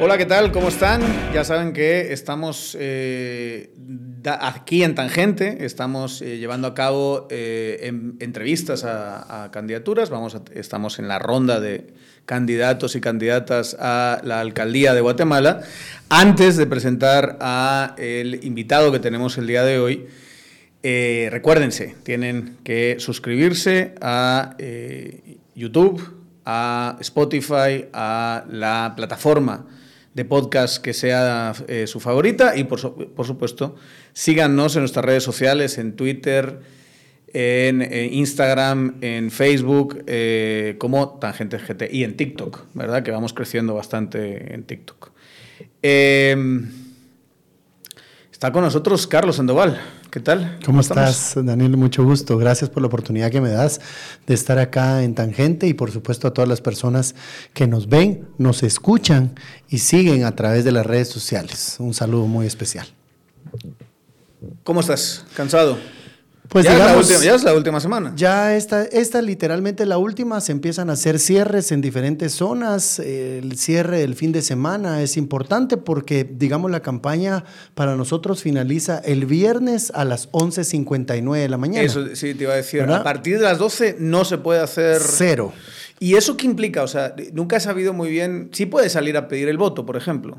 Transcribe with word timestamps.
Hola, 0.00 0.16
¿qué 0.16 0.26
tal? 0.26 0.52
¿Cómo 0.52 0.68
están? 0.68 1.02
Ya 1.34 1.42
saben 1.42 1.72
que 1.72 2.12
estamos 2.12 2.76
eh, 2.78 3.74
aquí 4.40 4.84
en 4.84 4.94
Tangente, 4.94 5.64
estamos 5.64 6.22
eh, 6.22 6.38
llevando 6.38 6.68
a 6.68 6.74
cabo 6.74 7.26
eh, 7.30 7.92
entrevistas 8.20 8.84
a, 8.84 9.50
candidaturas, 9.50 10.08
Vamos 10.08 10.36
estamos 10.54 11.00
en 11.00 11.08
la 11.08 11.18
ronda 11.18 11.58
de 11.58 11.94
candidatos 12.26 12.94
y 12.94 13.00
candidatas 13.00 13.76
a 13.80 14.20
la 14.22 14.38
alcaldía 14.38 14.94
de 14.94 15.00
Guatemala. 15.00 15.62
Antes 16.08 16.56
de 16.56 16.66
presentar 16.66 17.36
a 17.40 17.96
el 17.98 18.44
invitado 18.44 18.92
que 18.92 19.00
tenemos 19.00 19.36
el 19.36 19.48
día 19.48 19.64
de 19.64 19.80
hoy, 19.80 20.06
recuérdense, 20.82 21.96
tienen 22.02 22.58
que 22.64 22.96
suscribirse 22.98 23.94
a 24.00 24.56
YouTube, 25.54 26.18
a 26.44 26.96
Spotify, 27.00 27.86
a 27.92 28.44
la 28.48 28.94
plataforma 28.96 29.66
de 30.14 30.24
podcast 30.24 30.82
que 30.82 30.94
sea 30.94 31.52
eh, 31.68 31.86
su 31.86 32.00
favorita 32.00 32.56
y 32.56 32.64
por, 32.64 32.80
supuesto 32.80 33.76
síganos 34.12 34.74
en 34.74 34.82
nuestras 34.82 35.04
redes 35.04 35.22
sociales, 35.22 35.78
en 35.78 35.94
Twitter, 35.94 36.58
en, 37.32 37.82
eh, 37.82 38.08
Instagram, 38.12 38.96
en 39.00 39.30
Facebook, 39.30 40.02
eh, 40.06 40.76
como 40.78 41.18
Tangente 41.20 41.58
GT 41.58 41.88
y 41.92 42.02
en 42.02 42.16
TikTok, 42.16 42.64
¿verdad? 42.74 43.02
Que 43.02 43.10
vamos 43.10 43.32
creciendo 43.32 43.74
bastante 43.74 44.54
en 44.54 44.64
TikTok. 44.64 45.10
Em, 45.82 46.68
está 48.32 48.50
con 48.50 48.62
nosotros 48.62 49.06
Carlos 49.06 49.36
Sandoval. 49.36 49.78
¿Qué 50.18 50.24
tal? 50.24 50.58
¿Cómo, 50.66 50.80
estás, 50.80 51.34
Daniel? 51.36 51.76
Mucho 51.76 52.02
gusto. 52.02 52.36
Gracias 52.38 52.68
por 52.68 52.82
la 52.82 52.88
oportunidad 52.88 53.30
que 53.30 53.40
me 53.40 53.50
das 53.50 53.80
de 54.26 54.34
estar 54.34 54.58
acá 54.58 55.04
en 55.04 55.14
Tangente 55.14 55.68
y 55.68 55.74
por 55.74 55.92
supuesto 55.92 56.26
a 56.26 56.34
todas 56.34 56.48
las 56.48 56.60
personas 56.60 57.14
que 57.54 57.68
nos 57.68 57.88
ven, 57.88 58.26
nos 58.36 58.64
escuchan 58.64 59.36
y 59.68 59.78
siguen 59.78 60.24
a 60.24 60.34
través 60.34 60.64
de 60.64 60.72
las 60.72 60.84
redes 60.84 61.06
sociales. 61.06 61.76
Un 61.78 61.94
saludo 61.94 62.26
muy 62.26 62.48
especial. 62.48 62.88
¿Cómo 64.64 64.80
estás? 64.80 65.24
¿Cansado? 65.36 65.78
Pues 66.48 66.64
ya, 66.64 66.74
digamos, 66.74 67.10
es 67.10 67.24
la 67.24 67.34
última, 67.34 67.52
última 67.52 67.80
semana. 67.80 68.12
Ya 68.16 68.56
esta, 68.56 68.84
esta 68.84 69.20
literalmente 69.20 69.84
la 69.84 69.98
última, 69.98 70.40
se 70.40 70.52
empiezan 70.52 70.88
a 70.88 70.94
hacer 70.94 71.18
cierres 71.18 71.72
en 71.72 71.80
diferentes 71.80 72.32
zonas. 72.32 72.98
El 72.98 73.58
cierre 73.58 73.98
del 74.00 74.14
fin 74.14 74.32
de 74.32 74.40
semana 74.40 75.02
es 75.02 75.16
importante 75.16 75.76
porque, 75.76 76.24
digamos, 76.24 76.70
la 76.70 76.80
campaña 76.80 77.44
para 77.74 77.96
nosotros 77.96 78.42
finaliza 78.42 78.98
el 78.98 79.26
viernes 79.26 79.92
a 79.94 80.04
las 80.04 80.30
11.59 80.32 81.36
de 81.36 81.48
la 81.48 81.58
mañana. 81.58 81.84
Eso 81.84 82.14
sí, 82.14 82.34
te 82.34 82.44
iba 82.44 82.54
a 82.54 82.56
decir. 82.56 82.82
A 82.82 83.02
partir 83.02 83.36
de 83.36 83.44
las 83.44 83.58
12 83.58 83.96
no 83.98 84.24
se 84.24 84.38
puede 84.38 84.60
hacer... 84.60 85.00
Cero. 85.00 85.52
¿Y 86.00 86.14
eso 86.14 86.36
qué 86.36 86.46
implica? 86.46 86.82
O 86.82 86.88
sea, 86.88 87.14
nunca 87.32 87.56
he 87.56 87.60
sabido 87.60 87.92
muy 87.92 88.08
bien. 88.08 88.50
Sí 88.52 88.66
puedes 88.66 88.92
salir 88.92 89.16
a 89.16 89.26
pedir 89.26 89.48
el 89.48 89.58
voto, 89.58 89.84
por 89.84 89.96
ejemplo. 89.96 90.38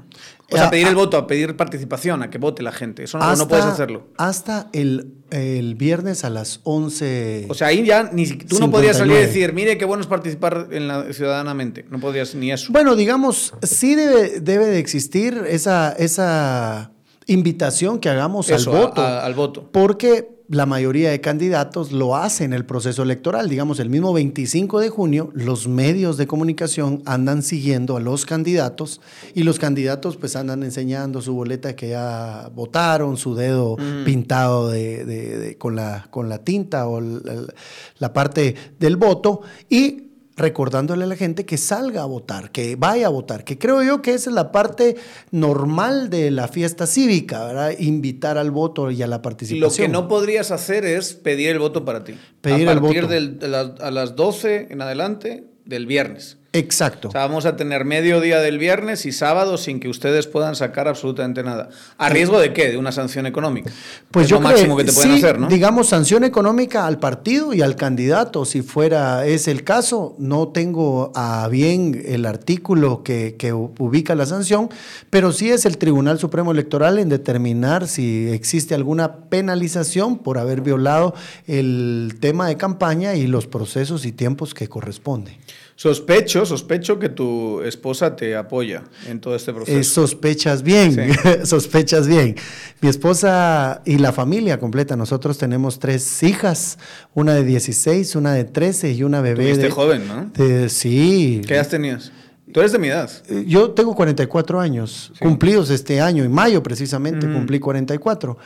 O 0.50 0.56
sea, 0.56 0.68
a 0.68 0.70
pedir 0.70 0.88
el 0.88 0.96
voto, 0.96 1.18
a 1.18 1.28
pedir 1.28 1.56
participación, 1.58 2.24
a 2.24 2.30
que 2.30 2.38
vote 2.38 2.64
la 2.64 2.72
gente. 2.72 3.04
Eso 3.04 3.18
no, 3.18 3.36
no 3.36 3.48
puedes 3.48 3.66
hacerlo. 3.66 4.08
Hasta 4.18 4.70
el, 4.72 5.14
el, 5.32 5.76
viernes 5.76 6.24
a 6.24 6.30
las 6.30 6.62
11. 6.64 7.48
O 7.50 7.54
sea, 7.54 7.68
ahí 7.68 7.86
ya 7.86 8.10
ni 8.12 8.26
tú 8.28 8.60
no 8.60 8.72
podías 8.72 8.98
salir 8.98 9.18
y 9.18 9.20
decir, 9.20 9.54
mire 9.54 9.78
qué 9.78 9.86
bueno 9.86 10.02
es 10.02 10.08
participar 10.08 10.70
en 10.72 10.88
la, 10.88 11.12
ciudadanamente. 11.12 11.86
No 11.90 12.00
podías 12.00 12.36
ni 12.36 12.52
eso. 12.52 12.72
Bueno, 12.72 12.96
digamos, 12.96 13.54
sí 13.62 13.96
debe, 13.96 14.40
debe 14.40 14.66
de 14.68 14.80
existir 14.80 15.44
esa, 15.48 15.92
esa 15.92 16.92
invitación 17.28 18.00
que 18.00 18.10
hagamos 18.10 18.50
al 18.50 18.66
voto. 18.66 19.06
al 19.06 19.34
voto. 19.34 19.70
Porque 19.72 20.39
la 20.50 20.66
mayoría 20.66 21.12
de 21.12 21.22
candidatos 21.22 21.92
lo 21.92 22.16
hacen 22.16 22.54
el 22.54 22.66
proceso 22.66 23.04
electoral. 23.04 23.50
Digamos, 23.50 23.80
el 23.80 23.90
mismo 23.90 24.14
25 24.14 24.80
de 24.80 24.90
junio, 24.90 25.30
los 25.34 25.68
medios 25.68 26.18
de 26.18 26.26
comunicación 26.26 27.04
andan 27.06 27.44
siguiendo 27.44 27.96
a 27.96 28.00
los 28.00 28.26
candidatos 28.26 29.00
y 29.36 29.44
los 29.44 29.60
candidatos 29.60 30.18
pues 30.18 30.36
andan 30.36 30.64
enseñando 30.64 31.22
su 31.22 31.36
boleta 31.36 31.76
que 31.76 31.90
ya 31.90 32.50
votaron, 32.56 33.16
su 33.16 33.36
dedo 33.36 33.78
mm. 33.78 34.06
pintado 34.06 34.70
de, 34.70 35.56
con, 35.60 35.76
la, 35.76 36.08
con 36.10 36.30
la 36.30 36.40
tinta 36.40 36.88
o 36.88 37.00
la 37.00 38.14
parte 38.14 38.56
del 38.80 38.98
voto 38.98 39.42
y 39.70 40.09
recordándole 40.40 41.04
a 41.04 41.08
la 41.08 41.16
gente 41.16 41.46
que 41.46 41.58
salga 41.58 42.02
a 42.02 42.06
votar, 42.06 42.52
que 42.52 42.76
vaya 42.76 43.08
a 43.08 43.10
votar, 43.10 43.44
que 43.44 43.58
creo 43.58 43.84
yo 43.84 44.02
que 44.02 44.14
esa 44.14 44.30
es 44.30 44.34
la 44.34 44.52
parte 44.52 44.96
normal 45.32 46.10
de 46.10 46.32
la 46.32 46.48
fiesta 46.48 46.88
cívica, 46.88 47.46
¿verdad? 47.46 47.74
Invitar 47.78 48.38
al 48.38 48.50
voto 48.50 48.90
y 48.90 49.04
a 49.04 49.08
la 49.08 49.22
participación. 49.22 49.62
Lo 49.62 49.76
que 49.76 49.88
no 49.88 50.08
podrías 50.08 50.52
hacer 50.52 50.86
es 50.86 51.14
pedir 51.14 51.50
el 51.50 51.60
voto 51.60 51.86
para 51.86 52.04
ti. 52.04 52.16
Pedir 52.42 52.68
a 52.70 52.80
partir 52.80 53.08
de 53.08 53.76
a 53.82 53.92
las 53.92 54.16
12 54.16 54.68
en 54.72 54.82
adelante 54.82 55.44
del 55.66 55.86
viernes. 55.86 56.38
Exacto. 56.52 57.10
O 57.10 57.12
sea, 57.12 57.28
vamos 57.28 57.46
a 57.46 57.56
tener 57.56 57.86
medio 57.86 58.22
día 58.22 58.40
del 58.40 58.58
viernes 58.58 59.06
y 59.06 59.12
sábado 59.12 59.58
sin 59.58 59.80
que 59.80 59.88
ustedes 59.88 60.26
puedan 60.26 60.56
sacar 60.56 60.88
absolutamente 60.88 61.44
nada. 61.44 61.70
¿A 62.00 62.10
riesgo 62.10 62.40
de 62.40 62.54
qué? 62.54 62.70
De 62.72 62.78
una 62.78 62.92
sanción 62.92 63.28
económica. 63.28 63.72
Pues 64.10 64.28
yo 64.28 64.38
lo 64.38 64.42
máximo 64.42 64.76
que 64.76 64.84
te 64.84 64.92
pueden 64.92 65.12
hacer, 65.12 65.40
¿no? 65.40 65.48
Digamos, 65.48 65.90
sanción 65.90 66.24
económica 66.24 66.88
al 66.88 66.98
partido 66.98 67.54
y 67.54 67.62
al 67.62 67.76
candidato, 67.76 68.46
si 68.46 68.64
fuera 68.64 69.28
ese 69.28 69.52
el 69.52 69.64
caso. 69.64 70.16
No 70.18 70.48
tengo 70.48 71.12
a 71.14 71.48
bien 71.50 72.02
el 72.04 72.26
artículo 72.26 73.04
que, 73.04 73.36
que 73.38 73.54
ubica 73.54 74.16
la 74.16 74.26
sanción, 74.26 74.70
pero 75.12 75.32
sí 75.32 75.52
es 75.52 75.66
el 75.66 75.78
Tribunal 75.78 76.18
Supremo 76.18 76.52
Electoral 76.52 76.98
en 76.98 77.10
determinar 77.10 77.88
si 77.88 78.28
existe 78.30 78.74
alguna 78.74 79.30
penalización 79.30 80.18
por 80.18 80.40
haber 80.40 80.62
violado 80.62 81.14
el 81.46 82.18
tema 82.20 82.48
de 82.48 82.58
campaña 82.58 83.14
y 83.14 83.28
los 83.28 83.46
procesos 83.46 84.06
y 84.06 84.12
tiempos 84.12 84.56
que 84.56 84.68
corresponden. 84.68 85.38
Sospecho, 85.80 86.46
sospecho 86.46 87.00
que 87.00 87.08
tu 87.08 87.62
esposa 87.62 88.14
te 88.14 88.36
apoya 88.36 88.84
en 89.08 89.22
todo 89.22 89.34
este 89.34 89.54
proceso. 89.54 90.02
sospechas 90.02 90.62
bien, 90.62 90.94
sospechas 91.46 92.06
bien. 92.06 92.36
Mi 92.82 92.90
esposa 92.90 93.82
y 93.86 93.98
la 93.98 94.12
familia 94.12 94.60
completa, 94.60 94.98
nosotros 94.98 95.38
tenemos 95.38 95.80
tres 95.80 96.22
hijas, 96.22 96.80
una 97.14 97.34
de 97.34 97.46
16, 97.46 98.18
una 98.18 98.34
de 98.34 98.44
13 98.44 98.92
y 98.92 99.04
una 99.04 99.22
bebé. 99.22 99.46
Tuviste 99.46 99.70
joven, 99.70 100.06
¿no? 100.06 100.30
sí. 100.68 101.40
¿Qué 101.48 101.54
edad 101.54 101.70
tenías? 101.70 102.12
Tú 102.52 102.60
eres 102.60 102.74
de 102.74 102.80
mi 102.80 102.90
edad. 102.90 103.10
Eh, 103.30 103.46
yo 103.48 103.72
tengo 103.72 103.96
44 103.96 104.60
años, 104.60 105.14
cumplidos 105.22 105.70
este 105.70 106.02
año, 106.02 106.26
en 106.26 106.32
mayo 106.34 106.62
precisamente 106.62 107.26
cumplí 107.26 107.60
44. 107.60 108.38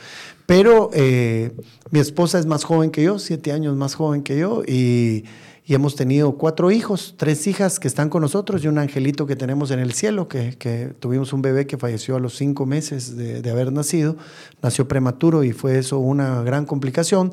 Pero 0.46 0.90
eh, 0.94 1.50
mi 1.90 1.98
esposa 1.98 2.38
es 2.38 2.46
más 2.46 2.62
joven 2.62 2.92
que 2.92 3.02
yo, 3.02 3.18
siete 3.18 3.50
años 3.50 3.74
más 3.76 3.96
joven 3.96 4.22
que 4.22 4.38
yo, 4.38 4.62
y 4.64 5.24
y 5.66 5.74
hemos 5.74 5.96
tenido 5.96 6.32
cuatro 6.32 6.70
hijos, 6.70 7.14
tres 7.16 7.46
hijas 7.46 7.80
que 7.80 7.88
están 7.88 8.10
con 8.10 8.20
nosotros 8.20 8.62
y 8.62 8.68
un 8.68 8.76
angelito 8.76 9.26
que 9.26 9.34
tenemos 9.34 9.70
en 9.70 9.78
el 9.78 9.94
cielo, 9.94 10.28
que, 10.28 10.94
tuvimos 11.00 11.32
un 11.32 11.40
bebé 11.40 11.66
que 11.66 11.78
falleció 11.78 12.16
a 12.16 12.20
los 12.20 12.36
cinco 12.36 12.66
meses 12.66 13.16
de, 13.16 13.50
haber 13.50 13.72
nacido, 13.72 14.16
nació 14.62 14.86
prematuro 14.86 15.42
y 15.42 15.52
fue 15.52 15.78
eso 15.78 15.98
una 15.98 16.42
gran 16.42 16.66
complicación. 16.66 17.32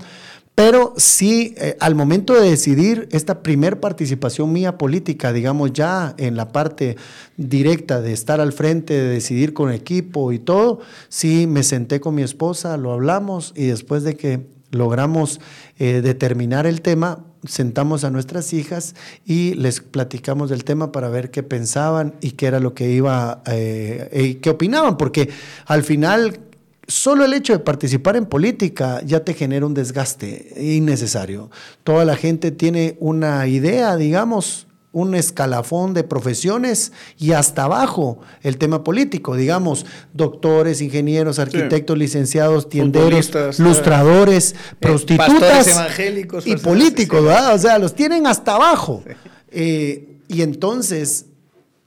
Pero 0.56 0.94
sí, 0.96 1.56
eh, 1.58 1.76
al 1.80 1.96
momento 1.96 2.34
de 2.34 2.50
decidir 2.50 3.08
esta 3.12 3.42
primer 3.42 3.80
participación 3.80 4.52
mía 4.52 4.78
política, 4.78 5.34
digamos 5.34 5.74
ya 5.74 6.14
en 6.18 6.36
la 6.36 6.50
parte 6.50 6.98
directa 7.38 8.02
de 8.02 8.14
estar 8.14 8.40
al 8.40 8.54
frente, 8.54 8.94
de 8.94 9.10
decidir 9.10 9.54
con 9.54 9.72
equipo 9.72 10.32
y 10.32 10.40
todo, 10.40 10.80
sí 11.10 11.48
me 11.48 11.64
senté 11.64 12.00
con 12.00 12.16
mi 12.16 12.22
esposa, 12.22 12.78
lo 12.78 12.92
hablamos 12.94 13.54
y 13.56 13.68
después 13.68 14.04
de 14.04 14.16
que 14.16 14.46
logramos 14.72 15.42
eh, 15.80 16.02
determinar 16.02 16.66
el 16.66 16.82
tema, 16.82 17.26
sentamos 17.46 18.04
a 18.04 18.10
nuestras 18.10 18.54
hijas 18.54 18.96
y 19.26 19.54
les 19.56 19.82
platicamos 19.82 20.50
del 20.50 20.64
tema 20.64 20.92
para 20.92 21.10
ver 21.10 21.32
qué 21.32 21.44
pensaban 21.44 22.16
y 22.22 22.32
qué 22.32 22.48
era 22.48 22.60
lo 22.60 22.74
que 22.74 22.90
iba, 22.92 23.42
eh, 23.48 24.40
qué 24.42 24.50
opinaban, 24.50 24.98
porque 24.98 25.30
al 25.66 25.84
final 25.84 26.40
solo 26.88 27.26
el 27.26 27.34
hecho 27.34 27.54
de 27.54 27.60
participar 27.60 28.16
en 28.16 28.26
política 28.26 29.02
ya 29.04 29.24
te 29.24 29.34
genera 29.34 29.66
un 29.66 29.74
desgaste 29.74 30.54
innecesario. 30.58 31.50
Toda 31.84 32.06
la 32.06 32.16
gente 32.16 32.52
tiene 32.52 32.98
una 33.00 33.48
idea, 33.48 33.96
digamos, 33.96 34.68
un 34.94 35.16
escalafón 35.16 35.94
de 35.94 36.04
profesiones 36.04 36.92
y 37.18 37.32
hasta 37.32 37.64
abajo 37.64 38.20
el 38.42 38.58
tema 38.58 38.84
político, 38.84 39.36
digamos, 39.36 39.86
doctores, 40.14 40.82
ingenieros, 40.82 41.40
arquitectos, 41.40 41.98
licenciados, 41.98 42.68
tienderos, 42.68 43.60
lustradores, 43.60 44.52
eh, 44.52 44.56
prostitutas 44.80 45.68
evangélicos, 45.68 46.46
y 46.46 46.58
políticos, 46.58 47.22
O 47.54 47.58
sea, 47.58 47.80
los 47.80 47.96
tienen 47.96 48.28
hasta 48.28 48.56
abajo. 48.56 49.04
Eh, 49.50 50.18
y 50.28 50.42
entonces 50.42 51.26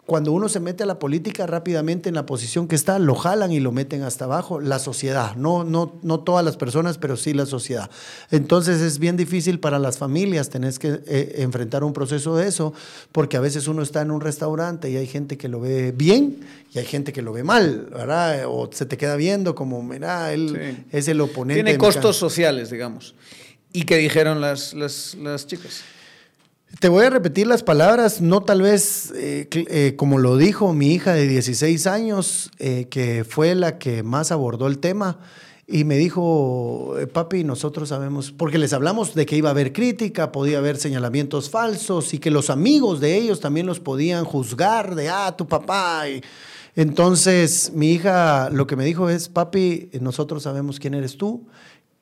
cuando 0.07 0.33
uno 0.33 0.51
se 0.51 0.61
mete 0.61 0.83
a 0.83 0.87
la 0.87 0.99
política 0.99 1.47
rápidamente 1.47 2.11
en 2.11 2.15
la 2.15 2.27
posición 2.27 2.69
que 2.69 2.75
está, 2.75 2.99
lo 2.99 3.15
jalan 3.15 3.53
y 3.53 3.61
lo 3.61 3.73
meten 3.73 4.03
hasta 4.03 4.27
abajo, 4.27 4.61
la 4.61 4.79
sociedad, 4.79 5.35
no, 5.35 5.65
no, 5.65 5.99
no 6.03 6.21
todas 6.21 6.45
las 6.45 6.59
personas, 6.59 6.99
pero 6.99 7.17
sí 7.17 7.33
la 7.33 7.47
sociedad. 7.47 7.91
Entonces 8.31 8.83
es 8.83 8.99
bien 8.99 9.17
difícil 9.17 9.61
para 9.61 9.79
las 9.79 9.97
familias 9.97 10.51
tener 10.51 10.75
que 10.75 11.01
eh, 11.07 11.37
enfrentar 11.39 11.85
un 11.85 11.95
proceso 11.95 12.37
de 12.37 12.49
eso, 12.49 12.75
porque 13.13 13.39
a 13.39 13.41
veces 13.41 13.67
uno 13.67 13.83
está 13.83 14.03
en 14.03 14.11
un 14.11 14.21
restaurante 14.21 14.91
y 14.91 14.97
hay 14.97 15.07
gente 15.07 15.39
que 15.39 15.49
lo 15.49 15.61
ve 15.61 15.93
bien 15.93 16.41
y 16.75 16.79
hay 16.79 16.85
gente 16.85 17.15
que 17.15 17.23
lo 17.23 17.33
ve 17.33 17.43
mal, 17.43 17.89
¿verdad? 17.91 18.45
O 18.47 18.69
se 18.71 18.85
te 18.85 18.99
queda 18.99 19.17
viendo 19.17 19.55
como, 19.55 19.83
mira, 19.83 20.35
él 20.35 20.85
es 20.93 21.09
el 21.09 21.21
oponente. 21.23 21.63
Tiene 21.63 21.79
costos 21.79 22.17
sociales, 22.17 22.69
digamos. 22.69 23.15
¿Y 23.73 23.85
qué 23.85 23.97
dijeron 23.97 24.41
las, 24.41 24.75
las, 24.75 25.15
las 25.15 25.47
chicas? 25.47 25.83
Te 26.81 26.89
voy 26.89 27.05
a 27.05 27.11
repetir 27.11 27.47
las 27.47 27.63
palabras, 27.63 28.21
no 28.21 28.43
tal 28.43 28.63
vez 28.63 29.13
eh, 29.17 29.49
eh, 29.53 29.95
como 29.97 30.19
lo 30.19 30.37
dijo 30.37 30.73
mi 30.73 30.93
hija 30.93 31.13
de 31.13 31.29
16 31.29 31.87
años, 31.87 32.51
eh, 32.59 32.87
que 32.91 33.25
fue 33.25 33.55
la 33.55 33.79
que 33.79 34.03
más 34.03 34.33
abordó 34.33 34.67
el 34.67 34.79
tema. 34.79 35.19
Y 35.67 35.85
me 35.85 35.97
dijo, 35.97 36.95
papi, 37.15 37.43
nosotros 37.43 37.89
sabemos, 37.89 38.33
porque 38.33 38.59
les 38.59 38.75
hablamos 38.75 39.15
de 39.15 39.25
que 39.25 39.37
iba 39.37 39.49
a 39.49 39.53
haber 39.53 39.73
crítica, 39.73 40.31
podía 40.31 40.59
haber 40.59 40.77
señalamientos 40.77 41.49
falsos 41.49 42.13
y 42.13 42.19
que 42.19 42.31
los 42.31 42.51
amigos 42.51 43.01
de 43.01 43.17
ellos 43.17 43.41
también 43.41 43.65
los 43.67 43.81
podían 43.81 44.25
juzgar 44.25 44.95
de, 44.95 45.09
ah, 45.09 45.35
tu 45.37 45.47
papá. 45.47 46.07
Y, 46.09 46.23
entonces, 46.77 47.73
mi 47.75 47.93
hija 47.93 48.51
lo 48.51 48.67
que 48.67 48.77
me 48.77 48.85
dijo 48.85 49.09
es, 49.09 49.31
papi, 49.31 49.91
nosotros 50.01 50.43
sabemos 50.43 50.79
quién 50.79 50.93
eres 50.93 51.17
tú, 51.17 51.47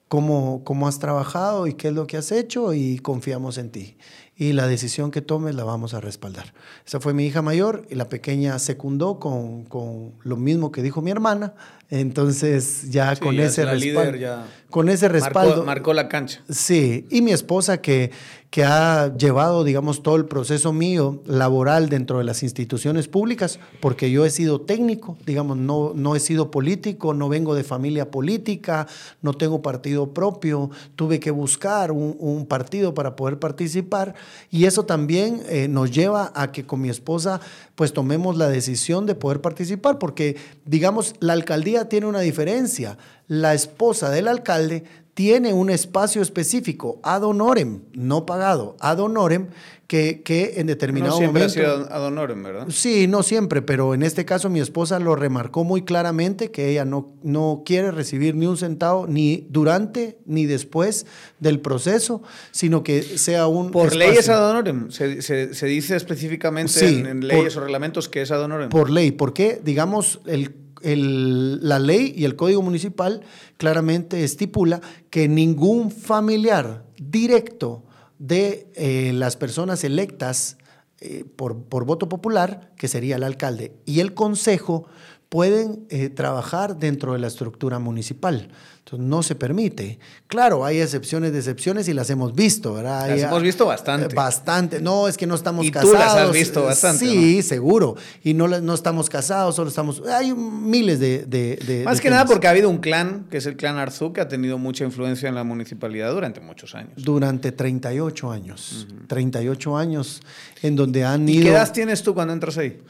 cómo, 0.08 0.62
cómo 0.64 0.88
has 0.88 0.98
trabajado 0.98 1.68
y 1.68 1.75
qué 1.75 1.88
es 1.88 1.94
lo 1.94 2.08
que 2.08 2.16
has 2.16 2.32
hecho 2.32 2.75
y 2.75 2.98
confiamos 2.98 3.58
en 3.58 3.70
ti 3.70 3.96
y 4.42 4.52
la 4.52 4.66
decisión 4.66 5.12
que 5.12 5.22
tomes 5.22 5.54
la 5.54 5.62
vamos 5.62 5.94
a 5.94 6.00
respaldar. 6.00 6.52
Esa 6.84 6.98
fue 6.98 7.14
mi 7.14 7.24
hija 7.24 7.42
mayor 7.42 7.86
y 7.88 7.94
la 7.94 8.08
pequeña 8.08 8.58
secundó 8.58 9.20
con, 9.20 9.64
con 9.66 10.14
lo 10.24 10.36
mismo 10.36 10.72
que 10.72 10.82
dijo 10.82 11.00
mi 11.00 11.12
hermana. 11.12 11.54
Entonces 11.90 12.90
ya 12.90 13.14
con 13.14 13.38
ese 13.38 13.64
respaldo. 13.64 14.44
con 14.68 14.88
ese 14.88 15.08
respaldo. 15.08 15.62
Marcó, 15.64 15.94
la 15.94 16.08
cancha. 16.08 16.42
Sí, 16.50 17.06
y 17.08 17.22
mi 17.22 17.30
esposa 17.30 17.80
que, 17.80 18.10
que 18.52 18.64
ha 18.64 19.16
llevado, 19.16 19.64
digamos, 19.64 20.02
todo 20.02 20.16
el 20.16 20.26
proceso 20.26 20.75
mío 20.75 21.22
laboral 21.25 21.88
dentro 21.88 22.19
de 22.19 22.25
las 22.25 22.43
instituciones 22.43 23.08
públicas, 23.08 23.58
porque 23.81 24.10
yo 24.10 24.26
he 24.26 24.31
sido 24.31 24.60
técnico, 24.60 25.16
digamos, 25.25 25.56
no, 25.56 25.93
no 25.94 26.14
he 26.14 26.20
sido 26.20 26.50
político, 26.50 27.14
no 27.14 27.31
vengo 27.31 27.54
de 27.54 27.64
familia 27.64 28.10
política, 28.10 28.87
no 29.22 29.32
tengo 29.32 29.62
partido 29.62 30.12
propio, 30.12 30.70
tuve 30.96 31.19
que 31.19 31.31
buscar 31.31 31.93
un, 31.93 32.44
partido 32.46 32.93
para 32.93 33.16
poder 33.16 33.38
participar 33.38 34.14
y 34.50 34.66
eso 34.66 34.84
también 34.84 35.43
eh, 35.49 35.69
nos 35.69 35.90
lleva 35.90 36.31
a 36.34 36.52
que 36.52 36.66
con 36.66 36.82
mi 36.82 36.90
esposa 36.90 37.40
pues 37.75 37.94
tomemos 37.94 38.37
la 38.37 38.50
decisión 38.50 39.06
de 39.06 39.14
poder 39.14 39.40
participar, 39.40 39.99
porque 39.99 40.37
digamos, 40.66 41.14
la 41.20 41.32
alcaldía 41.32 41.88
tiene 41.88 42.06
una 42.06 42.20
diferencia. 42.20 42.99
La 43.28 43.54
esposa 43.54 44.10
del 44.10 44.28
alcalde 44.28 44.84
tiene 45.14 45.53
un 45.53 45.69
espacio 45.70 46.23
específico, 46.23 46.99
ad 47.03 47.23
honorem, 47.23 47.81
no 47.93 48.25
pagado, 48.25 48.76
ad 48.81 48.99
honorem, 48.99 49.49
que, 49.87 50.23
que 50.23 50.55
en 50.56 50.69
determinado 50.69 51.12
no 51.12 51.19
siempre 51.19 51.43
momento... 51.43 51.61
ha 51.61 51.75
sido 51.75 51.94
ad 51.94 52.06
honorem, 52.06 52.43
¿verdad? 52.43 52.67
Sí, 52.70 53.06
no 53.09 53.23
siempre, 53.23 53.61
pero 53.61 53.93
en 53.93 54.03
este 54.03 54.25
caso 54.25 54.49
mi 54.49 54.59
esposa 54.59 54.99
lo 54.99 55.17
remarcó 55.17 55.64
muy 55.64 55.82
claramente 55.82 56.50
que 56.50 56.70
ella 56.70 56.87
no, 56.87 57.12
no 57.23 57.62
quiere 57.67 57.91
recibir 57.91 58.35
ni 58.35 58.47
un 58.47 58.56
centavo 58.56 59.06
ni 59.06 59.47
durante 59.50 60.17
ni 60.25 60.47
después 60.47 61.05
del 61.41 61.61
proceso, 61.61 62.23
sino 62.53 62.82
que 62.82 63.03
sea 63.03 63.49
un... 63.49 63.70
Por 63.70 63.88
espacio. 63.88 63.99
ley 64.09 64.17
es 64.17 64.31
ad 64.31 64.50
honorem, 64.50 64.91
se, 64.91 65.20
se, 65.20 65.53
se 65.53 65.67
dice 65.67 65.94
específicamente 65.94 66.73
sí, 66.73 67.00
en, 67.00 67.06
en, 67.06 67.29
leyes 67.29 67.53
por, 67.53 67.62
o 67.62 67.64
reglamentos 67.67 68.09
que 68.09 68.23
es 68.23 68.31
ad 68.31 68.43
honorem. 68.43 68.70
Por 68.70 68.88
ley, 68.88 69.11
porque 69.11 69.61
digamos 69.62 70.20
el 70.25 70.62
la 70.84 71.79
ley 71.79 72.12
y 72.17 72.25
el 72.25 72.37
código 72.37 72.62
municipal 72.62 73.23
claramente 73.56 74.25
estipula 74.25 74.81
que 75.11 75.29
ningún 75.29 75.90
familiar 75.90 76.84
directo 76.96 77.84
de 78.19 78.70
eh, 78.75 79.12
las 79.14 79.37
personas 79.37 79.84
electas 79.84 80.56
eh, 81.00 81.25
por, 81.25 81.64
por, 81.64 81.84
voto 81.84 82.08
popular, 82.08 82.73
que 82.76 82.87
sería 82.87 83.17
el 83.17 83.25
alcalde, 83.25 83.75
y 83.84 83.99
el 83.99 84.14
consejo 84.14 84.87
pueden 85.32 85.87
eh, 85.88 86.11
trabajar 86.11 86.76
dentro 86.76 87.14
de 87.14 87.19
la 87.19 87.26
estructura 87.26 87.79
municipal. 87.79 88.50
Entonces, 88.81 89.08
no 89.08 89.23
se 89.23 89.34
permite. 89.34 89.99
Claro, 90.26 90.62
hay 90.62 90.79
excepciones 90.79 91.32
de 91.32 91.38
excepciones 91.38 91.88
y 91.88 91.94
las 91.94 92.11
hemos 92.11 92.34
visto, 92.34 92.75
¿verdad? 92.75 93.08
Las 93.08 93.20
hemos 93.23 93.43
visto 93.43 93.64
bastante. 93.64 94.14
Bastante. 94.14 94.82
No, 94.82 95.08
es 95.08 95.17
que 95.17 95.26
no 95.26 95.34
estamos 95.34 95.64
y 95.64 95.70
casados. 95.70 95.90
tú 95.90 95.99
las 95.99 96.14
has 96.17 96.32
visto 96.32 96.64
bastante. 96.64 97.06
Sí, 97.06 97.37
¿no? 97.37 97.43
seguro. 97.44 97.96
Y 98.23 98.34
no, 98.34 98.46
no 98.46 98.75
estamos 98.75 99.08
casados, 99.08 99.56
solo 99.56 99.70
estamos... 99.70 100.02
Hay 100.06 100.34
miles 100.34 101.00
de... 101.00 101.25
de, 101.25 101.56
de 101.56 101.85
Más 101.85 101.96
de 101.96 102.02
que 102.02 102.08
temas. 102.08 102.25
nada 102.25 102.26
porque 102.26 102.46
ha 102.46 102.50
habido 102.50 102.69
un 102.69 102.76
clan, 102.78 103.26
que 103.31 103.38
es 103.38 103.46
el 103.46 103.56
clan 103.56 103.78
Arzú, 103.78 104.12
que 104.12 104.20
ha 104.20 104.28
tenido 104.28 104.58
mucha 104.58 104.85
influencia 104.85 105.31
en 105.31 105.35
la 105.35 105.44
municipalidad 105.44 106.12
durante 106.12 106.40
muchos 106.40 106.75
años. 106.75 106.93
Durante 106.96 107.52
38 107.52 108.31
años. 108.31 108.87
Uh 108.87 108.93
-huh. 108.93 109.06
38 109.08 109.76
años 109.78 110.20
en 110.61 110.76
donde 110.76 111.06
han 111.06 111.26
ido... 111.26 111.40
¿Y 111.40 111.44
qué 111.44 111.50
edad 111.52 111.73
tienes 111.73 112.02
tú 112.02 112.12
cuando 112.12 112.35
entras 112.35 112.58
ahí? 112.58 112.82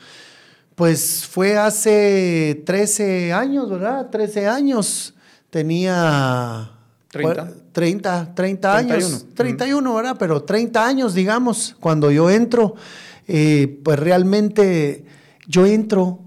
Pues 0.75 1.27
fue 1.27 1.57
hace 1.57 2.63
13 2.65 3.33
años, 3.33 3.71
¿verdad? 3.71 4.09
13 4.11 4.49
años. 4.49 5.15
Tenía 5.51 6.71
30, 7.11 7.53
30, 7.73 8.35
30 8.35 8.77
años. 8.77 9.27
31, 9.35 9.35
31 9.35 9.95
¿verdad? 9.95 10.17
Pero 10.19 10.43
30 10.43 10.87
años, 10.87 11.15
digamos, 11.15 11.77
cuando 11.79 12.11
yo 12.11 12.31
entro, 12.31 12.75
eh, 13.29 13.81
pues 13.85 13.99
realmente 13.99 15.05
yo 15.47 15.67
entro 15.67 16.21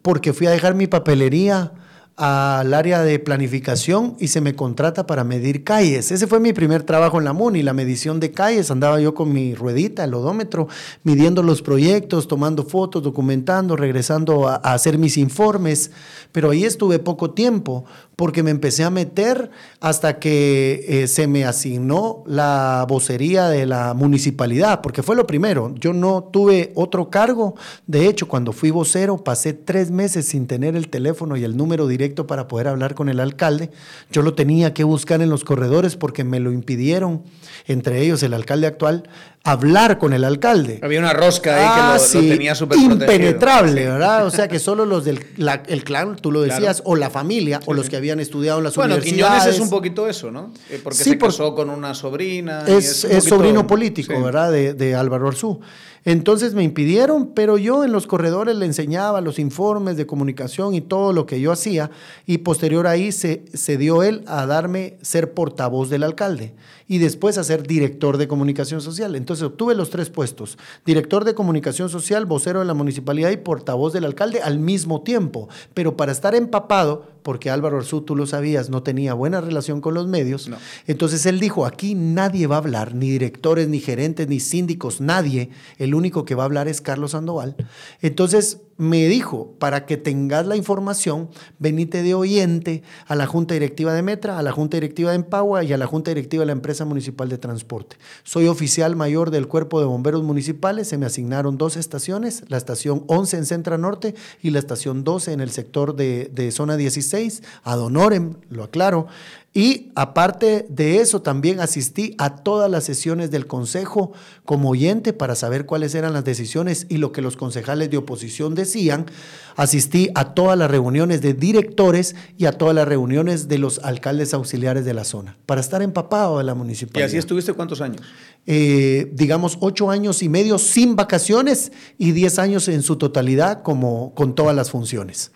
porque 0.00 0.32
fui 0.32 0.46
a 0.46 0.50
dejar 0.50 0.74
mi 0.74 0.86
papelería 0.86 1.72
al 2.16 2.72
área 2.74 3.02
de 3.02 3.18
planificación 3.18 4.14
y 4.20 4.28
se 4.28 4.40
me 4.40 4.54
contrata 4.54 5.06
para 5.06 5.24
medir 5.24 5.64
calles. 5.64 6.12
Ese 6.12 6.28
fue 6.28 6.38
mi 6.38 6.52
primer 6.52 6.84
trabajo 6.84 7.18
en 7.18 7.24
la 7.24 7.32
MUNI, 7.32 7.62
la 7.62 7.72
medición 7.72 8.20
de 8.20 8.30
calles. 8.30 8.70
Andaba 8.70 9.00
yo 9.00 9.14
con 9.14 9.32
mi 9.32 9.54
ruedita, 9.54 10.04
el 10.04 10.14
odómetro, 10.14 10.68
midiendo 11.02 11.42
los 11.42 11.60
proyectos, 11.60 12.28
tomando 12.28 12.62
fotos, 12.62 13.02
documentando, 13.02 13.74
regresando 13.74 14.48
a, 14.48 14.56
a 14.56 14.74
hacer 14.74 14.96
mis 14.96 15.16
informes. 15.16 15.90
Pero 16.30 16.50
ahí 16.50 16.64
estuve 16.64 17.00
poco 17.00 17.32
tiempo 17.32 17.84
porque 18.16 18.42
me 18.42 18.50
empecé 18.50 18.84
a 18.84 18.90
meter 18.90 19.50
hasta 19.80 20.18
que 20.18 20.84
eh, 20.88 21.06
se 21.08 21.26
me 21.26 21.44
asignó 21.44 22.22
la 22.26 22.86
vocería 22.88 23.48
de 23.48 23.66
la 23.66 23.94
municipalidad, 23.94 24.80
porque 24.82 25.02
fue 25.02 25.16
lo 25.16 25.26
primero. 25.26 25.74
Yo 25.76 25.92
no 25.92 26.24
tuve 26.24 26.72
otro 26.74 27.10
cargo. 27.10 27.56
De 27.86 28.06
hecho, 28.06 28.28
cuando 28.28 28.52
fui 28.52 28.70
vocero, 28.70 29.18
pasé 29.18 29.52
tres 29.52 29.90
meses 29.90 30.26
sin 30.26 30.46
tener 30.46 30.76
el 30.76 30.88
teléfono 30.88 31.36
y 31.36 31.44
el 31.44 31.56
número 31.56 31.86
directo 31.86 32.26
para 32.26 32.48
poder 32.48 32.68
hablar 32.68 32.94
con 32.94 33.08
el 33.08 33.20
alcalde. 33.20 33.70
Yo 34.12 34.22
lo 34.22 34.34
tenía 34.34 34.74
que 34.74 34.84
buscar 34.84 35.20
en 35.20 35.30
los 35.30 35.44
corredores 35.44 35.96
porque 35.96 36.24
me 36.24 36.40
lo 36.40 36.52
impidieron, 36.52 37.22
entre 37.66 38.00
ellos 38.02 38.22
el 38.22 38.34
alcalde 38.34 38.66
actual, 38.66 39.08
hablar 39.44 39.98
con 39.98 40.14
el 40.14 40.24
alcalde. 40.24 40.80
Había 40.82 40.98
una 40.98 41.12
rosca 41.12 41.54
ahí 41.54 41.64
ah, 41.66 41.96
que 41.96 41.98
lo, 41.98 42.08
sí, 42.08 42.28
lo 42.28 42.34
tenía 42.34 42.54
súper 42.54 42.78
Impenetrable, 42.78 43.82
sí. 43.82 43.88
¿verdad? 43.88 44.26
O 44.26 44.30
sea, 44.30 44.48
que 44.48 44.58
solo 44.58 44.86
los 44.86 45.04
del 45.04 45.24
la, 45.36 45.62
el 45.66 45.84
clan, 45.84 46.16
tú 46.16 46.32
lo 46.32 46.40
decías, 46.40 46.78
claro. 46.78 46.90
o 46.90 46.96
la 46.96 47.10
familia, 47.10 47.58
sí, 47.58 47.64
o 47.68 47.74
los 47.74 47.90
que 47.90 47.96
habían 47.96 48.20
estudiado 48.20 48.58
en 48.58 48.64
las 48.64 48.74
bueno, 48.74 48.94
universidades. 48.94 49.22
Bueno, 49.22 49.40
Quiñones 49.42 49.56
es 49.56 49.60
un 49.60 49.70
poquito 49.70 50.08
eso, 50.08 50.30
¿no? 50.30 50.52
Eh, 50.70 50.80
porque 50.82 50.98
se 50.98 51.18
casó 51.18 51.54
por, 51.54 51.66
con 51.66 51.70
una 51.70 51.94
sobrina. 51.94 52.64
Es, 52.66 53.04
es, 53.04 53.04
es 53.04 53.24
sobrino 53.24 53.66
político, 53.66 54.20
¿verdad? 54.20 54.50
De, 54.50 54.72
de 54.72 54.94
Álvaro 54.94 55.28
Arzú. 55.28 55.60
Entonces 56.04 56.52
me 56.52 56.62
impidieron, 56.62 57.28
pero 57.28 57.56
yo 57.56 57.82
en 57.82 57.92
los 57.92 58.06
corredores 58.06 58.56
le 58.56 58.66
enseñaba 58.66 59.22
los 59.22 59.38
informes 59.38 59.96
de 59.96 60.06
comunicación 60.06 60.74
y 60.74 60.82
todo 60.82 61.14
lo 61.14 61.24
que 61.24 61.40
yo 61.40 61.50
hacía 61.50 61.90
y 62.26 62.38
posterior 62.38 62.86
ahí 62.86 63.10
se, 63.10 63.44
se 63.54 63.78
dio 63.78 64.02
él 64.02 64.22
a 64.26 64.44
darme 64.44 64.98
ser 65.00 65.32
portavoz 65.32 65.88
del 65.88 66.02
alcalde 66.02 66.54
y 66.86 66.98
después 66.98 67.38
a 67.38 67.44
ser 67.44 67.66
director 67.66 68.18
de 68.18 68.28
comunicación 68.28 68.82
social. 68.82 69.16
Entonces 69.16 69.44
obtuve 69.44 69.74
los 69.74 69.88
tres 69.88 70.10
puestos, 70.10 70.58
director 70.84 71.24
de 71.24 71.34
comunicación 71.34 71.88
social, 71.88 72.26
vocero 72.26 72.58
de 72.58 72.66
la 72.66 72.74
municipalidad 72.74 73.30
y 73.30 73.38
portavoz 73.38 73.94
del 73.94 74.04
alcalde 74.04 74.42
al 74.42 74.58
mismo 74.58 75.02
tiempo, 75.02 75.48
pero 75.72 75.96
para 75.96 76.12
estar 76.12 76.34
empapado, 76.34 77.13
porque 77.24 77.48
Álvaro 77.48 77.78
Arzú, 77.78 78.02
tú 78.02 78.14
lo 78.14 78.26
sabías, 78.26 78.68
no 78.68 78.82
tenía 78.82 79.14
buena 79.14 79.40
relación 79.40 79.80
con 79.80 79.94
los 79.94 80.06
medios, 80.06 80.46
no. 80.46 80.58
entonces 80.86 81.24
él 81.24 81.40
dijo, 81.40 81.64
aquí 81.64 81.94
nadie 81.94 82.46
va 82.46 82.56
a 82.56 82.58
hablar, 82.58 82.94
ni 82.94 83.10
directores, 83.10 83.66
ni 83.66 83.80
gerentes, 83.80 84.28
ni 84.28 84.40
síndicos, 84.40 85.00
nadie, 85.00 85.48
el 85.78 85.94
único 85.94 86.26
que 86.26 86.34
va 86.34 86.42
a 86.42 86.46
hablar 86.46 86.68
es 86.68 86.82
Carlos 86.82 87.12
Sandoval. 87.12 87.56
Entonces 88.02 88.58
me 88.76 89.08
dijo, 89.08 89.54
para 89.58 89.86
que 89.86 89.96
tengas 89.96 90.46
la 90.46 90.56
información, 90.56 91.28
venite 91.58 92.02
de 92.02 92.14
oyente 92.14 92.82
a 93.06 93.14
la 93.14 93.26
Junta 93.26 93.54
Directiva 93.54 93.92
de 93.92 94.02
Metra, 94.02 94.38
a 94.38 94.42
la 94.42 94.52
Junta 94.52 94.76
Directiva 94.76 95.10
de 95.10 95.16
Empagua 95.16 95.64
y 95.64 95.72
a 95.72 95.78
la 95.78 95.86
Junta 95.86 96.10
Directiva 96.10 96.42
de 96.42 96.46
la 96.46 96.52
Empresa 96.52 96.84
Municipal 96.84 97.28
de 97.28 97.38
Transporte. 97.38 97.96
Soy 98.22 98.48
oficial 98.48 98.96
mayor 98.96 99.30
del 99.30 99.48
Cuerpo 99.48 99.80
de 99.80 99.86
Bomberos 99.86 100.22
Municipales, 100.22 100.88
se 100.88 100.98
me 100.98 101.06
asignaron 101.06 101.58
dos 101.58 101.76
estaciones, 101.76 102.44
la 102.48 102.56
estación 102.56 103.04
11 103.06 103.36
en 103.36 103.46
Centra 103.46 103.78
Norte 103.78 104.14
y 104.42 104.50
la 104.50 104.58
estación 104.58 105.04
12 105.04 105.32
en 105.32 105.40
el 105.40 105.50
sector 105.50 105.96
de, 105.96 106.30
de 106.32 106.50
zona 106.50 106.76
16, 106.76 107.42
ad 107.62 107.80
honorem, 107.80 108.34
lo 108.48 108.64
aclaro. 108.64 109.06
Y 109.56 109.92
aparte 109.94 110.66
de 110.68 110.98
eso, 110.98 111.22
también 111.22 111.60
asistí 111.60 112.16
a 112.18 112.34
todas 112.34 112.68
las 112.68 112.82
sesiones 112.82 113.30
del 113.30 113.46
Consejo 113.46 114.12
como 114.44 114.70
oyente 114.70 115.12
para 115.12 115.36
saber 115.36 115.64
cuáles 115.64 115.94
eran 115.94 116.12
las 116.12 116.24
decisiones 116.24 116.86
y 116.88 116.96
lo 116.96 117.12
que 117.12 117.22
los 117.22 117.36
concejales 117.36 117.88
de 117.88 117.96
oposición 117.96 118.56
decían. 118.56 119.06
Asistí 119.54 120.10
a 120.16 120.34
todas 120.34 120.58
las 120.58 120.68
reuniones 120.68 121.22
de 121.22 121.34
directores 121.34 122.16
y 122.36 122.46
a 122.46 122.52
todas 122.52 122.74
las 122.74 122.88
reuniones 122.88 123.46
de 123.46 123.58
los 123.58 123.78
alcaldes 123.84 124.34
auxiliares 124.34 124.84
de 124.84 124.92
la 124.92 125.04
zona, 125.04 125.36
para 125.46 125.60
estar 125.60 125.82
empapado 125.82 126.38
de 126.38 126.44
la 126.44 126.56
municipalidad. 126.56 127.06
¿Y 127.06 127.10
así 127.10 127.18
estuviste 127.18 127.52
cuántos 127.52 127.80
años? 127.80 128.02
Eh, 128.46 129.12
digamos, 129.12 129.58
ocho 129.60 129.88
años 129.88 130.24
y 130.24 130.28
medio 130.28 130.58
sin 130.58 130.96
vacaciones 130.96 131.70
y 131.96 132.10
diez 132.10 132.40
años 132.40 132.66
en 132.66 132.82
su 132.82 132.96
totalidad 132.96 133.62
como 133.62 134.12
con 134.16 134.34
todas 134.34 134.56
las 134.56 134.72
funciones. 134.72 135.30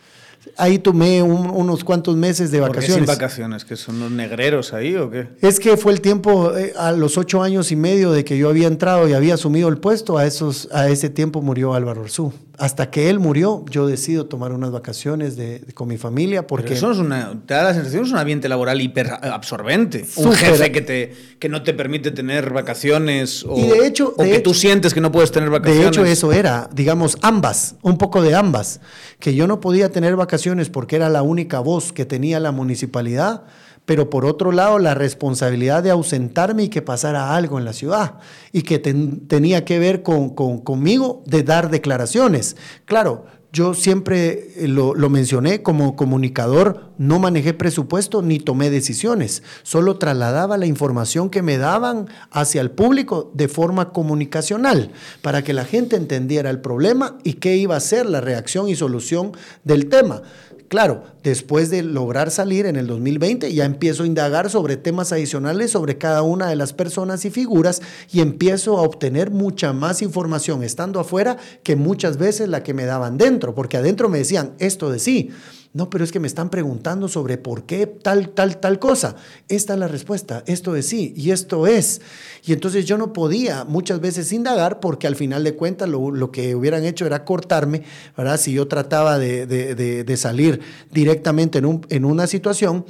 Ahí 0.57 0.79
tomé 0.79 1.23
unos 1.23 1.85
cuantos 1.85 2.17
meses 2.17 2.51
de 2.51 2.61
vacaciones. 2.61 2.91
¿Por 2.91 3.01
qué 3.01 3.07
sin 3.07 3.07
vacaciones? 3.07 3.65
¿Que 3.65 3.77
son 3.77 4.01
los 4.01 4.11
negreros 4.11 4.73
ahí 4.73 4.95
o 4.97 5.11
qué? 5.11 5.29
Es 5.41 5.61
que 5.61 5.77
fue 5.77 5.93
el 5.93 6.01
tiempo, 6.01 6.57
eh, 6.57 6.73
a 6.77 6.93
los 6.93 7.19
ocho 7.19 7.43
años 7.43 7.73
y 7.73 7.77
medio 7.77 8.13
de 8.13 8.25
que 8.25 8.39
yo 8.39 8.49
había 8.49 8.67
entrado 8.67 9.09
y 9.09 9.13
había 9.13 9.35
asumido 9.35 9.69
el 9.69 9.79
puesto, 9.79 10.19
a, 10.19 10.27
esos, 10.27 10.69
a 10.73 10.89
ese 10.89 11.11
tiempo 11.11 11.43
murió 11.43 11.75
Álvaro 11.75 12.03
Orzú. 12.03 12.33
Hasta 12.59 12.91
que 12.91 13.09
él 13.09 13.21
murió, 13.21 13.65
yo 13.71 13.87
decido 13.87 14.27
tomar 14.27 14.51
unas 14.51 14.73
vacaciones 14.73 15.37
de, 15.37 15.63
con 15.75 15.87
mi 15.87 15.97
familia 15.97 16.45
porque... 16.47 16.75
eso 16.75 16.91
es 16.91 16.99
una, 16.99 17.41
te 17.47 17.55
da 17.55 17.63
la 17.63 17.75
sensación, 17.75 18.05
es 18.05 18.11
un 18.11 18.19
ambiente 18.19 18.49
laboral 18.49 18.81
hiper 18.81 19.09
absorbente. 19.23 20.05
Un 20.17 20.33
jefe 20.33 20.73
que, 20.73 20.81
te, 20.81 21.15
que 21.39 21.49
no 21.49 21.63
te 21.63 21.73
permite 21.73 22.11
tener 22.11 22.53
vacaciones 22.53 23.45
o, 23.49 23.55
de 23.55 23.87
hecho, 23.87 24.13
o 24.17 24.25
que 24.25 24.41
tú 24.41 24.55
sientes 24.55 24.93
que 24.93 25.01
no 25.01 25.13
puedes 25.13 25.31
tener 25.31 25.51
vacaciones. 25.51 25.83
De 25.83 25.89
hecho, 25.89 26.05
eso 26.05 26.33
era, 26.33 26.69
digamos, 26.73 27.17
ambas, 27.23 27.77
un 27.83 27.97
poco 27.97 28.23
de 28.23 28.35
ambas. 28.35 28.81
Que 29.21 29.35
yo 29.35 29.47
no 29.47 29.61
podía 29.61 29.91
tener 29.91 30.17
vacaciones 30.17 30.28
porque 30.71 30.97
era 30.97 31.09
la 31.09 31.23
única 31.23 31.61
voz 31.61 31.93
que 31.93 32.05
tenía 32.05 32.41
la 32.41 32.53
municipalidad 32.53 33.45
pero 33.89 34.11
por 34.11 34.27
otro 34.27 34.53
lado 34.53 34.79
la 34.79 34.93
responsabilidad 34.93 35.83
de 35.83 35.91
ausentarme 35.91 36.65
y 36.65 36.69
que 36.69 36.83
pasara 36.83 37.35
algo 37.35 37.59
en 37.59 37.65
la 37.65 37.73
ciudad 37.73 38.17
y 38.53 38.61
que 38.61 38.79
tenía 38.79 39.65
que 39.65 39.79
ver 39.79 40.03
con, 40.03 40.35
conmigo 40.35 41.23
de 41.25 41.43
dar 41.43 41.71
declaraciones. 41.71 42.59
Claro, 42.85 43.25
yo 43.53 43.73
siempre 43.73 44.51
eh, 44.57 44.69
lo, 44.69 44.95
lo, 44.95 45.09
mencioné 45.09 45.63
como 45.63 45.97
comunicador, 45.97 46.93
no 46.99 47.19
manejé 47.19 47.55
presupuesto 47.55 48.21
ni 48.21 48.39
tomé 48.39 48.69
decisiones, 48.69 49.43
solo 49.63 49.99
trasladaba 49.99 50.59
la 50.59 50.67
información 50.67 51.31
que 51.31 51.41
me 51.41 51.57
daban 51.57 52.09
hacia 52.31 52.61
el 52.61 52.71
público 52.71 53.31
de 53.35 53.49
forma 53.49 53.91
comunicacional 53.93 54.91
para 55.23 55.43
que 55.43 55.55
la 55.55 55.65
gente 55.65 55.97
entendiera 55.97 56.51
el 56.51 56.61
problema 56.61 57.17
y 57.25 57.35
qué 57.35 57.57
iba 57.57 57.77
a 57.77 57.81
ser 57.81 58.07
la 58.07 58.21
reacción 58.21 58.69
y 58.69 58.77
solución 58.77 59.33
del 59.65 59.89
tema. 59.89 60.23
Claro, 60.69 61.05
después 61.23 61.71
de 61.71 61.83
lograr 61.83 62.31
salir 62.31 62.67
en 62.67 62.77
el 62.77 62.87
2020, 62.87 63.55
ya 63.55 63.65
empiezo 63.65 64.03
a 64.03 64.07
indagar 64.07 64.51
sobre 64.51 64.77
temas 64.77 65.13
adicionales 65.13 65.71
sobre 65.71 65.97
cada 65.97 66.21
una 66.21 66.47
de 66.49 66.57
las 66.57 66.75
personas 66.75 67.25
y 67.25 67.31
figuras 67.31 67.81
y 68.13 68.21
empiezo 68.21 68.77
a 68.77 68.83
obtener 68.83 69.31
mucha 69.31 69.73
más 69.73 70.03
información 70.03 70.63
estando 70.63 71.01
afuera 71.01 71.39
que 71.63 71.75
muchas 71.75 72.19
veces 72.19 72.51
la 72.51 72.63
que 72.63 72.75
me 72.75 72.85
daban 72.85 73.17
dentro, 73.17 73.55
porque 73.55 73.79
adentro 73.79 74.11
me 74.11 74.19
decían 74.19 74.53
esto 74.59 74.91
de 74.91 74.99
sí. 74.99 75.31
No, 75.75 75.91
pero 75.91 76.03
es 76.03 76.13
que 76.13 76.19
me 76.19 76.27
están 76.27 76.49
preguntando 76.49 77.09
sobre 77.09 77.37
por 77.37 77.65
qué 77.65 77.87
tal, 77.87 78.31
tal, 78.31 78.57
tal 78.57 78.79
cosa. 78.79 79.17
Esta 79.49 79.75
es 79.75 79.79
la 79.79 79.87
respuesta, 79.87 80.43
esto 80.47 80.75
es 80.77 80.87
sí 80.87 81.13
y 81.15 81.31
esto 81.31 81.67
es. 81.67 82.01
Y 82.45 82.55
entonces 82.55 82.87
yo 82.87 82.97
no 82.97 83.13
podía 83.13 83.65
muchas 83.65 84.01
veces 84.01 84.33
indagar 84.33 84.81
porque 84.81 85.07
al 85.07 85.15
final 85.15 85.45
de 85.45 85.55
cuentas 85.55 85.89
lo, 85.89 86.33
que 86.33 86.55
hubieran 86.55 86.85
hecho 86.85 87.05
era 87.05 87.25
cortarme, 87.25 87.83
¿verdad? 88.17 88.41
Si 88.41 88.53
yo 88.53 88.67
trataba 88.67 89.19
de, 89.19 90.15
salir 90.17 90.61
directamente 90.91 91.59
en, 91.59 91.67
un, 91.67 91.87
en 91.91 92.05
una 92.07 92.27
situación. 92.27 92.87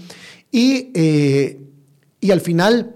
Y, 0.53 0.93
eh, 0.95 1.61
y 2.21 2.31
al 2.31 2.41
final, 2.41 2.95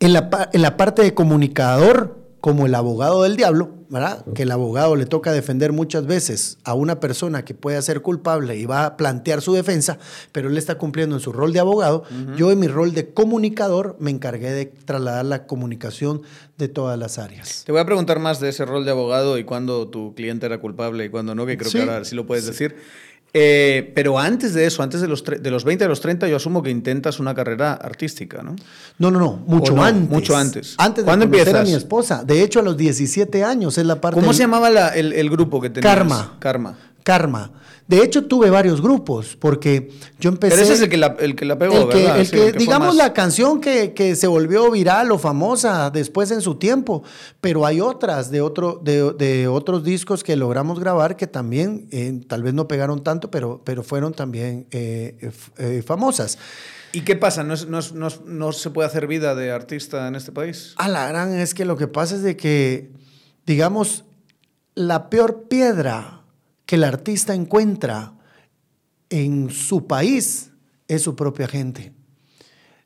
en 0.00 0.14
la, 0.14 0.50
en 0.52 0.62
la 0.62 0.76
parte 0.78 1.02
de 1.02 1.12
comunicador, 1.12 2.18
como 2.40 2.64
el 2.64 2.74
abogado 2.74 3.24
del 3.24 3.36
diablo, 3.36 3.75
¿verdad? 3.88 4.24
Que 4.34 4.42
el 4.42 4.50
abogado 4.50 4.96
le 4.96 5.06
toca 5.06 5.32
defender 5.32 5.72
muchas 5.72 6.06
veces 6.06 6.58
a 6.64 6.74
una 6.74 7.00
persona 7.00 7.44
que 7.44 7.54
puede 7.54 7.80
ser 7.82 8.02
culpable 8.02 8.56
y 8.56 8.66
va 8.66 8.86
a 8.86 8.96
plantear 8.96 9.42
su 9.42 9.54
defensa, 9.54 9.98
pero 10.32 10.48
él 10.48 10.58
está 10.58 10.76
cumpliendo 10.76 11.16
en 11.16 11.20
su 11.20 11.32
rol 11.32 11.52
de 11.52 11.60
abogado. 11.60 12.04
Yo 12.36 12.50
en 12.50 12.58
mi 12.58 12.68
rol 12.68 12.92
de 12.92 13.12
comunicador 13.12 13.96
me 13.98 14.10
encargué 14.10 14.52
de 14.52 14.66
trasladar 14.66 15.24
la 15.24 15.46
comunicación 15.46 16.22
de 16.58 16.68
todas 16.68 16.98
las 16.98 17.18
áreas. 17.18 17.64
Te 17.64 17.72
voy 17.72 17.80
a 17.80 17.84
preguntar 17.84 18.18
más 18.18 18.40
de 18.40 18.48
ese 18.48 18.64
rol 18.64 18.84
de 18.84 18.90
abogado 18.90 19.38
y 19.38 19.44
cuándo 19.44 19.88
tu 19.88 20.14
cliente 20.14 20.46
era 20.46 20.58
culpable 20.58 21.04
y 21.04 21.08
cuándo 21.08 21.34
no, 21.34 21.46
que 21.46 21.56
creo 21.56 21.70
que 21.70 21.80
ahora 21.80 22.04
sí 22.04 22.14
lo 22.14 22.26
puedes 22.26 22.46
decir. 22.46 22.76
Eh, 23.38 23.92
pero 23.94 24.18
antes 24.18 24.54
de 24.54 24.64
eso, 24.64 24.82
antes 24.82 25.02
de 25.02 25.08
los, 25.08 25.22
de 25.22 25.50
los 25.50 25.62
20 25.62 25.84
a 25.84 25.88
los 25.88 26.00
30, 26.00 26.26
yo 26.26 26.36
asumo 26.36 26.62
que 26.62 26.70
intentas 26.70 27.20
una 27.20 27.34
carrera 27.34 27.74
artística, 27.74 28.42
¿no? 28.42 28.56
No, 28.98 29.10
no, 29.10 29.18
no, 29.18 29.32
mucho 29.46 29.78
antes. 29.82 30.08
Mucho 30.08 30.34
antes. 30.34 30.74
Antes 30.78 31.04
de 31.04 31.06
¿Cuándo 31.06 31.26
empiezas? 31.26 31.54
a 31.54 31.62
mi 31.62 31.74
esposa. 31.74 32.24
De 32.24 32.42
hecho, 32.42 32.60
a 32.60 32.62
los 32.62 32.78
17 32.78 33.44
años 33.44 33.76
es 33.76 33.84
la 33.84 34.00
parte. 34.00 34.18
¿Cómo 34.18 34.32
se 34.32 34.44
llamaba 34.44 34.68
el, 34.94 35.12
el, 35.12 35.28
grupo 35.28 35.60
que 35.60 35.68
tenías? 35.68 35.94
Karma. 35.94 36.36
Karma. 36.38 36.78
Karma. 37.06 37.52
De 37.86 38.02
hecho, 38.02 38.24
tuve 38.24 38.50
varios 38.50 38.82
grupos, 38.82 39.36
porque 39.36 39.92
yo 40.18 40.28
empecé... 40.28 40.56
Pero 40.56 40.64
ese 40.64 40.72
es 40.72 40.80
el 40.80 40.88
que 40.88 40.96
la, 40.96 41.14
el 41.20 41.36
que 41.36 41.44
la 41.44 41.56
pegó, 41.56 41.82
el 41.82 41.88
que, 41.88 42.20
El 42.20 42.28
que, 42.28 42.58
digamos, 42.58 42.96
la 42.96 43.12
canción 43.12 43.60
que, 43.60 43.94
que, 43.94 44.16
se 44.16 44.26
volvió 44.26 44.72
viral 44.72 45.12
o 45.12 45.18
famosa 45.20 45.88
después 45.90 46.32
en 46.32 46.40
su 46.40 46.56
tiempo, 46.56 47.04
pero 47.40 47.64
hay 47.64 47.80
otras 47.80 48.32
de, 48.32 48.40
otro, 48.40 48.80
de, 48.82 49.12
de 49.12 49.46
otros 49.46 49.84
discos 49.84 50.24
que 50.24 50.34
logramos 50.34 50.80
grabar 50.80 51.14
que 51.14 51.28
también, 51.28 51.86
eh, 51.92 52.22
tal 52.26 52.42
vez 52.42 52.54
no 52.54 52.66
pegaron 52.66 53.04
tanto, 53.04 53.30
pero, 53.30 53.62
pero 53.64 53.84
fueron 53.84 54.12
también 54.12 54.66
eh, 54.72 55.30
eh, 55.58 55.84
famosas. 55.86 56.38
¿Y 56.90 57.02
qué 57.02 57.14
pasa? 57.14 57.44
¿No, 57.44 57.54
no, 57.68 57.78
no, 57.94 58.08
¿No, 58.24 58.50
se 58.50 58.70
puede 58.70 58.88
hacer 58.88 59.06
vida 59.06 59.36
de 59.36 59.52
artista 59.52 60.08
en 60.08 60.16
este 60.16 60.32
país? 60.32 60.74
A 60.74 60.88
la 60.88 61.06
gran 61.06 61.34
es 61.34 61.54
que 61.54 61.64
lo 61.64 61.76
que 61.76 61.86
pasa 61.86 62.16
es 62.16 62.22
de 62.22 62.36
que, 62.36 62.90
digamos, 63.46 64.04
la 64.74 65.08
peor 65.08 65.44
piedra 65.48 66.25
que 66.66 66.74
el 66.74 66.84
artista 66.84 67.34
encuentra 67.34 68.12
en 69.08 69.50
su 69.50 69.86
país 69.86 70.50
es 70.88 71.02
su 71.02 71.16
propia 71.16 71.48
gente. 71.48 71.92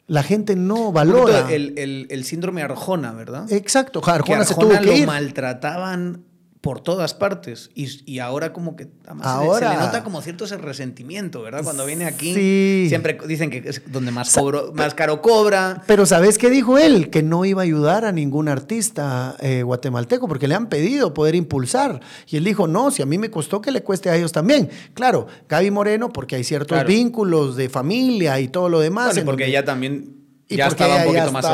La 0.06 0.22
gente 0.22 0.56
no 0.56 0.92
valora. 0.92 1.50
El, 1.52 2.06
el, 2.10 2.24
síndrome 2.24 2.62
Arjona, 2.62 3.12
¿verdad? 3.12 3.50
Exacto. 3.52 4.00
Arjona, 4.04 4.44
se 4.44 4.54
tuvo 4.54 4.78
que 4.80 5.00
lo 5.00 5.06
maltrataban 5.06 6.24
por 6.60 6.80
todas 6.80 7.14
partes. 7.14 7.70
Y, 7.74 8.18
ahora 8.18 8.52
como 8.52 8.76
que 8.76 8.88
ahora, 9.22 9.70
se, 9.70 9.74
le, 9.74 9.80
nota 9.80 10.04
como 10.04 10.20
cierto 10.20 10.44
ese 10.44 10.58
resentimiento, 10.58 11.40
¿verdad? 11.42 11.62
Cuando 11.64 11.86
viene 11.86 12.04
aquí, 12.04 12.86
siempre 12.88 13.18
dicen 13.26 13.48
que 13.50 13.62
es 13.64 13.82
donde 13.90 14.12
más, 14.12 14.34
cobro, 14.34 14.72
más 14.74 14.92
caro 14.94 15.22
cobra. 15.22 15.82
Pero 15.86 16.04
¿sabes 16.04 16.36
qué 16.36 16.50
dijo 16.50 16.76
él? 16.76 17.08
Que 17.08 17.22
no 17.22 17.46
iba 17.46 17.62
a 17.62 17.64
ayudar 17.64 18.04
a 18.04 18.12
ningún 18.12 18.48
artista 18.48 19.36
eh, 19.40 19.62
guatemalteco 19.62 20.28
porque 20.28 20.48
le 20.48 20.54
han 20.54 20.68
pedido 20.68 21.14
poder 21.14 21.34
impulsar. 21.34 22.00
Y 22.28 22.36
él 22.36 22.44
dijo, 22.44 22.66
no, 22.66 22.90
si 22.90 23.00
a 23.00 23.06
mí 23.06 23.16
me 23.16 23.30
costó 23.30 23.62
que 23.62 23.70
le 23.70 23.82
cueste 23.82 24.10
a 24.10 24.16
ellos 24.16 24.32
también. 24.32 24.68
Claro, 24.92 25.28
Gaby 25.48 25.70
Moreno 25.70 26.12
porque 26.12 26.36
hay 26.36 26.44
ciertos 26.44 26.84
vínculos 26.84 27.56
de 27.56 27.70
familia 27.70 28.38
y 28.38 28.48
todo 28.48 28.68
lo 28.68 28.80
demás. 28.80 29.16
y 29.16 29.22
porque 29.22 29.46
ella 29.46 29.64
también... 29.64 30.16
ya 30.46 30.66
estaba 30.66 30.96
un 30.96 31.04
poquito 31.04 31.32
más 31.32 31.44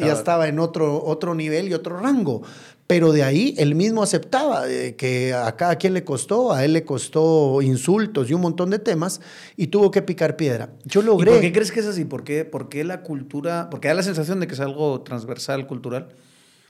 ya 0.00 0.12
estaba 0.12 0.48
en 0.48 0.58
otro, 0.60 1.04
otro 1.04 1.34
nivel 1.34 1.68
y 1.68 1.74
otro 1.74 1.98
rango. 2.00 2.42
Pero 2.86 3.12
de 3.12 3.24
ahí 3.24 3.54
él 3.58 3.74
mismo 3.74 4.02
aceptaba 4.02 4.64
que 4.96 5.34
a 5.34 5.56
cada 5.56 5.74
quien 5.76 5.92
le 5.92 6.04
costó, 6.04 6.52
a 6.52 6.64
él 6.64 6.72
le 6.72 6.84
costó 6.84 7.60
insultos 7.60 8.30
y 8.30 8.34
un 8.34 8.40
montón 8.40 8.70
de 8.70 8.78
temas 8.78 9.20
y 9.56 9.66
tuvo 9.68 9.90
que 9.90 10.02
picar 10.02 10.36
piedra. 10.36 10.70
Yo 10.84 11.02
logré. 11.02 11.32
por 11.32 11.40
qué 11.40 11.52
crees 11.52 11.72
que 11.72 11.80
es 11.80 11.86
así? 11.86 12.04
¿Por 12.04 12.22
qué, 12.22 12.44
¿Por 12.44 12.68
qué 12.68 12.84
la 12.84 13.02
cultura.? 13.02 13.70
Porque 13.70 13.88
da 13.88 13.94
la 13.94 14.04
sensación 14.04 14.38
de 14.38 14.46
que 14.46 14.54
es 14.54 14.60
algo 14.60 15.00
transversal, 15.00 15.66
cultural. 15.66 16.08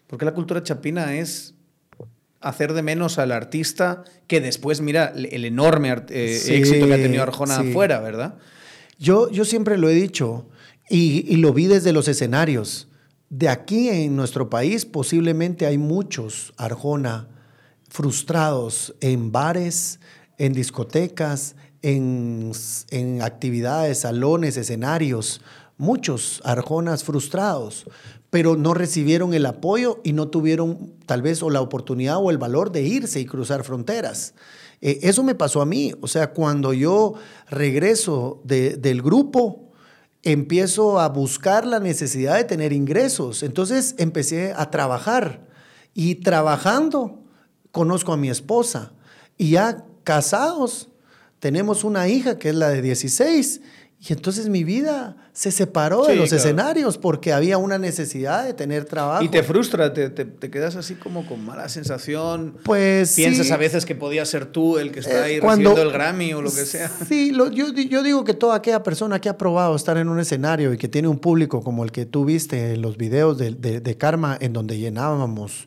¿Por 0.06 0.18
qué 0.18 0.24
la 0.24 0.32
cultura 0.32 0.62
chapina 0.62 1.16
es 1.16 1.54
hacer 2.40 2.72
de 2.72 2.82
menos 2.82 3.18
al 3.18 3.32
artista 3.32 4.04
que 4.26 4.40
después 4.40 4.80
mira 4.80 5.12
el 5.14 5.44
enorme 5.44 5.94
eh, 6.10 6.40
éxito 6.48 6.86
que 6.86 6.94
ha 6.94 6.96
tenido 6.96 7.22
Arjona 7.22 7.58
afuera, 7.58 8.00
¿verdad? 8.00 8.36
Yo, 8.98 9.30
yo 9.30 9.44
siempre 9.44 9.76
lo 9.76 9.90
he 9.90 9.94
dicho 9.94 10.46
y, 10.88 11.26
y 11.28 11.36
lo 11.36 11.52
vi 11.52 11.66
desde 11.66 11.92
los 11.92 12.08
escenarios. 12.08 12.88
De 13.28 13.48
aquí 13.48 13.88
en 13.88 14.14
nuestro 14.16 14.48
país 14.48 14.84
posiblemente 14.84 15.66
hay 15.66 15.78
muchos 15.78 16.52
Arjona 16.56 17.28
frustrados 17.88 18.94
en 19.00 19.32
bares, 19.32 20.00
en 20.38 20.52
discotecas, 20.52 21.56
en, 21.82 22.52
actividades, 23.22 24.00
salones, 24.00 24.56
escenarios, 24.56 25.40
muchos 25.78 26.40
Arjonas 26.44 27.04
frustrados, 27.04 27.86
pero 28.30 28.56
no 28.56 28.74
recibieron 28.74 29.34
el 29.34 29.46
apoyo 29.46 30.00
y 30.02 30.12
no 30.12 30.28
tuvieron 30.28 30.94
tal 31.06 31.22
vez 31.22 31.42
o 31.42 31.50
la 31.50 31.60
oportunidad 31.60 32.16
o 32.18 32.30
el 32.30 32.38
valor 32.38 32.72
de 32.72 32.82
irse 32.82 33.20
y 33.20 33.26
cruzar 33.26 33.62
fronteras. 33.62 34.34
Eh, 34.80 34.98
eso 35.02 35.22
me 35.22 35.34
pasó 35.34 35.62
a 35.62 35.66
mí, 35.66 35.92
o 36.00 36.08
sea, 36.08 36.32
cuando 36.32 36.72
yo 36.72 37.14
regreso 37.48 38.42
del 38.44 39.00
grupo, 39.00 39.65
empiezo 40.32 40.98
a 40.98 41.08
buscar 41.08 41.64
la 41.64 41.78
necesidad 41.78 42.36
de 42.36 42.42
tener 42.42 42.72
ingresos. 42.72 43.44
Entonces 43.44 43.94
empecé 43.96 44.52
a 44.56 44.72
trabajar. 44.72 45.46
Y 45.94 46.16
trabajando 46.16 47.22
conozco 47.70 48.12
a 48.12 48.16
mi 48.16 48.28
esposa. 48.28 48.92
Y 49.38 49.50
ya 49.50 49.84
casados 50.02 50.88
tenemos 51.38 51.84
una 51.84 52.08
hija 52.08 52.40
que 52.40 52.48
es 52.48 52.56
la 52.56 52.70
de 52.70 52.82
16 52.82 53.60
y 53.98 54.12
entonces 54.12 54.48
mi 54.48 54.62
vida 54.62 55.16
se 55.32 55.50
separó 55.50 56.04
de 56.04 56.16
los 56.16 56.30
escenarios 56.32 56.98
porque 56.98 57.32
había 57.32 57.56
una 57.58 57.78
necesidad 57.78 58.44
de 58.44 58.52
tener 58.52 58.84
trabajo. 58.84 59.24
Y 59.24 59.28
te 59.28 59.42
frustra, 59.42 59.92
te, 59.92 60.10
te, 60.10 60.50
quedas 60.50 60.76
así 60.76 60.94
como 60.94 61.26
con 61.26 61.44
mala 61.44 61.68
sensación. 61.68 62.56
Pues 62.62 63.14
Piensas 63.14 63.50
a 63.50 63.56
veces 63.56 63.86
que 63.86 63.94
podía 63.94 64.24
ser 64.26 64.46
tú 64.46 64.78
el 64.78 64.92
que 64.92 65.00
está 65.00 65.24
ahí 65.24 65.40
recibiendo 65.40 65.82
el 65.82 65.92
Grammy 65.92 66.34
o 66.34 66.42
lo 66.42 66.50
que 66.50 66.66
sea. 66.66 66.90
Sí, 67.08 67.32
yo, 67.34 67.50
yo, 67.50 68.02
digo 68.02 68.24
que 68.24 68.34
toda 68.34 68.56
aquella 68.56 68.82
persona 68.82 69.20
que 69.20 69.28
ha 69.28 69.38
probado 69.38 69.74
estar 69.74 69.96
en 69.96 70.08
un 70.08 70.20
escenario 70.20 70.72
y 70.72 70.78
que 70.78 70.88
tiene 70.88 71.08
un 71.08 71.18
público 71.18 71.62
como 71.62 71.82
el 71.82 71.90
que 71.90 72.06
tú 72.06 72.24
viste 72.24 72.74
en 72.74 72.82
los 72.82 72.96
videos 72.96 73.38
de, 73.38 73.52
de, 73.52 73.80
de 73.80 73.96
Karma, 73.96 74.36
en 74.40 74.52
donde 74.52 74.78
llenábamos 74.78 75.66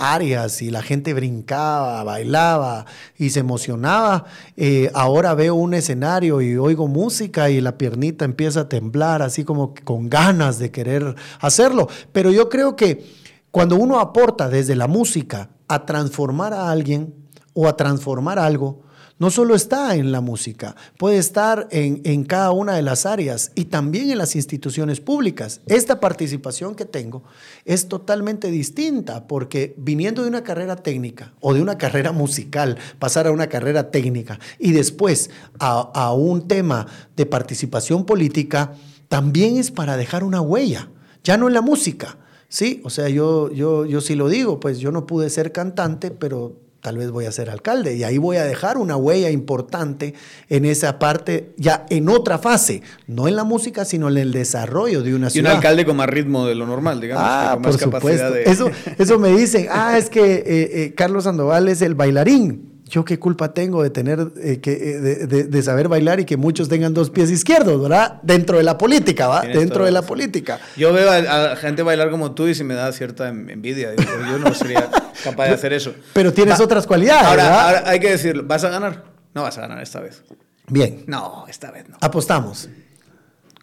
áreas 0.00 0.62
y 0.62 0.70
la 0.70 0.82
gente 0.82 1.14
brincaba, 1.14 2.02
bailaba 2.04 2.86
y 3.18 3.30
se 3.30 3.40
emocionaba. 3.40 4.24
Eh, 4.56 4.90
ahora 4.94 5.34
veo 5.34 5.54
un 5.54 5.74
escenario 5.74 6.40
y 6.40 6.56
oigo 6.56 6.88
música 6.88 7.50
y 7.50 7.60
la 7.60 7.69
piernita 7.78 8.24
empieza 8.24 8.60
a 8.60 8.68
temblar, 8.68 9.22
así 9.22 9.44
como 9.44 9.74
con 9.84 10.08
ganas 10.08 10.58
de 10.58 10.70
querer 10.70 11.14
hacerlo. 11.40 11.88
Pero 12.12 12.30
yo 12.30 12.48
creo 12.48 12.76
que 12.76 13.04
cuando 13.50 13.76
uno 13.76 13.98
aporta 14.00 14.48
desde 14.48 14.76
la 14.76 14.86
música 14.86 15.50
a 15.68 15.86
transformar 15.86 16.52
a 16.54 16.70
alguien 16.70 17.14
o 17.52 17.68
a 17.68 17.76
transformar 17.76 18.38
algo, 18.38 18.82
no 19.20 19.30
solo 19.30 19.54
está 19.54 19.94
en 19.96 20.12
la 20.12 20.22
música, 20.22 20.74
puede 20.96 21.18
estar 21.18 21.68
en, 21.70 22.24
cada 22.24 22.52
una 22.52 22.74
de 22.74 22.80
las 22.80 23.04
áreas 23.04 23.52
y 23.54 23.66
también 23.66 24.10
en 24.10 24.16
las 24.16 24.34
instituciones 24.34 25.00
públicas. 25.00 25.60
Esta 25.66 26.00
participación 26.00 26.74
que 26.74 26.86
tengo 26.86 27.22
es 27.66 27.86
totalmente 27.86 28.50
distinta 28.50 29.28
porque 29.28 29.74
viniendo 29.76 30.22
de 30.22 30.28
una 30.30 30.42
carrera 30.42 30.74
técnica 30.74 31.34
o 31.40 31.52
de 31.52 31.60
una 31.60 31.76
carrera 31.76 32.12
musical, 32.12 32.78
pasar 32.98 33.26
a 33.26 33.30
una 33.30 33.48
carrera 33.48 33.90
técnica 33.90 34.40
y 34.58 34.72
después 34.72 35.28
a, 35.58 36.12
un 36.14 36.48
tema 36.48 36.86
de 37.14 37.26
participación 37.26 38.06
política, 38.06 38.72
también 39.08 39.58
es 39.58 39.70
para 39.70 39.98
dejar 39.98 40.24
una 40.24 40.40
huella, 40.40 40.88
ya 41.22 41.36
no 41.36 41.46
en 41.46 41.54
la 41.54 41.60
música. 41.60 42.16
Sí, 42.48 42.80
o 42.84 42.90
sea, 42.90 43.10
yo, 43.10 43.52
yo, 43.52 43.84
yo 43.84 44.00
sí 44.00 44.14
lo 44.14 44.30
digo, 44.30 44.58
pues 44.60 44.78
yo 44.78 44.90
no 44.90 45.06
pude 45.06 45.28
ser 45.28 45.52
cantante, 45.52 46.10
pero 46.10 46.69
tal 46.80 46.96
vez 46.96 47.10
voy 47.10 47.26
a 47.26 47.32
ser 47.32 47.50
alcalde 47.50 47.96
y 47.96 48.04
ahí 48.04 48.18
voy 48.18 48.36
a 48.36 48.44
dejar 48.44 48.78
una 48.78 48.96
huella 48.96 49.30
importante 49.30 50.14
en 50.48 50.64
esa 50.64 50.98
parte, 50.98 51.52
ya 51.56 51.86
en 51.90 52.08
otra 52.08 52.38
fase, 52.38 52.82
no 53.06 53.28
en 53.28 53.36
la 53.36 53.44
música, 53.44 53.84
sino 53.84 54.08
en 54.08 54.18
el 54.18 54.32
desarrollo 54.32 55.02
de 55.02 55.14
una 55.14 55.30
ciudad. 55.30 55.50
Y 55.50 55.52
un 55.52 55.56
alcalde 55.56 55.84
con 55.84 55.96
más 55.96 56.08
ritmo 56.08 56.46
de 56.46 56.54
lo 56.54 56.66
normal, 56.66 57.00
digamos. 57.00 57.24
Ah, 57.26 57.58
por 57.62 57.78
supuesto. 57.78 58.34
Eso, 58.34 58.70
eso 58.98 59.18
me 59.18 59.30
dicen, 59.30 59.68
ah, 59.70 59.98
es 59.98 60.08
que 60.10 60.34
eh, 60.34 60.44
eh, 60.46 60.94
Carlos 60.96 61.24
Sandoval 61.24 61.68
es 61.68 61.82
el 61.82 61.94
bailarín 61.94 62.69
yo 62.90 63.04
qué 63.04 63.20
culpa 63.20 63.54
tengo 63.54 63.84
de 63.84 63.90
tener 63.90 64.32
eh, 64.42 64.60
que 64.60 64.72
eh, 64.72 65.26
de, 65.26 65.62
saber 65.62 65.86
bailar 65.86 66.18
y 66.18 66.24
que 66.24 66.36
muchos 66.36 66.68
tengan 66.68 66.92
dos 66.92 67.08
pies 67.08 67.30
izquierdos, 67.30 67.80
¿verdad? 67.80 68.20
Dentro 68.22 68.58
de 68.58 68.64
la 68.64 68.76
política, 68.76 69.28
¿va? 69.28 69.42
Dentro 69.42 69.84
de 69.84 69.92
la 69.92 70.02
política. 70.02 70.58
Yo 70.76 70.92
veo 70.92 71.08
a, 71.10 71.54
gente 71.54 71.82
bailar 71.82 72.10
como 72.10 72.32
tú 72.32 72.48
y 72.48 72.54
se 72.54 72.64
me 72.64 72.74
da 72.74 72.92
cierta 72.92 73.28
envidia. 73.28 73.94
yo 73.96 74.38
no 74.38 74.52
sería 74.54 74.90
capaz 75.22 75.46
de 75.46 75.50
hacer 75.54 75.72
eso. 75.72 75.94
Pero 76.12 76.32
tienes 76.32 76.58
otras 76.58 76.84
cualidades. 76.86 77.28
Ahora, 77.28 77.66
ahora 77.66 77.82
hay 77.86 78.00
que 78.00 78.10
decirlo, 78.10 78.42
¿vas 78.44 78.64
a 78.64 78.70
ganar? 78.70 79.04
No 79.34 79.44
vas 79.44 79.56
a 79.56 79.60
ganar 79.60 79.80
esta 79.80 80.00
vez. 80.00 80.24
Bien. 80.66 81.04
No, 81.06 81.44
esta 81.48 81.70
vez 81.70 81.88
no. 81.88 81.96
Apostamos. 82.00 82.68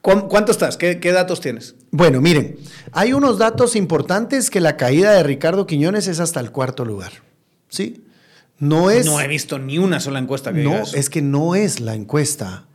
¿Cuánto 0.02 0.54
estás? 0.54 0.78
¿Qué, 0.78 1.02
¿Qué, 1.02 1.12
datos 1.12 1.42
tienes? 1.42 1.76
Bueno, 1.92 2.22
miren, 2.22 2.58
hay 2.94 3.12
unos 3.12 3.38
datos 3.38 3.76
importantes 3.76 4.50
que 4.50 4.62
la 4.62 4.78
caída 4.78 5.12
de 5.12 5.24
Ricardo 5.24 5.68
Quiñones 5.68 6.08
es 6.08 6.22
hasta 6.22 6.40
el 6.40 6.52
cuarto 6.52 6.86
lugar. 6.86 7.12
¿Sí? 7.68 8.07
No 8.60 8.90
es. 8.90 9.06
No 9.06 9.20
he 9.20 9.28
visto 9.28 9.60
ni 9.60 9.78
una 9.78 10.00
sola 10.00 10.20
encuesta 10.20 10.54
que 10.54 10.64
No, 10.64 10.82
es 10.82 11.10
que 11.10 11.22
no 11.22 11.56
es 11.56 11.80
la 11.80 11.94
encuesta. 11.94 12.66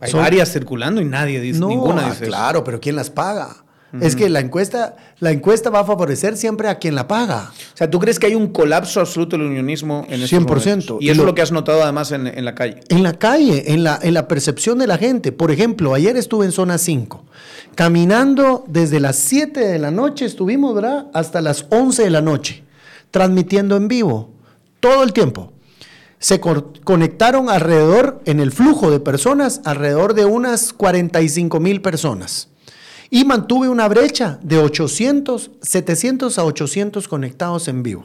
Hay 0.00 0.12
varias 0.12 0.52
circulando 0.52 1.00
y 1.00 1.04
nadie 1.04 1.40
dice, 1.40 1.60
ninguna 1.60 2.08
dice 2.08 2.26
Claro, 2.26 2.64
pero 2.64 2.80
¿quién 2.80 2.96
las 2.96 3.10
paga? 3.10 3.64
Es 4.00 4.14
que 4.14 4.28
la 4.28 4.38
encuesta, 4.38 4.94
la 5.18 5.32
encuesta 5.32 5.68
va 5.68 5.80
a 5.80 5.84
favorecer 5.84 6.36
siempre 6.36 6.68
a 6.68 6.78
quien 6.78 6.94
la 6.94 7.08
paga. 7.08 7.50
O 7.74 7.76
sea, 7.76 7.90
¿tú 7.90 7.98
crees 7.98 8.20
que 8.20 8.26
hay 8.26 8.36
un 8.36 8.52
colapso 8.52 9.00
absoluto 9.00 9.36
del 9.36 9.46
unionismo 9.46 10.06
en 10.08 10.22
este 10.22 10.38
100%. 10.38 10.98
Y 11.00 11.10
eso 11.10 11.22
es 11.22 11.26
lo 11.26 11.34
que 11.34 11.42
has 11.42 11.50
notado 11.50 11.82
además 11.82 12.12
en, 12.12 12.28
en, 12.28 12.44
la 12.44 12.54
calle. 12.54 12.82
En 12.88 13.02
la 13.02 13.14
calle, 13.14 13.72
en 13.72 13.82
la, 13.82 13.98
en 14.00 14.14
la 14.14 14.28
percepción 14.28 14.78
de 14.78 14.86
la 14.86 14.96
gente. 14.96 15.32
Por 15.32 15.50
ejemplo, 15.50 15.92
ayer 15.92 16.16
estuve 16.16 16.46
en 16.46 16.52
zona 16.52 16.78
5. 16.78 17.24
Caminando 17.74 18.64
desde 18.68 19.00
las 19.00 19.16
7 19.16 19.58
de 19.58 19.78
la 19.80 19.90
noche, 19.90 20.24
estuvimos, 20.24 20.72
¿verdad? 20.72 21.08
Hasta 21.12 21.40
las 21.40 21.66
11 21.70 22.04
de 22.04 22.10
la 22.10 22.20
noche, 22.20 22.62
transmitiendo 23.10 23.76
en 23.76 23.88
vivo 23.88 24.39
todo 24.80 25.02
el 25.02 25.12
tiempo. 25.12 25.52
Se 26.18 26.40
conectaron 26.40 27.48
alrededor, 27.48 28.20
en 28.26 28.40
el 28.40 28.52
flujo 28.52 28.90
de 28.90 29.00
personas, 29.00 29.62
alrededor 29.64 30.12
de 30.14 30.26
unas 30.26 30.72
45 30.74 31.60
mil 31.60 31.80
personas. 31.80 32.48
Y 33.08 33.24
mantuve 33.24 33.68
una 33.68 33.88
brecha 33.88 34.38
de 34.42 34.58
800, 34.58 35.50
700 35.62 36.38
a 36.38 36.44
800 36.44 37.08
conectados 37.08 37.68
en 37.68 37.82
vivo. 37.82 38.04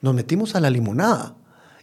Nos 0.00 0.14
metimos 0.14 0.54
a 0.54 0.60
la 0.60 0.70
limonada. 0.70 1.34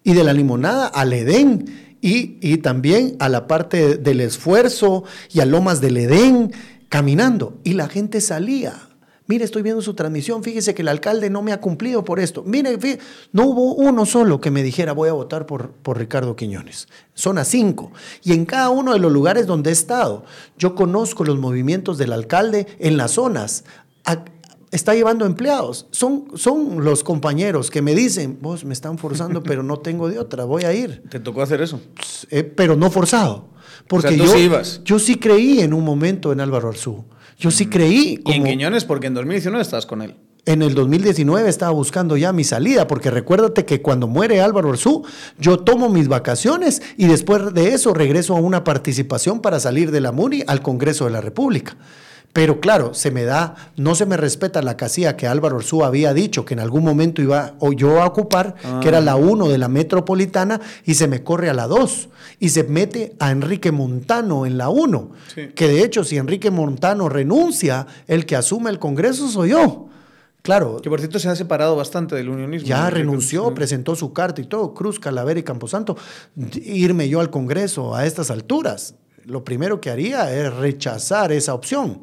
Y 0.03 0.13
de 0.13 0.23
la 0.23 0.33
limonada 0.33 0.88
al 0.88 1.12
Edén. 1.12 1.97
Y, 2.01 2.38
y 2.41 2.58
también 2.58 3.15
a 3.19 3.29
la 3.29 3.47
parte 3.47 3.97
del 3.97 4.21
esfuerzo 4.21 5.03
y 5.32 5.41
a 5.41 5.45
Lomas 5.45 5.82
del 5.82 5.97
Edén, 5.97 6.53
caminando. 6.89 7.60
Y 7.63 7.73
la 7.73 7.89
gente 7.89 8.21
salía 8.21 8.73
Mire, 9.34 9.46
estoy 9.46 9.63
viendo 9.63 9.82
su 9.82 9.96
transmisión, 9.96 10.43
fíjese 10.43 10.76
que 10.76 10.84
el 10.84 10.88
alcalde 10.88 11.28
no 11.32 11.41
me 11.41 11.54
ha 11.54 11.60
cumplido 11.60 12.04
por 12.04 12.19
esto. 12.19 12.43
Mire, 12.46 12.78
no 13.32 13.48
hubo 13.48 13.74
uno 13.74 14.06
solo 14.06 14.39
que 14.39 14.52
me 14.52 14.62
dijera 14.62 14.93
voy 14.93 15.10
a 15.10 15.13
votar 15.13 15.48
por, 15.48 15.72
por 15.72 15.98
Ricardo 15.98 16.36
Quiñones. 16.36 16.88
Son 17.15 17.39
a 17.39 17.43
cinco. 17.43 17.91
Y 18.24 18.34
en 18.34 18.46
cada 18.46 18.69
uno 18.69 18.93
de 18.93 19.00
los 19.00 19.12
lugares 19.12 19.48
donde 19.48 19.72
he 19.72 19.74
estado, 19.74 20.24
yo 20.56 20.76
conozco 20.76 21.24
los 21.24 21.39
movimientos 21.39 21.98
del 21.98 22.13
alcalde 22.13 22.67
en 22.78 22.96
las 22.96 23.13
zonas. 23.13 23.63
está 24.69 24.93
llevando 24.93 25.26
empleados. 25.26 25.88
Son, 25.89 26.26
son 26.36 26.84
los 26.84 27.04
compañeros 27.04 27.72
que 27.72 27.82
me 27.82 27.96
dicen, 27.96 28.38
vos 28.39 28.63
me 28.65 28.74
están 28.74 29.00
forzando, 29.00 29.41
pero 29.50 29.63
no 29.63 29.80
tengo 29.80 30.10
de 30.10 30.19
otra, 30.19 30.46
voy 30.46 30.65
a 30.65 30.74
ir. 30.74 31.02
¿Te 31.10 31.19
tocó 31.19 31.41
hacer 31.41 31.60
eso? 31.60 31.82
Eh, 32.30 32.43
pero 32.43 32.76
no 32.76 32.91
forzado. 32.91 33.50
Porque 33.88 34.15
yo, 34.15 34.28
sí 34.28 34.48
yo 34.86 35.00
sí 35.00 35.15
creí 35.15 35.62
en 35.62 35.74
un 35.74 35.84
momento 35.84 36.32
en 36.32 36.39
Álvaro 36.39 36.69
Arzú. 36.69 37.04
Yo 37.38 37.52
sí 37.52 37.67
creí. 37.67 38.22
Y 38.26 38.34
en 38.34 38.43
Quiñones, 38.43 38.86
porque 38.86 39.08
en 39.08 39.13
2019 39.13 39.62
estás 39.62 39.86
con 39.86 40.02
él. 40.02 40.15
En 40.46 40.62
el 40.62 40.76
2019 40.76 41.48
estaba 41.48 41.72
buscando 41.72 42.17
ya 42.17 42.34
mi 42.34 42.43
salida, 42.43 42.86
porque 42.86 43.10
recuérdate 43.10 43.63
que 43.63 43.82
cuando 43.82 44.08
muere 44.08 44.41
Álvaro 44.41 44.72
Arzú, 44.72 45.04
yo 45.39 45.60
tomo 45.60 45.88
mis 45.88 46.10
vacaciones 46.10 46.82
y 46.98 47.08
después 47.08 47.54
de 47.54 47.69
eso 47.69 47.93
regreso 47.93 48.36
a 48.36 48.41
una 48.41 48.65
participación 48.65 49.39
para 49.39 49.62
salir 49.62 49.89
de 49.89 50.02
la 50.02 50.12
MUNI 50.12 50.43
al 50.46 50.62
Congreso 50.62 51.06
de 51.06 51.12
la 51.12 51.22
República. 51.22 51.78
Pero 52.34 52.60
claro, 52.60 52.96
se 52.96 53.12
me 53.12 53.26
da, 53.26 53.56
no 53.78 53.93
se 53.93 54.08
me 54.08 54.17
respeta 54.17 54.63
la 54.63 54.76
casilla 54.76 55.15
que 55.15 55.28
Álvaro 55.28 55.58
Orsú 55.58 55.84
había 55.84 56.15
dicho 56.15 56.46
que 56.46 56.56
en 56.56 56.60
algún 56.60 56.84
momento 56.84 57.22
iba 57.22 57.54
o 57.60 57.74
yo 57.74 58.02
a 58.02 58.08
ocupar, 58.08 58.56
que 58.82 58.88
era 58.88 59.02
la 59.02 59.15
1 59.15 59.50
de 59.50 59.60
la 59.60 59.67
metropolitana, 59.67 60.60
y 60.84 60.96
se 60.96 61.08
me 61.08 61.24
corre 61.24 61.52
a 61.52 61.54
la 61.54 61.67
2 61.67 62.10
y 62.39 62.50
se 62.50 62.63
mete 62.63 63.15
a 63.19 63.30
Enrique 63.30 63.72
Montano 63.72 64.48
en 64.48 64.58
la 64.58 64.69
1. 64.69 65.12
Que 65.54 65.67
de 65.67 65.84
hecho, 65.84 66.04
si 66.04 66.17
Enrique 66.17 66.50
Montano 66.50 67.08
renuncia, 67.08 67.86
el 68.08 68.26
que 68.26 68.36
asume 68.36 68.72
el 68.72 68.80
Congreso 68.80 69.30
soy 69.30 69.52
yo. 69.52 69.89
Claro. 70.41 70.82
Que 70.82 70.89
por 70.89 71.00
cierto 71.00 71.19
se 71.19 71.30
ha 71.30 71.36
separado 71.36 71.76
bastante 71.76 72.15
del 72.15 72.30
unionismo. 72.30 72.67
Ya 72.67 72.89
renunció, 72.89 73.54
presentó 73.54 73.96
su 73.96 74.12
carta 74.12 74.41
y 74.41 74.46
todo, 74.46 74.74
Cruz, 74.74 75.00
Calavera 75.00 75.39
y 75.39 75.43
Camposanto. 75.43 75.96
Irme 76.36 77.08
yo 77.08 77.22
al 77.22 77.30
Congreso 77.30 77.96
a 77.96 78.08
estas 78.08 78.32
alturas 78.32 78.96
lo 79.25 79.43
primero 79.43 79.81
que 79.81 79.89
haría 79.89 80.33
es 80.33 80.53
rechazar 80.53 81.31
esa 81.31 81.53
opción. 81.53 82.01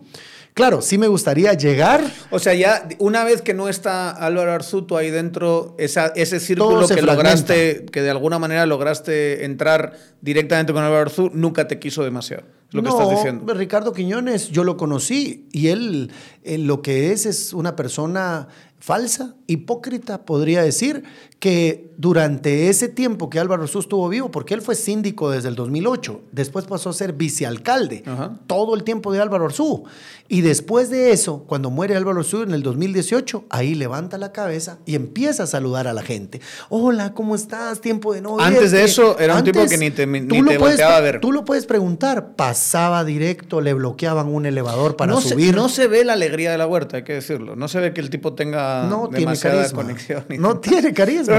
Claro, 0.55 0.83
sí 0.83 0.99
me 0.99 1.07
gustaría 1.07 1.55
llegar. 1.55 2.05
O 2.31 2.39
sea, 2.39 2.55
ya 2.55 2.89
una 2.99 3.25
vez 3.25 3.41
que 3.41 3.55
no 3.55 3.69
está 3.69 4.11
Álvaro 4.11 4.53
Arzuto 4.53 4.97
ahí 4.97 5.11
dentro, 5.11 5.75
esa, 5.79 6.09
ese 6.09 6.41
círculo 6.41 6.87
que 6.89 7.03
lograste, 7.03 7.87
que 7.91 8.03
de 8.03 8.11
alguna 8.11 8.39
manera 8.39 8.67
lograste 8.67 9.45
entrar 9.45 9.97
directamente 10.21 10.73
con 10.73 10.83
Álvaro 10.83 11.03
Arzuto, 11.03 11.35
nunca 11.35 11.69
te 11.69 11.79
quiso 11.79 12.03
demasiado. 12.03 12.45
lo 12.73 12.83
que 12.83 12.89
estás 12.89 13.11
diciendo. 13.11 13.55
Ricardo 13.55 13.93
Quiñones, 13.93 14.51
yo 14.51 14.65
lo 14.65 14.77
conocí 14.77 15.49
y 15.53 15.69
él, 15.69 16.11
él 16.43 16.67
lo 16.67 16.83
que 16.83 17.13
es 17.13 17.27
es 17.27 17.53
una 17.53 17.77
persona 17.77 18.49
falsa, 18.81 19.37
hipócrita, 19.51 20.25
podría 20.25 20.63
decir, 20.63 21.03
que 21.41 21.91
durante 21.97 22.69
ese 22.69 22.89
tiempo 22.89 23.31
que 23.31 23.39
Álvaro 23.41 23.63
Arzú 23.63 23.81
estuvo 23.81 24.09
vivo, 24.09 24.31
porque 24.31 24.55
él 24.55 24.63
fue 24.63 24.75
síndico 24.75 25.31
desde 25.31 25.49
el 25.49 25.55
2008, 25.55 26.21
después 26.33 26.67
pasó 26.67 26.91
a 26.91 26.93
ser 26.93 27.15
vicealcalde, 27.15 28.05
todo 28.47 28.75
el 28.75 28.85
tiempo 28.85 29.13
de 29.13 29.21
Álvaro 29.21 29.47
Arzú. 29.47 29.85
Y 30.29 30.43
después 30.43 30.91
de 30.91 31.11
eso, 31.11 31.45
cuando 31.49 31.71
muere 31.71 31.97
Álvaro 31.97 32.21
Arzú 32.21 32.43
en 32.43 32.53
el 32.53 32.63
2018, 32.63 33.47
ahí 33.51 33.75
levanta 33.75 34.19
la 34.19 34.33
cabeza 34.33 34.79
y 34.87 34.95
empieza 34.95 35.43
a 35.43 35.47
saludar 35.47 35.89
a 35.89 35.93
la 35.93 36.03
gente. 36.03 36.41
Hola, 36.69 37.15
¿cómo 37.15 37.35
estás? 37.35 37.81
Tiempo 37.81 38.13
de 38.13 38.21
no 38.21 38.39
Antes 38.39 38.71
de 38.71 38.85
eso, 38.85 39.19
era 39.19 39.37
un 39.37 39.43
tipo 39.43 39.67
que 39.67 39.79
ni 39.79 39.91
te, 39.91 40.07
ni 40.07 40.45
te 40.45 40.59
volteaba 40.59 40.99
a 40.99 41.01
ver. 41.01 41.21
Tú 41.21 41.33
lo 41.33 41.45
puedes 41.45 41.67
preguntar, 41.67 42.37
pasaba 42.37 43.03
directo, 43.03 43.61
le 43.61 43.75
bloqueaban 43.75 44.29
un 44.29 44.47
elevador 44.47 44.97
para 44.97 45.21
subir. 45.21 45.55
no 45.55 45.69
se 45.69 45.89
ve 45.89 46.05
la 46.05 46.13
alegría 46.13 46.53
de 46.53 46.59
la 46.59 46.67
huerta, 46.67 46.99
hay 46.99 47.05
que 47.05 47.15
decirlo. 47.15 47.57
No 47.57 47.67
se 47.67 47.81
ve 47.81 47.93
que 47.93 48.01
el 48.01 48.11
tipo 48.11 48.35
tenga 48.35 48.85
no 48.85 49.09
demasiada 49.09 49.40
conexión. 49.73 50.25
No 50.39 50.59
tiene 50.61 50.93
carisma. 50.95 51.35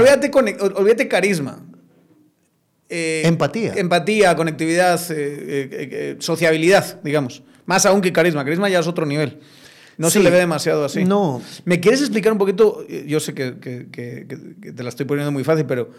olvídate, 0.76 1.08
carisma. 1.08 1.58
Eh, 2.88 3.22
empatía. 3.24 3.72
Empatía, 3.76 4.36
conectividad, 4.36 5.00
eh, 5.10 5.68
eh, 5.72 6.16
sociabilidad, 6.18 7.00
digamos. 7.02 7.42
Más 7.64 7.86
aún 7.86 8.00
que 8.00 8.12
carisma. 8.12 8.44
Carisma 8.44 8.68
ya 8.68 8.80
es 8.80 8.86
otro 8.86 9.06
nivel. 9.06 9.40
No 9.96 10.10
se 10.10 10.20
le 10.20 10.30
ve 10.30 10.38
demasiado 10.38 10.84
así. 10.84 11.04
No. 11.04 11.40
¿Me 11.64 11.80
quieres 11.80 12.00
explicar 12.00 12.32
un 12.32 12.38
poquito? 12.38 12.86
Yo 13.06 13.20
sé 13.20 13.34
que, 13.34 13.58
que- 13.58 13.86
que- 13.90 14.26
que- 14.26 14.56
que 14.60 14.72
te 14.72 14.82
la 14.82 14.88
estoy 14.88 15.06
poniendo 15.06 15.30
muy 15.32 15.44
fácil, 15.44 15.64
pero 15.66 15.90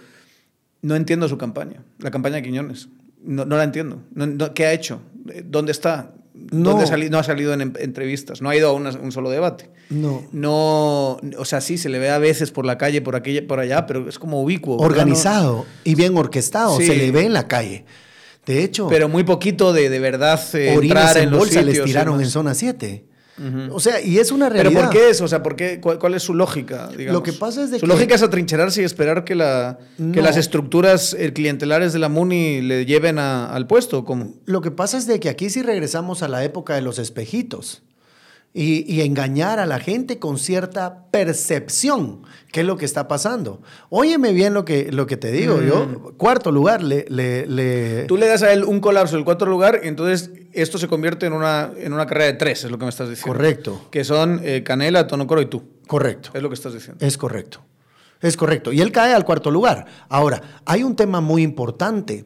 no 0.81 0.95
entiendo 0.95 1.27
su 1.29 1.37
campaña. 1.37 1.83
La 1.99 2.11
campaña 2.11 2.35
de 2.37 2.43
Quiñones. 2.43 2.89
No, 3.23 3.45
no 3.45 3.55
la 3.55 3.63
entiendo. 3.63 4.03
No- 4.13 4.27
no- 4.27 4.53
¿Qué 4.53 4.65
ha 4.65 4.73
hecho? 4.73 5.01
¿Dónde 5.45 5.71
está? 5.71 6.13
No. 6.33 6.71
¿Dónde 6.71 6.87
sali- 6.87 7.09
no 7.11 7.19
ha 7.19 7.23
salido 7.23 7.53
en 7.53 7.61
en- 7.61 7.73
entrevistas? 7.79 8.41
No 8.41 8.49
ha 8.49 8.55
ido 8.55 8.69
a 8.69 8.73
una- 8.73 8.89
un 8.91 9.11
solo 9.11 9.29
debate. 9.29 9.69
No. 9.89 10.23
No, 10.31 11.19
o 11.37 11.45
sea, 11.45 11.61
sí, 11.61 11.77
se 11.77 11.89
le 11.89 11.99
ve 11.99 12.09
a 12.09 12.17
veces 12.17 12.51
por 12.51 12.65
la 12.65 12.77
calle, 12.77 13.01
por 13.01 13.15
aquí, 13.15 13.41
por 13.41 13.59
allá, 13.59 13.85
pero 13.85 14.09
es 14.09 14.17
como 14.17 14.41
ubicuo. 14.41 14.77
Organizado 14.77 15.65
y 15.83 15.93
bien 15.95 16.17
orquestado, 16.17 16.77
Sí. 16.79 16.87
se 16.87 16.95
le 16.95 17.11
ve 17.11 17.25
en 17.25 17.33
la 17.33 17.47
calle. 17.47 17.85
De 18.45 18.63
hecho, 18.63 18.87
pero 18.89 19.07
muy 19.07 19.23
poquito 19.23 19.71
de, 19.73 19.89
de 19.89 19.99
verdad 19.99 20.39
eh, 20.55 20.73
entrar 20.73 21.15
en 21.17 21.23
en 21.25 21.29
los 21.31 21.39
bolsa 21.39 21.61
les 21.61 21.67
sitios 21.75 21.85
tiraron 21.85 22.19
en 22.19 22.27
zona 22.29 22.53
7. 22.55 23.05
O 23.71 23.79
sea, 23.79 23.99
y 24.01 24.19
es 24.19 24.31
una 24.31 24.49
¿Pero 24.49 24.63
realidad. 24.63 24.81
por 24.85 24.89
qué 24.91 25.09
eso? 25.09 25.23
O 25.25 25.27
sea, 25.27 25.41
¿por 25.41 25.55
qué? 25.55 25.79
¿Cuál, 25.81 25.97
cuál 25.99 26.13
es 26.13 26.23
su 26.23 26.33
lógica? 26.33 26.89
digamos? 26.95 27.13
Lo 27.13 27.23
que 27.23 27.33
pasa 27.33 27.63
es 27.63 27.71
de 27.71 27.77
su 27.79 27.81
que- 27.81 27.87
lógica 27.87 28.15
es 28.15 28.21
atrincherarse 28.21 28.81
y 28.81 28.85
esperar 28.85 29.23
que, 29.23 29.35
la, 29.35 29.79
que 30.13 30.21
las 30.21 30.37
estructuras 30.37 31.15
eh, 31.17 31.33
clientelares 31.33 31.93
de 31.93 31.99
la 31.99 32.09
MUNI 32.09 32.61
le 32.61 32.85
lleven 32.85 33.17
a- 33.19 33.51
al 33.53 33.65
puesto. 33.67 34.05
¿Cómo? 34.05 34.33
Lo 34.45 34.61
que 34.61 34.71
pasa 34.71 34.97
es 34.97 35.07
de 35.07 35.19
que 35.19 35.29
aquí 35.29 35.49
sí 35.49 35.61
regresamos 35.63 36.21
a 36.23 36.27
la 36.27 36.43
época 36.43 36.75
de 36.75 36.81
los 36.81 36.99
espejitos. 36.99 37.81
Y, 38.55 38.85
y 38.93 39.01
engañar 39.01 39.59
a 39.59 39.65
la 39.65 39.79
gente 39.79 40.19
con 40.19 40.37
cierta 40.37 41.05
percepción, 41.09 42.21
qué 42.51 42.59
es 42.61 42.65
lo 42.67 42.77
que 42.77 42.85
está 42.85 43.07
pasando. 43.07 43.61
Óyeme 43.89 44.31
bien 44.31 44.53
lo 44.53 44.63
que, 44.63 44.91
lo 44.91 45.07
que 45.07 45.17
te 45.17 45.31
digo. 45.31 45.59
Yo, 45.63 46.13
cuarto 46.17 46.51
lugar, 46.51 46.83
le, 46.83 47.05
le, 47.09 47.47
le- 47.47 48.03
Mm. 48.03 48.07
Tú 48.07 48.15
le 48.17 48.27
das 48.27 48.43
a 48.43 48.53
él 48.53 48.63
un 48.63 48.79
colapso 48.79 49.15
del 49.15 49.25
cuarto 49.25 49.45
lugar 49.47 49.81
y 49.83 49.87
entonces 49.87 50.29
esto 50.53 50.77
se 50.77 50.87
convierte 50.87 51.25
en 51.25 51.33
una, 51.33 51.71
en 51.77 51.93
una 51.93 52.05
carrera 52.05 52.27
de 52.27 52.33
tres, 52.33 52.63
es 52.63 52.69
lo 52.69 52.77
que 52.77 52.85
me 52.85 52.89
estás 52.89 53.09
diciendo. 53.09 53.33
Correcto. 53.33 53.87
Que 53.89 54.03
son 54.03 54.39
eh, 54.43 54.61
Canela, 54.63 55.07
Tonocoro 55.07 55.41
y 55.41 55.47
tú. 55.47 55.63
Correcto. 55.87 56.29
Es 56.33 56.41
lo 56.43 56.49
que 56.49 56.55
estás 56.55 56.73
diciendo. 56.73 57.03
Es 57.03 57.17
correcto. 57.17 57.61
Es 58.21 58.37
correcto. 58.37 58.71
Y 58.71 58.81
él 58.81 58.91
cae 58.91 59.13
al 59.13 59.25
cuarto 59.25 59.49
lugar. 59.51 59.85
Ahora, 60.09 60.41
hay 60.65 60.83
un 60.83 60.95
tema 60.95 61.19
muy 61.21 61.41
importante. 61.41 62.25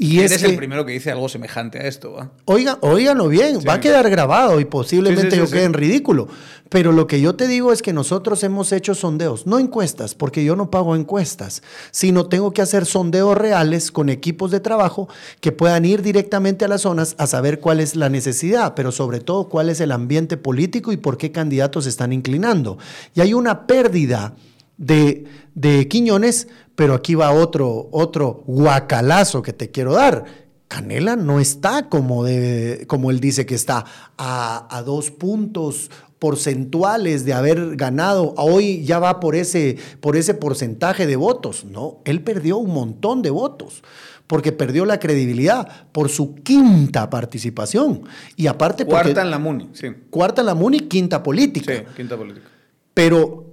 Y 0.00 0.20
es 0.20 0.30
Eres 0.30 0.44
que, 0.44 0.50
el 0.50 0.56
primero 0.56 0.86
que 0.86 0.92
dice 0.92 1.10
algo 1.10 1.28
semejante 1.28 1.80
a 1.80 1.88
esto. 1.88 2.12
¿va? 2.12 2.30
Oiga, 2.44 2.78
óiganlo 2.82 3.26
bien, 3.26 3.58
va 3.68 3.74
a 3.74 3.80
quedar 3.80 4.08
grabado 4.08 4.60
y 4.60 4.64
posiblemente 4.64 5.22
Sí, 5.22 5.30
sí, 5.30 5.36
sí, 5.36 5.44
yo 5.44 5.50
quede 5.50 5.64
en 5.64 5.72
ridículo. 5.72 6.28
Pero 6.68 6.92
lo 6.92 7.08
que 7.08 7.20
yo 7.20 7.34
te 7.34 7.48
digo 7.48 7.72
es 7.72 7.82
que 7.82 7.92
nosotros 7.92 8.44
hemos 8.44 8.70
hecho 8.70 8.94
sondeos, 8.94 9.48
no 9.48 9.58
encuestas, 9.58 10.14
porque 10.14 10.44
yo 10.44 10.54
no 10.54 10.70
pago 10.70 10.94
encuestas, 10.94 11.64
sino 11.90 12.26
tengo 12.26 12.52
que 12.52 12.62
hacer 12.62 12.86
sondeos 12.86 13.36
reales 13.36 13.90
con 13.90 14.08
equipos 14.08 14.52
de 14.52 14.60
trabajo 14.60 15.08
que 15.40 15.50
puedan 15.50 15.84
ir 15.84 16.02
directamente 16.02 16.64
a 16.64 16.68
las 16.68 16.82
zonas 16.82 17.16
a 17.18 17.26
saber 17.26 17.58
cuál 17.58 17.80
es 17.80 17.96
la 17.96 18.08
necesidad, 18.08 18.74
pero 18.76 18.92
sobre 18.92 19.18
todo 19.18 19.48
cuál 19.48 19.68
es 19.68 19.80
el 19.80 19.90
ambiente 19.90 20.36
político 20.36 20.92
y 20.92 20.96
por 20.96 21.18
qué 21.18 21.32
candidatos 21.32 21.84
se 21.84 21.90
están 21.90 22.12
inclinando. 22.12 22.78
Y 23.16 23.20
hay 23.20 23.34
una 23.34 23.66
pérdida 23.66 24.36
de, 24.78 25.24
de 25.54 25.86
Quiñones, 25.88 26.48
pero 26.74 26.94
aquí 26.94 27.14
va 27.14 27.30
otro, 27.32 27.88
otro 27.92 28.42
guacalazo 28.46 29.42
que 29.42 29.52
te 29.52 29.70
quiero 29.70 29.92
dar. 29.92 30.24
Canela 30.68 31.16
no 31.16 31.40
está 31.40 31.88
como, 31.88 32.24
de, 32.24 32.84
como 32.88 33.10
él 33.10 33.20
dice 33.20 33.46
que 33.46 33.54
está, 33.54 33.84
a, 34.16 34.74
a 34.76 34.82
dos 34.82 35.10
puntos 35.10 35.90
porcentuales 36.18 37.24
de 37.24 37.32
haber 37.32 37.76
ganado. 37.76 38.34
Hoy 38.36 38.84
ya 38.84 38.98
va 38.98 39.18
por 39.20 39.34
ese, 39.34 39.78
por 40.00 40.16
ese 40.16 40.34
porcentaje 40.34 41.06
de 41.06 41.16
votos. 41.16 41.64
No, 41.64 41.98
él 42.04 42.22
perdió 42.22 42.58
un 42.58 42.72
montón 42.72 43.22
de 43.22 43.30
votos 43.30 43.82
porque 44.26 44.52
perdió 44.52 44.84
la 44.84 45.00
credibilidad 45.00 45.86
por 45.90 46.10
su 46.10 46.34
quinta 46.34 47.08
participación. 47.08 48.02
Y 48.36 48.46
aparte 48.46 48.84
porque- 48.84 49.04
Cuarta 49.04 49.22
en 49.22 49.30
la 49.30 49.38
MUNI, 49.38 49.70
sí. 49.72 49.88
cuarta 50.10 50.42
en 50.42 50.46
la 50.46 50.54
MUNI, 50.54 50.80
quinta 50.80 51.22
política. 51.22 51.72
Sí, 51.74 51.82
quinta 51.96 52.14
política. 52.16 52.46
Pero 52.92 53.46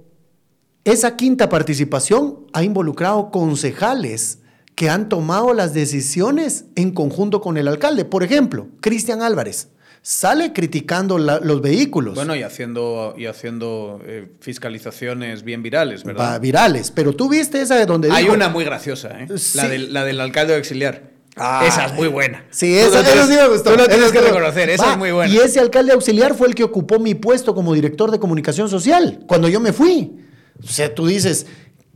esa 0.86 1.16
quinta 1.16 1.48
participación 1.48 2.46
ha 2.52 2.62
involucrado 2.62 3.30
concejales 3.30 4.38
que 4.74 4.88
han 4.90 5.08
tomado 5.08 5.52
las 5.54 5.74
decisiones 5.74 6.66
en 6.76 6.92
conjunto 6.92 7.40
con 7.40 7.56
el 7.56 7.66
alcalde. 7.68 8.04
Por 8.04 8.22
ejemplo, 8.22 8.68
Cristian 8.80 9.22
Álvarez 9.22 9.68
sale 10.02 10.52
criticando 10.52 11.18
la- 11.18 11.40
los 11.40 11.60
vehículos 11.62 12.14
Bueno, 12.14 12.36
y 12.36 12.42
haciendo, 12.44 13.14
y 13.18 13.26
haciendo 13.26 14.00
eh, 14.06 14.28
fiscalizaciones 14.40 15.42
bien 15.42 15.62
virales, 15.62 16.02
va, 16.04 16.06
¿verdad? 16.08 16.40
virales. 16.40 16.90
Pero 16.92 17.12
tú 17.14 17.28
viste 17.28 17.60
esa 17.60 17.74
de 17.76 17.86
donde 17.86 18.10
Hay 18.12 18.24
dijo- 18.24 18.34
una 18.34 18.48
muy 18.48 18.64
graciosa, 18.64 19.08
¿eh? 19.20 19.26
Sí. 19.38 19.56
La, 19.58 19.68
del, 19.68 19.92
la 19.92 20.04
del 20.04 20.20
alcalde 20.20 20.54
auxiliar. 20.56 21.10
Ah, 21.38 21.64
esa 21.66 21.86
es 21.86 21.94
muy 21.94 22.08
buena. 22.08 22.44
Sí, 22.50 22.78
esa, 22.78 23.00
esa 23.00 23.26
sí 23.26 23.32
me 23.34 23.48
gustó. 23.48 23.72
Tú 23.72 23.76
lo 23.76 23.88
tienes 23.88 24.10
que 24.12 24.20
reconocer, 24.20 24.70
esa 24.70 24.86
Va, 24.86 24.92
es 24.92 24.98
muy 24.98 25.10
buena. 25.12 25.32
Y 25.34 25.38
ese 25.38 25.58
alcalde 25.60 25.92
auxiliar 25.92 26.34
fue 26.34 26.46
el 26.48 26.54
que 26.54 26.64
ocupó 26.64 26.98
mi 26.98 27.14
puesto 27.14 27.54
como 27.54 27.74
director 27.74 28.10
de 28.10 28.18
comunicación 28.18 28.68
social 28.70 29.20
cuando 29.26 29.48
yo 29.48 29.58
me 29.60 29.72
fui. 29.72 30.12
O 30.62 30.68
sea, 30.68 30.94
tú 30.94 31.06
dices, 31.06 31.46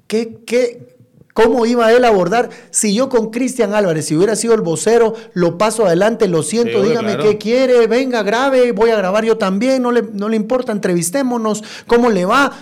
¿qué, 0.06 0.38
qué, 0.46 0.96
¿cómo 1.34 1.66
iba 1.66 1.92
él 1.92 2.04
a 2.04 2.08
abordar? 2.08 2.50
Si 2.70 2.94
yo 2.94 3.08
con 3.08 3.30
Cristian 3.30 3.74
Álvarez, 3.74 4.06
si 4.06 4.16
hubiera 4.16 4.36
sido 4.36 4.54
el 4.54 4.60
vocero, 4.60 5.14
lo 5.32 5.58
paso 5.58 5.86
adelante, 5.86 6.28
lo 6.28 6.42
siento, 6.42 6.82
Sí, 6.82 6.88
dígame 6.88 7.14
claro. 7.14 7.30
qué 7.30 7.38
quiere, 7.38 7.86
venga, 7.86 8.22
grabe, 8.22 8.72
voy 8.72 8.90
a 8.90 8.96
grabar 8.96 9.24
yo 9.24 9.38
también, 9.38 9.82
no 9.82 9.92
le, 9.92 10.02
no 10.12 10.28
le 10.28 10.36
importa, 10.36 10.72
entrevistémonos, 10.72 11.64
¿cómo 11.86 12.10
le 12.10 12.24
va? 12.24 12.52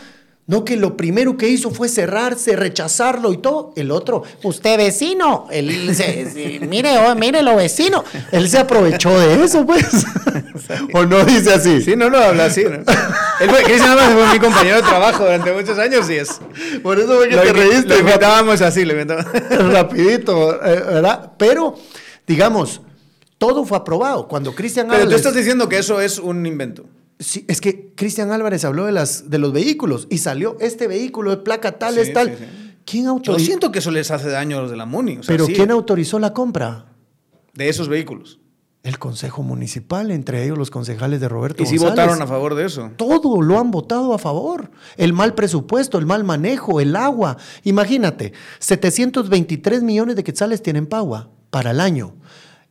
No, 0.48 0.64
que 0.64 0.76
lo 0.76 0.96
primero 0.96 1.37
que 1.37 1.46
hizo 1.46 1.70
fue 1.70 1.90
cerrarse, 1.90 2.56
rechazarlo 2.56 3.34
y 3.34 3.37
todo. 3.37 3.74
El 3.76 3.90
otro, 3.90 4.22
usted 4.42 4.78
vecino, 4.78 5.46
él 5.50 5.94
se, 5.94 6.30
se- 6.30 6.61
mire, 6.66 6.96
oh, 7.06 7.14
mire 7.14 7.42
lo 7.42 7.54
vecino. 7.56 8.02
Él 8.32 8.48
se 8.48 8.56
aprovechó 8.58 9.11
de 9.20 9.44
eso, 9.44 9.66
pues. 9.66 9.84
o 10.94 11.04
no 11.04 11.22
dice 11.26 11.52
así. 11.52 11.82
Sí, 11.82 11.96
no, 11.96 12.08
no, 12.08 12.16
habla 12.16 12.46
así. 12.46 12.64
¿no? 12.64 12.76
Él 12.76 13.50
fue, 13.50 13.62
Cristian 13.62 13.90
Álvarez 13.90 14.14
fue 14.14 14.32
mi 14.32 14.38
compañero 14.38 14.76
de 14.76 14.82
trabajo 14.82 15.24
durante 15.24 15.52
muchos 15.52 15.78
años 15.78 16.08
y 16.08 16.14
es. 16.14 16.40
Por 16.82 16.98
eso 16.98 17.14
fue 17.18 17.28
que 17.28 17.37
Lo, 17.37 17.42
te 17.42 17.52
reíste. 17.52 17.87
lo 17.88 17.98
imitábamos 17.98 18.62
así, 18.62 18.87
lo 18.87 18.94
imitábamos. 18.94 19.30
rapidito, 19.70 20.54
eh, 20.64 20.82
¿verdad? 20.82 21.32
Pero, 21.37 21.76
digamos, 22.26 22.80
todo 23.37 23.66
fue 23.66 23.76
aprobado. 23.76 24.26
Cuando 24.26 24.54
Cristian 24.54 24.87
Pero 24.87 25.00
tú 25.00 25.02
Álvarez... 25.08 25.20
estás 25.20 25.34
diciendo 25.34 25.68
que 25.68 25.76
eso 25.76 26.00
es 26.00 26.18
un 26.18 26.46
invento. 26.46 26.87
Sí, 27.18 27.44
es 27.48 27.61
que 27.61 27.92
Cristian 27.96 28.31
Álvarez 28.31 28.64
habló 28.64 28.87
de, 28.87 28.92
las, 28.92 29.28
de 29.31 29.38
los 29.38 29.52
vehículos 29.52 30.07
y 30.11 30.18
salió 30.18 30.57
este 30.61 30.87
vehículo 30.87 31.31
de 31.31 31.38
placa 31.38 31.78
tal, 31.78 31.94
Sí, 31.94 32.00
es 32.00 32.12
tal. 32.12 32.37
sí. 32.37 32.44
¿Quién 32.85 33.04
Yo 33.04 33.11
autorizó? 33.11 33.44
siento 33.44 33.72
que 33.72 33.81
eso 33.81 33.90
les 33.90 34.11
hace 34.11 34.28
daño 34.31 34.59
a 34.59 34.62
los 34.62 34.70
de 34.70 34.76
la 34.76 34.87
MUNI. 34.87 35.18
o 35.18 35.22
sea, 35.22 35.35
Pero 35.37 35.46
¿quién 35.46 35.70
autorizó 35.70 36.18
la 36.18 36.33
compra? 36.33 36.87
De 37.54 37.68
esos 37.68 37.88
vehículos. 37.88 38.38
El 38.85 38.98
Consejo 39.00 39.42
Municipal, 39.42 40.11
entre 40.12 40.44
ellos 40.44 40.57
los 40.57 40.70
concejales 40.70 41.20
de 41.20 41.28
Roberto 41.28 41.62
Y 41.62 41.66
sí 41.66 41.76
González. 41.76 41.96
votaron 42.07 42.22
a 42.22 42.26
favor 42.26 42.54
de 42.54 42.64
eso. 42.64 42.92
Todo 42.96 43.42
lo 43.42 43.59
han 43.59 43.70
votado 43.72 44.14
a 44.14 44.18
favor. 44.18 44.70
El 44.96 45.12
mal 45.12 45.35
presupuesto, 45.35 45.98
el 45.98 46.07
mal 46.07 46.22
manejo, 46.24 46.81
el 46.81 46.94
agua. 46.96 47.37
Imagínate, 47.64 48.33
723 48.61 49.83
millones 49.83 50.16
de 50.16 50.24
quetzales 50.24 50.62
tienen 50.62 50.87
Pagua 50.87 51.31
para 51.50 51.72
el 51.72 51.81
año. 51.81 52.14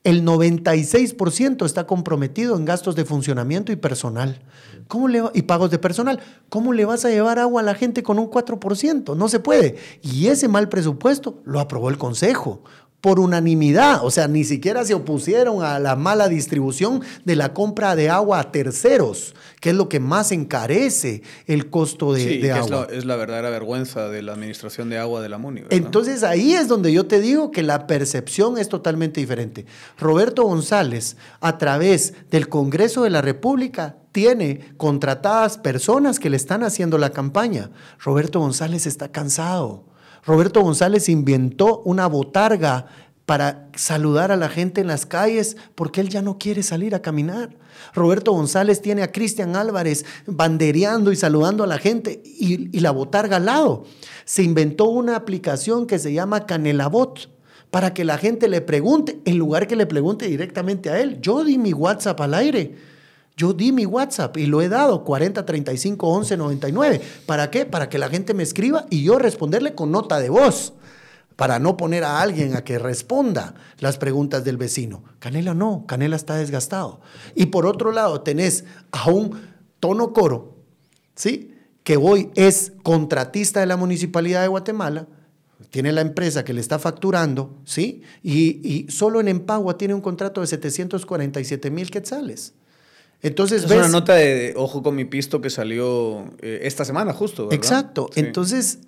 El 0.03 0.23
96% 0.23 1.65
está 1.65 1.85
comprometido 1.85 2.55
en 2.55 2.63
gastos 2.65 2.95
de 2.95 3.03
funcionamiento 3.03 3.71
y 3.71 3.75
personal. 3.75 4.39
¿Cómo 4.87 5.07
le 5.09 5.21
va- 5.21 5.31
y 5.33 5.41
pagos 5.41 5.69
de 5.69 5.79
personal. 5.79 6.19
¿Cómo 6.49 6.71
le 6.71 6.85
vas 6.85 7.03
a 7.03 7.09
llevar 7.09 7.39
agua 7.39 7.59
a 7.61 7.63
la 7.65 7.75
gente 7.75 8.03
con 8.03 8.17
un 8.19 8.27
4%? 8.29 9.15
No 9.15 9.27
se 9.27 9.39
puede. 9.39 9.75
Y 10.01 10.27
ese 10.27 10.47
mal 10.47 10.69
presupuesto 10.69 11.41
lo 11.43 11.59
aprobó 11.59 11.89
el 11.89 11.97
Consejo 11.97 12.61
por 13.01 13.19
unanimidad, 13.19 14.03
o 14.03 14.09
sea, 14.09 14.27
ni 14.27 14.43
siquiera 14.43 14.83
se 14.83 14.95
opusieron 14.95 15.63
a 15.63 15.79
la 15.79 15.95
mala 15.95 16.27
distribución 16.27 17.01
de 17.25 17.35
la 17.35 17.53
compra 17.53 17.95
de 17.95 18.09
agua 18.09 18.39
a 18.39 18.51
terceros, 18.51 19.35
que 19.61 19.69
es 19.69 19.75
lo 19.75 19.87
que 19.87 19.99
más 19.99 20.31
encarece 20.31 21.21
el 21.45 21.69
costo 21.69 22.13
de, 22.13 22.23
Sí, 22.23 22.29
de 22.37 22.41
que 22.41 22.47
es 22.49 22.55
agua. 22.55 22.87
la, 22.89 22.97
es 22.97 23.05
la 23.05 23.15
verdadera 23.15 23.51
vergüenza 23.51 24.09
de 24.09 24.23
la 24.23 24.33
administración 24.33 24.89
de 24.89 24.97
agua 24.97 25.21
de 25.21 25.29
la 25.29 25.37
MUNI. 25.37 25.61
¿verdad? 25.61 25.77
Entonces 25.77 26.23
ahí 26.23 26.53
es 26.53 26.67
donde 26.67 26.91
yo 26.91 27.05
te 27.05 27.21
digo 27.21 27.51
que 27.51 27.61
la 27.61 27.85
percepción 27.85 28.57
es 28.57 28.67
totalmente 28.67 29.19
diferente. 29.19 29.65
Roberto 29.99 30.43
González, 30.43 31.17
a 31.39 31.57
través 31.59 32.13
del 32.31 32.49
Congreso 32.49 33.03
de 33.03 33.11
la 33.11 33.21
República, 33.21 33.97
tiene 34.11 34.73
contratadas 34.77 35.59
personas 35.59 36.19
que 36.19 36.31
le 36.31 36.37
están 36.37 36.63
haciendo 36.63 36.97
la 36.97 37.11
campaña. 37.11 37.69
Roberto 37.99 38.39
González 38.39 38.87
está 38.87 39.11
cansado. 39.11 39.85
Roberto 40.27 40.61
González 40.61 41.07
inventó 41.07 41.81
una 41.85 42.05
botarga 42.05 42.87
para 43.25 43.69
saludar 43.75 44.31
a 44.31 44.35
la 44.35 44.49
gente 44.49 44.81
en 44.81 44.87
las 44.87 45.05
calles 45.05 45.55
porque 45.73 46.01
él 46.01 46.09
ya 46.09 46.21
no 46.21 46.37
quiere 46.37 46.63
salir 46.63 46.95
a 46.95 47.01
caminar. 47.01 47.55
Roberto 47.93 48.33
González 48.33 48.81
tiene 48.81 49.03
a 49.03 49.11
Cristian 49.13 49.55
Álvarez 49.55 50.05
bandereando 50.25 51.13
y 51.13 51.15
saludando 51.15 51.63
a 51.63 51.67
la 51.67 51.77
gente 51.77 52.21
y, 52.25 52.77
la 52.79 52.91
botarga 52.91 53.37
al 53.37 53.45
lado. 53.45 53.85
Se 54.25 54.43
inventó 54.43 54.85
una 54.85 55.15
aplicación 55.15 55.87
que 55.87 55.97
se 55.97 56.11
llama 56.11 56.45
Canelabot 56.45 57.29
para 57.71 57.93
que 57.93 58.03
la 58.03 58.17
gente 58.17 58.49
le 58.49 58.59
pregunte, 58.59 59.21
en 59.23 59.37
lugar 59.37 59.67
que 59.67 59.77
le 59.77 59.85
pregunte 59.85 60.27
directamente 60.27 60.89
a 60.89 60.99
él. 60.99 61.19
Yo 61.21 61.45
di 61.45 61.57
mi 61.57 61.71
WhatsApp 61.71 62.19
al 62.19 62.33
aire. 62.33 62.75
Yo 63.37 63.53
di 63.53 63.71
mi 63.71 63.85
WhatsApp 63.85 64.35
y 64.37 64.47
lo 64.47 64.61
he 64.61 64.67
dado 64.67 65.03
40 65.03 65.45
35 65.45 66.07
11 66.07 66.37
99. 66.37 67.01
¿Para 67.27 67.51
qué? 67.51 67.65
Para 67.67 67.87
que 67.87 67.99
la 67.99 68.09
gente 68.09 68.33
me 68.33 68.41
escriba 68.41 68.87
y 68.89 69.03
yo 69.03 69.19
responderle 69.19 69.75
con 69.75 69.91
nota 69.91 70.19
de 70.19 70.29
voz. 70.29 70.73
para 71.35 71.59
no 71.59 71.77
poner 71.77 72.03
a 72.03 72.19
alguien 72.19 72.55
a 72.55 72.63
que 72.63 72.79
responda 72.79 73.53
las 73.77 73.99
preguntas 73.99 74.43
del 74.43 74.57
vecino. 74.57 75.03
Canela 75.19 75.53
no, 75.53 75.85
Canela 75.87 76.15
está 76.15 76.35
desgastado. 76.35 76.99
Y 77.35 77.45
por 77.45 77.67
otro 77.67 77.91
lado, 77.91 78.21
tenés 78.21 78.63
a 78.91 79.11
un 79.11 79.39
tono 79.79 80.13
coro, 80.13 80.55
¿sí? 81.13 81.53
Que 81.83 81.95
hoy 81.95 82.31
es 82.33 82.73
contratista 82.81 83.59
de 83.59 83.67
la 83.67 83.77
Municipalidad 83.77 84.41
de 84.41 84.47
Guatemala, 84.47 85.07
tiene 85.69 85.91
la 85.91 86.01
empresa 86.01 86.43
que 86.43 86.53
le 86.53 86.61
está 86.61 86.79
facturando, 86.79 87.55
¿sí? 87.65 88.01
Y, 88.23 88.87
solo 88.89 89.19
en 89.19 89.27
Empagua 89.27 89.77
tiene 89.77 89.93
un 89.93 90.01
contrato 90.01 90.41
de 90.41 90.47
747 90.47 91.69
mil 91.69 91.91
quetzales. 91.91 92.55
Entonces, 93.21 93.63
es 93.63 93.71
una 93.71 93.87
nota 93.87 94.13
de, 94.15 94.53
Ojo 94.55 94.83
con 94.83 94.95
mi 94.95 95.05
pisto 95.05 95.41
que 95.41 95.49
salió 95.49 96.25
eh, 96.41 96.59
esta 96.63 96.85
semana 96.85 97.13
justo. 97.13 97.43
¿verdad? 97.43 97.55
Exacto. 97.55 98.09
Entonces, 98.15 98.79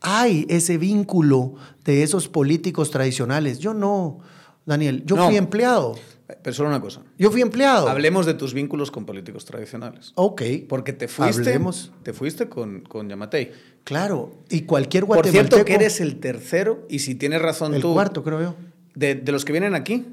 hay 0.00 0.46
ese 0.48 0.78
vínculo 0.78 1.54
de 1.84 2.02
esos 2.02 2.28
políticos 2.28 2.90
tradicionales. 2.90 3.58
Yo 3.58 3.74
no, 3.74 4.20
Daniel, 4.64 5.02
yo 5.04 5.16
fui 5.16 5.36
empleado. 5.36 5.96
Pero 6.42 6.54
solo 6.54 6.70
una 6.70 6.80
cosa. 6.80 7.02
Yo 7.18 7.30
fui 7.30 7.42
empleado. 7.42 7.88
Hablemos 7.88 8.24
de 8.24 8.32
tus 8.32 8.54
vínculos 8.54 8.90
con 8.90 9.04
políticos 9.04 9.44
tradicionales. 9.44 10.12
Ok. 10.14 10.42
Porque 10.68 10.94
te 10.94 11.06
fuiste, 11.06 11.60
te 12.02 12.12
fuiste 12.14 12.48
con, 12.48 12.80
con 12.80 13.08
Yamatei. 13.08 13.52
Claro, 13.84 14.38
y 14.48 14.62
cualquier 14.62 15.04
guatemalteco... 15.04 15.42
Por 15.42 15.50
cierto, 15.50 15.64
que 15.66 15.74
eres 15.74 16.00
el 16.00 16.20
tercero, 16.20 16.86
y 16.88 17.00
si 17.00 17.14
tienes 17.14 17.42
razón 17.42 17.72
tú... 17.72 17.88
El 17.88 17.94
cuarto, 17.94 18.24
creo 18.24 18.40
yo. 18.40 18.54
De, 18.94 19.14
de 19.14 19.32
los 19.32 19.44
que 19.44 19.52
vienen 19.52 19.74
aquí, 19.74 20.06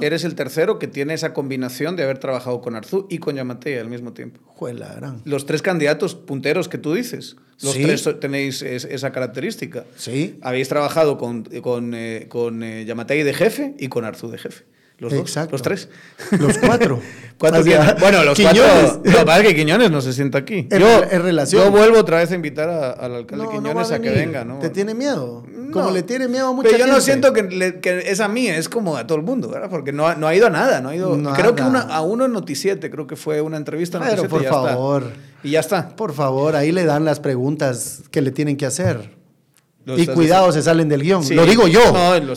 Eres 0.00 0.24
el 0.24 0.34
tercero 0.34 0.78
que 0.78 0.86
tiene 0.86 1.14
esa 1.14 1.32
combinación 1.32 1.96
de 1.96 2.04
haber 2.04 2.18
trabajado 2.18 2.60
con 2.60 2.76
Arzú 2.76 3.06
y 3.10 3.18
con 3.18 3.36
Yamatei 3.36 3.78
al 3.78 3.88
mismo 3.88 4.12
tiempo. 4.12 4.40
Juela, 4.46 4.94
gran. 4.94 5.22
Los 5.24 5.46
tres 5.46 5.62
candidatos 5.62 6.14
punteros 6.14 6.68
que 6.68 6.78
tú 6.78 6.94
dices, 6.94 7.36
los 7.62 7.74
tres 7.74 8.08
tenéis 8.20 8.62
esa 8.62 9.12
característica. 9.12 9.84
Sí. 9.96 10.38
Habéis 10.42 10.68
trabajado 10.68 11.18
con, 11.18 11.44
con, 11.62 11.94
eh, 11.94 12.26
con 12.28 12.62
eh, 12.62 12.84
Yamatei 12.84 13.22
de 13.22 13.34
jefe 13.34 13.74
y 13.78 13.88
con 13.88 14.04
Arzú 14.04 14.30
de 14.30 14.38
jefe. 14.38 14.64
Los 15.00 15.14
Exacto. 15.14 15.52
los 15.52 15.62
tres. 15.62 15.88
Los 16.38 16.58
cuatro. 16.58 17.00
bueno, 17.38 18.22
los 18.22 18.38
cuatro. 18.38 19.02
No, 19.02 19.24
para 19.24 19.42
que 19.42 19.56
Quiñones 19.56 19.90
no 19.90 20.02
se 20.02 20.12
sienta 20.12 20.36
aquí. 20.38 20.68
En, 20.70 20.78
yo, 20.78 21.02
en 21.10 21.22
relación. 21.22 21.64
Yo 21.64 21.70
vuelvo 21.70 21.98
otra 21.98 22.18
vez 22.18 22.30
a 22.32 22.34
invitar 22.34 22.68
al 22.68 23.14
alcalde 23.14 23.46
Quiñones 23.50 23.90
a, 23.90 23.98
que 23.98 24.10
venga, 24.10 24.44
¿no? 24.44 24.58
¿Te 24.58 24.68
tiene 24.68 24.94
miedo? 24.94 25.42
Como 25.72 25.90
le 25.90 26.02
tiene 26.02 26.28
miedo 26.28 26.48
a 26.48 26.52
mucha 26.52 26.68
Pero 26.68 26.84
yo 26.84 26.92
no 26.92 27.00
siento 27.00 27.32
que, 27.32 27.80
que, 27.80 28.10
es 28.10 28.20
a 28.20 28.28
mí, 28.28 28.48
es 28.48 28.68
como 28.68 28.96
a 28.96 29.06
todo 29.06 29.16
el 29.16 29.24
mundo, 29.24 29.48
¿verdad? 29.48 29.70
Porque 29.70 29.90
no, 29.90 30.14
no 30.16 30.26
ha 30.26 30.34
ido 30.34 30.48
a 30.48 30.50
nada, 30.50 30.82
no 30.82 30.90
ha 30.90 30.96
ido. 30.96 31.18
Creo 31.34 31.54
que 31.54 31.62
a 31.62 32.00
uno 32.02 32.26
en 32.26 32.32
Noticiete, 32.32 32.90
creo 32.90 33.06
que 33.06 33.16
fue 33.16 33.40
una 33.40 33.56
entrevista 33.56 33.96
en 33.96 34.04
Pero 34.04 34.28
por 34.28 34.44
favor. 34.44 35.10
Y 35.42 35.52
ya 35.52 35.60
está. 35.60 35.96
Por 35.96 36.12
favor, 36.12 36.56
ahí 36.56 36.72
le 36.72 36.84
dan 36.84 37.06
las 37.06 37.20
preguntas 37.20 38.02
que 38.10 38.20
le 38.20 38.32
tienen 38.32 38.58
que 38.58 38.66
hacer. 38.66 39.16
y 39.86 40.06
cuidado, 40.08 40.52
se 40.52 40.60
salen 40.60 40.90
del 40.90 41.02
guion. 41.02 41.24
Lo 41.30 41.46
digo 41.46 41.68
yo, 41.68 41.80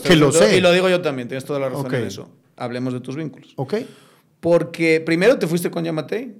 que 0.02 0.16
lo 0.16 0.32
sé. 0.32 0.56
Y 0.56 0.62
lo 0.62 0.72
digo 0.72 0.88
yo 0.88 1.02
también, 1.02 1.28
tienes 1.28 1.44
toda 1.44 1.60
la 1.60 1.68
razón 1.68 1.94
en 1.94 2.06
eso 2.06 2.30
hablemos 2.58 2.94
de 2.94 3.00
tus 3.00 3.16
vínculos. 3.16 3.54
Ok. 3.56 3.76
Porque 4.40 5.02
primero 5.02 5.40
te 5.40 5.48
fuiste 5.48 5.72
con 5.72 5.84
Yamatei 5.84 6.36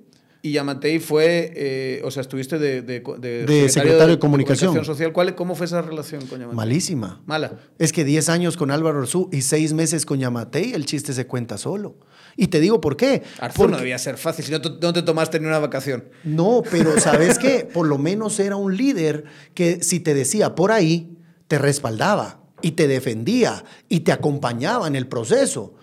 y 0.46 0.52
Yamatei 0.52 1.00
fue, 1.00 1.54
eh, 1.56 2.02
o 2.04 2.12
sea, 2.12 2.20
estuviste 2.20 2.60
de, 2.60 2.82
de, 2.82 3.00
de, 3.00 3.70
secretario, 3.70 4.16
de, 4.16 4.20
comunicación. 4.20 4.84
social. 4.84 5.14
¿Cuál, 5.14 5.36
¿Cómo 5.36 5.56
fue 5.56 5.68
esa 5.68 5.82
relación 5.82 6.28
con 6.28 6.38
Yamatei? 6.38 6.58
Malísima. 6.58 7.22
Mala. 7.26 7.54
Es 7.80 7.94
que 7.94 8.04
10 8.04 8.28
años 8.28 8.58
con 8.58 8.70
Álvaro 8.70 9.00
Arzú 9.00 9.30
y 9.32 9.42
6 9.42 9.72
meses 9.72 10.06
con 10.06 10.20
Yamatei, 10.20 10.74
el 10.74 10.86
chiste 10.86 11.14
se 11.14 11.28
cuenta 11.28 11.58
solo. 11.58 11.96
Y 12.36 12.48
te 12.48 12.60
digo 12.60 12.82
por 12.82 12.98
qué. 12.98 13.24
Arzú 13.40 13.70
no 13.70 13.78
debía 13.78 13.98
ser 13.98 14.18
fácil, 14.18 14.44
si 14.44 14.52
no, 14.52 14.60
no 14.60 14.92
te 14.92 15.02
tomaste 15.02 15.40
ni 15.40 15.46
una 15.46 15.60
vacación. 15.60 16.04
No, 16.26 16.62
pero 16.70 17.00
¿sabes 17.00 17.40
qué? 17.40 17.66
Por 17.74 17.88
lo 17.88 17.98
menos 17.98 18.38
era 18.42 18.58
un 18.58 18.76
líder 18.76 19.24
que 19.54 19.82
si 19.82 20.02
te 20.02 20.14
decía 20.14 20.56
por 20.56 20.74
ahí, 20.74 21.18
te 21.48 21.58
respaldaba 21.58 22.42
y 22.62 22.72
te 22.72 22.90
defendía 22.90 23.64
y 23.88 24.02
te 24.02 24.12
acompañaba 24.12 24.88
en 24.88 24.98
el 24.98 25.08
proceso. 25.08 25.76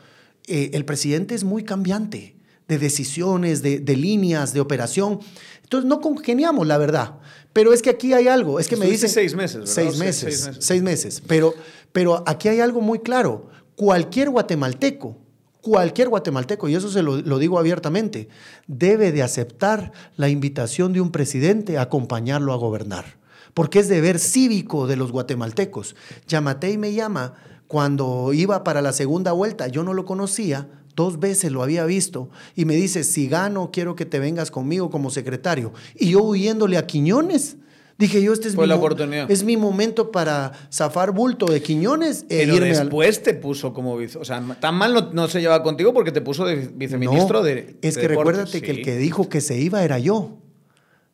Eh, 0.52 0.72
el 0.74 0.84
presidente 0.84 1.36
es 1.36 1.44
muy 1.44 1.62
cambiante 1.62 2.34
de 2.66 2.78
decisiones, 2.78 3.62
de, 3.62 3.96
líneas, 3.96 4.52
de 4.52 4.60
operación. 4.60 5.20
Entonces 5.62 5.88
no 5.88 6.00
congeniamos, 6.00 6.66
la 6.66 6.76
verdad. 6.76 7.14
Pero 7.52 7.72
es 7.72 7.82
que 7.82 7.90
aquí 7.90 8.14
hay 8.14 8.26
algo. 8.26 8.58
Es 8.58 8.66
que 8.66 8.76
me 8.76 8.86
dice 8.86 9.06
seis 9.06 9.36
meses, 9.36 9.60
¿verdad? 9.60 9.72
Seis 9.72 9.96
meses, 9.96 10.50
seis 10.58 10.82
meses. 10.82 11.22
Pero, 11.24 11.54
pero 11.92 12.24
aquí 12.26 12.48
hay 12.48 12.58
algo 12.58 12.80
muy 12.80 12.98
claro. 12.98 13.48
Cualquier 13.76 14.30
guatemalteco, 14.30 15.16
cualquier 15.60 16.08
guatemalteco, 16.08 16.68
y 16.68 16.74
eso 16.74 16.90
se 16.90 17.02
lo, 17.02 17.16
lo, 17.18 17.38
digo 17.38 17.56
abiertamente, 17.56 18.28
debe 18.66 19.12
de 19.12 19.22
aceptar 19.22 19.92
la 20.16 20.28
invitación 20.28 20.92
de 20.92 21.00
un 21.00 21.12
presidente 21.12 21.78
a 21.78 21.82
acompañarlo 21.82 22.52
a 22.52 22.56
gobernar. 22.56 23.18
Porque 23.54 23.78
es 23.78 23.88
deber 23.88 24.18
cívico 24.18 24.88
de 24.88 24.96
los 24.96 25.12
guatemaltecos. 25.12 25.94
Yamatei 26.26 26.76
me 26.76 26.92
llama 26.92 27.34
cuando 27.70 28.32
iba 28.32 28.64
para 28.64 28.82
la 28.82 28.92
segunda 28.92 29.30
vuelta, 29.30 29.68
yo 29.68 29.84
no 29.84 29.94
lo 29.94 30.04
conocía, 30.04 30.66
dos 30.96 31.20
veces 31.20 31.52
lo 31.52 31.62
había 31.62 31.84
visto, 31.84 32.28
y 32.56 32.64
me 32.64 32.74
dice, 32.74 33.04
si 33.04 33.28
gano, 33.28 33.70
quiero 33.72 33.94
que 33.94 34.04
te 34.04 34.18
vengas 34.18 34.50
conmigo 34.50 34.90
como 34.90 35.08
secretario. 35.08 35.72
Y 35.94 36.10
yo 36.10 36.20
huyéndole 36.20 36.78
a 36.78 36.86
Quiñones. 36.88 37.58
Dije 37.96 38.20
yo, 38.24 38.32
este 38.32 38.48
es, 38.48 38.56
mi, 38.56 38.66
la 38.66 38.74
oportunidad. 38.74 39.30
es 39.30 39.44
mi 39.44 39.56
momento 39.56 40.10
para 40.10 40.50
zafar 40.72 41.12
bulto 41.12 41.46
de 41.46 41.62
Quiñones. 41.62 42.24
E 42.28 42.44
Pero 42.44 42.58
después 42.58 43.22
te 43.22 43.34
puso 43.34 43.72
como 43.72 43.96
vice. 43.96 44.18
O 44.18 44.24
sea, 44.24 44.42
tan 44.58 44.74
mal 44.74 45.10
no, 45.12 45.28
se 45.28 45.40
lleva 45.40 45.62
contigo 45.62 45.94
porque 45.94 46.10
te 46.10 46.22
puso 46.22 46.46
de 46.46 46.56
viceministro 46.74 47.44
de. 47.44 47.76
Es 47.82 47.96
que 47.96 48.08
recuérdate 48.08 48.62
que 48.62 48.72
el 48.72 48.82
que 48.82 48.96
dijo 48.96 49.28
que 49.28 49.40
se 49.40 49.60
iba 49.60 49.84
era 49.84 50.00
yo. 50.00 50.38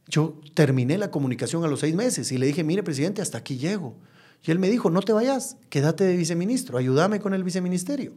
Yo 0.09 0.41
terminé 0.55 0.97
la 0.97 1.11
comunicación 1.11 1.65
a 1.65 1.69
los 1.69 1.81
seis 1.81 1.95
meses 1.95 2.33
y 2.33 2.39
le 2.39 2.47
dije, 2.47 2.65
mire, 2.65 2.83
presidente, 2.83 3.21
hasta 3.21 3.37
aquí 3.37 3.59
llego. 3.59 3.99
Y 4.45 4.51
él 4.51 4.59
me 4.59 4.71
dijo, 4.71 4.91
no 4.91 5.03
te 5.03 5.13
vayas, 5.13 5.57
quédate 5.71 6.05
de 6.05 6.17
viceministro, 6.17 6.79
ayúdame 6.79 7.21
con 7.21 7.35
el 7.35 7.43
viceministerio. 7.43 8.13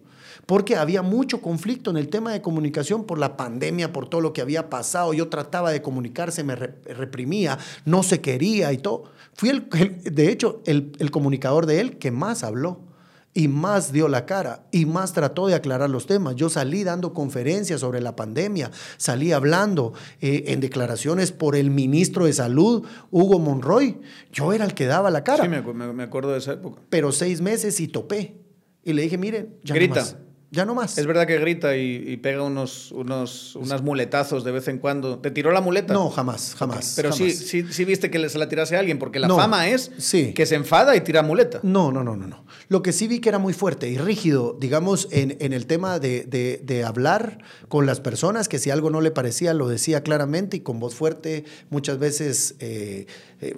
Porque 0.45 0.75
había 0.75 1.01
mucho 1.01 1.41
conflicto 1.41 1.89
en 1.89 1.97
el 1.97 2.09
tema 2.09 2.31
de 2.31 2.41
comunicación 2.41 3.05
por 3.05 3.17
la 3.17 3.35
pandemia, 3.35 3.91
por 3.91 4.07
todo 4.07 4.21
lo 4.21 4.33
que 4.33 4.41
había 4.41 4.69
pasado. 4.69 5.13
Yo 5.13 5.29
trataba 5.29 5.71
de 5.71 5.81
comunicarse, 5.81 6.43
me 6.43 6.55
reprimía, 6.55 7.57
no 7.85 8.03
se 8.03 8.21
quería 8.21 8.71
y 8.71 8.77
todo. 8.77 9.05
Fui, 9.33 9.49
el, 9.49 9.67
de 10.03 10.31
hecho, 10.31 10.61
el, 10.65 10.91
el 10.99 11.11
comunicador 11.11 11.65
de 11.65 11.81
él 11.81 11.97
que 11.97 12.11
más 12.11 12.43
habló 12.43 12.88
y 13.33 13.47
más 13.47 13.91
dio 13.91 14.07
la 14.07 14.25
cara 14.25 14.65
y 14.71 14.85
más 14.85 15.13
trató 15.13 15.47
de 15.47 15.55
aclarar 15.55 15.89
los 15.89 16.07
temas. 16.07 16.35
Yo 16.35 16.49
salí 16.49 16.83
dando 16.83 17.13
conferencias 17.13 17.81
sobre 17.81 18.01
la 18.01 18.15
pandemia, 18.15 18.71
salí 18.97 19.31
hablando 19.31 19.93
eh, 20.21 20.45
en 20.47 20.59
declaraciones 20.59 21.31
por 21.31 21.55
el 21.55 21.69
ministro 21.69 22.25
de 22.25 22.33
Salud, 22.33 22.85
Hugo 23.11 23.39
Monroy. 23.39 23.99
Yo 24.31 24.53
era 24.53 24.65
el 24.65 24.73
que 24.73 24.85
daba 24.85 25.09
la 25.09 25.23
cara. 25.23 25.43
Sí, 25.43 25.49
me, 25.49 26.03
acuerdo 26.03 26.31
de 26.31 26.39
esa 26.39 26.53
época. 26.53 26.81
Pero 26.89 27.11
seis 27.11 27.41
meses 27.41 27.79
y 27.79 27.87
topé. 27.87 28.35
Y 28.83 28.93
le 28.93 29.03
dije, 29.03 29.17
miren, 29.17 29.57
ya 29.63 29.75
Grita. 29.75 30.05
Ya 30.51 30.65
no 30.65 30.73
más. 30.73 30.97
Es 30.97 31.05
verdad 31.05 31.27
que 31.27 31.37
grita 31.37 31.77
y, 31.77 32.17
pega 32.17 32.41
unos, 32.41 32.91
unos, 32.91 33.55
unas 33.55 33.83
muletazos 33.83 34.43
de 34.43 34.51
vez 34.51 34.67
en 34.67 34.79
cuando. 34.79 35.19
¿Te 35.19 35.29
tiró 35.29 35.51
la 35.51 35.61
muleta? 35.61 35.93
No, 35.93 36.09
jamás, 36.09 36.55
jamás. 36.55 36.93
Pero 36.95 37.11
Sí, 37.11 37.31
sí, 37.31 37.65
sí 37.69 37.85
viste 37.85 38.09
que 38.09 38.29
se 38.29 38.37
la 38.39 38.49
tirase 38.49 38.75
a 38.75 38.79
alguien, 38.79 38.97
porque 38.97 39.19
la 39.19 39.27
fama 39.29 39.67
es 39.67 39.91
que 40.33 40.45
se 40.45 40.55
enfada 40.55 40.95
y 40.95 41.01
tira 41.01 41.21
muleta. 41.21 41.59
No, 41.61 41.91
no, 41.91 42.03
no, 42.03 42.15
no, 42.15 42.27
no. 42.27 42.45
Lo 42.67 42.81
que 42.81 42.93
sí 42.93 43.07
vi 43.07 43.19
que 43.19 43.29
era 43.29 43.37
muy 43.37 43.53
fuerte 43.53 43.89
y 43.89 43.97
rígido, 43.97 44.57
digamos, 44.59 45.07
en, 45.11 45.37
en 45.39 45.53
el 45.53 45.67
tema 45.67 45.99
de, 45.99 46.23
de, 46.23 46.61
de, 46.63 46.83
hablar 46.83 47.39
con 47.67 47.85
las 47.85 47.99
personas, 47.99 48.47
que 48.47 48.57
si 48.57 48.71
algo 48.71 48.89
no 48.89 49.01
le 49.01 49.11
parecía, 49.11 49.53
lo 49.53 49.67
decía 49.67 50.01
claramente 50.01 50.57
y 50.57 50.59
con 50.61 50.79
voz 50.79 50.95
fuerte, 50.95 51.45
muchas 51.69 51.99
veces, 51.99 52.55
eh, 52.59 53.05
eh, 53.41 53.55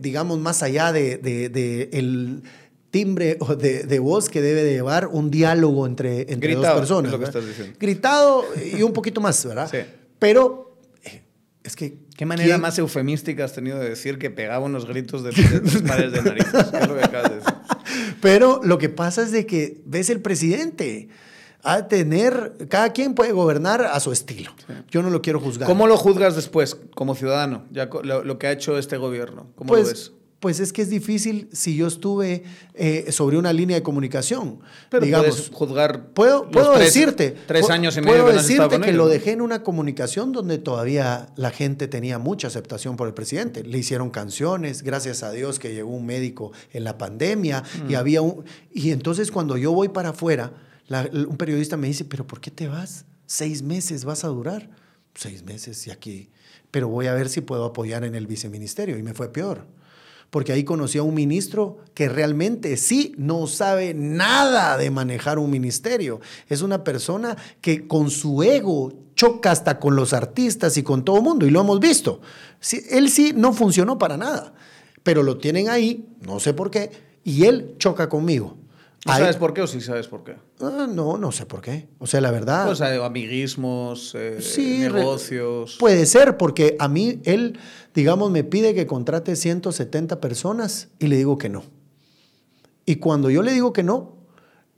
digamos, 0.00 0.38
más 0.38 0.62
allá 0.62 0.92
de, 0.92 1.18
de 1.18 1.90
el 1.92 2.42
timbre 2.92 3.38
de, 3.58 3.84
de, 3.84 3.98
voz 3.98 4.28
que 4.28 4.42
debe 4.42 4.62
de 4.62 4.74
llevar 4.74 5.08
un 5.08 5.30
diálogo 5.30 5.86
entre, 5.86 6.30
entre 6.30 6.54
dos 6.54 6.66
personas. 6.66 7.12
Gritado 7.80 8.44
y 8.76 8.82
un 8.82 8.92
poquito 8.92 9.20
más, 9.20 9.44
¿verdad? 9.44 9.68
Sí. 9.68 9.78
Pero 10.18 10.76
eh, 11.02 11.22
es 11.64 11.74
que... 11.74 11.98
¿Qué 12.16 12.26
manera 12.26 12.58
más 12.58 12.78
eufemística 12.78 13.44
has 13.44 13.54
tenido 13.54 13.78
de 13.78 13.88
decir 13.88 14.18
que 14.18 14.30
pegaba 14.30 14.64
unos 14.64 14.86
gritos 14.86 15.24
de, 15.24 15.30
de 15.30 15.80
pares 15.88 16.12
de 16.12 16.22
narices? 16.22 16.54
es 16.54 16.86
lo 16.86 16.96
que 16.96 17.04
acabas 17.04 17.30
de 17.30 17.36
decir? 17.36 17.54
Pero 18.20 18.60
lo 18.62 18.76
que 18.76 18.90
pasa 18.90 19.22
es 19.22 19.32
de 19.32 19.46
que 19.46 19.80
ves 19.86 20.10
el 20.10 20.20
presidente 20.20 21.08
a 21.62 21.88
tener, 21.88 22.52
cada 22.68 22.92
quien 22.92 23.14
puede 23.14 23.32
gobernar 23.32 23.86
a 23.86 23.98
su 24.00 24.12
estilo. 24.12 24.52
Yo 24.90 25.02
no 25.02 25.08
lo 25.08 25.22
quiero 25.22 25.40
juzgar. 25.40 25.66
¿Cómo 25.66 25.86
lo 25.86 25.96
juzgas 25.96 26.36
después, 26.36 26.76
como 26.94 27.14
ciudadano, 27.14 27.64
ya 27.70 27.86
lo, 27.86 28.38
que 28.38 28.48
ha 28.48 28.52
hecho 28.52 28.76
este 28.76 28.98
gobierno? 28.98 29.46
¿Cómo 29.54 29.68
pues, 29.68 29.82
lo 29.82 29.88
ves? 29.88 30.12
Pues 30.42 30.58
es 30.58 30.72
que 30.72 30.82
es 30.82 30.90
difícil 30.90 31.48
si 31.52 31.76
yo 31.76 31.86
estuve 31.86 32.42
eh, 32.74 33.12
sobre 33.12 33.38
una 33.38 33.52
línea 33.52 33.76
de 33.76 33.84
comunicación. 33.84 34.58
Pero 34.90 35.04
digamos, 35.04 35.36
puedes 35.36 35.50
juzgar. 35.50 36.08
Puedo, 36.08 36.50
puedo 36.50 36.76
decirte. 36.76 37.36
Tres 37.46 37.70
años 37.70 37.96
y 37.96 38.00
medio 38.00 38.24
puedo 38.24 38.26
que 38.26 38.42
decirte 38.42 38.80
que 38.80 38.92
lo 38.92 39.06
dejé 39.06 39.30
en 39.30 39.40
una 39.40 39.62
comunicación 39.62 40.32
donde 40.32 40.58
todavía 40.58 41.28
la 41.36 41.52
gente 41.52 41.86
tenía 41.86 42.18
mucha 42.18 42.48
aceptación 42.48 42.96
por 42.96 43.06
el 43.06 43.14
presidente. 43.14 43.62
Le 43.62 43.78
hicieron 43.78 44.10
canciones, 44.10 44.82
gracias 44.82 45.22
a 45.22 45.30
Dios 45.30 45.60
que 45.60 45.72
llegó 45.74 45.90
un 45.90 46.06
médico 46.06 46.50
en 46.72 46.82
la 46.82 46.98
pandemia 46.98 47.62
y 47.88 47.92
mm. 47.92 47.96
había 47.96 48.20
un. 48.22 48.44
Y 48.72 48.90
entonces 48.90 49.30
cuando 49.30 49.56
yo 49.56 49.70
voy 49.70 49.90
para 49.90 50.08
afuera, 50.08 50.54
un 51.12 51.36
periodista 51.36 51.76
me 51.76 51.86
dice, 51.86 52.04
¿pero 52.04 52.26
por 52.26 52.40
qué 52.40 52.50
te 52.50 52.66
vas? 52.66 53.04
Seis 53.26 53.62
meses 53.62 54.04
vas 54.04 54.24
a 54.24 54.26
durar. 54.26 54.70
Seis 55.14 55.44
meses 55.44 55.86
y 55.86 55.92
aquí. 55.92 56.30
Pero 56.72 56.88
voy 56.88 57.06
a 57.06 57.14
ver 57.14 57.28
si 57.28 57.42
puedo 57.42 57.64
apoyar 57.64 58.02
en 58.02 58.16
el 58.16 58.26
viceministerio. 58.26 58.98
Y 58.98 59.04
me 59.04 59.14
fue 59.14 59.32
peor 59.32 59.80
porque 60.32 60.54
ahí 60.54 60.64
conocí 60.64 60.96
a 60.96 61.02
un 61.02 61.12
ministro 61.12 61.76
que 61.92 62.08
realmente 62.08 62.78
sí 62.78 63.14
no 63.18 63.46
sabe 63.46 63.92
nada 63.92 64.78
de 64.78 64.90
manejar 64.90 65.38
un 65.38 65.50
ministerio. 65.50 66.22
Es 66.48 66.62
una 66.62 66.84
persona 66.84 67.36
que 67.60 67.86
con 67.86 68.10
su 68.10 68.42
ego 68.42 68.94
choca 69.14 69.50
hasta 69.50 69.78
con 69.78 69.94
los 69.94 70.14
artistas 70.14 70.78
y 70.78 70.82
con 70.82 71.04
todo 71.04 71.18
el 71.18 71.22
mundo, 71.22 71.46
y 71.46 71.50
lo 71.50 71.60
hemos 71.60 71.80
visto. 71.80 72.22
él 72.88 73.10
sí 73.10 73.34
no 73.36 73.52
funcionó 73.52 73.98
para 73.98 74.16
nada, 74.16 74.54
pero 75.02 75.22
lo 75.22 75.36
tienen 75.36 75.68
ahí, 75.68 76.08
no 76.22 76.40
sé 76.40 76.54
por 76.54 76.70
qué, 76.70 76.90
y 77.24 77.44
él 77.44 77.74
choca 77.76 78.08
conmigo. 78.08 78.56
Sabes 79.04 79.36
por 79.36 79.54
qué 79.54 79.62
o 79.62 79.66
sí 79.66 79.80
sabes 79.80 80.08
por 80.08 80.24
qué? 80.24 80.36
Ah, 80.60 80.86
no, 80.88 81.18
no 81.18 81.32
sé 81.32 81.46
por 81.46 81.60
qué. 81.60 81.88
O 81.98 82.06
sea, 82.06 82.20
la 82.20 82.30
verdad. 82.30 82.68
O 82.68 82.74
sea, 82.74 83.04
amiguismos, 83.04 84.14
eh, 84.14 84.38
negocios. 84.92 85.76
Puede 85.78 86.06
ser, 86.06 86.36
porque 86.36 86.76
a 86.78 86.88
mí 86.88 87.20
él, 87.24 87.58
digamos, 87.94 88.30
me 88.30 88.44
pide 88.44 88.74
que 88.74 88.86
contrate 88.86 89.36
170 89.36 90.20
personas 90.20 90.88
y 90.98 91.08
le 91.08 91.16
digo 91.16 91.38
que 91.38 91.48
no. 91.48 91.64
Y 92.86 92.96
cuando 92.96 93.30
yo 93.30 93.42
le 93.42 93.52
digo 93.52 93.72
que 93.72 93.82
no, 93.82 94.16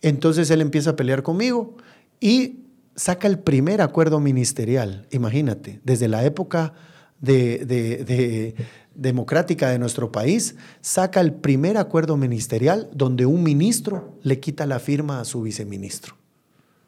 entonces 0.03 0.51
él 0.51 0.61
empieza 0.61 0.91
a 0.91 0.97
pelear 0.97 1.23
conmigo 1.23 1.77
y 2.21 2.65
saca 2.97 3.27
el 3.27 3.39
primer 3.39 3.81
acuerdo 3.81 4.21
ministerial. 4.21 5.07
Imagínate, 5.11 5.81
desde 5.85 6.09
la 6.09 6.25
época 6.25 6.75
de 7.21 8.55
democrática 8.95 9.71
de 9.71 9.79
nuestro 9.79 10.13
país, 10.13 10.57
saca 10.81 11.21
el 11.21 11.33
primer 11.33 11.77
acuerdo 11.77 12.17
ministerial 12.17 12.89
donde 12.93 13.27
un 13.27 13.43
ministro 13.43 14.19
le 14.23 14.41
quita 14.41 14.67
la 14.67 14.79
firma 14.79 15.21
a 15.21 15.25
su 15.25 15.43
viceministro, 15.43 16.17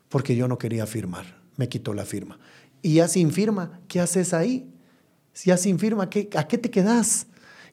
porque 0.08 0.36
yo 0.36 0.48
no 0.48 0.58
quería 0.58 0.86
firmar, 0.86 1.40
me 1.56 1.68
quitó 1.68 1.94
la 1.94 2.04
firma. 2.04 2.38
Y 2.82 2.94
ya 2.94 3.08
sin 3.08 3.30
firma, 3.30 3.80
¿qué 3.88 4.00
haces 4.00 4.34
ahí? 4.34 4.66
Ya 5.44 5.56
sin 5.56 5.78
firma, 5.78 6.04
¿a 6.04 6.48
qué 6.48 6.58
te 6.58 6.70
quedas? 6.70 7.26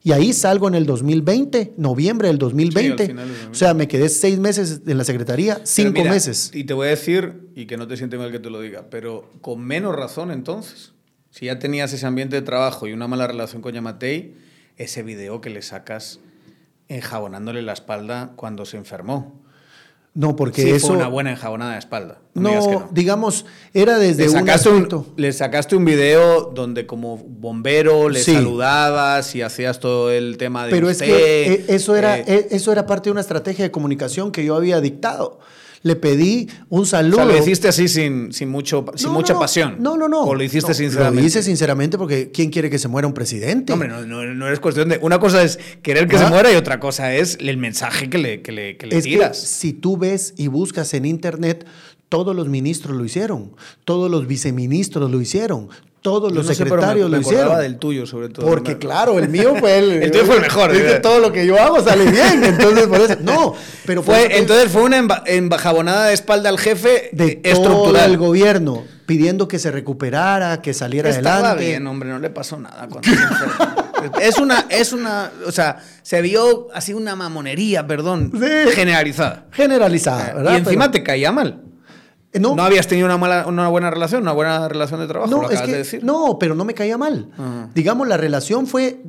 Y 0.04 0.12
ahí 0.12 0.34
salgo 0.34 0.68
en 0.68 0.74
el 0.74 0.84
2020, 0.84 1.74
noviembre 1.78 2.28
del 2.28 2.36
2020. 2.36 3.16
o 3.50 3.54
sea, 3.54 3.72
me 3.72 3.88
quedé 3.88 4.10
seis 4.10 4.38
meses 4.38 4.82
en 4.86 4.98
la 4.98 5.04
secretaría, 5.04 5.62
cinco 5.64 6.04
meses. 6.04 6.50
Y 6.52 6.64
te 6.64 6.74
voy 6.74 6.88
a 6.88 6.90
decir, 6.90 7.48
y 7.54 7.64
que 7.64 7.78
no 7.78 7.88
te 7.88 7.96
siente 7.96 8.18
mal 8.18 8.30
que 8.30 8.38
te 8.38 8.50
lo 8.50 8.60
diga, 8.60 8.86
pero 8.90 9.32
con 9.40 9.62
menos 9.62 9.96
razón 9.96 10.30
entonces. 10.30 10.93
Si 11.34 11.46
ya 11.46 11.58
tenías 11.58 11.92
ese 11.92 12.06
ambiente 12.06 12.36
de 12.36 12.42
trabajo 12.42 12.86
y 12.86 12.92
una 12.92 13.08
mala 13.08 13.26
relación 13.26 13.60
con 13.60 13.74
Yamatei, 13.74 14.36
ese 14.76 15.02
video 15.02 15.40
que 15.40 15.50
le 15.50 15.62
sacas 15.62 16.20
enjabonándole 16.86 17.60
la 17.60 17.72
espalda 17.72 18.34
cuando 18.36 18.64
se 18.64 18.76
enfermó. 18.76 19.42
No, 20.14 20.36
porque 20.36 20.62
sí, 20.62 20.70
eso. 20.70 20.86
Fue 20.86 20.96
una 20.96 21.08
buena 21.08 21.32
enjabonada 21.32 21.72
de 21.72 21.80
espalda. 21.80 22.20
No, 22.34 22.88
digamos, 22.92 23.46
era 23.72 23.98
desde 23.98 24.26
le 24.26 24.28
sacaste 24.28 24.68
un, 24.68 25.06
Le 25.16 25.32
sacaste 25.32 25.74
un 25.74 25.84
video 25.84 26.52
donde, 26.54 26.86
como 26.86 27.16
bombero, 27.16 28.08
le 28.08 28.22
saludabas 28.22 29.34
y 29.34 29.42
hacías 29.42 29.80
todo 29.80 30.12
el 30.12 30.36
tema 30.36 30.66
de. 30.66 30.70
Pero 30.70 30.88
es 30.88 31.02
que 31.02 31.52
eh, 31.52 31.64
eso 31.66 31.96
era, 31.96 32.16
eh, 32.16 32.24
eh, 32.28 32.48
eso 32.52 32.70
era 32.70 32.86
parte 32.86 33.08
de 33.08 33.10
una 33.10 33.22
estrategia 33.22 33.64
de 33.64 33.72
comunicación 33.72 34.30
que 34.30 34.44
yo 34.44 34.54
había 34.54 34.80
dictado 34.80 35.40
le 35.84 35.96
pedí 35.96 36.48
un 36.70 36.86
saludo. 36.86 37.22
O 37.22 37.26
sea, 37.26 37.36
lo 37.36 37.38
hiciste 37.38 37.68
así 37.68 37.88
sin, 37.88 38.32
sin, 38.32 38.48
mucho, 38.48 38.86
sin 38.96 39.10
mucha 39.10 39.38
pasión. 39.38 39.76
No, 39.78 39.98
no, 39.98 40.08
no. 40.08 40.22
O 40.22 40.34
lo 40.34 40.42
hiciste 40.42 40.72
sinceramente. 40.72 41.20
Lo 41.20 41.26
hice 41.26 41.42
sinceramente 41.42 41.98
porque 41.98 42.30
¿quién 42.32 42.50
quiere 42.50 42.70
que 42.70 42.78
se 42.78 42.88
muera 42.88 43.06
un 43.06 43.12
presidente? 43.12 43.70
No, 43.70 43.74
hombre, 43.74 43.88
no, 43.88 44.24
no, 44.24 44.48
es 44.48 44.60
cuestión 44.60 44.88
de. 44.88 44.98
Una 45.02 45.18
cosa 45.18 45.42
es 45.42 45.58
querer 45.82 46.08
que 46.08 46.18
se 46.18 46.26
muera 46.26 46.50
y 46.50 46.56
otra 46.56 46.80
cosa 46.80 47.14
es 47.14 47.36
el 47.38 47.58
mensaje 47.58 48.08
que 48.08 48.16
le, 48.16 48.40
que 48.40 48.50
le, 48.50 48.78
que 48.78 48.86
le 48.86 48.96
es 48.96 49.04
tiras. 49.04 49.38
Que 49.38 49.46
si 49.46 49.72
tú 49.74 49.98
ves 49.98 50.32
y 50.38 50.48
buscas 50.48 50.94
en 50.94 51.04
internet, 51.04 51.66
todos 52.08 52.34
los 52.34 52.48
ministros 52.48 52.96
lo 52.96 53.04
hicieron, 53.04 53.54
todos 53.84 54.10
los 54.10 54.26
viceministros 54.26 55.10
lo 55.10 55.20
hicieron, 55.20 55.68
todos 56.04 56.30
los 56.32 56.46
secretarios 56.46 57.10
lo 57.10 57.18
hicieron. 57.18 57.58
del 57.58 57.78
tuyo, 57.78 58.06
sobre 58.06 58.28
todo. 58.28 58.44
Porque, 58.44 58.76
claro, 58.76 59.18
el 59.18 59.30
mío 59.30 59.54
fue 59.58 59.78
el. 59.78 60.02
el 60.02 60.10
tuyo 60.10 60.26
fue 60.26 60.36
el 60.36 60.42
mejor. 60.42 60.76
Es 60.76 61.00
todo 61.00 61.18
lo 61.18 61.32
que 61.32 61.46
yo 61.46 61.58
hago 61.58 61.82
sale 61.82 62.04
bien. 62.10 62.44
Entonces, 62.44 62.86
por 62.86 63.00
eso. 63.00 63.16
No, 63.22 63.54
pero 63.86 64.02
fue. 64.02 64.36
entonces, 64.36 64.70
fue 64.70 64.82
una 64.82 64.98
embajabonada 65.24 66.08
de 66.08 66.12
espalda 66.12 66.50
al 66.50 66.58
jefe 66.58 67.08
de 67.12 67.40
estructural. 67.42 67.94
todo 67.94 68.04
el 68.04 68.18
gobierno, 68.18 68.84
pidiendo 69.06 69.48
que 69.48 69.58
se 69.58 69.70
recuperara, 69.70 70.60
que 70.60 70.74
saliera 70.74 71.08
Estaba 71.08 71.36
adelante. 71.36 71.64
bien, 71.64 71.86
hombre, 71.86 72.10
no 72.10 72.18
le 72.18 72.28
pasó 72.28 72.58
nada 72.60 72.86
cuando 72.86 73.08
Es 74.20 74.36
una, 74.36 74.66
es 74.68 74.92
una, 74.92 75.32
o 75.46 75.52
sea, 75.52 75.78
se 76.02 76.20
vio 76.20 76.68
así 76.74 76.92
una 76.92 77.16
mamonería, 77.16 77.86
perdón, 77.86 78.30
generalizada. 78.74 79.46
Generalizada, 79.52 80.34
¿verdad? 80.34 80.52
Y 80.52 80.56
encima 80.56 80.90
te 80.90 81.02
caía 81.02 81.32
mal. 81.32 81.62
Eh, 82.34 82.40
no, 82.40 82.56
habías 82.62 82.88
tenido 82.88 83.06
una, 83.06 83.16
mala, 83.16 83.46
una 83.46 83.68
buena 83.68 83.90
relación, 83.90 84.22
una 84.22 84.32
buena 84.32 84.68
relación 84.68 84.98
de 84.98 85.06
trabajo, 85.06 85.30
no, 85.30 85.50
es 85.50 85.62
que, 85.62 85.70
de 85.70 85.78
decir. 85.78 86.04
No, 86.04 86.36
pero 86.38 86.56
no 86.56 86.64
me 86.64 86.74
caía 86.74 86.98
mal. 86.98 87.30
Digamos, 87.74 88.08
la 88.08 88.16
relación 88.16 88.66
fue 88.66 89.00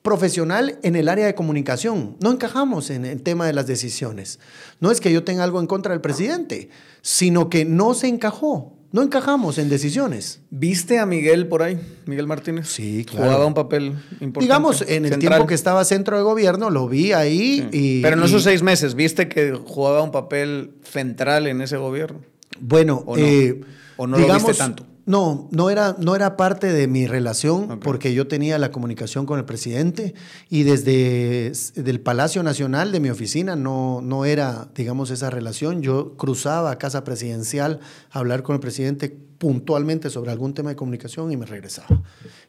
profesional 0.00 0.78
en 0.82 0.96
el 0.96 1.08
área 1.08 1.26
de 1.26 1.34
comunicación. 1.34 2.16
No 2.20 2.32
encajamos 2.32 2.88
en 2.88 3.04
el 3.04 3.22
tema 3.22 3.46
de 3.46 3.52
las 3.52 3.66
decisiones. 3.66 4.40
No 4.80 4.90
es 4.90 5.00
que 5.00 5.12
yo 5.12 5.22
tenga 5.22 5.44
algo 5.44 5.60
en 5.60 5.66
contra 5.66 5.92
del 5.92 6.00
presidente, 6.00 6.70
sino 7.02 7.50
que 7.50 7.66
no 7.66 7.92
se 7.92 8.08
encajó. 8.08 8.78
No 8.90 9.02
encajamos 9.02 9.58
en 9.58 9.68
decisiones. 9.68 10.40
¿Viste 10.50 10.98
a 10.98 11.06
Miguel 11.06 11.48
por 11.48 11.62
ahí? 11.62 11.78
Miguel 12.06 12.26
Martínez. 12.26 12.68
Sí, 12.68 13.06
claro. 13.06 13.26
Jugaba 13.26 13.46
un 13.46 13.54
papel 13.54 13.84
importante. 14.20 14.40
Digamos, 14.40 14.84
en 14.86 15.06
el 15.06 15.18
tiempo 15.18 15.46
que 15.46 15.54
estaba 15.54 15.84
centro 15.84 16.16
de 16.16 16.22
gobierno, 16.22 16.68
lo 16.68 16.88
vi 16.88 17.12
ahí. 17.12 17.68
Y, 17.72 18.02
Pero 18.02 18.16
en 18.16 18.22
esos 18.24 18.42
seis 18.42 18.62
meses, 18.62 18.94
¿viste 18.94 19.28
que 19.28 19.54
jugaba 19.54 20.02
un 20.02 20.10
papel 20.10 20.72
central 20.82 21.46
en 21.46 21.62
ese 21.62 21.78
gobierno? 21.78 22.20
Bueno, 22.60 23.02
¿O 23.06 23.16
no, 23.16 23.22
eh, 23.22 23.60
no 23.98 24.16
digamos, 24.16 24.42
lo 24.42 24.48
viste 24.48 24.54
tanto? 24.54 24.86
No, 25.04 25.48
no 25.50 25.68
era, 25.68 25.96
no 25.98 26.14
era 26.14 26.36
parte 26.36 26.72
de 26.72 26.86
mi 26.86 27.06
relación 27.08 27.80
porque 27.80 28.14
yo 28.14 28.28
tenía 28.28 28.56
la 28.58 28.70
comunicación 28.70 29.26
con 29.26 29.38
el 29.38 29.44
presidente 29.44 30.14
y 30.48 30.62
desde 30.62 31.50
el 31.74 32.00
Palacio 32.00 32.42
Nacional 32.44 32.92
de 32.92 33.00
mi 33.00 33.10
oficina 33.10 33.56
no, 33.56 34.00
no 34.00 34.24
era, 34.24 34.68
digamos, 34.76 35.10
esa 35.10 35.28
relación. 35.28 35.82
Yo 35.82 36.16
cruzaba 36.16 36.70
a 36.70 36.78
Casa 36.78 37.02
Presidencial 37.02 37.80
a 38.12 38.20
hablar 38.20 38.44
con 38.44 38.54
el 38.54 38.60
presidente 38.60 39.08
puntualmente 39.38 40.08
sobre 40.08 40.30
algún 40.30 40.54
tema 40.54 40.70
de 40.70 40.76
comunicación 40.76 41.32
y 41.32 41.36
me 41.36 41.46
regresaba. 41.46 42.00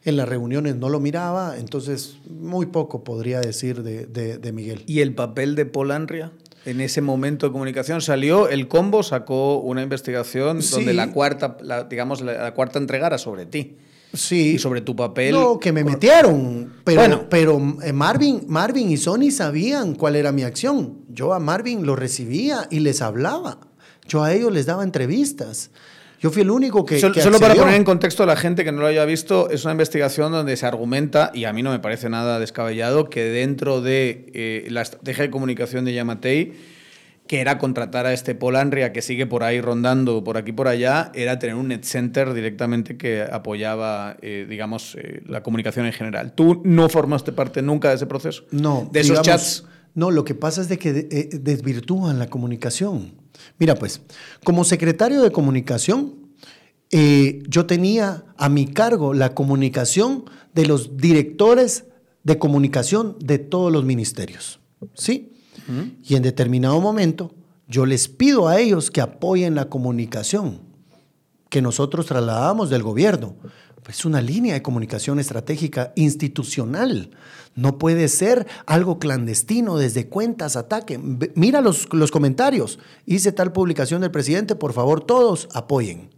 En 0.04 0.16
las 0.16 0.28
reuniones 0.28 0.76
no 0.76 0.88
lo 0.88 1.00
miraba, 1.00 1.58
entonces 1.58 2.18
muy 2.30 2.66
poco 2.66 3.02
podría 3.02 3.40
decir 3.40 3.82
de, 3.82 4.06
de 4.06 4.52
Miguel. 4.52 4.84
¿Y 4.86 5.00
el 5.00 5.12
papel 5.12 5.56
de 5.56 5.66
Polanria? 5.66 6.30
En 6.64 6.80
ese 6.80 7.00
momento 7.00 7.46
de 7.46 7.52
comunicación 7.52 8.00
salió, 8.00 8.48
el 8.48 8.68
combo 8.68 9.02
sacó 9.02 9.58
una 9.58 9.82
investigación 9.82 10.60
donde 10.70 10.94
la 10.94 11.12
cuarta, 11.12 11.56
digamos, 11.88 12.20
la, 12.22 12.54
cuarta 12.54 12.78
entrega 12.78 13.06
era 13.08 13.18
sobre 13.18 13.46
ti. 13.46 13.76
Sí. 14.12 14.54
Y 14.54 14.58
sobre 14.58 14.80
tu 14.80 14.94
papel. 14.94 15.32
No, 15.32 15.58
que 15.58 15.72
me 15.72 15.82
metieron. 15.82 16.72
Pero, 16.84 17.00
bueno. 17.00 17.26
pero 17.28 17.60
eh, 17.82 17.92
Marvin, 17.92 18.44
Marvin 18.46 18.88
y 18.90 18.96
Sony 18.96 19.32
sabían 19.32 19.96
cuál 19.96 20.14
era 20.14 20.30
mi 20.30 20.42
acción. 20.42 20.98
Yo 21.08 21.34
a 21.34 21.40
Marvin 21.40 21.84
lo 21.84 21.96
recibía 21.96 22.68
y 22.70 22.78
les 22.78 23.02
hablaba. 23.02 23.58
Yo 24.06 24.22
a 24.22 24.32
ellos 24.32 24.52
les 24.52 24.66
daba 24.66 24.84
entrevistas. 24.84 25.72
Yo 26.24 26.30
fui 26.30 26.40
el 26.40 26.50
único 26.50 26.86
que. 26.86 26.98
Solo, 26.98 27.38
para 27.38 27.54
poner 27.54 27.74
en 27.74 27.84
contexto 27.84 28.22
a 28.22 28.26
la 28.26 28.34
gente 28.34 28.64
que 28.64 28.72
no 28.72 28.80
lo 28.80 28.86
haya 28.86 29.04
visto, 29.04 29.50
es 29.50 29.66
una 29.66 29.72
investigación 29.72 30.32
donde 30.32 30.56
se 30.56 30.64
argumenta, 30.64 31.30
y 31.34 31.44
a 31.44 31.52
mí 31.52 31.62
no 31.62 31.70
me 31.70 31.80
parece 31.80 32.08
nada 32.08 32.38
descabellado, 32.38 33.10
que 33.10 33.24
dentro 33.24 33.82
de 33.82 34.30
eh, 34.32 34.66
la 34.70 34.80
estrategia 34.80 35.24
de 35.24 35.30
comunicación 35.30 35.84
de 35.84 35.92
Yamatei, 35.92 36.54
que 37.26 37.42
era 37.42 37.58
contratar 37.58 38.06
a 38.06 38.14
este 38.14 38.34
Polanria 38.34 38.90
que 38.90 39.02
sigue 39.02 39.26
por 39.26 39.42
ahí 39.42 39.60
rondando 39.60 40.24
por 40.24 40.38
aquí 40.38 40.52
por 40.52 40.66
allá, 40.66 41.12
era 41.14 41.38
tener 41.38 41.56
un 41.56 41.68
net 41.68 41.84
center 41.84 42.32
directamente 42.32 42.96
que 42.96 43.20
apoyaba, 43.20 44.16
eh, 44.22 44.46
digamos, 44.48 44.96
eh, 44.98 45.20
la 45.26 45.42
comunicación 45.42 45.84
en 45.84 45.92
general. 45.92 46.32
¿Tú 46.32 46.62
no 46.64 46.88
formaste 46.88 47.32
parte 47.32 47.60
nunca 47.60 47.90
de 47.90 47.96
ese 47.96 48.06
proceso? 48.06 48.44
No. 48.50 48.88
¿De 48.90 49.00
esos 49.00 49.20
chats? 49.20 49.64
No, 49.92 50.10
lo 50.10 50.24
que 50.24 50.34
pasa 50.34 50.62
es 50.62 50.70
de 50.70 50.78
que 50.78 50.94
desvirtúan 50.94 52.18
la 52.18 52.28
comunicación. 52.28 53.23
Mira, 53.58 53.74
pues, 53.74 54.00
como 54.42 54.64
secretario 54.64 55.22
de 55.22 55.30
comunicación, 55.30 56.14
eh, 56.90 57.42
yo 57.48 57.66
tenía 57.66 58.24
a 58.36 58.48
mi 58.48 58.66
cargo 58.66 59.14
la 59.14 59.34
comunicación 59.34 60.24
de 60.54 60.66
los 60.66 60.96
directores 60.96 61.86
de 62.22 62.38
comunicación 62.38 63.16
de 63.20 63.38
todos 63.38 63.72
los 63.72 63.84
ministerios. 63.84 64.60
¿Sí? 64.94 65.32
Y 66.02 66.16
en 66.16 66.22
determinado 66.22 66.78
momento, 66.80 67.32
yo 67.68 67.86
les 67.86 68.08
pido 68.08 68.48
a 68.48 68.60
ellos 68.60 68.90
que 68.90 69.00
apoyen 69.00 69.54
la 69.54 69.70
comunicación 69.70 70.60
que 71.48 71.62
nosotros 71.62 72.06
trasladamos 72.06 72.68
del 72.68 72.82
gobierno. 72.82 73.36
Es 73.88 74.04
una 74.04 74.20
línea 74.20 74.54
de 74.54 74.62
comunicación 74.62 75.18
estratégica 75.18 75.92
institucional. 75.94 77.10
No 77.54 77.78
puede 77.78 78.08
ser 78.08 78.46
algo 78.66 78.98
clandestino 78.98 79.76
desde 79.76 80.08
cuentas, 80.08 80.56
ataque. 80.56 80.98
Mira 81.34 81.60
los, 81.60 81.92
los 81.92 82.10
comentarios. 82.10 82.78
Hice 83.06 83.32
tal 83.32 83.52
publicación 83.52 84.00
del 84.00 84.10
presidente, 84.10 84.56
por 84.56 84.72
favor, 84.72 85.02
todos 85.02 85.48
apoyen. 85.52 86.10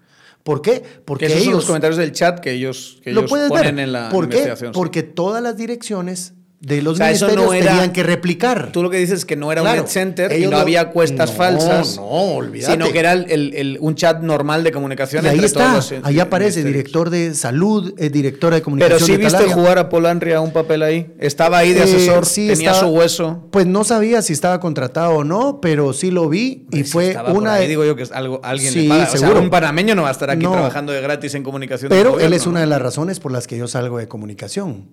¿Por 0.44 0.62
qué? 0.62 0.84
Porque 1.04 1.26
esos 1.26 1.38
ellos, 1.38 1.46
son 1.46 1.54
los 1.54 1.66
comentarios 1.66 1.98
del 1.98 2.12
chat 2.12 2.38
que 2.38 2.52
ellos, 2.52 3.00
que 3.02 3.12
lo 3.12 3.22
ellos 3.22 3.48
ponen 3.48 3.80
en 3.80 3.92
la 3.92 4.10
¿Por 4.10 4.24
investigación. 4.24 4.70
Porque 4.72 5.02
todas 5.02 5.42
las 5.42 5.56
direcciones 5.56 6.34
de 6.58 6.80
los 6.80 6.94
O 6.94 6.96
sea, 6.96 7.10
eso 7.10 7.26
ministerios 7.26 7.46
no 7.50 7.54
era- 7.54 7.70
tenían 7.72 7.92
que 7.92 8.02
replicar. 8.02 8.72
Tú 8.72 8.82
lo 8.82 8.88
que 8.88 8.96
dices 8.96 9.18
es 9.20 9.24
que 9.26 9.36
no 9.36 9.52
era 9.52 9.60
Claro, 9.60 9.80
un 9.80 9.84
net 9.84 9.90
center 9.92 10.32
y 10.38 10.44
no 10.44 10.52
lo- 10.52 10.56
había 10.56 10.88
cuestas 10.90 11.30
No, 11.30 11.36
falsas. 11.36 11.96
no, 11.96 12.04
olvídate. 12.06 12.72
Sino 12.72 12.90
que 12.90 12.98
era 12.98 13.12
el- 13.12 13.30
el- 13.30 13.54
el- 13.54 13.78
un 13.80 13.94
chat 13.94 14.20
normal 14.22 14.64
de 14.64 14.72
comunicación 14.72 15.24
y 15.26 15.28
ahí 15.28 15.34
entre 15.34 15.46
está, 15.48 15.70
todos 15.72 15.92
los, 15.92 16.04
ahí 16.04 16.18
aparece 16.18 16.64
director 16.64 17.10
de 17.10 17.34
salud, 17.34 17.92
eh, 17.98 18.08
directora 18.08 18.56
de 18.56 18.60
Pero 18.60 18.64
comunicación. 18.64 19.00
sí 19.06 19.12
de 19.12 19.18
viste 19.18 19.32
Talaria. 19.34 19.54
jugar 19.54 19.78
a 19.78 19.88
Polanria 19.90 20.40
un 20.40 20.52
papel 20.52 20.82
ahí. 20.82 21.12
Estaba 21.20 21.58
ahí 21.58 21.74
de 21.74 21.80
Eh, 21.80 21.82
asesor, 21.84 22.24
sí, 22.24 22.48
tenía 22.48 22.70
estaba- 22.70 22.88
su 22.88 22.94
hueso. 22.96 23.46
Pues 23.50 23.66
no 23.66 23.84
sabía 23.84 24.22
si 24.22 24.32
estaba 24.32 24.58
contratado 24.58 25.10
o 25.12 25.24
no, 25.24 25.60
pero 25.60 25.92
sí 25.92 26.10
lo 26.10 26.28
vi 26.30 26.66
y 26.72 26.84
Pues 26.84 26.90
fue 26.90 27.16
una. 27.34 27.54
ahí, 27.54 27.68
digo 27.68 27.84
yo 27.84 27.94
que 27.96 28.02
es 28.04 28.12
algo, 28.12 28.40
alguien 28.42 28.72
Sí, 28.72 28.82
le 28.84 28.88
paga. 28.88 29.04
O 29.04 29.06
sea, 29.10 29.20
seguro. 29.20 29.40
un 29.40 29.50
panameño 29.50 29.94
no 29.94 30.02
va 30.02 30.08
a 30.08 30.12
estar 30.12 30.30
aquí 30.30 30.40
trabajando 30.40 30.92
de 30.92 31.02
gratis 31.02 31.34
en 31.34 31.42
comunicación. 31.42 31.90
Pero 31.90 32.18
él 32.18 32.32
es 32.32 32.46
una 32.46 32.60
de 32.60 32.66
las 32.66 32.80
razones 32.80 33.20
por 33.20 33.30
las 33.30 33.46
que 33.46 33.58
yo 33.58 33.68
salgo 33.68 33.98
de 33.98 34.08
comunicación. 34.08 34.88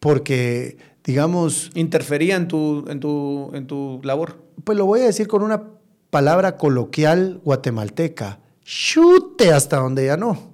Porque, 0.00 0.76
digamos, 1.08 1.70
Interfería 1.74 2.36
en 2.36 2.48
tu, 2.48 2.84
en 2.88 3.00
tu, 3.00 3.50
en 3.54 3.66
tu 3.66 3.98
labor. 4.04 4.36
pues 4.64 4.76
lo 4.76 4.84
voy 4.84 5.00
a 5.00 5.04
decir 5.04 5.26
con 5.26 5.42
una 5.42 5.62
palabra 6.10 6.56
coloquial 6.58 7.40
guatemalteca. 7.44 8.40
Chute 8.62 9.52
hasta 9.52 9.78
donde 9.78 10.04
ya 10.04 10.18
no. 10.18 10.52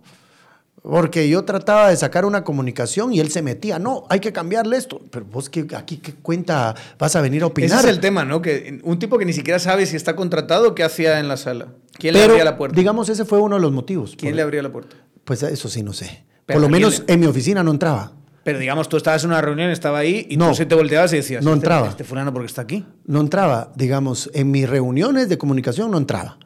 Porque 0.81 1.29
yo 1.29 1.45
trataba 1.45 1.89
de 1.89 1.97
sacar 1.97 2.25
una 2.25 2.45
comunicación 2.45 3.13
y 3.13 3.19
él 3.19 3.31
se 3.31 3.41
metía, 3.43 3.79
no, 3.81 4.05
hay 4.11 4.21
que 4.21 4.33
cambiarle 4.33 4.77
esto. 4.77 5.01
Pero 5.11 5.25
vos 5.25 5.49
que 5.51 5.67
aquí 5.75 5.97
qué 5.97 6.13
cuenta 6.15 6.75
vas 6.99 7.17
a 7.17 7.21
venir 7.21 7.43
a 7.43 7.47
opinar. 7.47 7.79
Ese 7.81 7.89
es 7.89 7.95
el 7.95 8.01
tema, 8.01 8.25
¿no? 8.25 8.41
Que 8.43 8.81
un 8.85 8.99
tipo 9.01 9.19
que 9.19 9.25
ni 9.25 9.33
siquiera 9.33 9.59
sabe 9.59 9.87
si 9.87 9.97
está 9.97 10.15
contratado, 10.15 10.75
¿qué 10.77 10.85
hacía 10.85 11.19
en 11.19 11.27
la 11.27 11.37
sala? 11.39 11.69
¿Quién 11.99 12.15
le 12.15 12.23
abría 12.23 12.45
la 12.45 12.57
puerta? 12.59 12.77
digamos, 12.77 13.09
ese 13.09 13.25
fue 13.25 13.41
uno 13.41 13.57
de 13.57 13.63
los 13.63 13.73
motivos. 13.73 14.15
¿Quién 14.17 14.33
Por- 14.33 14.37
le 14.37 14.43
abría 14.43 14.63
la 14.63 14.71
puerta? 14.71 14.95
Pues 15.25 15.43
eso 15.43 15.69
sí, 15.69 15.83
no 15.83 15.93
sé. 15.95 16.25
Pero 16.47 16.61
Por 16.61 16.61
lo 16.61 16.67
¿a 16.67 16.71
quién 16.71 16.83
menos 16.83 17.03
le- 17.07 17.15
en 17.15 17.21
mi 17.21 17.27
oficina 17.27 17.63
no 17.65 17.71
entraba. 17.71 18.13
Pero 18.45 18.59
digamos, 18.59 18.89
tú 18.89 18.97
estabas 18.99 19.25
en 19.25 19.31
una 19.31 19.41
reunión, 19.41 19.71
estaba 19.71 19.99
ahí 19.99 20.27
y 20.29 20.37
No. 20.37 20.49
tú 20.51 20.55
sí 20.57 20.67
te 20.67 20.75
volteabas 20.75 21.13
y 21.15 21.17
decías, 21.17 21.43
No 21.43 21.51
"Este- 21.51 21.65
entraba. 21.65 21.89
Este 21.89 22.05
fulano 22.05 22.33
porque 22.33 22.47
está 22.47 22.63
aquí. 22.63 22.85
No 23.07 23.21
entraba, 23.21 23.73
digamos, 23.75 24.31
en 24.35 24.51
mis 24.51 24.69
reuniones 24.69 25.29
de 25.29 25.39
comunicación 25.39 25.91
no 25.91 25.99
entraba. 25.99 26.39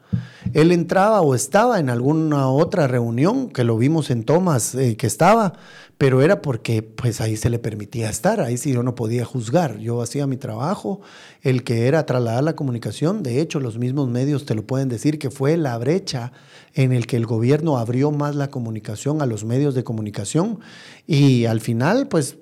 Él 0.53 0.71
entraba 0.71 1.21
o 1.21 1.35
estaba 1.35 1.79
en 1.79 1.89
alguna 1.89 2.47
otra 2.47 2.87
reunión 2.87 3.49
que 3.49 3.63
lo 3.63 3.77
vimos 3.77 4.09
en 4.09 4.23
Tomás 4.23 4.73
eh, 4.75 4.95
que 4.97 5.05
estaba, 5.05 5.53
pero 5.99 6.21
era 6.21 6.41
porque 6.41 6.81
pues 6.81 7.19
ahí 7.19 7.35
se 7.35 7.49
le 7.49 7.59
permitía 7.59 8.09
estar, 8.09 8.39
ahí 8.39 8.55
sí 8.55 8.71
yo 8.71 8.83
no 8.83 8.95
podía 8.95 9.25
juzgar. 9.25 9.79
Yo 9.79 10.01
hacía 10.01 10.27
mi 10.27 10.37
trabajo, 10.37 11.01
el 11.41 11.65
que 11.65 11.87
era 11.87 12.05
trasladar 12.05 12.41
la 12.41 12.55
comunicación, 12.55 13.21
de 13.21 13.41
hecho 13.41 13.59
los 13.59 13.77
mismos 13.77 14.07
medios 14.07 14.45
te 14.45 14.55
lo 14.55 14.65
pueden 14.65 14.87
decir 14.87 15.19
que 15.19 15.29
fue 15.29 15.57
la 15.57 15.77
brecha 15.77 16.31
en 16.73 16.93
el 16.93 17.05
que 17.05 17.17
el 17.17 17.25
gobierno 17.25 17.77
abrió 17.77 18.11
más 18.11 18.37
la 18.37 18.49
comunicación 18.49 19.21
a 19.21 19.25
los 19.25 19.43
medios 19.43 19.75
de 19.75 19.83
comunicación 19.83 20.61
y 21.05 21.43
al 21.43 21.59
final 21.59 22.07
pues 22.07 22.37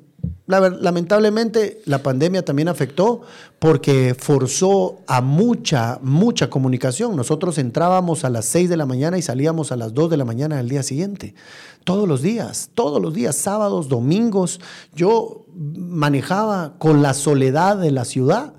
lamentablemente 0.48 1.82
la 1.86 2.02
pandemia 2.02 2.44
también 2.44 2.70
afectó 2.70 3.22
porque 3.60 4.16
forzó 4.18 5.02
a 5.08 5.22
mucha, 5.22 6.00
mucha 6.02 6.50
comunicación. 6.50 7.16
Nosotros 7.16 7.58
entrábamos 7.58 8.24
a 8.24 8.30
las 8.30 8.46
6 8.46 8.70
de 8.70 8.78
la 8.78 8.86
mañana 8.86 9.18
y 9.18 9.22
salíamos 9.22 9.72
a 9.72 9.76
las 9.76 9.94
2 9.94 10.10
de 10.10 10.18
la 10.18 10.26
mañana 10.26 10.58
del 10.58 10.70
día 10.70 10.84
siguiente. 10.84 11.36
Todos 11.84 12.08
los 12.08 12.22
días, 12.22 12.70
todos 12.74 13.02
los 13.02 13.14
días, 13.14 13.36
sábados, 13.36 13.90
domingos. 13.90 14.62
Yo 14.96 15.46
manejaba 15.56 16.76
con 16.78 17.02
la 17.02 17.14
soledad 17.14 17.78
de 17.78 17.92
la 17.92 18.06
ciudad 18.06 18.54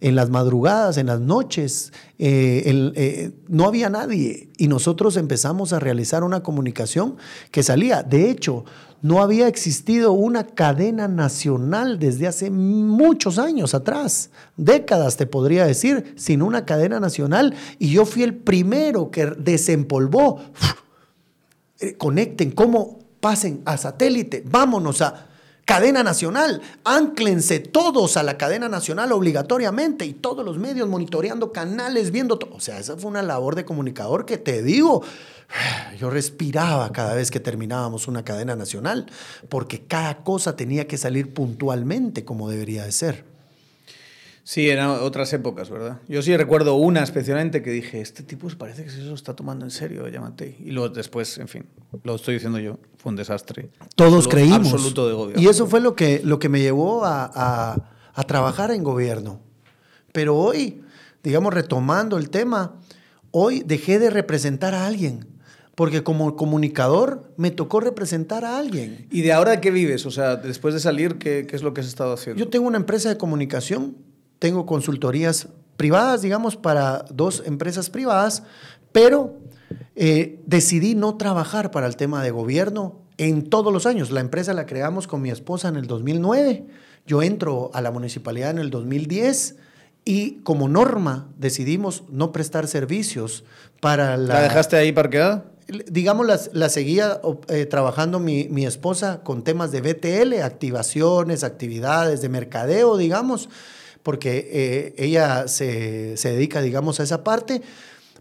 en 0.00 0.16
las 0.16 0.30
madrugadas, 0.30 0.96
en 0.96 1.06
las 1.06 1.20
noches, 1.20 1.92
eh, 2.18 2.62
eh, 2.96 3.32
no 3.48 3.66
había 3.66 3.90
nadie 3.90 4.48
y 4.56 4.68
nosotros 4.68 5.16
empezamos 5.16 5.74
a 5.74 5.78
realizar 5.78 6.24
una 6.24 6.42
comunicación 6.42 7.16
que 7.50 7.62
salía. 7.62 8.02
De 8.02 8.30
hecho, 8.30 8.64
no 9.02 9.22
había 9.22 9.48
existido 9.48 10.12
una 10.12 10.44
cadena 10.44 11.08
nacional 11.08 11.98
desde 11.98 12.26
hace 12.26 12.50
muchos 12.50 13.38
años 13.38 13.74
atrás, 13.74 14.30
décadas 14.56 15.16
te 15.16 15.26
podría 15.26 15.66
decir, 15.66 16.14
sin 16.16 16.42
una 16.42 16.66
cadena 16.66 17.00
nacional 17.00 17.54
y 17.78 17.90
yo 17.90 18.04
fui 18.04 18.22
el 18.22 18.34
primero 18.34 19.10
que 19.10 19.26
desempolvó. 19.26 20.40
Eh, 21.82 21.96
conecten, 21.96 22.50
cómo 22.50 22.98
pasen 23.20 23.62
a 23.64 23.78
satélite, 23.78 24.44
vámonos 24.46 25.00
a 25.00 25.29
cadena 25.64 26.02
nacional, 26.02 26.60
anclense 26.84 27.60
todos 27.60 28.16
a 28.16 28.22
la 28.22 28.36
cadena 28.36 28.68
nacional 28.68 29.12
obligatoriamente 29.12 30.04
y 30.04 30.12
todos 30.12 30.44
los 30.44 30.58
medios 30.58 30.88
monitoreando 30.88 31.52
canales, 31.52 32.10
viendo 32.10 32.38
todo. 32.38 32.54
O 32.54 32.60
sea, 32.60 32.78
esa 32.78 32.96
fue 32.96 33.10
una 33.10 33.22
labor 33.22 33.54
de 33.54 33.64
comunicador 33.64 34.26
que 34.26 34.38
te 34.38 34.62
digo, 34.62 35.02
yo 35.98 36.10
respiraba 36.10 36.90
cada 36.92 37.14
vez 37.14 37.30
que 37.30 37.40
terminábamos 37.40 38.08
una 38.08 38.24
cadena 38.24 38.56
nacional, 38.56 39.06
porque 39.48 39.82
cada 39.82 40.18
cosa 40.24 40.56
tenía 40.56 40.86
que 40.86 40.98
salir 40.98 41.32
puntualmente 41.32 42.24
como 42.24 42.50
debería 42.50 42.84
de 42.84 42.92
ser. 42.92 43.29
Sí, 44.50 44.68
eran 44.68 44.90
otras 44.90 45.32
épocas, 45.32 45.70
¿verdad? 45.70 46.00
Yo 46.08 46.22
sí 46.22 46.36
recuerdo 46.36 46.74
una 46.74 47.04
especialmente 47.04 47.62
que 47.62 47.70
dije, 47.70 48.00
este 48.00 48.24
tipo 48.24 48.48
parece 48.58 48.82
que 48.82 48.90
se 48.90 48.98
lo 49.02 49.14
está 49.14 49.36
tomando 49.36 49.64
en 49.64 49.70
serio, 49.70 50.08
llámate. 50.08 50.56
Y 50.58 50.72
luego 50.72 50.88
después, 50.92 51.38
en 51.38 51.46
fin, 51.46 51.66
lo 52.02 52.16
estoy 52.16 52.34
diciendo 52.34 52.58
yo, 52.58 52.76
fue 52.96 53.10
un 53.10 53.16
desastre. 53.16 53.70
Todos 53.94 54.26
Absolu- 54.26 54.30
creímos. 54.30 54.72
Absoluto 54.72 55.06
de 55.06 55.14
gobierno. 55.14 55.40
Y 55.40 55.46
eso 55.46 55.68
fue 55.68 55.78
lo 55.80 55.94
que, 55.94 56.20
lo 56.24 56.40
que 56.40 56.48
me 56.48 56.58
llevó 56.58 57.04
a, 57.04 57.30
a- 57.32 57.90
a 58.12 58.22
trabajar 58.24 58.72
en 58.72 58.82
gobierno. 58.82 59.38
Pero 60.10 60.36
hoy, 60.36 60.82
digamos, 61.22 61.54
retomando 61.54 62.18
el 62.18 62.28
tema, 62.28 62.74
hoy 63.30 63.62
dejé 63.64 64.00
de 64.00 64.10
representar 64.10 64.74
a 64.74 64.84
alguien. 64.84 65.28
Porque 65.76 66.02
como 66.02 66.34
comunicador 66.34 67.32
me 67.36 67.52
tocó 67.52 67.78
representar 67.78 68.44
a 68.44 68.58
alguien. 68.58 69.06
¿Y 69.12 69.22
de 69.22 69.32
ahora 69.32 69.60
qué 69.60 69.70
vives? 69.70 70.06
O 70.06 70.10
sea, 70.10 70.34
después 70.34 70.74
de 70.74 70.80
salir, 70.80 71.18
¿qué, 71.18 71.46
qué 71.48 71.54
es 71.54 71.62
lo 71.62 71.72
que 71.72 71.82
has 71.82 71.86
estado 71.86 72.12
haciendo? 72.14 72.42
Yo 72.42 72.50
tengo 72.50 72.66
una 72.66 72.78
empresa 72.78 73.08
de 73.10 73.16
comunicación, 73.16 73.96
tengo 74.40 74.66
consultorías 74.66 75.48
privadas, 75.76 76.22
digamos, 76.22 76.56
para 76.56 77.04
dos 77.10 77.44
empresas 77.46 77.88
privadas, 77.88 78.42
pero 78.90 79.38
eh, 79.94 80.40
decidí 80.46 80.96
no 80.96 81.16
trabajar 81.16 81.70
para 81.70 81.86
el 81.86 81.94
tema 81.94 82.24
de 82.24 82.32
gobierno 82.32 82.96
en 83.18 83.48
todos 83.48 83.72
los 83.72 83.86
años. 83.86 84.10
La 84.10 84.20
empresa 84.20 84.52
la 84.52 84.66
creamos 84.66 85.06
con 85.06 85.22
mi 85.22 85.30
esposa 85.30 85.68
en 85.68 85.76
el 85.76 85.86
2009, 85.86 86.66
yo 87.06 87.22
entro 87.22 87.70
a 87.74 87.80
la 87.80 87.90
municipalidad 87.90 88.50
en 88.50 88.58
el 88.58 88.70
2010 88.70 89.56
y 90.04 90.36
como 90.42 90.68
norma 90.68 91.28
decidimos 91.38 92.04
no 92.10 92.32
prestar 92.32 92.66
servicios 92.66 93.44
para 93.80 94.16
la... 94.16 94.34
¿La 94.34 94.42
dejaste 94.42 94.76
ahí 94.76 94.92
parqueada? 94.92 95.44
digamos, 95.86 96.26
la, 96.26 96.40
la 96.52 96.68
seguía 96.68 97.20
eh, 97.48 97.64
trabajando 97.66 98.18
mi, 98.18 98.48
mi 98.48 98.66
esposa 98.66 99.20
con 99.22 99.44
temas 99.44 99.70
de 99.70 99.80
BTL, 99.80 100.42
activaciones, 100.42 101.44
actividades 101.44 102.20
de 102.20 102.28
mercadeo, 102.28 102.96
digamos, 102.96 103.48
porque 104.02 104.48
eh, 104.50 104.94
ella 104.96 105.48
se, 105.48 106.16
se 106.16 106.32
dedica, 106.32 106.60
digamos, 106.60 107.00
a 107.00 107.02
esa 107.02 107.24
parte, 107.24 107.62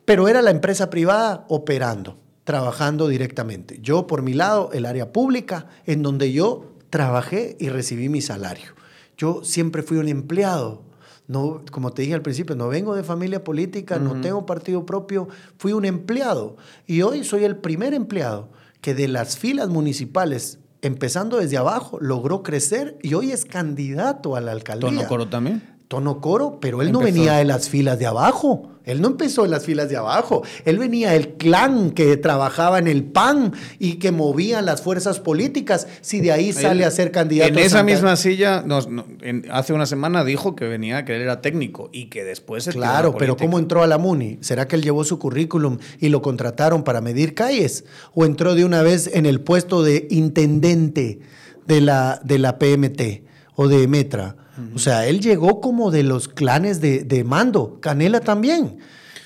pero 0.06 0.28
era 0.28 0.42
la 0.42 0.52
empresa 0.52 0.90
privada 0.90 1.46
operando, 1.50 2.18
trabajando 2.44 3.08
directamente. 3.08 3.80
Yo, 3.82 4.08
por 4.08 4.22
mi 4.22 4.34
lado, 4.34 4.72
el 4.74 4.86
área 4.86 5.14
pública, 5.14 5.68
en 5.86 6.02
donde 6.02 6.32
yo 6.32 6.74
trabajé 6.90 7.56
y 7.60 7.70
recibí 7.70 8.10
mi 8.10 8.22
salario. 8.22 8.74
Yo 9.18 9.44
siempre 9.44 9.84
fui 9.84 9.98
un 9.98 10.08
empleado, 10.08 10.84
no, 11.28 11.62
como 11.72 11.92
te 11.92 12.02
dije 12.02 12.16
al 12.16 12.22
principio, 12.22 12.56
no 12.56 12.70
vengo 12.70 12.96
de 12.96 13.04
familia 13.04 13.44
política, 13.44 14.00
no 14.00 14.20
tengo 14.20 14.46
partido 14.46 14.86
propio, 14.86 15.28
fui 15.58 15.74
un 15.74 15.86
empleado. 15.86 16.58
Y 16.88 17.04
hoy 17.04 17.24
soy 17.24 17.44
el 17.44 17.58
primer 17.58 17.94
empleado 17.94 18.50
que 18.82 18.96
de 18.96 19.08
las 19.08 19.38
filas 19.38 19.70
municipales, 19.70 20.59
empezando 20.82 21.38
desde 21.38 21.58
abajo, 21.58 21.98
logró 22.00 22.44
crecer 22.44 22.98
y 23.02 23.14
hoy 23.14 23.32
es 23.32 23.46
candidato 23.46 24.36
a 24.36 24.42
la 24.42 24.52
alcaldía. 24.52 24.90
¿Tono 24.90 25.08
Coro 25.08 25.28
también? 25.28 25.79
Tono 25.90 26.22
Coro, 26.22 26.60
pero 26.62 26.84
él 26.84 26.92
no 26.92 27.00
venía 27.00 27.34
de 27.34 27.46
las 27.46 27.68
filas 27.68 27.98
de 27.98 28.06
abajo. 28.06 28.70
Él 28.86 29.02
no 29.02 29.08
empezó 29.08 29.44
en 29.46 29.50
las 29.52 29.66
filas 29.66 29.90
de 29.90 29.98
abajo. 29.98 30.44
Él 30.64 30.78
venía 30.78 31.12
del 31.12 31.30
clan 31.34 31.90
que 31.92 32.16
trabajaba 32.18 32.78
en 32.78 32.88
el 32.88 33.04
PAN 33.04 33.54
y 33.80 33.96
que 33.96 34.12
movía 34.12 34.62
las 34.62 34.84
fuerzas 34.84 35.20
políticas. 35.20 35.88
Si 36.02 36.22
de 36.22 36.32
ahí 36.32 36.54
sale 36.54 36.86
a 36.86 36.92
ser 36.92 37.12
candidato. 37.12 37.52
En 37.54 37.58
a 37.58 37.62
esa 37.62 37.82
misma 37.84 38.16
silla, 38.18 38.62
nos- 38.64 38.88
no, 38.88 39.04
en- 39.22 39.46
hace 39.52 39.74
una 39.74 39.88
semana 39.88 40.24
dijo 40.24 40.56
que 40.56 40.66
venía, 40.68 41.06
que 41.06 41.16
él 41.16 41.24
era 41.24 41.42
técnico 41.42 41.90
y 41.92 42.06
que 42.06 42.24
después 42.24 42.64
se 42.66 42.72
Claro, 42.72 43.16
pero. 43.18 43.36
¿cómo 43.36 43.58
entró 43.58 43.82
a 43.82 43.88
la 43.88 43.98
MUNI? 43.98 44.38
¿Será 44.42 44.68
que 44.68 44.76
él 44.76 44.84
llevó 44.84 45.04
su 45.04 45.18
currículum 45.18 45.80
y 46.00 46.10
lo 46.10 46.22
contrataron 46.22 46.84
para 46.84 47.02
medir 47.02 47.34
calles? 47.34 47.84
¿O 48.14 48.26
entró 48.26 48.54
de 48.54 48.64
una 48.64 48.84
vez 48.84 49.10
en 49.12 49.26
el 49.26 49.42
puesto 49.42 49.82
de 49.82 50.08
intendente 50.12 51.20
de 51.68 51.82
la, 51.82 52.22
de 52.24 52.38
la 52.40 52.60
PMT 52.60 53.24
o 53.56 53.68
de 53.68 53.88
Metra? 53.88 54.36
O 54.76 54.80
sea, 54.80 55.08
él 55.08 55.20
llegó 55.20 55.62
como 55.62 55.92
de 55.92 56.04
los 56.04 56.28
clanes 56.28 56.82
de, 56.82 57.04
de 57.04 57.24
mando. 57.24 57.80
Canela 57.82 58.20
también. 58.20 58.78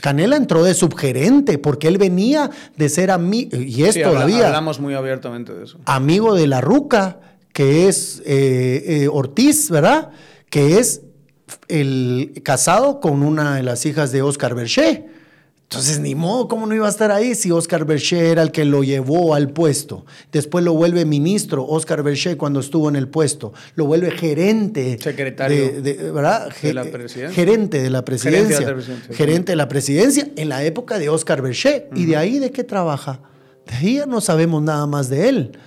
Canela 0.01 0.35
entró 0.35 0.63
de 0.63 0.73
subgerente 0.73 1.57
porque 1.57 1.87
él 1.87 1.97
venía 1.97 2.51
de 2.75 2.89
ser 2.89 3.09
amigo, 3.09 3.57
y 3.57 3.83
es 3.83 3.93
Sí, 3.93 4.01
todavía 4.03 4.47
hablamos 4.47 4.79
muy 4.81 4.95
abiertamente 4.95 5.53
de 5.53 5.63
eso. 5.63 5.79
amigo 5.85 6.35
de 6.35 6.47
la 6.47 6.59
Ruca, 6.59 7.21
que 7.53 7.87
es 7.87 8.21
eh, 8.25 8.83
eh, 8.85 9.07
Ortiz, 9.09 9.69
¿verdad? 9.69 10.09
Que 10.49 10.79
es 10.79 11.03
el 11.69 12.41
casado 12.43 12.99
con 12.99 13.23
una 13.23 13.55
de 13.55 13.63
las 13.63 13.85
hijas 13.85 14.11
de 14.11 14.21
Oscar 14.21 14.55
Berché. 14.55 15.05
Entonces, 15.63 15.99
ni 15.99 16.13
modo, 16.13 16.47
¿cómo 16.47 16.67
no 16.67 16.75
iba 16.75 16.85
a 16.85 16.89
estar 16.89 17.11
ahí 17.11 17.33
si 17.33 17.49
Oscar 17.49 17.85
Berché 17.85 18.29
era 18.29 18.43
el 18.43 18.51
que 18.51 18.63
lo 18.63 18.83
llevó 18.83 19.33
al 19.33 19.49
puesto? 19.49 20.05
Después 20.31 20.63
lo 20.63 20.73
vuelve 20.73 21.03
ministro, 21.03 21.65
Oscar 21.65 22.03
Berché, 22.03 22.37
cuando 22.37 22.59
estuvo 22.59 22.89
en 22.89 22.95
el 22.95 23.07
puesto. 23.07 23.53
Lo 23.73 23.87
vuelve 23.87 24.11
gerente. 24.11 24.99
Secretario. 25.01 25.81
De, 25.81 26.11
¿verdad? 26.11 26.53
De 26.61 26.73
la 26.75 26.83
presidencia. 26.83 27.31
Gerente 27.31 27.81
de 27.81 27.89
la 27.89 28.05
presidencia. 28.05 28.57
Gerente 28.57 28.61
de 28.61 28.67
la 28.67 28.75
presidencia. 28.75 29.15
Gerente 29.15 29.51
de 29.51 29.55
la 29.55 29.67
presidencia 29.67 30.27
en 30.35 30.49
la 30.49 30.63
época 30.63 30.99
de 30.99 31.09
Oscar 31.09 31.41
Berché. 31.41 31.89
¿Y 31.95 32.05
de 32.05 32.17
ahí 32.17 32.37
de 32.37 32.51
qué 32.51 32.63
trabaja? 32.63 33.21
De 33.65 33.73
ahí 33.75 33.95
ya 33.95 34.05
no 34.05 34.21
sabemos 34.21 34.61
nada 34.61 34.85
más 34.85 35.09
de 35.09 35.29
él. 35.29 35.57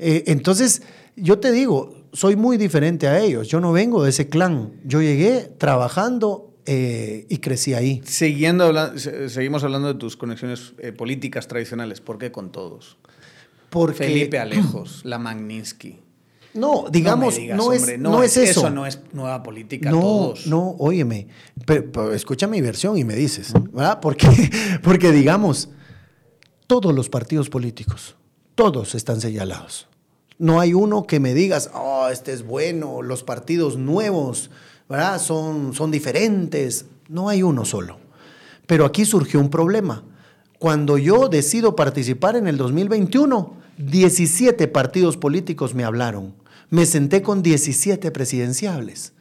Eh, 0.00 0.24
entonces, 0.26 0.82
yo 1.14 1.38
te 1.38 1.52
digo, 1.52 1.94
soy 2.12 2.34
muy 2.34 2.56
diferente 2.56 3.06
a 3.06 3.20
ellos. 3.20 3.46
Yo 3.48 3.60
no 3.60 3.72
vengo 3.72 4.02
de 4.02 4.10
ese 4.10 4.28
clan. 4.28 4.72
Yo 4.84 5.00
llegué 5.00 5.52
trabajando 5.58 6.53
eh, 6.66 7.26
y 7.28 7.38
crecí 7.38 7.74
ahí. 7.74 8.00
Siguiendo 8.04 8.64
habla- 8.64 8.96
se- 8.98 9.28
seguimos 9.28 9.64
hablando 9.64 9.88
de 9.88 9.94
tus 9.98 10.16
conexiones 10.16 10.72
eh, 10.78 10.92
políticas 10.92 11.46
tradicionales. 11.48 12.00
¿Por 12.00 12.18
qué 12.18 12.30
con 12.32 12.50
todos? 12.52 12.96
Porque, 13.70 13.98
Felipe 14.04 14.38
Alejos, 14.40 15.00
la 15.04 15.18
Magninsky. 15.18 16.00
No, 16.54 16.84
digamos, 16.88 17.34
no, 17.34 17.40
digas, 17.40 17.58
es, 17.58 17.80
hombre, 17.80 17.98
no, 17.98 18.22
es 18.22 18.36
eso. 18.36 18.60
Eso 18.60 18.70
no 18.70 18.86
es 18.86 19.00
nueva 19.12 19.42
política. 19.42 19.90
No, 19.90 20.00
todos. 20.00 20.46
no, 20.46 20.76
óyeme, 20.78 21.26
pero, 21.66 21.90
pero 21.90 22.12
escucha 22.14 22.46
mi 22.46 22.60
versión 22.60 22.96
y 22.96 23.02
me 23.02 23.16
dices, 23.16 23.52
¿verdad? 23.72 23.98
Porque, 24.00 24.28
porque 24.84 25.10
digamos, 25.10 25.68
todos 26.68 26.94
los 26.94 27.08
partidos 27.08 27.50
políticos, 27.50 28.14
todos 28.54 28.94
están 28.94 29.20
señalados. 29.20 29.88
No 30.38 30.60
hay 30.60 30.74
uno 30.74 31.08
que 31.08 31.18
me 31.18 31.34
digas, 31.34 31.70
oh, 31.74 32.08
este 32.08 32.32
es 32.32 32.44
bueno, 32.44 33.02
los 33.02 33.24
partidos 33.24 33.76
nuevos, 33.76 34.50
¿verdad? 34.88 35.20
Son, 35.20 35.74
son 35.74 35.90
diferentes. 35.90 36.86
No 37.08 37.28
hay 37.28 37.42
uno 37.42 37.64
solo. 37.64 37.98
Pero 38.66 38.84
aquí 38.84 39.04
surgió 39.04 39.40
un 39.40 39.50
problema. 39.50 40.04
Cuando 40.58 40.96
yo 40.98 41.28
decido 41.28 41.76
participar 41.76 42.36
en 42.36 42.46
el 42.46 42.56
2021, 42.56 43.56
17 43.76 44.68
partidos 44.68 45.16
políticos 45.16 45.74
me 45.74 45.84
hablaron. 45.84 46.34
Me 46.70 46.86
senté 46.86 47.22
con 47.22 47.42
17 47.42 48.10
presidenciables. 48.10 49.12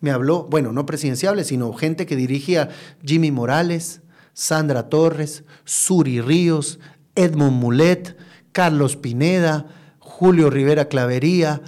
Me 0.00 0.10
habló, 0.10 0.44
bueno, 0.44 0.72
no 0.72 0.86
presidenciables, 0.86 1.48
sino 1.48 1.72
gente 1.72 2.06
que 2.06 2.16
dirigía 2.16 2.70
Jimmy 3.04 3.30
Morales, 3.30 4.00
Sandra 4.32 4.88
Torres, 4.88 5.44
Suri 5.64 6.20
Ríos, 6.20 6.80
Edmond 7.14 7.60
Mulet, 7.60 8.16
Carlos 8.52 8.96
Pineda, 8.96 9.66
Julio 9.98 10.50
Rivera 10.50 10.88
Clavería, 10.88 11.62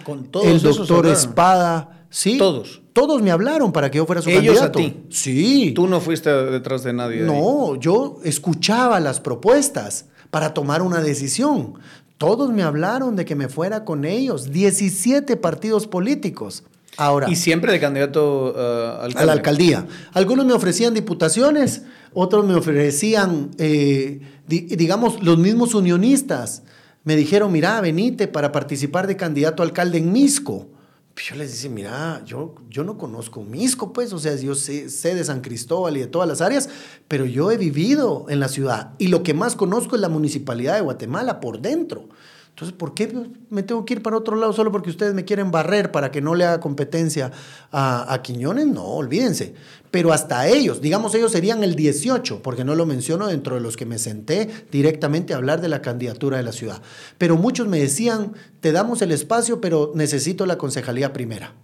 el 0.44 0.60
doctor. 0.60 1.06
Espada. 1.06 2.01
Sí, 2.14 2.36
Todos. 2.36 2.82
Todos 2.92 3.22
me 3.22 3.30
hablaron 3.30 3.72
para 3.72 3.90
que 3.90 3.96
yo 3.96 4.04
fuera 4.06 4.20
su 4.20 4.28
Ellos 4.28 4.60
a 4.60 4.70
candidato. 4.70 4.78
ti. 4.78 4.96
Sí. 5.08 5.72
Tú 5.74 5.86
no 5.88 5.98
fuiste 5.98 6.28
detrás 6.30 6.84
de 6.84 6.92
nadie. 6.92 7.20
ahí. 7.20 7.26
No, 7.26 7.74
yo 7.76 8.18
escuchaba 8.22 9.00
las 9.00 9.18
propuestas 9.18 10.04
para 10.30 10.52
tomar 10.52 10.82
una 10.82 11.00
decisión. 11.00 11.72
Todos 12.18 12.52
me 12.52 12.62
hablaron 12.62 13.16
de 13.16 13.24
que 13.24 13.34
me 13.34 13.48
fuera 13.48 13.86
con 13.86 14.04
ellos. 14.04 14.52
17 14.52 15.38
partidos 15.38 15.86
políticos. 15.86 16.64
Ahora, 16.98 17.30
Y 17.30 17.36
siempre 17.36 17.72
de 17.72 17.80
candidato 17.80 18.52
uh, 18.54 19.00
alcalde. 19.04 19.18
a 19.22 19.24
la 19.24 19.32
alcaldía. 19.32 19.86
Algunos 20.12 20.44
me 20.44 20.52
ofrecían 20.52 20.92
diputaciones, 20.92 21.82
otros 22.12 22.44
me 22.44 22.54
ofrecían, 22.54 23.52
eh, 23.56 24.20
di- 24.46 24.60
digamos, 24.76 25.22
los 25.24 25.38
mismos 25.38 25.74
unionistas. 25.74 26.62
Me 27.04 27.16
dijeron, 27.16 27.50
mira, 27.50 27.80
venite 27.80 28.28
para 28.28 28.52
participar 28.52 29.06
de 29.06 29.16
candidato 29.16 29.62
a 29.62 29.66
alcalde 29.66 29.96
en 29.96 30.12
Misco. 30.12 30.66
Pues 31.14 31.26
Yo 31.26 31.36
les 31.36 31.52
dije, 31.52 31.68
mira, 31.68 32.22
yo, 32.24 32.54
yo 32.70 32.84
no 32.84 32.96
conozco 32.96 33.42
Misco, 33.42 33.92
pues, 33.92 34.12
o 34.12 34.18
sea, 34.18 34.34
yo 34.36 34.54
sé, 34.54 34.88
sé 34.88 35.14
de 35.14 35.24
San 35.24 35.42
Cristóbal 35.42 35.96
y 35.96 36.00
de 36.00 36.06
todas 36.06 36.26
las 36.26 36.40
áreas, 36.40 36.70
pero 37.06 37.26
yo 37.26 37.50
he 37.50 37.58
vivido 37.58 38.26
en 38.28 38.40
la 38.40 38.48
ciudad 38.48 38.92
y 38.98 39.08
lo 39.08 39.22
que 39.22 39.34
más 39.34 39.54
conozco 39.54 39.94
es 39.94 40.00
la 40.00 40.08
municipalidad 40.08 40.76
de 40.76 40.80
Guatemala 40.80 41.40
por 41.40 41.60
dentro. 41.60 42.08
Entonces, 42.54 42.76
¿por 42.76 42.92
qué 42.92 43.10
me 43.48 43.62
tengo 43.62 43.84
que 43.86 43.94
ir 43.94 44.02
para 44.02 44.16
otro 44.16 44.36
lado 44.36 44.52
solo 44.52 44.70
porque 44.70 44.90
ustedes 44.90 45.14
me 45.14 45.24
quieren 45.24 45.50
barrer 45.50 45.90
para 45.90 46.10
que 46.10 46.20
no 46.20 46.34
le 46.34 46.44
haga 46.44 46.60
competencia 46.60 47.32
a, 47.70 48.12
a 48.12 48.22
Quiñones? 48.22 48.66
No, 48.66 48.84
olvídense. 48.84 49.54
Pero 49.90 50.12
hasta 50.12 50.46
ellos, 50.48 50.80
digamos, 50.82 51.14
ellos 51.14 51.32
serían 51.32 51.64
el 51.64 51.76
18, 51.76 52.42
porque 52.42 52.64
no 52.64 52.74
lo 52.74 52.84
menciono 52.84 53.26
dentro 53.26 53.54
de 53.54 53.62
los 53.62 53.76
que 53.76 53.86
me 53.86 53.98
senté 53.98 54.50
directamente 54.70 55.32
a 55.32 55.38
hablar 55.38 55.60
de 55.62 55.68
la 55.68 55.82
candidatura 55.82 56.36
de 56.36 56.42
la 56.42 56.52
ciudad. 56.52 56.82
Pero 57.16 57.36
muchos 57.36 57.68
me 57.68 57.78
decían, 57.78 58.34
te 58.60 58.70
damos 58.72 59.00
el 59.02 59.12
espacio, 59.12 59.60
pero 59.60 59.92
necesito 59.94 60.44
la 60.44 60.58
concejalía 60.58 61.12
primera. 61.12 61.54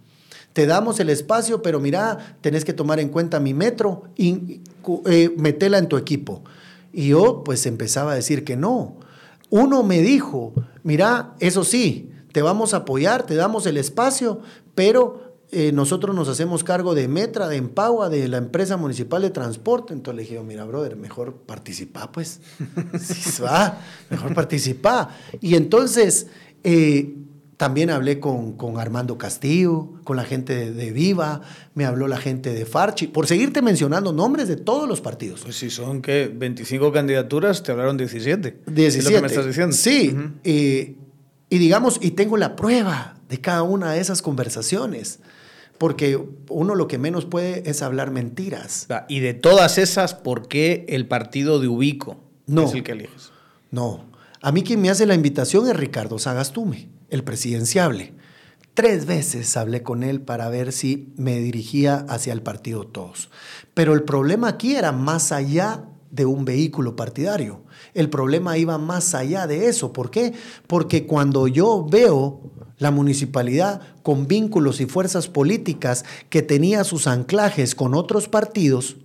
Te 0.53 0.65
damos 0.65 0.99
el 0.99 1.09
espacio, 1.09 1.61
pero 1.61 1.79
mira, 1.79 2.35
tenés 2.41 2.65
que 2.65 2.73
tomar 2.73 2.99
en 2.99 3.09
cuenta 3.09 3.39
mi 3.39 3.53
metro 3.53 4.03
y 4.15 4.61
eh, 5.05 5.33
metela 5.37 5.77
en 5.77 5.87
tu 5.87 5.97
equipo. 5.97 6.43
Y 6.91 7.09
yo 7.09 7.43
pues 7.43 7.65
empezaba 7.65 8.13
a 8.13 8.15
decir 8.15 8.43
que 8.43 8.55
no. 8.55 8.97
Uno 9.51 9.83
me 9.83 10.01
dijo, 10.01 10.53
mira, 10.89 11.35
eso 11.39 11.63
sí, 11.63 12.09
te 12.31 12.41
vamos 12.41 12.73
a 12.73 12.77
apoyar, 12.77 13.23
te 13.27 13.35
damos 13.35 13.67
el 13.67 13.77
espacio, 13.77 14.41
pero 14.73 15.35
eh, 15.51 15.71
nosotros 15.71 16.15
nos 16.15 16.27
hacemos 16.29 16.63
cargo 16.63 16.95
de 16.95 17.07
Metra, 17.07 17.47
de 17.47 17.57
Empagua, 17.57 18.09
de 18.09 18.27
la 18.27 18.37
empresa 18.37 18.75
municipal 18.75 19.21
de 19.21 19.29
transporte. 19.29 19.93
Entonces 19.93 20.15
le 20.15 20.23
dije, 20.23 20.43
mira, 20.43 20.65
brother, 20.65 20.95
mejor 20.95 21.35
participa, 21.45 22.11
pues. 22.11 22.41
Sí, 22.99 23.39
va, 23.43 23.77
mejor 24.09 24.33
participa. 24.33 25.15
Y 25.39 25.53
entonces 25.53 26.25
eh, 26.63 27.15
también 27.59 27.89
hablé 27.89 28.21
con, 28.21 28.53
con, 28.53 28.79
Armando 28.79 29.17
Castillo, 29.17 29.89
con 30.05 30.15
la 30.15 30.23
gente 30.23 30.55
de, 30.55 30.71
de, 30.71 30.91
Viva, 30.93 31.41
me 31.73 31.83
habló 31.83 32.07
la 32.07 32.15
gente 32.15 32.53
de 32.53 32.65
Farchi, 32.65 33.07
por 33.07 33.27
seguirte 33.27 33.61
mencionando 33.61 34.13
nombres 34.13 34.47
de 34.47 34.55
todos 34.55 34.87
los 34.87 35.01
partidos. 35.01 35.41
Pues 35.41 35.57
si 35.57 35.69
son, 35.69 36.01
¿qué? 36.01 36.31
25 36.33 36.93
candidaturas, 36.93 37.61
te 37.61 37.73
hablaron 37.73 37.97
17. 37.97 38.61
17. 38.65 38.97
Es 38.97 39.03
lo 39.03 39.11
que 39.11 39.21
me 39.21 39.27
estás 39.27 39.45
diciendo. 39.45 39.75
Sí. 39.75 40.13
Uh 40.13 40.17
-huh. 40.17 40.31
eh, 40.45 40.95
y 41.49 41.57
digamos, 41.57 41.99
y 42.01 42.11
tengo 42.11 42.37
la 42.37 42.55
prueba 42.55 43.17
de 43.27 43.41
cada 43.41 43.63
una 43.63 43.91
de 43.91 43.99
esas 43.99 44.21
conversaciones. 44.21 45.19
Porque 45.77 46.17
uno 46.47 46.75
lo 46.75 46.87
que 46.87 46.97
menos 46.97 47.25
puede 47.25 47.69
es 47.69 47.81
hablar 47.81 48.09
mentiras. 48.09 48.87
Y 49.09 49.19
de 49.19 49.33
todas 49.33 49.77
esas, 49.77 50.13
¿por 50.13 50.47
qué 50.47 50.85
el 50.87 51.07
partido 51.07 51.59
de 51.59 51.67
Ubico 51.67 52.23
no, 52.47 52.67
es 52.67 52.73
el 52.73 52.83
que 52.83 52.93
eliges? 52.93 53.31
No. 53.69 54.05
A 54.41 54.53
mí 54.53 54.63
quien 54.63 54.81
me 54.81 54.89
hace 54.89 55.05
la 55.05 55.13
invitación 55.13 55.67
es 55.67 55.75
Ricardo 55.75 56.19
Sagastume, 56.19 56.87
el 57.09 57.23
presidenciable. 57.23 58.13
Tres 58.73 59.05
veces 59.05 59.57
hablé 59.57 59.83
con 59.83 60.03
él 60.03 60.21
para 60.21 60.47
ver 60.49 60.71
si 60.71 61.11
me 61.17 61.39
dirigía 61.39 62.05
hacia 62.07 62.33
el 62.33 62.41
partido 62.41 62.85
Todos. 62.85 63.29
Pero 63.73 63.93
el 63.93 64.03
problema 64.03 64.47
aquí 64.47 64.75
era 64.75 64.91
más 64.91 65.31
allá 65.31 65.85
de 66.11 66.25
un 66.25 66.45
vehículo 66.45 66.95
partidario. 66.95 67.63
El 67.93 68.09
problema 68.09 68.57
iba 68.57 68.77
más 68.77 69.13
allá 69.15 69.47
de 69.47 69.67
eso. 69.67 69.93
¿Por 69.93 70.11
qué? 70.11 70.33
Porque 70.67 71.05
cuando 71.05 71.47
yo 71.47 71.85
veo 71.89 72.41
la 72.77 72.91
municipalidad 72.91 73.81
con 74.01 74.27
vínculos 74.27 74.79
y 74.81 74.85
fuerzas 74.85 75.27
políticas 75.27 76.05
que 76.29 76.41
tenía 76.41 76.83
sus 76.83 77.07
anclajes 77.07 77.75
con 77.75 77.93
otros 77.93 78.29
partidos, 78.29 78.97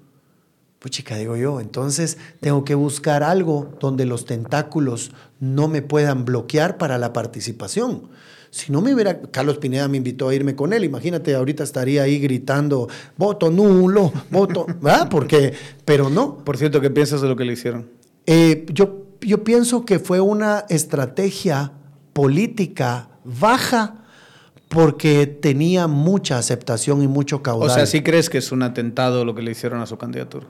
pues 0.85 0.93
chica, 0.93 1.17
digo 1.17 1.35
yo, 1.35 1.61
entonces 1.61 2.19
tengo 2.41 2.63
que 2.63 2.75
buscar 2.75 3.23
algo 3.23 3.71
donde 3.81 4.05
los 4.05 4.27
tentáculos 4.27 5.13
no 5.41 5.67
me 5.67 5.81
puedan 5.81 6.27
bloquear 6.27 6.77
para 6.77 6.99
la 6.99 7.15
participación. 7.15 8.03
Si 8.51 8.71
no 8.71 8.83
me 8.83 8.93
hubiera, 8.93 9.23
Carlos 9.31 9.57
Pineda 9.57 9.89
me 9.89 9.97
invitó 9.97 10.29
a 10.29 10.35
irme 10.35 10.55
con 10.55 10.75
él, 10.75 10.85
imagínate, 10.85 11.35
ahorita 11.35 11.65
estaría 11.65 12.03
ahí 12.03 12.19
gritando, 12.19 12.87
voto 13.17 13.51
nulo, 13.51 14.13
voto, 14.31 14.67
¿verdad? 14.83 15.09
Porque, 15.09 15.55
pero 15.87 16.11
no. 16.11 16.37
Por 16.45 16.59
cierto, 16.59 16.83
¿qué 16.83 16.91
piensas 16.91 17.23
de 17.23 17.29
lo 17.29 17.37
que 17.37 17.47
le 17.47 17.55
hicieron? 17.55 17.89
Eh, 18.27 18.67
yo, 18.69 19.07
yo 19.23 19.43
pienso 19.43 19.87
que 19.87 19.99
fue 19.99 20.21
una 20.21 20.67
estrategia 20.69 21.73
política 22.13 23.09
baja 23.25 24.05
porque 24.69 25.27
tenía 25.27 25.87
mucha 25.87 26.37
aceptación 26.37 27.03
y 27.03 27.09
mucho 27.09 27.43
caudal. 27.43 27.71
O 27.71 27.73
sea, 27.73 27.87
¿sí 27.87 28.03
crees 28.03 28.29
que 28.29 28.37
es 28.37 28.53
un 28.53 28.63
atentado 28.63 29.25
lo 29.25 29.35
que 29.35 29.41
le 29.41 29.53
hicieron 29.53 29.81
a 29.81 29.87
su 29.87 29.97
candidatura? 29.97 30.47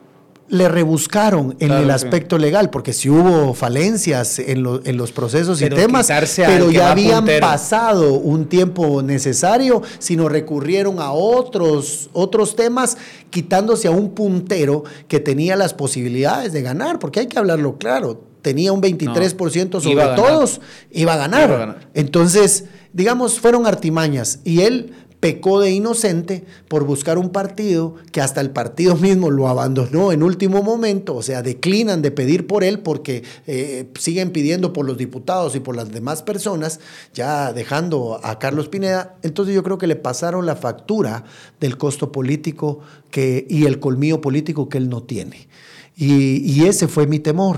Le 0.48 0.68
rebuscaron 0.68 1.56
en 1.58 1.68
claro, 1.68 1.84
el 1.84 1.90
aspecto 1.90 2.36
sí. 2.36 2.42
legal, 2.42 2.70
porque 2.70 2.92
si 2.92 3.02
sí 3.02 3.08
hubo 3.08 3.54
falencias 3.54 4.38
en, 4.38 4.62
lo, 4.62 4.84
en, 4.84 4.96
los 4.96 5.10
procesos 5.10 5.58
pero 5.58 5.76
y 5.76 5.78
temas, 5.78 6.08
pero 6.36 6.70
ya 6.70 6.90
habían 6.90 7.20
puntero. 7.20 7.46
pasado 7.46 8.14
un 8.14 8.46
tiempo 8.46 9.02
necesario, 9.02 9.82
sino 9.98 10.28
recurrieron 10.28 11.00
a 11.00 11.12
otros, 11.12 12.10
otros 12.12 12.56
temas, 12.56 12.98
quitándose 13.30 13.88
a 13.88 13.90
un 13.90 14.10
puntero 14.10 14.84
que 15.08 15.18
tenía 15.18 15.56
las 15.56 15.72
posibilidades 15.72 16.52
de 16.52 16.62
ganar, 16.62 16.98
porque 16.98 17.20
hay 17.20 17.26
que 17.26 17.38
hablarlo 17.38 17.78
claro, 17.78 18.20
tenía 18.44 18.72
un 18.72 18.82
23% 18.82 19.70
no, 19.70 19.80
sobre 19.80 19.92
iba 19.92 20.14
todos, 20.14 20.60
iba 20.90 21.14
a, 21.14 21.16
ganar. 21.16 21.48
iba 21.48 21.54
a 21.54 21.58
ganar. 21.58 21.88
Entonces, 21.94 22.66
digamos, 22.92 23.40
fueron 23.40 23.66
artimañas 23.66 24.38
y 24.44 24.60
él 24.60 24.92
pecó 25.24 25.58
de 25.58 25.70
inocente 25.70 26.44
por 26.68 26.84
buscar 26.84 27.16
un 27.16 27.30
partido 27.30 27.94
que 28.12 28.20
hasta 28.20 28.42
el 28.42 28.50
partido 28.50 28.94
mismo 29.08 29.30
lo 29.30 29.48
abandonó 29.48 30.12
en 30.12 30.22
último 30.22 30.62
momento, 30.62 31.14
o 31.14 31.22
sea, 31.22 31.40
declinan 31.40 32.02
de 32.02 32.10
pedir 32.10 32.46
por 32.46 32.62
él 32.62 32.80
porque 32.80 33.24
eh, 33.46 33.88
siguen 33.98 34.32
pidiendo 34.32 34.74
por 34.74 34.84
los 34.84 34.98
diputados 34.98 35.56
y 35.56 35.60
por 35.60 35.76
las 35.76 35.90
demás 35.90 36.22
personas, 36.22 36.78
ya 37.14 37.54
dejando 37.54 38.20
a 38.22 38.38
Carlos 38.38 38.68
Pineda. 38.68 39.16
Entonces 39.22 39.54
yo 39.54 39.62
creo 39.62 39.78
que 39.78 39.86
le 39.86 39.96
pasaron 39.96 40.44
la 40.44 40.56
factura 40.56 41.24
del 41.58 41.78
costo 41.78 42.12
político 42.12 42.80
que, 43.10 43.46
y 43.48 43.64
el 43.64 43.80
colmillo 43.80 44.20
político 44.20 44.68
que 44.68 44.76
él 44.76 44.90
no 44.90 45.04
tiene. 45.04 45.48
Y, 45.96 46.66
ese 46.66 46.86
fue 46.86 47.06
mi 47.06 47.18
temor, 47.18 47.56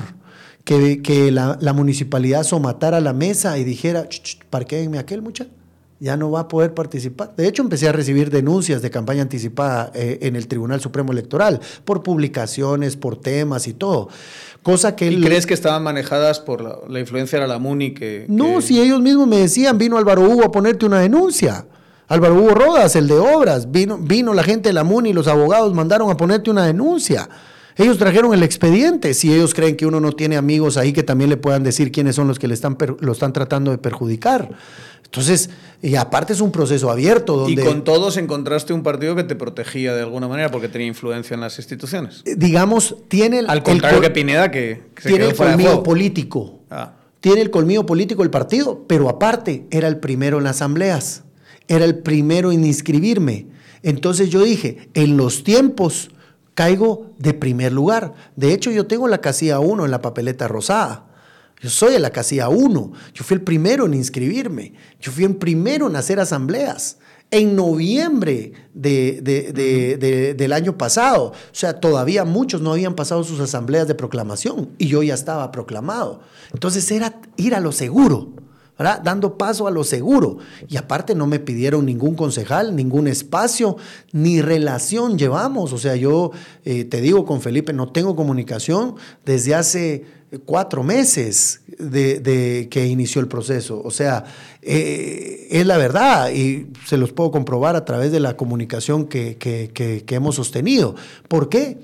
que, 0.62 1.02
que 1.02 1.32
la, 1.32 1.72
municipalidad 1.74 2.44
somatara 2.44 3.00
la 3.00 3.12
mesa 3.12 3.58
y 3.58 3.64
dijera, 3.64 4.08
parquéenme 4.50 5.00
aquel 5.00 5.20
muchacho 5.20 5.50
ya 5.98 6.16
no 6.16 6.30
va 6.30 6.40
a 6.40 6.48
poder 6.48 6.74
participar. 6.74 7.34
De 7.36 7.48
hecho, 7.48 7.62
empecé 7.62 7.88
a 7.88 7.92
recibir 7.92 8.30
denuncias 8.30 8.82
de 8.82 8.90
campaña 8.90 9.22
anticipada 9.22 9.90
eh, 9.94 10.18
en 10.22 10.36
el 10.36 10.46
Tribunal 10.46 10.80
Supremo 10.80 11.12
Electoral 11.12 11.60
por 11.84 12.02
publicaciones, 12.02 12.96
por 12.96 13.16
temas 13.16 13.66
y 13.66 13.72
todo. 13.72 14.08
Cosa 14.62 14.96
que 14.96 15.10
¿Y 15.10 15.20
crees 15.20 15.46
que 15.46 15.54
estaban 15.54 15.82
manejadas 15.82 16.40
por 16.40 16.90
la, 16.90 16.98
influencia 16.98 17.38
de 17.38 17.46
la 17.46 17.58
MUNI? 17.58 17.94
Que, 17.94 18.26
no, 18.28 18.60
si 18.60 18.80
ellos 18.80 19.00
mismos 19.00 19.28
me 19.28 19.38
decían, 19.38 19.78
vino 19.78 19.96
Álvaro 19.96 20.22
Hugo 20.22 20.44
a 20.44 20.50
ponerte 20.50 20.84
una 20.84 21.00
denuncia. 21.00 21.66
Álvaro 22.08 22.34
Hugo 22.34 22.50
Rodas, 22.50 22.96
el 22.96 23.08
de 23.08 23.14
obras, 23.14 23.70
vino, 23.70 23.96
vino 23.98 24.34
la 24.34 24.42
gente 24.42 24.68
de 24.68 24.72
la 24.72 24.84
MUNI, 24.84 25.12
los 25.12 25.28
abogados 25.28 25.72
mandaron 25.72 26.10
a 26.10 26.16
ponerte 26.16 26.50
una 26.50 26.66
denuncia. 26.66 27.28
Ellos 27.76 27.98
trajeron 27.98 28.32
el 28.32 28.42
expediente. 28.42 29.12
Si 29.12 29.32
ellos 29.32 29.52
creen 29.54 29.76
que 29.76 29.86
uno 29.86 30.00
no 30.00 30.12
tiene 30.12 30.36
amigos 30.36 30.76
ahí 30.76 30.92
que 30.92 31.02
también 31.02 31.30
le 31.30 31.36
puedan 31.36 31.62
decir 31.62 31.92
quiénes 31.92 32.16
son 32.16 32.26
los 32.26 32.38
que 32.38 32.48
le 32.48 32.54
están 32.54 32.76
lo 33.00 33.12
están 33.12 33.32
tratando 33.32 33.70
de 33.70 33.78
perjudicar. 33.78 34.50
Entonces, 35.04 35.50
y 35.82 35.94
aparte 35.94 36.32
es 36.32 36.40
un 36.40 36.50
proceso 36.50 36.90
abierto. 36.90 37.36
Donde, 37.36 37.62
y 37.62 37.64
con 37.64 37.84
todos 37.84 38.16
encontraste 38.16 38.72
un 38.72 38.82
partido 38.82 39.14
que 39.14 39.24
te 39.24 39.36
protegía 39.36 39.94
de 39.94 40.02
alguna 40.02 40.26
manera 40.28 40.50
porque 40.50 40.68
tenía 40.68 40.86
influencia 40.86 41.34
en 41.34 41.40
las 41.40 41.58
instituciones. 41.58 42.22
Eh, 42.24 42.34
digamos, 42.36 42.96
tiene 43.08 43.40
el. 43.40 43.50
Al 43.50 43.62
contrario 43.62 44.00
que 44.00 44.10
Pineda, 44.10 44.50
que, 44.50 44.82
tiene 45.04 45.26
el 45.26 45.36
colmillo 45.36 45.82
político. 45.82 46.60
Ah. 46.70 46.92
Tiene 47.20 47.40
el 47.40 47.50
colmillo 47.50 47.86
político 47.86 48.22
el 48.22 48.30
partido, 48.30 48.84
pero 48.86 49.08
aparte 49.08 49.66
era 49.70 49.88
el 49.88 49.98
primero 49.98 50.38
en 50.38 50.44
las 50.44 50.56
asambleas. 50.56 51.24
Era 51.68 51.84
el 51.84 51.98
primero 51.98 52.52
en 52.52 52.64
inscribirme. 52.64 53.46
Entonces 53.82 54.30
yo 54.30 54.42
dije, 54.42 54.88
en 54.94 55.16
los 55.16 55.44
tiempos 55.44 56.10
caigo 56.56 57.12
de 57.18 57.34
primer 57.34 57.70
lugar. 57.70 58.14
De 58.34 58.52
hecho, 58.52 58.72
yo 58.72 58.88
tengo 58.88 59.06
la 59.06 59.20
casilla 59.20 59.60
1 59.60 59.84
en 59.84 59.90
la 59.92 60.02
papeleta 60.02 60.48
rosada. 60.48 61.04
Yo 61.60 61.70
soy 61.70 61.92
de 61.92 62.00
la 62.00 62.10
casilla 62.10 62.48
1. 62.48 62.92
Yo 63.14 63.24
fui 63.24 63.36
el 63.36 63.42
primero 63.42 63.86
en 63.86 63.94
inscribirme. 63.94 64.72
Yo 65.00 65.12
fui 65.12 65.24
el 65.24 65.36
primero 65.36 65.86
en 65.86 65.94
hacer 65.94 66.18
asambleas. 66.18 66.98
En 67.30 67.56
noviembre 67.56 68.52
del 68.72 70.52
año 70.52 70.78
pasado. 70.78 71.26
O 71.26 71.34
sea, 71.52 71.78
todavía 71.78 72.24
muchos 72.24 72.60
no 72.60 72.72
habían 72.72 72.94
pasado 72.94 73.22
sus 73.22 73.38
asambleas 73.40 73.86
de 73.86 73.94
proclamación 73.94 74.70
y 74.78 74.88
yo 74.88 75.02
ya 75.02 75.14
estaba 75.14 75.50
proclamado. 75.52 76.20
Entonces 76.52 76.90
era 76.90 77.20
ir 77.36 77.54
a 77.54 77.60
lo 77.60 77.72
seguro. 77.72 78.32
Dando 78.78 79.38
paso 79.38 79.66
a 79.66 79.70
lo 79.70 79.84
seguro. 79.84 80.38
Y 80.68 80.76
aparte 80.76 81.14
no 81.14 81.26
me 81.26 81.38
pidieron 81.38 81.86
ningún 81.86 82.14
concejal, 82.14 82.76
ningún 82.76 83.08
espacio, 83.08 83.78
ni 84.12 84.42
relación 84.42 85.18
llevamos. 85.18 85.72
O 85.72 85.78
sea, 85.78 85.96
yo 85.96 86.32
eh, 86.64 86.84
te 86.84 87.00
digo 87.00 87.24
con 87.24 87.40
Felipe, 87.40 87.72
no 87.72 87.90
tengo 87.90 88.14
comunicación 88.14 88.96
desde 89.24 89.54
hace 89.54 90.04
cuatro 90.44 90.82
meses 90.82 91.62
de, 91.78 92.68
que 92.70 92.86
inició 92.86 93.22
el 93.22 93.28
proceso. 93.28 93.80
O 93.82 93.90
sea, 93.90 94.24
eh, 94.60 95.48
es 95.50 95.66
la 95.66 95.78
verdad 95.78 96.30
y 96.30 96.66
se 96.86 96.98
los 96.98 97.12
puedo 97.12 97.30
comprobar 97.30 97.76
a 97.76 97.84
través 97.84 98.12
de 98.12 98.20
la 98.20 98.36
comunicación 98.36 99.06
que, 99.06 99.38
que 99.38 100.14
hemos 100.14 100.34
sostenido. 100.34 100.96
¿Por 101.28 101.48
qué? 101.48 101.78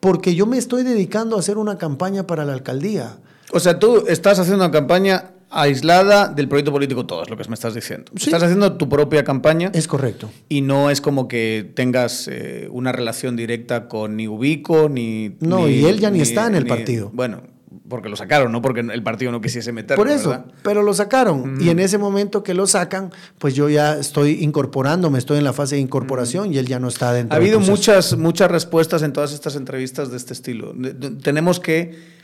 Porque 0.00 0.34
yo 0.34 0.46
me 0.46 0.58
estoy 0.58 0.84
dedicando 0.84 1.36
a 1.36 1.40
hacer 1.40 1.58
una 1.58 1.78
campaña 1.78 2.26
para 2.26 2.44
la 2.44 2.52
alcaldía. 2.52 3.18
O 3.52 3.60
sea, 3.60 3.78
tú 3.78 4.04
estás 4.06 4.38
haciendo 4.38 4.64
una 4.64 4.72
campaña 4.72 5.32
aislada 5.50 6.28
del 6.28 6.48
proyecto 6.48 6.72
político 6.72 7.06
todo, 7.06 7.22
es 7.22 7.30
lo 7.30 7.36
que 7.36 7.44
me 7.48 7.54
estás 7.54 7.74
diciendo. 7.74 8.12
Estás 8.14 8.42
haciendo 8.42 8.76
tu 8.76 8.88
propia 8.88 9.24
campaña. 9.24 9.70
Es 9.74 9.88
correcto. 9.88 10.30
Y 10.48 10.60
no 10.60 10.90
es 10.90 11.00
como 11.00 11.28
que 11.28 11.70
tengas 11.74 12.28
eh, 12.28 12.68
una 12.70 12.92
relación 12.92 13.36
directa 13.36 13.88
con 13.88 14.16
ni 14.16 14.28
Ubico, 14.28 14.88
ni... 14.88 15.36
No, 15.40 15.68
y 15.68 15.84
él 15.84 15.98
ya 16.00 16.10
ni, 16.10 16.20
está 16.20 16.46
en 16.46 16.54
el 16.54 16.66
partido. 16.66 17.10
Bueno, 17.12 17.42
porque 17.88 18.08
lo 18.08 18.16
sacaron, 18.16 18.52
no 18.52 18.60
porque 18.60 18.80
el 18.80 19.02
partido 19.02 19.32
no 19.32 19.40
quisiese 19.40 19.72
meterlo. 19.72 20.02
Por 20.02 20.12
eso, 20.12 20.44
pero 20.62 20.82
lo 20.82 20.92
sacaron. 20.94 21.58
Y 21.60 21.70
en 21.70 21.78
ese 21.78 21.98
momento 21.98 22.42
que 22.42 22.54
lo 22.54 22.66
sacan, 22.66 23.10
pues 23.38 23.54
yo 23.54 23.68
ya 23.68 23.96
estoy 23.96 24.42
incorporándome, 24.42 25.18
estoy 25.18 25.38
en 25.38 25.44
la 25.44 25.52
fase 25.52 25.76
de 25.76 25.80
incorporación 25.80 26.52
y 26.52 26.58
él 26.58 26.66
ya 26.66 26.78
no 26.78 26.88
está 26.88 27.12
dentro. 27.12 27.34
Ha 27.34 27.38
habido 27.38 27.60
muchas, 27.60 28.16
muchas 28.16 28.50
respuestas 28.50 29.02
en 29.02 29.12
todas 29.12 29.32
estas 29.32 29.56
entrevistas 29.56 30.10
de 30.10 30.16
este 30.18 30.34
estilo. 30.34 30.74
Tenemos 31.22 31.60
que 31.60 32.17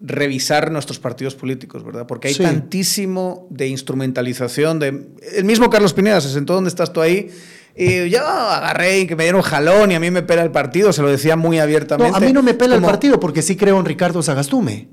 revisar 0.00 0.70
nuestros 0.70 0.98
partidos 0.98 1.34
políticos, 1.34 1.84
¿verdad? 1.84 2.06
Porque 2.06 2.28
hay 2.28 2.34
tantísimo 2.34 3.46
de 3.50 3.68
instrumentalización 3.68 4.78
de... 4.78 5.08
El 5.34 5.44
mismo 5.44 5.70
Carlos 5.70 5.94
Pineda 5.94 6.20
se 6.20 6.30
sentó 6.30 6.54
donde 6.54 6.68
estás 6.68 6.92
tú 6.92 7.00
ahí 7.00 7.30
y 7.76 8.08
yo 8.08 8.24
agarré 8.24 9.00
y 9.00 9.06
que 9.06 9.16
me 9.16 9.24
dieron 9.24 9.42
jalón 9.42 9.90
y 9.90 9.94
a 9.94 10.00
mí 10.00 10.10
me 10.10 10.22
pela 10.22 10.42
el 10.42 10.52
partido, 10.52 10.92
se 10.92 11.02
lo 11.02 11.08
decía 11.08 11.36
muy 11.36 11.58
abiertamente. 11.58 12.10
No, 12.10 12.16
a 12.16 12.20
mí 12.20 12.32
no 12.32 12.42
me 12.42 12.54
pela 12.54 12.76
el 12.76 12.82
partido 12.82 13.18
porque 13.18 13.42
sí 13.42 13.56
creo 13.56 13.78
en 13.78 13.84
Ricardo 13.84 14.22
Sagastume. 14.22 14.88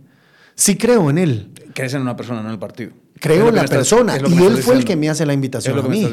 Sí 0.55 0.77
creo 0.77 1.09
en 1.09 1.17
él. 1.17 1.51
Crees 1.73 1.93
en 1.93 2.01
una 2.01 2.15
persona, 2.15 2.41
no 2.41 2.47
en 2.47 2.53
el 2.53 2.59
partido. 2.59 2.91
Creo 3.19 3.49
en 3.49 3.55
la 3.55 3.65
persona. 3.65 4.17
y 4.17 4.43
él 4.43 4.57
fue 4.57 4.75
el 4.75 4.85
que 4.85 4.95
me 4.95 5.09
hace 5.09 5.25
la 5.25 5.33
invitación 5.33 5.77
a 5.77 5.83
mí. 5.83 6.09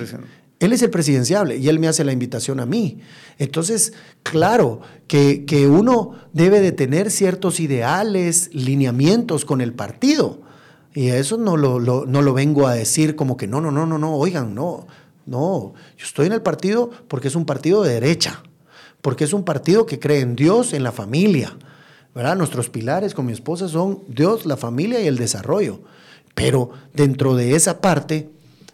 Él 0.60 0.72
es 0.72 0.82
el 0.82 0.90
presidenciable 0.90 1.56
y 1.56 1.68
él 1.68 1.78
me 1.78 1.88
hace 1.88 2.04
la 2.04 2.12
invitación 2.12 2.58
a 2.60 2.66
mí. 2.66 3.00
Entonces, 3.38 3.92
claro, 4.22 4.80
que, 5.06 5.44
que 5.44 5.68
uno 5.68 6.16
debe 6.32 6.60
de 6.60 6.72
tener 6.72 7.10
ciertos 7.10 7.60
ideales, 7.60 8.50
lineamientos 8.52 9.44
con 9.44 9.60
el 9.60 9.72
partido. 9.72 10.40
Y 10.94 11.08
eso 11.08 11.36
no 11.36 11.56
lo, 11.56 11.78
no 11.80 12.22
lo 12.22 12.34
vengo 12.34 12.66
a 12.66 12.74
decir 12.74 13.14
como 13.14 13.36
que 13.36 13.46
no, 13.46 13.60
no, 13.60 13.70
no, 13.70 13.86
no, 13.86 13.98
no, 13.98 14.14
oigan, 14.14 14.54
no. 14.54 14.86
No, 15.26 15.74
yo 15.98 16.06
estoy 16.06 16.26
en 16.26 16.32
el 16.32 16.40
partido 16.40 16.90
porque 17.06 17.28
es 17.28 17.36
un 17.36 17.44
partido 17.44 17.82
de 17.82 17.92
derecha, 17.92 18.42
porque 19.02 19.24
es 19.24 19.34
un 19.34 19.44
partido 19.44 19.84
que 19.84 19.98
cree 19.98 20.20
en 20.20 20.34
Dios, 20.34 20.72
en 20.72 20.82
la 20.82 20.90
familia. 20.90 21.54
¿verdad? 22.14 22.34
Nuestros 22.34 22.70
pilares 22.70 23.14
con 23.14 23.26
mi 23.26 23.32
esposa 23.32 23.68
son 23.68 24.00
Dios, 24.08 24.46
la 24.46 24.56
familia 24.56 25.00
y 25.00 25.06
el 25.06 25.18
desarrollo. 25.18 25.82
Pero 26.34 26.70
dentro 26.94 27.36
de 27.36 27.54
esa 27.54 27.80
parte 27.82 28.30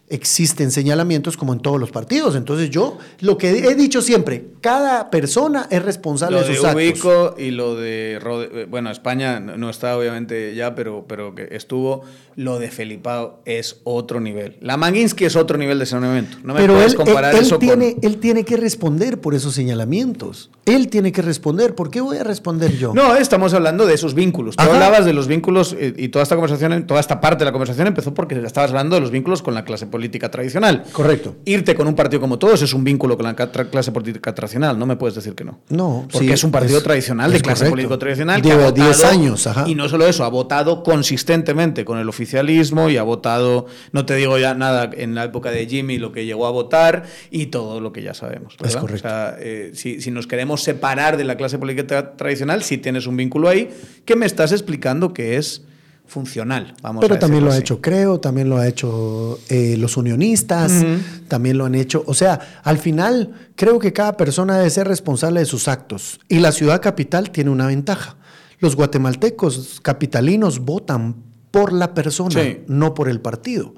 existen 0.07 0.69
señalamientos 0.71 1.35
como 1.35 1.53
en 1.53 1.59
todos 1.59 1.79
los 1.79 1.91
partidos. 1.91 2.35
Entonces 2.35 2.69
yo, 2.69 2.97
lo 3.21 3.37
que 3.37 3.49
he 3.49 3.75
dicho 3.75 4.01
siempre, 4.01 4.45
cada 4.61 5.09
persona 5.09 5.67
es 5.69 5.83
responsable 5.83 6.41
de 6.41 6.55
sus 6.55 6.63
de 6.63 6.75
Ubico 6.75 7.35
y 7.37 7.51
lo 7.51 7.75
de, 7.75 8.19
eh, 8.21 8.67
bueno, 8.69 8.91
España 8.91 9.39
no 9.39 9.69
está 9.69 9.97
obviamente 9.97 10.53
ya, 10.55 10.75
pero, 10.75 11.05
pero 11.07 11.33
que 11.33 11.47
estuvo, 11.51 12.03
lo 12.35 12.59
de 12.59 12.69
Felipao 12.69 13.41
es 13.45 13.81
otro 13.83 14.19
nivel. 14.19 14.57
La 14.61 14.77
Manginsky 14.77 15.25
es 15.25 15.35
otro 15.35 15.57
nivel 15.57 15.79
de 15.79 15.85
señalamiento. 15.85 16.37
No 16.43 16.53
me 16.53 16.59
pero 16.59 16.75
puedes 16.75 16.95
comparar 16.95 17.33
él, 17.33 17.41
eso 17.41 17.57
tiene, 17.57 17.97
él 18.01 18.17
tiene 18.17 18.43
que 18.43 18.57
responder 18.57 19.19
por 19.19 19.33
esos 19.33 19.53
señalamientos. 19.53 20.51
Él 20.65 20.87
tiene 20.89 21.11
que 21.11 21.21
responder. 21.21 21.75
¿Por 21.75 21.91
qué 21.91 22.01
voy 22.01 22.17
a 22.17 22.23
responder 22.23 22.75
yo? 22.77 22.93
No, 22.93 23.15
estamos 23.15 23.53
hablando 23.53 23.85
de 23.85 23.93
esos 23.93 24.13
vínculos. 24.13 24.55
Tú 24.55 24.63
hablabas 24.63 25.05
de 25.05 25.13
los 25.13 25.27
vínculos 25.27 25.75
eh, 25.77 25.93
y 25.95 26.09
toda 26.09 26.23
esta 26.23 26.35
conversación, 26.35 26.85
toda 26.87 26.99
esta 26.99 27.21
parte 27.21 27.39
de 27.39 27.45
la 27.45 27.51
conversación 27.51 27.87
empezó 27.87 28.13
porque 28.13 28.35
estabas 28.35 28.71
hablando 28.71 28.95
de 28.95 29.01
los 29.01 29.11
vínculos 29.11 29.41
con 29.41 29.53
la 29.53 29.63
clase 29.63 29.85
política 29.95 30.29
tradicional. 30.29 30.83
Correcto. 30.91 31.37
Irte 31.45 31.73
con 31.73 31.87
un 31.87 31.95
partido 31.95 32.19
como 32.19 32.37
todos 32.37 32.61
es 32.61 32.73
un 32.73 32.83
vínculo 32.83 33.15
con 33.15 33.25
la 33.25 33.33
clase 33.33 33.93
política 33.93 34.35
tradicional, 34.35 34.77
no 34.77 34.85
me 34.85 34.97
puedes 34.97 35.15
decir 35.15 35.35
que 35.35 35.45
no. 35.45 35.61
No, 35.69 36.05
porque 36.11 36.33
es 36.33 36.43
un 36.43 36.51
partido 36.51 36.83
tradicional 36.83 37.31
de 37.31 37.39
clase 37.39 37.69
política 37.69 37.97
tradicional 37.97 38.41
Lleva 38.41 38.73
10 38.73 39.05
años, 39.05 39.47
ajá. 39.47 39.63
Y 39.69 39.75
no 39.75 39.87
solo 39.87 40.05
eso, 40.05 40.25
ha 40.25 40.27
votado 40.27 40.83
consistentemente 40.83 41.85
con 41.85 41.97
el 41.97 42.09
oficialismo 42.09 42.89
y 42.89 42.97
ha 42.97 43.03
votado, 43.03 43.67
no 43.93 44.05
te 44.05 44.15
digo 44.15 44.37
ya 44.37 44.53
nada 44.53 44.89
en 44.93 45.15
la 45.15 45.23
época 45.23 45.49
de 45.49 45.65
Jimmy 45.65 45.97
lo 45.97 46.11
que 46.11 46.25
llegó 46.25 46.45
a 46.45 46.51
votar 46.51 47.05
y 47.31 47.45
todo 47.45 47.79
lo 47.79 47.93
que 47.93 48.03
ya 48.03 48.13
sabemos. 48.13 48.57
Es 48.65 48.75
correcto. 48.75 49.07
O 49.07 49.09
sea, 49.09 49.37
eh, 49.39 49.71
si, 49.75 50.01
si 50.01 50.11
nos 50.11 50.27
queremos 50.27 50.61
separar 50.61 51.15
de 51.15 51.23
la 51.23 51.37
clase 51.37 51.57
política 51.57 52.17
tradicional, 52.17 52.63
si 52.63 52.77
tienes 52.79 53.07
un 53.07 53.15
vínculo 53.15 53.47
ahí, 53.47 53.69
que 54.03 54.17
me 54.17 54.25
estás 54.25 54.51
explicando 54.51 55.13
que 55.13 55.37
es 55.37 55.63
funcional. 56.07 56.73
Vamos 56.81 57.01
Pero 57.01 57.19
también 57.19 57.43
lo 57.43 57.51
ha 57.51 57.57
hecho 57.57 57.81
Creo, 57.81 58.19
también 58.19 58.49
lo 58.49 58.57
ha 58.57 58.67
hecho 58.67 59.39
eh, 59.49 59.75
los 59.77 59.97
unionistas, 59.97 60.85
también 61.27 61.57
lo 61.57 61.65
han 61.65 61.75
hecho. 61.75 62.03
O 62.07 62.13
sea, 62.13 62.61
al 62.63 62.77
final 62.77 63.33
creo 63.55 63.79
que 63.79 63.93
cada 63.93 64.15
persona 64.17 64.57
debe 64.57 64.69
ser 64.69 64.87
responsable 64.87 65.39
de 65.39 65.45
sus 65.45 65.67
actos 65.67 66.19
y 66.29 66.39
la 66.39 66.51
ciudad 66.51 66.81
capital 66.81 67.31
tiene 67.31 67.49
una 67.49 67.67
ventaja. 67.67 68.15
Los 68.59 68.75
guatemaltecos 68.75 69.79
capitalinos 69.81 70.59
votan 70.59 71.15
por 71.51 71.71
la 71.71 71.93
persona, 71.93 72.41
no 72.67 72.93
por 72.93 73.09
el 73.09 73.21
partido. 73.21 73.73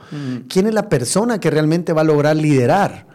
¿Quién 0.47 0.67
es 0.67 0.73
la 0.73 0.89
persona 0.89 1.39
que 1.39 1.49
realmente 1.49 1.93
va 1.93 2.01
a 2.01 2.05
lograr 2.05 2.35
liderar? 2.35 3.05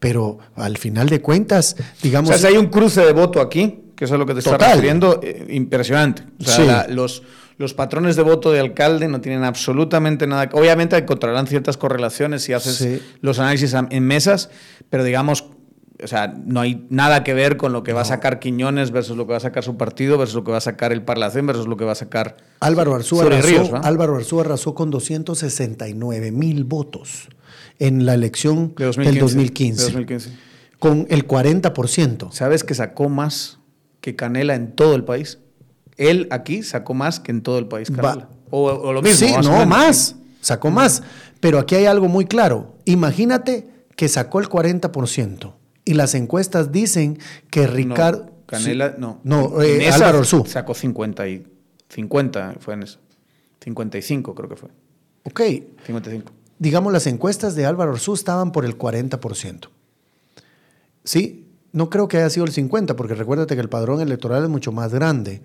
Pero 0.00 0.38
al 0.54 0.76
final 0.76 1.08
de 1.08 1.20
cuentas, 1.20 1.76
digamos... 2.02 2.30
O 2.30 2.32
sea, 2.32 2.50
si 2.50 2.54
hay 2.54 2.58
un 2.60 2.68
cruce 2.68 3.00
de 3.00 3.12
voto 3.12 3.40
aquí, 3.40 3.80
que 3.96 4.04
eso 4.04 4.14
es 4.14 4.18
lo 4.20 4.26
que 4.26 4.34
te 4.34 4.40
está 4.40 4.56
refiriendo, 4.56 5.20
eh, 5.22 5.46
impresionante. 5.50 6.22
O 6.40 6.44
sea, 6.44 6.86
los 6.88 7.22
los 7.58 7.74
patrones 7.74 8.16
de 8.16 8.22
voto 8.22 8.52
de 8.52 8.60
alcalde 8.60 9.08
no 9.08 9.20
tienen 9.20 9.44
absolutamente 9.44 10.26
nada. 10.26 10.48
Obviamente 10.52 10.96
encontrarán 10.96 11.48
ciertas 11.48 11.76
correlaciones 11.76 12.42
si 12.42 12.52
haces 12.52 13.02
los 13.20 13.40
análisis 13.40 13.74
en 13.74 14.06
mesas, 14.06 14.48
pero 14.88 15.02
digamos, 15.02 15.44
o 16.02 16.06
sea, 16.06 16.32
no 16.44 16.60
hay 16.60 16.86
nada 16.88 17.24
que 17.24 17.34
ver 17.34 17.56
con 17.56 17.72
lo 17.72 17.82
que 17.82 17.92
va 17.92 18.02
a 18.02 18.04
sacar 18.04 18.38
Quiñones 18.38 18.92
versus 18.92 19.16
lo 19.16 19.26
que 19.26 19.32
va 19.32 19.38
a 19.38 19.40
sacar 19.40 19.64
su 19.64 19.76
partido 19.76 20.16
versus 20.16 20.36
lo 20.36 20.44
que 20.44 20.52
va 20.52 20.58
a 20.58 20.62
sacar 20.62 20.92
el 20.92 21.02
Parlacén 21.02 21.46
versus 21.46 21.66
lo 21.66 21.76
que 21.76 21.84
va 21.84 21.92
a 21.92 21.96
sacar 21.96 22.36
Álvaro. 22.60 22.94
Arrasó, 22.94 23.20
Álvaro 23.82 24.16
Arzúa 24.16 24.42
arrasó 24.42 24.74
con 24.74 24.90
269 24.90 26.30
mil 26.30 26.62
votos 26.62 27.28
en 27.80 28.06
la 28.06 28.14
elección 28.14 28.74
del 28.76 29.18
2015, 29.18 29.82
2015. 29.82 30.30
Con 30.78 31.06
el 31.10 31.26
40%. 31.26 32.30
¿Sabes 32.30 32.62
que 32.62 32.74
sacó 32.74 33.08
más 33.08 33.58
que 34.00 34.14
Canela 34.14 34.54
en 34.54 34.76
todo 34.76 34.94
el 34.94 35.02
país? 35.02 35.38
Él 35.98 36.28
aquí 36.30 36.62
sacó 36.62 36.94
más 36.94 37.20
que 37.20 37.32
en 37.32 37.42
todo 37.42 37.58
el 37.58 37.66
país, 37.66 37.90
Carola. 37.90 38.28
O, 38.50 38.64
o, 38.64 38.92
lo 38.92 39.02
mismo. 39.02 39.18
Sí, 39.18 39.34
no, 39.42 39.66
más. 39.66 40.16
Sacó 40.40 40.70
más. 40.70 41.02
Pero 41.40 41.58
aquí 41.58 41.74
hay 41.74 41.84
algo 41.84 42.08
muy 42.08 42.24
claro. 42.24 42.76
Imagínate 42.84 43.68
que 43.96 44.08
sacó 44.08 44.40
el 44.40 44.48
40% 44.48 45.52
y 45.84 45.94
las 45.94 46.14
encuestas 46.14 46.72
dicen 46.72 47.18
que 47.50 47.66
Ricardo... 47.66 48.30
Canela, 48.46 48.94
no. 48.96 49.20
No, 49.24 49.60
eh, 49.60 49.90
Álvaro 49.90 50.20
Orsú. 50.20 50.44
Sacó 50.46 50.72
50 50.72 51.28
y 51.28 51.46
50 51.90 52.56
fue 52.60 52.74
en 52.74 52.84
eso. 52.84 52.98
55 53.60 54.34
creo 54.34 54.48
que 54.48 54.56
fue. 54.56 54.70
Ok. 55.24 55.40
55. 55.84 56.32
Digamos, 56.58 56.92
las 56.92 57.06
encuestas 57.06 57.54
de 57.54 57.66
Álvaro 57.66 57.92
Orsú 57.92 58.14
estaban 58.14 58.52
por 58.52 58.64
el 58.64 58.78
40%. 58.78 59.68
¿Sí? 61.04 61.46
No 61.72 61.90
creo 61.90 62.08
que 62.08 62.16
haya 62.16 62.30
sido 62.30 62.46
el 62.46 62.52
50, 62.52 62.96
porque 62.96 63.14
recuérdate 63.14 63.54
que 63.54 63.60
el 63.60 63.68
padrón 63.68 64.00
electoral 64.00 64.44
es 64.44 64.48
mucho 64.48 64.72
más 64.72 64.94
grande. 64.94 65.42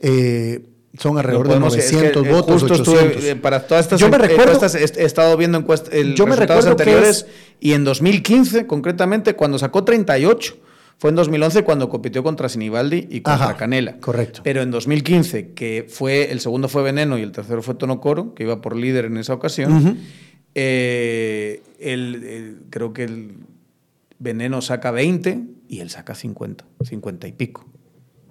Eh, 0.00 0.68
son 0.96 1.18
alrededor 1.18 1.48
de 1.48 1.60
900 1.60 2.22
que, 2.22 2.28
eh, 2.28 2.32
votos. 2.32 2.62
Justo 2.62 2.74
800. 2.74 3.04
Estuve, 3.04 3.30
eh, 3.30 3.36
para 3.36 3.66
todas 3.66 3.84
estas 3.86 4.00
yo 4.00 4.08
me 4.08 4.18
recuerdo, 4.18 4.58
he, 4.66 5.04
estado 5.04 5.36
viendo 5.36 5.58
encuestas, 5.58 5.92
el 5.94 6.14
yo 6.14 6.26
me 6.26 6.36
recuerdo 6.36 6.70
anteriores 6.70 7.18
es, 7.18 7.26
y 7.60 7.72
en 7.72 7.84
2015, 7.84 8.66
concretamente, 8.66 9.34
cuando 9.34 9.58
sacó 9.58 9.84
38, 9.84 10.56
fue 10.98 11.10
en 11.10 11.16
2011 11.16 11.62
cuando 11.62 11.88
compitió 11.88 12.24
contra 12.24 12.48
Sinibaldi 12.48 13.06
y 13.10 13.20
contra 13.20 13.44
Ajá, 13.46 13.56
Canela. 13.56 13.98
Correcto. 14.00 14.40
Pero 14.42 14.62
en 14.62 14.70
2015, 14.72 15.52
que 15.52 15.86
fue 15.88 16.32
el 16.32 16.40
segundo 16.40 16.68
fue 16.68 16.82
Veneno 16.82 17.18
y 17.18 17.22
el 17.22 17.30
tercero 17.30 17.62
fue 17.62 17.74
Tonocoro, 17.74 18.34
que 18.34 18.42
iba 18.42 18.60
por 18.60 18.74
líder 18.74 19.04
en 19.04 19.16
esa 19.18 19.34
ocasión, 19.34 19.72
uh 19.72 19.80
-huh. 19.80 19.96
eh, 20.56 21.62
el, 21.78 22.62
creo 22.70 22.92
que 22.92 23.04
el 23.04 23.34
Veneno 24.18 24.60
saca 24.60 24.90
20 24.90 25.40
y 25.68 25.80
él 25.80 25.90
saca 25.90 26.16
50, 26.16 26.64
50 26.82 27.28
y 27.28 27.32
pico. 27.32 27.64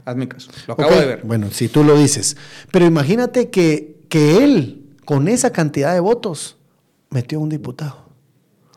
Hazme 0.08 0.30
caso. 0.30 0.50
Lo 0.68 0.76
acabo 0.76 0.90
okay. 0.90 1.02
de 1.02 1.06
ver. 1.06 1.22
Bueno, 1.26 1.52
si 1.52 1.68
tú 1.68 1.84
lo 1.84 1.98
dices. 1.98 2.38
Pero 2.72 2.86
imagínate 2.86 3.50
que, 3.50 3.98
que 4.08 4.42
él, 4.42 4.86
con 5.04 5.28
esa 5.28 5.52
cantidad 5.52 5.94
de 5.94 6.00
votos, 6.00 6.56
metió 7.10 7.42
un 7.42 7.50
diputado. 7.50 8.08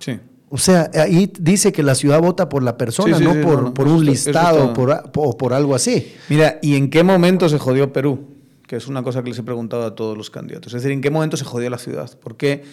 Sí. 0.00 0.18
O 0.48 0.58
sea, 0.58 0.90
ahí 0.92 1.32
dice 1.38 1.70
que 1.70 1.84
la 1.84 1.94
ciudad 1.94 2.20
vota 2.20 2.48
por 2.48 2.64
la 2.64 2.76
persona, 2.76 3.16
sí, 3.16 3.22
sí, 3.22 3.28
no, 3.28 3.34
sí, 3.34 3.42
por, 3.44 3.62
no, 3.62 3.74
por, 3.74 3.86
un 3.86 4.04
listado 4.04 4.70
o 4.70 4.72
por, 4.72 5.12
por, 5.12 5.36
por, 5.36 5.52
algo 5.52 5.76
así. 5.76 6.12
Mira, 6.28 6.58
¿y 6.62 6.74
en 6.74 6.90
qué 6.90 7.04
momento 7.04 7.48
se 7.48 7.60
jodió 7.60 7.92
Perú? 7.92 8.26
Que 8.66 8.74
es 8.74 8.88
una 8.88 9.04
cosa 9.04 9.22
que 9.22 9.28
les 9.28 9.38
he 9.38 9.44
preguntado 9.44 9.84
a 9.84 9.94
todos 9.94 10.18
los 10.18 10.30
candidatos. 10.30 10.74
Es 10.74 10.82
decir, 10.82 10.90
¿en 10.90 11.00
qué 11.00 11.10
momento 11.10 11.36
se 11.36 11.44
jodió 11.44 11.70
la 11.70 11.78
ciudad? 11.78 12.10
Porque 12.20 12.64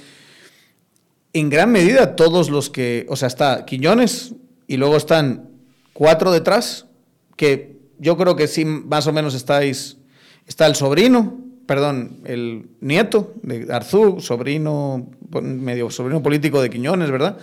en 1.34 1.52
gran 1.52 1.72
medida 1.72 2.16
todos 2.16 2.50
los 2.50 2.72
que, 2.72 3.06
o 3.08 3.16
sea, 3.16 3.28
está 3.28 3.66
Quiñones 3.66 4.34
y 4.66 4.78
luego 4.78 4.98
están 4.98 5.52
cuatro 5.94 6.32
detrás, 6.32 6.88
que 7.36 7.77
yo 8.00 8.18
creo 8.18 8.36
que 8.36 8.48
sí, 8.48 8.66
más 8.66 9.08
o 9.08 9.14
menos 9.14 9.34
estáis, 9.34 9.98
está 10.46 10.66
el 10.66 10.76
sobrino, 10.76 11.38
perdón, 11.66 12.22
el 12.26 12.70
nieto 12.80 13.34
de 13.44 13.68
Arzú, 13.72 14.20
sobrino, 14.22 15.10
medio 15.42 15.90
sobrino 15.90 16.24
político 16.24 16.62
de 16.62 16.70
Quiñones, 16.70 17.12
¿verdad? 17.12 17.38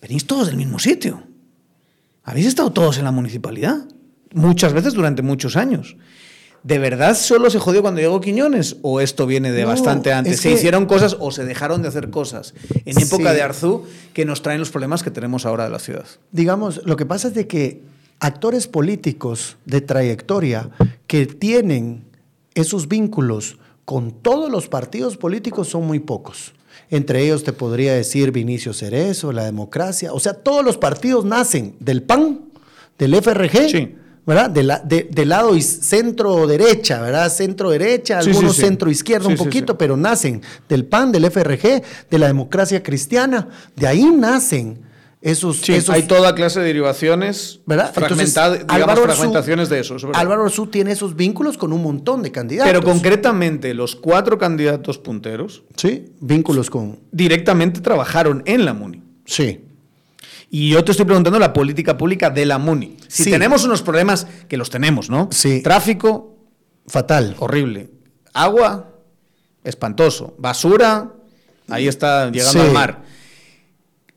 Venís 0.00 0.26
todos 0.26 0.46
del 0.46 0.56
mismo 0.56 0.78
sitio. 0.78 1.22
Habéis 2.22 2.46
estado 2.46 2.72
todos 2.72 2.98
en 2.98 3.04
la 3.04 3.12
municipalidad, 3.12 3.86
muchas 4.32 4.72
veces 4.72 4.94
durante 4.94 5.22
muchos 5.22 5.56
años. 5.56 5.96
¿De 6.62 6.78
verdad 6.78 7.16
solo 7.16 7.48
se 7.48 7.58
jodió 7.58 7.80
cuando 7.80 8.02
llegó 8.02 8.20
Quiñones? 8.20 8.76
¿O 8.82 9.00
esto 9.00 9.26
viene 9.26 9.50
de 9.50 9.62
no, 9.62 9.68
bastante 9.68 10.12
antes? 10.12 10.34
Es 10.34 10.40
¿Se 10.40 10.50
que... 10.50 10.54
hicieron 10.56 10.84
cosas 10.84 11.16
o 11.18 11.30
se 11.30 11.44
dejaron 11.44 11.80
de 11.80 11.88
hacer 11.88 12.10
cosas 12.10 12.52
en 12.84 13.00
época 13.00 13.30
sí. 13.30 13.36
de 13.36 13.42
Arzú 13.42 13.84
que 14.12 14.26
nos 14.26 14.42
traen 14.42 14.60
los 14.60 14.70
problemas 14.70 15.02
que 15.02 15.10
tenemos 15.10 15.46
ahora 15.46 15.64
de 15.64 15.70
la 15.70 15.78
ciudad? 15.78 16.04
Digamos, 16.32 16.82
lo 16.84 16.96
que 16.96 17.06
pasa 17.06 17.28
es 17.28 17.34
de 17.34 17.46
que 17.46 17.82
actores 18.20 18.66
políticos 18.66 19.56
de 19.64 19.80
trayectoria 19.80 20.70
que 21.06 21.26
tienen 21.26 22.04
esos 22.54 22.88
vínculos 22.88 23.58
con 23.84 24.12
todos 24.12 24.50
los 24.50 24.68
partidos 24.68 25.16
políticos 25.16 25.68
son 25.68 25.86
muy 25.86 25.98
pocos. 25.98 26.54
Entre 26.90 27.22
ellos 27.24 27.44
te 27.44 27.52
podría 27.52 27.94
decir 27.94 28.30
Vinicio 28.30 28.72
Cerezo, 28.72 29.32
la 29.32 29.44
democracia. 29.44 30.12
O 30.12 30.20
sea, 30.20 30.34
todos 30.34 30.64
los 30.64 30.76
partidos 30.76 31.24
nacen 31.24 31.74
del 31.80 32.02
PAN, 32.02 32.40
del 32.98 33.14
FRG. 33.14 33.68
Sí 33.70 33.96
¿verdad? 34.26 34.50
De 34.50 34.62
la, 34.62 34.78
de, 34.78 35.08
del 35.10 35.28
lado 35.30 35.58
centro 35.60 36.46
derecha, 36.46 37.00
¿verdad? 37.00 37.30
Centro 37.32 37.70
derecha, 37.70 38.22
sí, 38.22 38.28
algunos 38.28 38.54
sí, 38.54 38.60
sí. 38.60 38.66
centro 38.66 38.90
izquierda 38.90 39.28
un 39.28 39.36
poquito, 39.36 39.76
pero 39.76 39.96
nacen 39.96 40.42
del 40.68 40.84
PAN, 40.84 41.10
del 41.10 41.30
FRG, 41.30 41.82
de 42.10 42.18
la 42.18 42.26
democracia 42.26 42.82
cristiana, 42.82 43.48
de 43.74 43.86
ahí 43.86 44.04
nacen 44.04 44.78
esos, 45.22 45.68
esos 45.68 45.90
hay 45.90 46.04
toda 46.04 46.34
clase 46.34 46.60
de 46.60 46.66
derivaciones, 46.66 47.60
¿verdad? 47.66 47.92
Fragmentad, 47.92 48.54
Entonces, 48.54 48.66
digamos, 48.66 48.88
Álvaro 48.88 49.02
fragmentaciones 49.02 49.64
Arzú, 49.64 49.74
de 49.74 49.80
eso. 49.80 49.96
eso 49.96 50.10
Álvaro 50.14 50.44
Arzú 50.44 50.66
tiene 50.68 50.92
esos 50.92 51.14
vínculos 51.14 51.58
con 51.58 51.74
un 51.74 51.82
montón 51.82 52.22
de 52.22 52.32
candidatos. 52.32 52.72
Pero 52.72 52.82
concretamente, 52.82 53.74
los 53.74 53.96
cuatro 53.96 54.38
candidatos 54.38 54.96
punteros. 54.96 55.62
Sí, 55.76 56.06
vínculos 56.20 56.70
con. 56.70 57.00
Directamente 57.12 57.80
trabajaron 57.80 58.42
en 58.46 58.64
la 58.64 58.72
MUNI. 58.72 59.02
Sí. 59.26 59.60
Y 60.48 60.70
yo 60.70 60.82
te 60.84 60.92
estoy 60.92 61.04
preguntando 61.04 61.38
la 61.38 61.52
política 61.52 61.98
pública 61.98 62.30
de 62.30 62.46
la 62.46 62.56
MUNI. 62.56 62.96
Si 63.06 63.24
sí. 63.24 63.30
tenemos 63.30 63.64
unos 63.64 63.82
problemas, 63.82 64.26
que 64.48 64.56
los 64.56 64.70
tenemos, 64.70 65.10
¿no? 65.10 65.28
Sí. 65.30 65.62
Tráfico. 65.62 66.34
Fatal. 66.86 67.36
Horrible. 67.38 67.90
Agua. 68.32 68.90
Espantoso. 69.64 70.34
Basura. 70.38 71.12
Ahí 71.68 71.86
está 71.86 72.30
llegando 72.30 72.52
sí. 72.52 72.58
al 72.58 72.72
mar. 72.72 73.09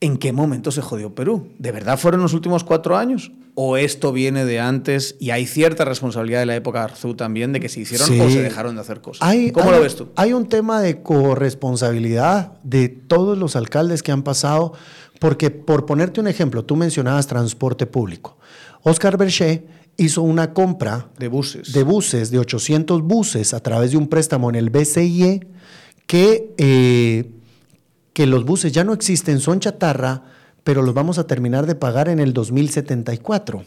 ¿En 0.04 0.18
qué 0.18 0.34
momento 0.34 0.70
se 0.70 0.82
jodió 0.82 1.14
Perú? 1.14 1.48
¿De 1.58 1.72
verdad 1.72 1.98
fueron 1.98 2.20
los 2.20 2.34
últimos 2.34 2.62
cuatro 2.62 2.98
años? 2.98 3.32
¿O 3.54 3.78
esto 3.78 4.12
viene 4.12 4.44
de 4.44 4.60
antes 4.60 5.16
y 5.18 5.30
hay 5.30 5.46
cierta 5.46 5.86
responsabilidad 5.86 6.40
de 6.40 6.44
la 6.44 6.56
época 6.56 6.84
Arzú 6.84 7.14
también 7.14 7.54
de 7.54 7.60
que 7.60 7.70
se 7.70 7.80
hicieron 7.80 8.06
sí. 8.06 8.20
o 8.20 8.28
se 8.28 8.42
dejaron 8.42 8.74
de 8.74 8.82
hacer 8.82 9.00
cosas? 9.00 9.26
Hay, 9.26 9.50
¿Cómo 9.50 9.70
hay, 9.70 9.76
lo 9.76 9.80
ves 9.80 9.96
tú? 9.96 10.08
Hay 10.16 10.34
un 10.34 10.46
tema 10.46 10.82
de 10.82 11.00
corresponsabilidad 11.00 12.52
de 12.62 12.90
todos 12.90 13.38
los 13.38 13.56
alcaldes 13.56 14.02
que 14.02 14.12
han 14.12 14.22
pasado, 14.22 14.74
porque 15.20 15.50
por 15.50 15.86
ponerte 15.86 16.20
un 16.20 16.28
ejemplo, 16.28 16.66
tú 16.66 16.76
mencionabas 16.76 17.26
transporte 17.26 17.86
público. 17.86 18.36
Oscar 18.82 19.16
Berché 19.16 19.66
hizo 19.96 20.20
una 20.20 20.52
compra 20.52 21.08
de 21.18 21.28
buses. 21.28 21.72
de 21.72 21.82
buses, 21.82 22.30
de 22.30 22.40
800 22.40 23.00
buses 23.00 23.54
a 23.54 23.60
través 23.60 23.92
de 23.92 23.96
un 23.96 24.08
préstamo 24.08 24.50
en 24.50 24.56
el 24.56 24.68
BCIE 24.68 25.46
que... 26.06 26.52
Eh, 26.58 27.30
que 28.14 28.26
los 28.26 28.46
buses 28.46 28.72
ya 28.72 28.84
no 28.84 28.94
existen, 28.94 29.40
son 29.40 29.60
chatarra, 29.60 30.22
pero 30.62 30.80
los 30.80 30.94
vamos 30.94 31.18
a 31.18 31.26
terminar 31.26 31.66
de 31.66 31.74
pagar 31.74 32.08
en 32.08 32.20
el 32.20 32.32
2074 32.32 33.64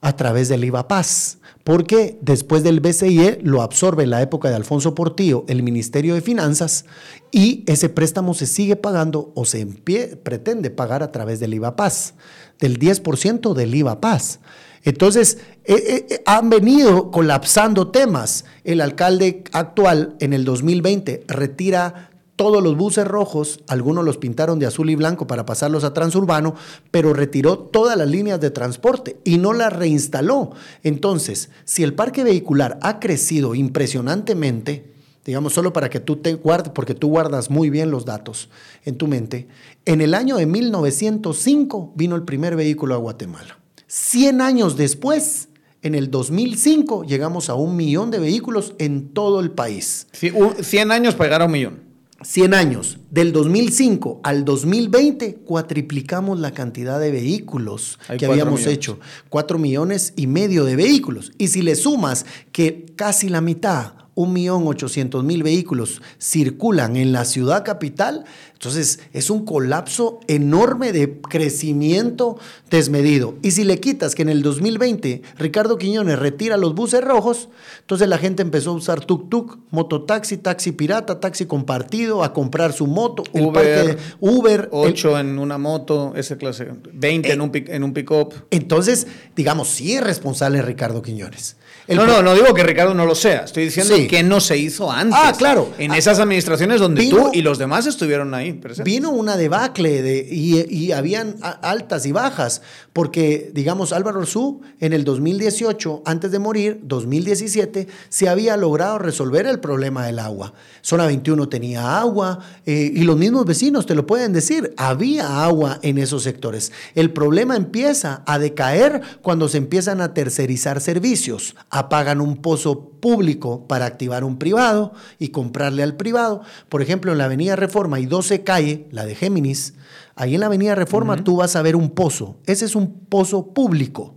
a 0.00 0.16
través 0.16 0.48
del 0.48 0.64
IVA 0.64 0.88
Paz, 0.88 1.38
porque 1.62 2.18
después 2.20 2.62
del 2.62 2.80
BCIE 2.80 3.38
lo 3.42 3.62
absorbe 3.62 4.04
en 4.04 4.10
la 4.10 4.22
época 4.22 4.48
de 4.48 4.56
Alfonso 4.56 4.94
Portillo 4.94 5.44
el 5.48 5.62
Ministerio 5.62 6.14
de 6.14 6.20
Finanzas 6.20 6.84
y 7.30 7.64
ese 7.66 7.88
préstamo 7.88 8.34
se 8.34 8.46
sigue 8.46 8.76
pagando 8.76 9.32
o 9.34 9.44
se 9.44 9.66
pretende 9.66 10.70
pagar 10.70 11.02
a 11.02 11.12
través 11.12 11.38
del 11.38 11.54
IVA 11.54 11.76
Paz, 11.76 12.14
del 12.58 12.78
10% 12.78 13.54
del 13.54 13.74
IVA 13.74 14.00
Paz. 14.00 14.40
Entonces, 14.84 15.38
eh, 15.64 16.06
eh, 16.08 16.22
han 16.26 16.48
venido 16.48 17.10
colapsando 17.10 17.88
temas. 17.88 18.44
El 18.62 18.80
alcalde 18.80 19.42
actual 19.50 20.14
en 20.20 20.32
el 20.32 20.44
2020 20.44 21.24
retira 21.26 22.05
todos 22.36 22.62
los 22.62 22.76
buses 22.76 23.06
rojos, 23.06 23.60
algunos 23.66 24.04
los 24.04 24.18
pintaron 24.18 24.58
de 24.58 24.66
azul 24.66 24.90
y 24.90 24.94
blanco 24.94 25.26
para 25.26 25.46
pasarlos 25.46 25.84
a 25.84 25.94
transurbano, 25.94 26.54
pero 26.90 27.14
retiró 27.14 27.58
todas 27.58 27.96
las 27.96 28.08
líneas 28.08 28.40
de 28.40 28.50
transporte 28.50 29.16
y 29.24 29.38
no 29.38 29.54
las 29.54 29.72
reinstaló. 29.72 30.52
Entonces, 30.82 31.50
si 31.64 31.82
el 31.82 31.94
parque 31.94 32.24
vehicular 32.24 32.78
ha 32.82 33.00
crecido 33.00 33.54
impresionantemente, 33.54 34.92
digamos 35.24 35.54
solo 35.54 35.72
para 35.72 35.88
que 35.88 35.98
tú 35.98 36.16
te 36.16 36.34
guardes, 36.34 36.72
porque 36.72 36.94
tú 36.94 37.08
guardas 37.08 37.50
muy 37.50 37.70
bien 37.70 37.90
los 37.90 38.04
datos 38.04 38.50
en 38.84 38.96
tu 38.96 39.06
mente, 39.06 39.48
en 39.86 40.02
el 40.02 40.12
año 40.12 40.36
de 40.36 40.46
1905 40.46 41.94
vino 41.96 42.16
el 42.16 42.22
primer 42.22 42.54
vehículo 42.54 42.94
a 42.94 42.98
Guatemala. 42.98 43.58
100 43.86 44.42
años 44.42 44.76
después, 44.76 45.48
en 45.80 45.94
el 45.94 46.10
2005 46.10 47.04
llegamos 47.04 47.48
a 47.48 47.54
un 47.54 47.76
millón 47.76 48.10
de 48.10 48.18
vehículos 48.18 48.74
en 48.78 49.08
todo 49.14 49.40
el 49.40 49.52
país. 49.52 50.06
100 50.12 50.92
años 50.92 51.14
para 51.14 51.28
llegar 51.28 51.42
a 51.42 51.46
un 51.46 51.52
millón. 51.52 51.85
100 52.22 52.54
años, 52.54 52.98
del 53.10 53.32
2005 53.32 54.20
al 54.22 54.44
2020, 54.44 55.34
cuatriplicamos 55.44 56.38
la 56.40 56.52
cantidad 56.52 56.98
de 56.98 57.10
vehículos 57.10 57.98
Hay 58.08 58.16
que 58.16 58.26
habíamos 58.26 58.60
millones. 58.60 58.74
hecho. 58.74 58.98
4 59.28 59.58
millones 59.58 60.14
y 60.16 60.26
medio 60.26 60.64
de 60.64 60.76
vehículos. 60.76 61.32
Y 61.36 61.48
si 61.48 61.60
le 61.60 61.74
sumas 61.74 62.24
que 62.52 62.86
casi 62.96 63.28
la 63.28 63.42
mitad, 63.42 63.95
1.800.000 64.16 65.42
vehículos 65.42 66.00
circulan 66.18 66.96
en 66.96 67.12
la 67.12 67.24
ciudad 67.24 67.64
capital, 67.64 68.24
entonces 68.54 69.00
es 69.12 69.28
un 69.28 69.44
colapso 69.44 70.20
enorme 70.26 70.92
de 70.92 71.20
crecimiento 71.20 72.38
desmedido. 72.70 73.34
Y 73.42 73.50
si 73.50 73.64
le 73.64 73.78
quitas 73.78 74.14
que 74.14 74.22
en 74.22 74.30
el 74.30 74.42
2020 74.42 75.22
Ricardo 75.38 75.76
Quiñones 75.76 76.18
retira 76.18 76.56
los 76.56 76.74
buses 76.74 77.04
rojos, 77.04 77.50
entonces 77.80 78.08
la 78.08 78.16
gente 78.16 78.42
empezó 78.42 78.70
a 78.70 78.74
usar 78.74 79.04
tuk-tuk, 79.06 79.58
mototaxi, 79.70 80.38
taxi 80.38 80.72
pirata, 80.72 81.20
taxi 81.20 81.44
compartido, 81.44 82.24
a 82.24 82.32
comprar 82.32 82.72
su 82.72 82.86
moto, 82.86 83.24
Uber, 83.32 83.98
Uber. 84.20 84.68
8 84.72 85.18
el, 85.18 85.26
en 85.26 85.38
una 85.38 85.58
moto, 85.58 86.14
ese 86.16 86.38
clase, 86.38 86.68
20 86.92 87.28
eh, 87.28 87.32
en 87.32 87.40
un, 87.42 87.52
en 87.54 87.84
un 87.84 87.92
pick-up. 87.92 88.32
Entonces, 88.50 89.06
digamos, 89.36 89.68
sí 89.68 89.94
es 89.94 90.02
responsable 90.02 90.62
Ricardo 90.62 91.02
Quiñones. 91.02 91.56
No, 91.88 92.06
no, 92.06 92.22
no 92.22 92.34
digo 92.34 92.52
que 92.54 92.62
Ricardo 92.62 92.94
no 92.94 93.06
lo 93.06 93.14
sea. 93.14 93.40
Estoy 93.40 93.64
diciendo 93.64 93.94
que 94.08 94.22
no 94.22 94.40
se 94.40 94.58
hizo 94.58 94.90
antes. 94.90 95.18
Ah, 95.20 95.32
claro. 95.36 95.72
En 95.78 95.94
esas 95.94 96.18
administraciones 96.18 96.80
donde 96.80 97.08
tú 97.08 97.30
y 97.32 97.42
los 97.42 97.58
demás 97.58 97.86
estuvieron 97.86 98.34
ahí. 98.34 98.60
Vino 98.84 99.10
una 99.10 99.36
debacle 99.36 100.02
de, 100.02 100.26
y, 100.28 100.92
habían 100.92 101.36
altas 101.42 102.06
y 102.06 102.12
bajas, 102.12 102.62
porque, 102.96 103.50
digamos, 103.52 103.92
Álvaro 103.92 104.20
Orsú 104.20 104.62
en 104.80 104.94
el 104.94 105.04
2018, 105.04 106.00
antes 106.06 106.30
de 106.30 106.38
morir, 106.38 106.80
2017, 106.82 107.88
se 108.08 108.26
había 108.26 108.56
logrado 108.56 108.96
resolver 108.98 109.44
el 109.46 109.60
problema 109.60 110.06
del 110.06 110.18
agua. 110.18 110.54
Zona 110.80 111.04
21 111.04 111.46
tenía 111.50 111.98
agua 111.98 112.38
eh, 112.64 112.90
y 112.94 113.02
los 113.02 113.18
mismos 113.18 113.44
vecinos 113.44 113.84
te 113.84 113.94
lo 113.94 114.06
pueden 114.06 114.32
decir, 114.32 114.72
había 114.78 115.44
agua 115.44 115.78
en 115.82 115.98
esos 115.98 116.22
sectores. 116.22 116.72
El 116.94 117.12
problema 117.12 117.54
empieza 117.54 118.22
a 118.24 118.38
decaer 118.38 119.02
cuando 119.20 119.50
se 119.50 119.58
empiezan 119.58 120.00
a 120.00 120.14
tercerizar 120.14 120.80
servicios 120.80 121.54
apagan 121.68 122.22
un 122.22 122.38
pozo 122.38 122.92
público 123.02 123.66
para 123.68 123.84
activar 123.84 124.24
un 124.24 124.38
privado 124.38 124.94
y 125.18 125.28
comprarle 125.28 125.82
al 125.82 125.96
privado. 125.96 126.40
Por 126.70 126.80
ejemplo, 126.80 127.12
en 127.12 127.18
la 127.18 127.26
Avenida 127.26 127.56
Reforma 127.56 127.98
hay 127.98 128.06
12 128.06 128.42
calle, 128.42 128.88
la 128.90 129.04
de 129.04 129.14
Géminis. 129.14 129.74
Ahí 130.16 130.34
en 130.34 130.40
la 130.40 130.46
Avenida 130.46 130.74
Reforma 130.74 131.22
tú 131.22 131.36
vas 131.36 131.56
a 131.56 131.62
ver 131.62 131.76
un 131.76 131.90
pozo. 131.90 132.36
Ese 132.46 132.64
es 132.64 132.74
un 132.74 133.00
pozo 133.04 133.52
público. 133.52 134.14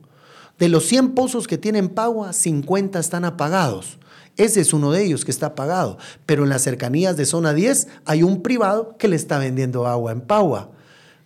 De 0.58 0.70
los 0.70 0.86
100 0.86 1.14
pozos 1.14 1.46
que 1.46 1.58
tienen 1.58 1.90
Pagua, 1.90 2.32
50 2.32 2.98
están 3.00 3.26
apagados. 3.26 4.00
Ese 4.38 4.62
es 4.62 4.74
uno 4.74 4.92
de 4.92 5.04
ellos 5.04 5.26
que 5.26 5.32
está 5.32 5.48
apagado. 5.48 5.98
Pero 6.26 6.44
en 6.44 6.50
las 6.50 6.62
cercanías 6.62 7.18
de 7.18 7.26
zona 7.26 7.54
10 7.54 7.90
hay 8.06 8.24
un 8.24 8.42
privado 8.42 8.96
que 8.98 9.10
le 9.10 9.18
está 9.18 9.38
vendiendo 9.40 9.88
agua 9.88 10.14
en 10.14 10.22
Pagua. 10.22 10.72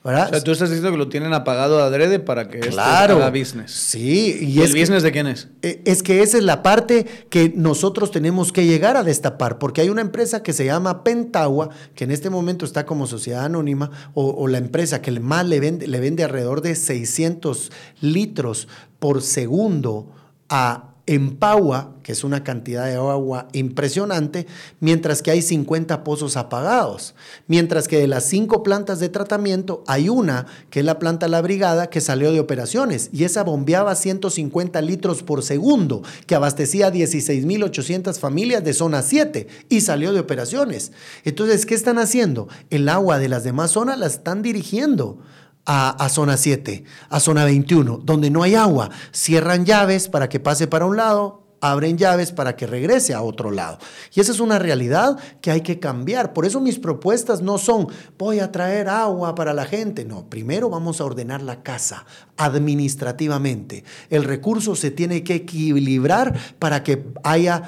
O 0.05 0.09
sea, 0.09 0.43
tú 0.43 0.51
estás 0.51 0.69
diciendo 0.69 0.91
que 0.91 0.97
lo 0.97 1.07
tienen 1.07 1.33
apagado 1.33 1.81
adrede 1.81 2.19
para 2.19 2.49
que 2.49 2.59
claro, 2.59 3.13
esto 3.13 3.23
haga 3.23 3.39
business. 3.39 3.71
Sí. 3.71 4.37
¿Y, 4.41 4.59
el 4.59 4.77
business 4.77 5.01
de 5.01 5.13
quién 5.13 5.27
es? 5.27 5.47
E, 5.61 5.81
es 5.85 6.03
que 6.03 6.21
esa 6.21 6.37
es 6.37 6.43
la 6.43 6.61
parte 6.61 7.05
que 7.29 7.53
nosotros 7.55 8.11
tenemos 8.11 8.51
que 8.51 8.65
llegar 8.65 8.97
a 8.97 9.03
destapar, 9.03 9.59
porque 9.59 9.79
hay 9.79 9.87
una 9.87 10.01
empresa 10.01 10.43
que 10.43 10.51
se 10.51 10.65
llama 10.65 11.05
Pentagua, 11.05 11.69
que 11.95 12.03
en 12.03 12.11
este 12.11 12.29
momento 12.29 12.65
está 12.65 12.85
como 12.85 13.07
sociedad 13.07 13.45
anónima, 13.45 13.91
o, 14.13 14.45
la 14.49 14.57
empresa 14.57 15.01
que 15.01 15.11
más 15.21 15.45
le 15.45 15.61
vende, 15.61 15.87
le 15.87 16.01
vende 16.01 16.25
alrededor 16.25 16.61
de 16.61 16.75
600 16.75 17.71
litros 18.01 18.67
por 18.99 19.21
segundo 19.21 20.11
a 20.49 20.92
en 21.05 21.35
Paua, 21.35 21.95
que 22.01 22.13
es 22.13 22.23
una 22.23 22.43
cantidad 22.45 22.85
de 22.85 22.95
agua 22.95 23.49
impresionante, 23.51 24.47
mientras 24.79 25.21
que 25.21 25.31
hay 25.31 25.41
50 25.41 26.03
pozos 26.03 26.37
apagados. 26.37 27.13
Mientras 27.47 27.89
que 27.89 27.97
de 27.97 28.07
las 28.07 28.23
cinco 28.23 28.63
plantas 28.63 28.99
de 28.99 29.09
tratamiento 29.09 29.83
hay 29.85 30.07
una, 30.07 30.45
que 30.69 30.79
es 30.79 30.85
la 30.85 30.99
planta 30.99 31.27
La 31.27 31.41
Brigada, 31.41 31.89
que 31.89 31.99
salió 31.99 32.31
de 32.31 32.39
operaciones 32.39 33.09
y 33.11 33.25
esa 33.25 33.43
bombeaba 33.43 33.95
150 33.95 34.81
litros 34.81 35.23
por 35.23 35.43
segundo, 35.43 36.03
que 36.25 36.35
abastecía 36.35 36.91
16.800 36.91 38.17
familias 38.17 38.63
de 38.63 38.73
zona 38.73 39.01
7 39.01 39.47
y 39.67 39.81
salió 39.81 40.13
de 40.13 40.21
operaciones. 40.21 40.93
Entonces, 41.25 41.65
¿qué 41.65 41.75
están 41.75 41.99
haciendo? 41.99 42.47
El 42.69 42.87
agua 42.87 43.19
de 43.19 43.27
las 43.27 43.43
demás 43.43 43.71
zonas 43.71 43.99
la 43.99 44.07
están 44.07 44.41
dirigiendo 44.41 45.19
a, 45.65 46.09
zona 46.09 46.37
7, 46.37 46.83
a 47.09 47.19
zona 47.19 47.45
21, 47.45 48.01
donde 48.03 48.29
no 48.29 48.43
hay 48.43 48.55
agua. 48.55 48.89
Cierran 49.11 49.65
llaves 49.65 50.09
para 50.09 50.29
que 50.29 50.39
pase 50.39 50.67
para 50.67 50.85
un 50.85 50.97
lado, 50.97 51.43
abren 51.61 51.97
llaves 51.97 52.33
para 52.33 52.57
que 52.57 52.67
regrese 52.67 53.13
a 53.13 53.21
otro 53.21 53.49
lado. 53.49 53.77
Y 54.13 54.19
esa 54.19 54.33
es 54.33 54.41
una 54.41 54.59
realidad 54.59 55.17
que 55.39 55.49
hay 55.49 55.61
que 55.61 55.79
cambiar. 55.79 56.33
Por 56.33 56.45
eso 56.45 56.59
mis 56.59 56.77
propuestas 56.77 57.41
no 57.41 57.57
son 57.57 57.87
voy 58.17 58.39
a 58.39 58.51
traer 58.51 58.89
agua 58.89 59.33
para 59.33 59.53
la 59.53 59.65
gente. 59.65 60.03
No, 60.03 60.29
primero 60.29 60.69
vamos 60.69 60.99
a 60.99 61.05
ordenar 61.05 61.41
la 61.41 61.63
casa 61.63 62.05
administrativamente. 62.35 63.85
El 64.09 64.25
recurso 64.25 64.75
se 64.75 64.91
tiene 64.91 65.23
que 65.23 65.35
equilibrar 65.35 66.37
para 66.59 66.83
que 66.83 67.05
haya, 67.23 67.63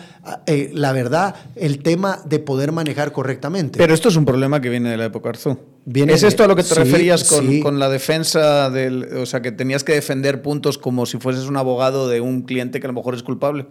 eh, 0.46 0.72
la 0.74 0.92
verdad, 0.92 1.36
el 1.56 1.82
tema 1.82 2.20
de 2.26 2.40
poder 2.40 2.74
manejar 2.74 3.14
correctamente. 3.14 3.78
Pero 3.78 3.94
esto 3.94 4.10
es 4.10 4.18
un 4.18 4.26
problema 4.26 4.60
que 4.60 4.68
viene 4.70 4.90
de 4.90 4.98
la 4.98 5.06
época 5.06 5.30
Arzú. 5.30 5.58
¿Es 5.94 6.24
esto 6.24 6.44
a 6.44 6.48
lo 6.48 6.56
que 6.56 6.64
te 6.64 6.74
referías 6.74 7.26
con, 7.26 7.62
con, 7.62 7.78
la 7.78 7.90
defensa 7.90 8.72
del. 8.72 9.04
O 9.18 9.26
sea, 9.26 9.42
que 9.42 9.52
tenías 9.52 9.84
que 9.84 9.94
defender 9.94 10.42
puntos 10.42 10.80
como 10.80 11.06
si 11.06 11.18
fueses 11.18 11.46
un 11.46 11.58
abogado 11.58 12.10
de 12.10 12.22
un 12.22 12.42
cliente 12.42 12.80
que 12.80 12.88
a 12.88 12.90
lo 12.90 12.94
mejor 12.94 13.14
es 13.14 13.22
culpable? 13.22 13.68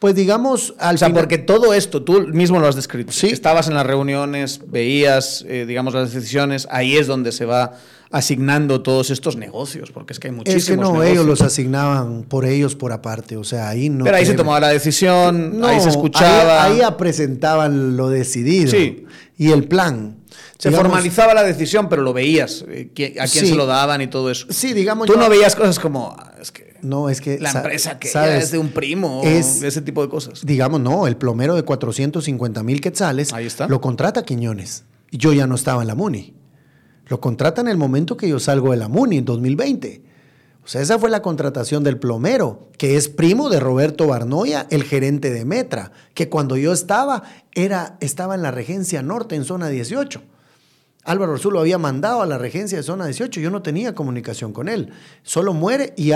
Pues 0.00 0.16
digamos, 0.16 0.74
al 0.80 0.96
O 0.96 0.98
sea, 0.98 1.12
porque 1.12 1.38
todo 1.38 1.72
esto, 1.72 2.02
tú 2.02 2.26
mismo 2.26 2.58
lo 2.58 2.66
has 2.66 2.74
descrito. 2.74 3.12
Sí. 3.12 3.28
Estabas 3.28 3.68
en 3.68 3.74
las 3.74 3.86
reuniones, 3.86 4.60
veías, 4.66 5.44
eh, 5.48 5.64
digamos, 5.64 5.94
las 5.94 6.12
decisiones, 6.12 6.66
ahí 6.72 6.96
es 6.96 7.06
donde 7.06 7.30
se 7.30 7.44
va 7.44 7.74
asignando 8.10 8.82
todos 8.82 9.10
estos 9.10 9.36
negocios, 9.36 9.92
porque 9.92 10.12
es 10.12 10.18
que 10.18 10.26
hay 10.26 10.34
muchísimos 10.34 10.68
Es 10.68 10.68
que 10.68 10.76
no, 10.76 11.04
ellos 11.04 11.24
los 11.24 11.40
asignaban 11.40 12.24
por 12.24 12.44
ellos 12.44 12.74
por 12.74 12.92
aparte, 12.92 13.36
o 13.36 13.44
sea, 13.44 13.68
ahí 13.68 13.88
no... 13.88 14.04
Pero 14.04 14.16
ahí 14.16 14.26
se 14.26 14.34
tomaba 14.34 14.58
la 14.58 14.68
decisión, 14.70 15.64
ahí 15.64 15.80
se 15.80 15.90
escuchaba... 15.90 16.64
Ahí, 16.64 16.80
presentaban 16.98 17.96
lo 17.96 18.10
decidido 18.10 18.72
sí. 18.72 19.06
y 19.38 19.52
el 19.52 19.68
plan. 19.68 20.16
Se 20.62 20.70
formalizaba 20.70 21.34
la 21.34 21.42
decisión, 21.42 21.88
pero 21.88 22.02
lo 22.02 22.12
veías, 22.12 22.64
eh, 22.68 22.92
a 23.20 23.26
quién 23.26 23.46
se 23.46 23.54
lo 23.56 23.66
daban 23.66 24.00
y 24.00 24.06
todo 24.06 24.30
eso. 24.30 24.46
Sí, 24.48 24.72
digamos. 24.72 25.08
Tú 25.08 25.16
no 25.16 25.28
veías 25.28 25.56
cosas 25.56 25.80
como, 25.80 26.14
ah, 26.16 26.34
es 26.40 26.52
que 26.52 26.76
no, 26.82 27.08
es 27.08 27.20
que. 27.20 27.40
La 27.40 27.50
empresa 27.50 27.98
que 27.98 28.12
es 28.36 28.52
de 28.52 28.58
un 28.58 28.68
primo, 28.68 29.22
es, 29.24 29.60
ese 29.62 29.82
tipo 29.82 30.02
de 30.02 30.08
cosas. 30.08 30.46
Digamos, 30.46 30.80
no, 30.80 31.08
el 31.08 31.16
plomero 31.16 31.56
de 31.56 31.64
450 31.64 32.62
mil 32.62 32.80
quetzales. 32.80 33.32
Ahí 33.32 33.46
está. 33.46 33.66
Lo 33.66 33.80
contrata 33.80 34.24
Quiñones. 34.24 34.84
Yo 35.10 35.32
ya 35.32 35.48
no 35.48 35.56
estaba 35.56 35.82
en 35.82 35.88
la 35.88 35.96
MUNI. 35.96 36.32
Lo 37.06 37.20
contrata 37.20 37.60
en 37.60 37.66
el 37.66 37.76
momento 37.76 38.16
que 38.16 38.28
yo 38.28 38.38
salgo 38.38 38.70
de 38.70 38.76
la 38.76 38.86
MUNI, 38.86 39.18
en 39.18 39.24
2020. 39.24 40.02
O 40.64 40.68
sea, 40.68 40.80
esa 40.80 40.96
fue 40.96 41.10
la 41.10 41.22
contratación 41.22 41.82
del 41.82 41.98
plomero, 41.98 42.68
que 42.78 42.96
es 42.96 43.08
primo 43.08 43.50
de 43.50 43.58
Roberto 43.58 44.06
Barnoya, 44.06 44.68
el 44.70 44.84
gerente 44.84 45.30
de 45.30 45.44
Metra, 45.44 45.90
que 46.14 46.28
cuando 46.28 46.56
yo 46.56 46.72
estaba, 46.72 47.24
era, 47.52 47.96
estaba 47.98 48.36
en 48.36 48.42
la 48.42 48.52
Regencia 48.52 49.02
Norte, 49.02 49.34
en 49.34 49.44
zona 49.44 49.68
18. 49.68 50.22
Álvaro 51.04 51.32
Orzú 51.32 51.50
lo 51.50 51.58
había 51.58 51.78
mandado 51.78 52.22
a 52.22 52.26
la 52.26 52.38
regencia 52.38 52.78
de 52.78 52.84
zona 52.84 53.06
18, 53.06 53.40
yo 53.40 53.50
no 53.50 53.60
tenía 53.60 53.92
comunicación 53.92 54.52
con 54.52 54.68
él. 54.68 54.90
Solo 55.24 55.52
muere 55.52 55.94
y, 55.96 56.12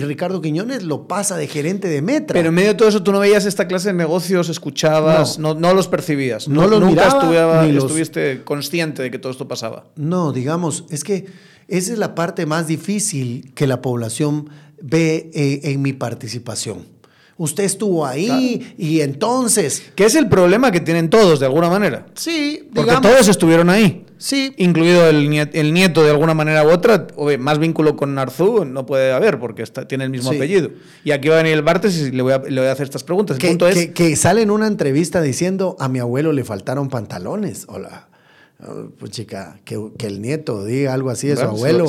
Ricardo 0.00 0.40
Quiñones 0.40 0.82
lo 0.82 1.06
pasa 1.06 1.36
de 1.36 1.46
gerente 1.46 1.88
de 1.88 2.00
Metra. 2.00 2.32
Pero 2.32 2.48
en 2.48 2.54
medio 2.54 2.68
de 2.68 2.74
todo 2.74 2.88
eso 2.88 3.02
tú 3.02 3.12
no 3.12 3.18
veías 3.18 3.44
esta 3.44 3.68
clase 3.68 3.88
de 3.88 3.94
negocios, 3.94 4.48
escuchabas, 4.48 5.38
no, 5.38 5.52
no, 5.52 5.74
los 5.74 5.88
percibías. 5.88 6.48
No, 6.48 6.66
los 6.66 6.80
nunca 6.80 7.22
miraba, 7.26 7.66
estuviste 7.66 8.42
consciente 8.42 9.02
de 9.02 9.10
que 9.10 9.18
todo 9.18 9.30
esto 9.30 9.46
pasaba. 9.46 9.84
No, 9.96 10.32
digamos, 10.32 10.84
es 10.88 11.04
que 11.04 11.26
esa 11.68 11.92
es 11.92 11.98
la 11.98 12.14
parte 12.14 12.46
más 12.46 12.66
difícil 12.66 13.52
que 13.54 13.66
la 13.66 13.82
población 13.82 14.48
ve 14.80 15.30
eh, 15.34 15.60
en 15.64 15.82
mi 15.82 15.92
participación 15.92 17.00
usted 17.36 17.64
estuvo 17.64 18.04
ahí 18.04 18.74
y 18.76 19.00
entonces... 19.00 19.84
¿Qué 19.94 20.04
es 20.04 20.14
el 20.14 20.28
problema 20.28 20.70
que 20.70 20.80
tienen 20.80 21.08
todos 21.08 21.40
de 21.40 21.46
alguna 21.46 21.70
manera? 21.70 22.04
Sí, 22.14 22.68
Porque 22.74 22.92
todos 23.00 23.28
estuvieron 23.28 23.70
ahí. 23.70 24.04
Sí. 24.20 24.52
Incluido 24.58 25.08
el 25.08 25.72
nieto, 25.72 26.04
de 26.04 26.10
alguna 26.10 26.34
manera 26.34 26.62
u 26.64 26.70
otra. 26.70 27.06
más 27.38 27.58
vínculo 27.58 27.96
con 27.96 28.14
Narzú 28.14 28.66
no 28.66 28.84
puede 28.84 29.12
haber 29.12 29.38
porque 29.38 29.64
tiene 29.88 30.04
el 30.04 30.10
mismo 30.10 30.30
apellido. 30.30 30.70
Y 31.04 31.12
aquí 31.12 31.28
va 31.28 31.36
a 31.36 31.38
venir 31.38 31.54
el 31.54 31.62
Bartes 31.62 31.96
y 31.96 32.10
le 32.10 32.22
voy 32.22 32.32
a, 32.32 32.70
hacer 32.70 32.84
estas 32.84 33.02
preguntas. 33.02 33.38
que, 33.38 33.48
punto 33.48 33.66
es... 33.66 33.88
Que, 33.88 34.14
sale 34.16 34.42
en 34.42 34.50
una 34.50 34.66
entrevista 34.66 35.22
diciendo 35.22 35.74
a 35.80 35.88
mi 35.88 35.98
abuelo 35.98 36.32
le 36.32 36.44
faltaron 36.44 36.90
pantalones. 36.90 37.64
Hola. 37.68 38.08
Oh, 38.62 38.90
pues 38.98 39.10
chica, 39.10 39.58
que, 39.64 39.78
el 40.00 40.20
nieto 40.20 40.66
diga 40.66 40.92
algo 40.92 41.08
así 41.08 41.28
de 41.28 41.36
su 41.36 41.42
abuelo. 41.42 41.86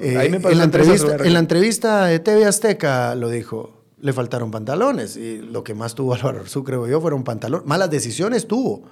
en, 0.00 0.58
la 0.58 0.64
entrevista, 0.64 1.16
en 1.16 1.32
la 1.32 1.40
entrevista 1.40 2.04
de 2.06 2.20
TV 2.20 2.46
Azteca 2.46 3.16
lo 3.16 3.28
dijo 3.28 3.82
le 4.02 4.12
faltaron 4.12 4.50
pantalones. 4.50 5.16
Y 5.16 5.38
lo 5.38 5.64
que 5.64 5.74
más 5.74 5.94
tuvo 5.94 6.14
Álvaro 6.14 6.40
Arzú, 6.40 6.62
creo 6.62 6.86
yo, 6.86 7.00
fueron 7.00 7.24
pantalones. 7.24 7.66
Malas 7.66 7.90
decisiones 7.90 8.46
tuvo. 8.46 8.82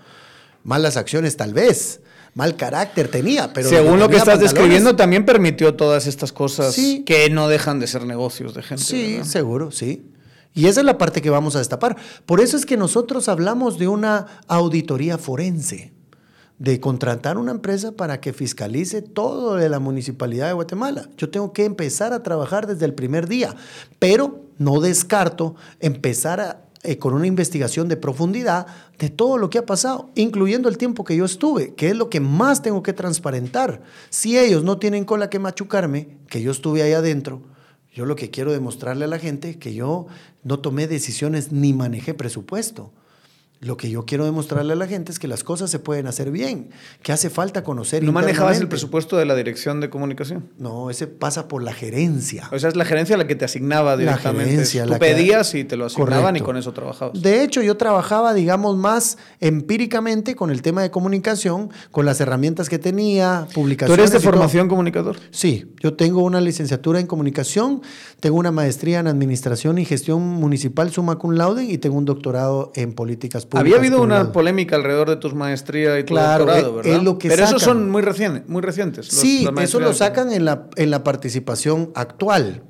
Malas 0.65 0.97
acciones 0.97 1.37
tal 1.37 1.53
vez. 1.53 2.01
Mal 2.35 2.57
carácter 2.57 3.09
tenía, 3.09 3.53
pero... 3.53 3.69
Según 3.69 3.99
lo 3.99 4.09
que, 4.09 4.17
estás 4.17 4.41
describiendo, 4.41 4.97
también 4.97 5.25
permitió 5.25 5.75
todas 5.75 6.07
estas 6.07 6.33
cosas 6.33 6.77
que 7.05 7.29
no 7.31 7.49
dejan 7.49 7.81
de 7.81 7.87
ser 7.87 8.05
negocios 8.07 8.55
de 8.55 8.63
gente. 8.63 8.85
Sí, 8.85 9.21
seguro, 9.25 9.71
sí. 9.71 10.05
Y 10.55 10.67
esa 10.67 10.81
es 10.81 10.87
la 10.87 10.99
parte 10.99 11.23
que 11.23 11.31
vamos 11.31 11.57
a 11.57 11.59
destapar. 11.59 11.97
Por 12.27 12.41
eso 12.41 12.57
es 12.57 12.67
que 12.67 12.77
nosotros 12.77 13.29
hablamos 13.29 13.79
de 13.79 13.89
una 13.89 14.27
auditoría 14.49 15.19
forense 15.19 15.93
de 16.59 16.79
contratar 16.79 17.39
una 17.39 17.53
empresa 17.53 17.93
para 17.93 18.21
que 18.21 18.35
fiscalice 18.35 19.01
todo 19.01 19.55
de 19.55 19.71
la 19.71 19.79
municipalidad 19.79 20.49
de 20.49 20.53
Guatemala. 20.53 21.09
Yo 21.17 21.31
tengo 21.31 21.55
que 21.55 21.65
empezar 21.65 22.13
a 22.13 22.23
trabajar 22.23 22.67
desde 22.67 22.85
el 22.85 22.93
primer 22.93 23.29
día, 23.29 23.57
pero 23.99 24.45
no 24.59 24.81
descarto 24.81 25.57
empezar 25.81 26.69
eh, 26.83 26.97
con 26.97 27.13
una 27.13 27.27
investigación 27.27 27.89
de 27.89 27.99
profundidad 27.99 28.67
de 28.99 29.11
todo 29.11 29.37
lo 29.37 29.51
que 29.51 29.59
ha 29.59 29.67
pasado, 29.67 30.11
incluyendo 30.15 30.69
el 30.69 30.79
tiempo 30.79 31.05
que 31.05 31.17
yo 31.17 31.27
estuve, 31.27 31.75
que 31.75 31.91
es 31.91 31.97
lo 31.97 32.09
que 32.09 32.21
más 32.21 32.63
tengo 32.63 32.83
que 32.83 32.95
transparentar. 32.95 33.83
Si 34.09 34.39
ellos 34.39 34.65
no 34.65 34.79
tienen 34.79 35.05
cola 35.05 35.29
que 35.29 35.39
machucarme, 35.39 36.19
que 36.29 36.41
yo 36.41 36.51
estuve 36.51 36.83
ahí 36.83 36.93
adentro, 36.93 37.43
yo 37.93 38.07
lo 38.07 38.17
que 38.17 38.31
quiero 38.31 38.53
demostrarle 38.53 39.05
a 39.05 39.09
la 39.09 39.19
gente 39.19 39.59
que 39.59 39.75
yo 39.75 40.07
no 40.43 40.61
tomé 40.61 40.87
decisiones 40.87 41.53
ni 41.53 41.73
manejé 41.75 42.15
presupuesto. 42.15 42.93
Lo 43.63 43.77
que 43.77 43.91
yo 43.91 44.07
quiero 44.07 44.25
demostrarle 44.25 44.73
a 44.73 44.77
la 44.77 44.87
gente 44.87 45.13
es 45.13 45.19
que 45.19 45.29
las 45.29 45.45
cosas 45.45 45.71
se 45.71 45.79
pueden 45.79 46.07
hacer 46.07 46.31
bien, 46.31 46.71
que 47.03 47.13
hace 47.13 47.29
falta 47.29 47.63
conocer. 47.63 48.03
¿No 48.03 48.11
manejabas 48.11 48.59
el 48.59 48.69
presupuesto 48.69 49.19
de 49.19 49.27
la 49.27 49.35
dirección 49.35 49.81
de 49.83 49.91
comunicación? 49.91 50.49
No, 50.59 50.89
ese 50.89 51.07
pasa 51.07 51.47
por 51.47 51.63
la 51.63 51.75
gerencia. 51.75 52.49
O 52.53 52.59
sea, 52.59 52.71
es 52.71 52.77
la 52.77 52.87
gerencia 52.87 53.19
la 53.19 53.27
que 53.27 53.35
te 53.35 53.45
asignaba 53.45 53.91
La 53.93 53.97
directamente. 53.99 54.51
gerencia, 54.51 54.85
Tú 54.85 54.91
la 54.91 54.99
que- 54.99 55.05
pedías 55.15 55.55
y 55.55 55.65
te 55.65 55.77
lo 55.77 55.85
asignaban 55.85 56.23
Correcto. 56.23 56.39
y 56.39 56.47
con 56.47 56.57
eso 56.57 56.73
trabajabas. 56.73 57.21
De 57.21 57.43
hecho, 57.45 57.61
yo 57.61 57.77
trabajaba, 57.77 58.33
digamos, 58.33 58.79
más 58.79 59.19
empíricamente 59.41 60.35
con 60.35 60.51
el 60.51 60.63
tema 60.63 60.81
de 60.81 60.91
comunicación, 60.91 61.71
con 61.91 62.07
las 62.07 62.19
herramientas 62.23 62.71
que 62.71 62.79
tenía, 62.79 63.45
¿Tú 63.49 63.55
publicaciones. 63.61 63.99
eres 63.99 64.11
de 64.13 64.19
todo. 64.21 64.31
formación 64.33 64.69
comunicador? 64.69 65.17
Sí, 65.33 65.71
yo 65.83 65.95
tengo 65.95 66.23
una 66.23 66.41
licenciatura 66.41 66.99
en 66.99 67.07
comunicación, 67.07 67.83
tengo 68.21 68.39
una 68.39 68.53
maestría 68.53 69.01
en 69.01 69.07
administración 69.07 69.77
y 69.79 69.85
gestión 69.85 70.23
municipal 70.23 70.91
summa 70.91 71.17
cum 71.17 71.33
laude 71.33 71.65
y 71.65 71.77
tengo 71.77 71.99
un 71.99 72.07
doctorado 72.07 72.73
en 72.75 72.95
políticas 72.95 73.45
públicas. 73.51 73.61
Había 73.61 73.77
habido 73.77 74.01
una 74.01 74.33
polémica 74.33 74.77
alrededor 74.77 75.11
de 75.11 75.17
tus 75.17 75.35
maestría 75.35 75.99
y 75.99 76.05
tu 76.05 76.15
Claro, 76.15 76.47
doctorado, 76.47 76.71
es- 76.71 76.77
¿verdad? 76.87 76.99
es 76.99 77.03
lo 77.05 77.19
que 77.19 77.29
Pero 77.29 77.45
esos 77.45 77.61
sacan. 77.61 77.77
son 77.77 77.91
muy, 77.91 78.03
recien- 78.03 78.45
muy 78.47 78.63
recientes. 78.63 79.13
los- 79.13 79.21
Sí, 79.21 79.43
eso 79.43 79.53
maestrías. 79.53 79.85
lo 79.89 79.93
sacan 79.93 80.33
en 80.33 80.45
la, 80.47 80.67
en 80.77 80.91
la 80.91 81.05
participación 81.05 81.91
actual. 81.95 82.63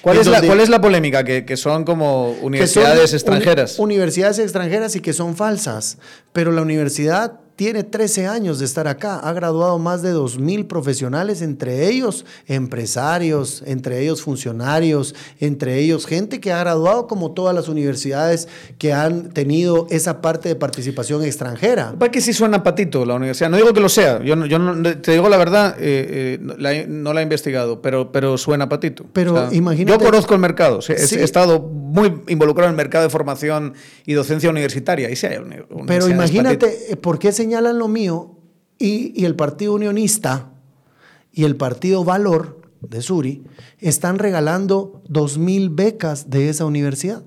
¿Cuál 0.00 0.18
es, 0.18 0.26
la, 0.26 0.40
¿Cuál 0.42 0.60
es 0.60 0.68
la 0.68 0.80
polémica? 0.80 1.22
Que, 1.24 1.44
que 1.44 1.56
son 1.56 1.84
como 1.84 2.34
son 2.36 2.44
universidades 2.46 3.10
uni- 3.10 3.16
extranjeras. 3.16 3.78
universidades 3.78 4.38
extranjeras 4.40 4.96
y 4.96 5.00
que 5.00 5.12
son 5.12 5.36
falsas. 5.36 5.98
Pero 6.32 6.50
la 6.52 6.62
universidad 6.62 7.38
tiene 7.62 7.84
13 7.84 8.26
años 8.26 8.58
de 8.58 8.64
estar 8.64 8.88
acá. 8.88 9.20
Ha 9.20 9.32
graduado 9.32 9.78
más 9.78 10.02
de 10.02 10.12
2.000 10.12 10.66
profesionales, 10.66 11.42
entre 11.42 11.86
ellos 11.88 12.24
empresarios, 12.48 13.62
entre 13.66 14.00
ellos 14.00 14.20
funcionarios, 14.22 15.14
entre 15.38 15.78
ellos 15.78 16.06
gente 16.06 16.40
que 16.40 16.50
ha 16.52 16.58
graduado 16.58 17.06
como 17.06 17.30
todas 17.30 17.54
las 17.54 17.68
universidades 17.68 18.48
que 18.78 18.92
han 18.92 19.30
tenido 19.30 19.86
esa 19.90 20.20
parte 20.20 20.48
de 20.48 20.56
participación 20.56 21.22
extranjera. 21.22 21.94
¿Para 21.96 22.10
que 22.10 22.20
sí 22.20 22.32
suena 22.32 22.64
patito 22.64 23.04
la 23.04 23.14
universidad? 23.14 23.48
No 23.48 23.56
digo 23.58 23.72
que 23.72 23.78
lo 23.80 23.88
sea, 23.88 24.20
yo, 24.24 24.34
no- 24.34 24.46
yo 24.46 24.58
no- 24.58 24.82
te 25.00 25.12
digo 25.12 25.28
la 25.28 25.36
verdad, 25.36 25.76
eh, 25.78 26.38
eh, 26.38 26.38
no 26.40 26.54
la 26.56 26.72
he- 26.72 26.86
no 26.88 27.12
la 27.12 27.20
he 27.20 27.22
investigado, 27.22 27.80
pero, 27.80 28.10
pero 28.10 28.36
suena 28.38 28.68
patito. 28.68 29.04
Pero 29.12 29.52
imagínate- 29.52 29.92
Yo 30.02 30.04
conozco 30.04 30.34
el 30.34 30.40
mercado, 30.40 30.82
sí, 30.82 30.94
he, 30.94 30.98
Sí. 31.06 31.14
he 31.14 31.22
estado 31.22 31.60
muy 31.60 32.22
involucrado 32.26 32.68
en 32.68 32.72
el 32.72 32.76
mercado 32.76 33.04
de 33.04 33.10
formación 33.10 33.74
y 34.04 34.14
docencia 34.14 34.50
universitaria. 34.50 35.08
Y 35.10 35.14
sí 35.14 35.26
hay 35.26 35.38
Pero 35.86 36.08
imagínate, 36.08 36.96
¿por 37.00 37.18
qué 37.20 37.30
señalan 37.52 37.78
lo 37.78 37.86
mío 37.88 38.38
y, 38.78 39.12
y 39.14 39.26
el 39.26 39.34
Partido 39.36 39.74
Unionista 39.74 40.52
y 41.32 41.44
el 41.44 41.54
Partido 41.56 42.02
Valor 42.02 42.62
de 42.80 43.02
Suri 43.02 43.42
están 43.78 44.18
regalando 44.18 45.02
dos 45.06 45.36
mil 45.36 45.68
becas 45.68 46.30
de 46.30 46.48
esa 46.48 46.64
universidad 46.64 47.24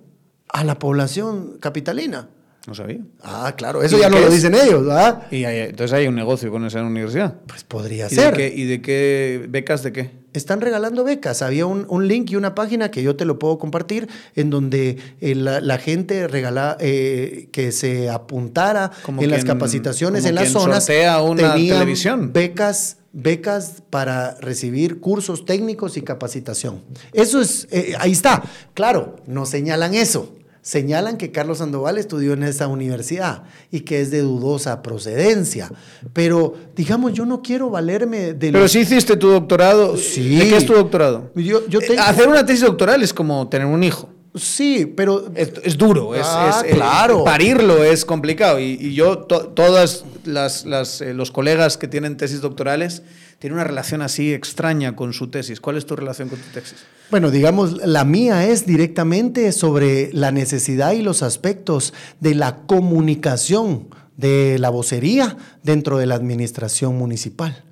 a 0.49 0.63
la 0.63 0.79
población 0.79 1.57
capitalina? 1.59 2.29
No 2.65 2.73
sabía. 2.73 3.01
Ah, 3.21 3.53
claro, 3.55 3.83
eso 3.83 3.97
¿Y 3.97 3.99
ya 3.99 4.09
no 4.09 4.17
lo 4.19 4.27
dicen 4.31 4.55
ellos, 4.55 4.83
¿verdad? 4.83 5.27
Y 5.31 5.43
hay- 5.45 5.69
entonces 5.69 5.93
hay 5.93 6.07
un 6.07 6.15
negocio 6.15 6.49
con 6.49 6.65
esa 6.65 6.81
universidad. 6.81 7.35
Pues 7.45 7.63
podría 7.63 8.07
¿Y 8.07 8.09
de, 8.09 8.15
ser. 8.15 8.33
qué, 8.35 8.51
¿Y 8.55 8.63
de 8.65 8.81
qué 8.81 9.45
becas 9.47 9.83
de 9.83 9.91
qué? 9.93 10.24
Están 10.35 10.61
regalando 10.61 11.03
becas. 11.03 11.41
Había 11.41 11.65
un, 11.65 11.85
un 11.89 12.07
link 12.07 12.31
y 12.31 12.35
una 12.35 12.55
página 12.55 12.91
que 12.91 13.03
yo 13.03 13.15
te 13.15 13.25
lo 13.25 13.39
puedo 13.39 13.57
compartir 13.57 14.07
en 14.35 14.49
donde 14.49 14.97
eh, 15.21 15.35
la, 15.35 15.61
la 15.61 15.77
gente 15.77 16.27
regala 16.27 16.77
eh, 16.79 17.49
que 17.51 17.71
se 17.71 18.09
apuntara 18.09 18.91
Como 19.03 19.21
en 19.21 19.31
las 19.31 19.45
capacitaciones 19.45 20.25
en 20.25 20.35
las 20.35 20.49
zonas. 20.49 20.87
una 21.21 21.53
televisión. 21.53 22.33
Becas, 22.33 22.97
becas 23.13 23.83
para 23.89 24.35
recibir 24.41 24.99
cursos 24.99 25.45
técnicos 25.45 25.97
y 25.97 26.01
capacitación. 26.01 26.81
Eso 27.13 27.41
es, 27.41 27.67
eh, 27.71 27.93
ahí 27.99 28.11
está. 28.11 28.43
Claro, 28.73 29.17
no 29.27 29.45
señalan 29.45 29.93
eso. 29.93 30.35
Señalan 30.65 31.17
que 31.17 31.31
Carlos 31.31 31.59
Sandoval 31.59 31.99
estudió 31.99 32.33
en 32.33 32.41
esa 32.41 32.67
universidad 32.67 33.43
y 33.69 33.81
que 33.81 34.01
es 34.01 34.09
de 34.09 34.21
dudosa 34.21 34.81
procedencia. 34.81 35.71
Pero, 36.11 36.55
digamos, 36.75 37.13
yo 37.13 37.23
no 37.27 37.43
quiero 37.43 37.69
valerme 37.69 38.33
de 38.33 38.47
Pero 38.51 38.61
los- 38.61 38.71
si 38.71 38.79
hiciste 38.79 39.15
tu 39.15 39.27
doctorado. 39.27 39.95
Sí. 39.95 40.35
¿De 40.37 40.49
qué 40.49 40.57
es 40.57 40.65
tu 40.65 40.73
doctorado? 40.73 41.29
Yo- 41.35 41.67
yo 41.67 41.79
Eh, 41.81 41.85
tengo- 41.89 42.01
Hacer 42.01 42.27
una 42.27 42.43
tesis 42.43 42.61
doctoral 42.63 43.03
es 43.03 43.13
como 43.13 43.47
tener 43.47 43.67
un 43.67 43.83
hijo. 43.83 44.09
Sí, 44.33 44.91
pero 44.97 45.27
Es, 45.35 45.53
es 45.63 45.77
duro, 45.77 46.15
es, 46.15 46.25
Ah, 46.25 46.61
es- 46.65 46.71
eh, 46.71 46.73
claro. 46.75 47.23
parirlo 47.23 47.83
es 47.83 48.03
complicado. 48.03 48.59
Y, 48.59 48.71
y 48.81 48.95
yo, 48.95 49.19
to- 49.19 49.49
todas 49.49 50.03
las, 50.25 50.65
las, 50.65 50.99
eh, 51.01 51.13
los 51.13 51.29
colegas 51.29 51.77
que 51.77 51.87
tienen 51.87 52.17
tesis 52.17 52.41
doctorales 52.41 53.03
tienen 53.39 53.55
una 53.55 53.63
relación 53.63 54.01
así 54.01 54.33
extraña 54.33 54.95
con 54.95 55.13
su 55.13 55.29
tesis. 55.29 55.59
¿Cuál 55.59 55.77
es 55.77 55.85
tu 55.85 55.95
relación 55.95 56.29
con 56.29 56.39
tu 56.39 56.49
tesis? 56.53 56.75
bueno, 57.11 57.29
digamos, 57.29 57.85
la 57.85 58.03
mía 58.03 58.47
es 58.47 58.65
directamente 58.65 59.51
sobre 59.51 60.09
la 60.11 60.31
necesidad 60.31 60.93
y 60.93 61.03
los 61.03 61.21
aspectos 61.21 61.93
de 62.19 62.33
la 62.33 62.57
comunicación 62.65 63.89
de 64.17 64.57
la 64.59 64.69
vocería 64.69 65.37
dentro 65.63 65.97
de 65.99 66.07
la 66.07 66.15
administración 66.15 66.97
municipal. 66.97 67.63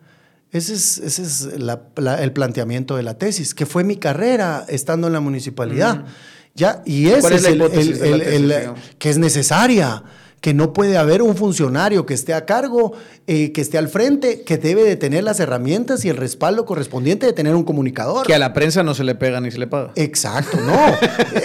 Ese 0.51 0.73
es, 0.75 0.99
ese 0.99 1.23
es 1.23 1.59
la- 1.59 1.81
la- 1.95 2.21
el 2.21 2.31
planteamiento 2.31 2.95
de 2.95 3.01
la 3.03 3.17
tesis, 3.17 3.55
que 3.55 3.65
fue 3.65 3.83
mi 3.83 3.95
carrera 3.97 4.65
estando 4.69 5.07
en 5.07 5.13
la 5.13 5.19
municipalidad. 5.19 6.05
Ya, 6.53 6.83
y 6.85 7.07
ese 7.07 7.21
¿Cuál 7.21 7.33
es 7.33 7.41
la 7.41 7.49
el- 7.49 7.57
de 7.57 7.63
la 7.63 7.69
tesis, 8.73 8.83
que 8.99 9.09
es 9.09 9.17
necesaria, 9.17 10.03
que 10.43 10.53
no 10.53 10.73
puede 10.73 10.97
haber 10.97 11.21
un 11.21 11.37
funcionario 11.37 12.05
que 12.05 12.13
esté 12.13 12.33
a 12.33 12.45
cargo, 12.45 12.91
eh, 13.27 13.53
que 13.53 13.61
esté 13.61 13.77
al 13.77 13.87
frente, 13.87 14.41
que 14.41 14.57
debe 14.57 14.83
de 14.83 14.97
tener 14.97 15.23
las 15.23 15.39
herramientas 15.39 16.03
y 16.03 16.09
el 16.09 16.17
respaldo 16.17 16.65
correspondiente 16.65 17.25
de 17.25 17.31
tener 17.31 17.55
un 17.55 17.63
comunicador. 17.63 18.27
Que 18.27 18.35
a 18.35 18.39
la 18.39 18.51
prensa 18.51 18.83
no 18.83 18.93
se 18.93 19.05
le 19.05 19.15
pega 19.15 19.39
ni 19.39 19.51
se 19.51 19.57
le 19.57 19.67
paga. 19.67 19.93
Exacto, 19.95 20.57
no. 20.59 20.77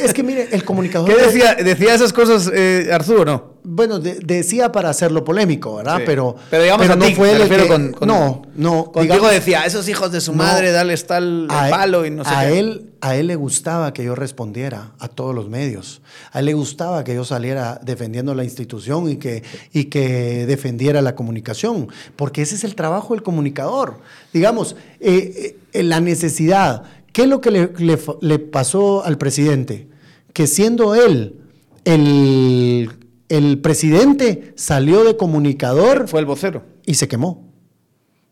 es 0.02 0.12
que 0.12 0.24
mire, 0.24 0.48
el 0.50 0.64
comunicador. 0.64 1.14
¿Qué 1.14 1.26
decía? 1.26 1.54
¿Decía 1.54 1.94
esas 1.94 2.12
cosas 2.12 2.50
eh, 2.52 2.90
Arzú 2.92 3.20
o 3.20 3.24
no? 3.24 3.57
Bueno, 3.64 3.98
de- 3.98 4.20
decía 4.20 4.72
para 4.72 4.90
hacerlo 4.90 5.24
polémico, 5.24 5.76
¿verdad? 5.76 5.98
Sí. 5.98 6.02
Pero, 6.06 6.36
Pero 6.50 6.62
digamos 6.62 6.88
a 6.88 6.96
no 6.96 7.04
ti, 7.06 7.14
fue 7.14 7.32
el 7.32 7.48
que- 7.48 7.66
con- 7.68 7.92
con- 7.92 8.08
no, 8.08 8.42
no. 8.56 8.84
Contigo 8.92 9.14
digamos, 9.14 9.30
decía, 9.32 9.64
esos 9.66 9.88
hijos 9.88 10.10
de 10.12 10.20
su 10.20 10.32
No. 10.32 10.38
madre, 10.38 10.70
dales 10.72 11.06
tal 11.06 11.46
a 11.50 11.66
él- 11.66 11.70
palo 11.70 12.06
y 12.06 12.10
no 12.10 12.24
sé 12.24 12.30
a 12.34 12.48
qué. 12.48 12.58
él 12.58 12.84
a 13.00 13.14
él 13.14 13.28
le 13.28 13.36
gustaba 13.36 13.92
que 13.92 14.02
yo 14.02 14.14
respondiera 14.16 14.92
a 14.98 15.06
todos 15.08 15.32
los 15.34 15.48
medios. 15.48 16.00
A 16.32 16.40
él 16.40 16.46
le 16.46 16.54
gustaba 16.54 17.04
que 17.04 17.14
yo 17.14 17.24
saliera 17.24 17.80
defendiendo 17.84 18.34
la 18.34 18.42
institución 18.42 19.08
y 19.08 19.16
que, 19.16 19.44
y 19.72 19.84
que 19.84 20.46
defendiera 20.46 21.00
la 21.00 21.14
comunicación, 21.14 21.88
porque 22.16 22.42
ese 22.42 22.56
es 22.56 22.64
el 22.64 22.74
trabajo 22.74 23.14
del 23.14 23.22
comunicador. 23.22 23.98
Digamos, 24.32 24.74
eh, 25.00 25.56
eh, 25.72 25.82
la 25.84 26.00
necesidad. 26.00 26.82
¿Qué 27.12 27.22
es 27.22 27.28
lo 27.28 27.40
que 27.40 27.50
le, 27.50 27.72
le 27.78 27.96
fa- 27.96 28.16
le 28.20 28.38
pasó 28.40 29.04
al 29.04 29.16
presidente? 29.18 29.86
Que 30.32 30.46
siendo 30.46 30.94
él 30.94 31.36
el, 31.84 32.90
el 33.28 33.60
presidente, 33.60 34.52
salió 34.56 35.04
de 35.04 35.16
comunicador 35.16 36.08
Fue 36.08 36.20
el 36.20 36.26
vocero. 36.26 36.64
y 36.86 36.94
se 36.94 37.08
quemó. 37.08 37.52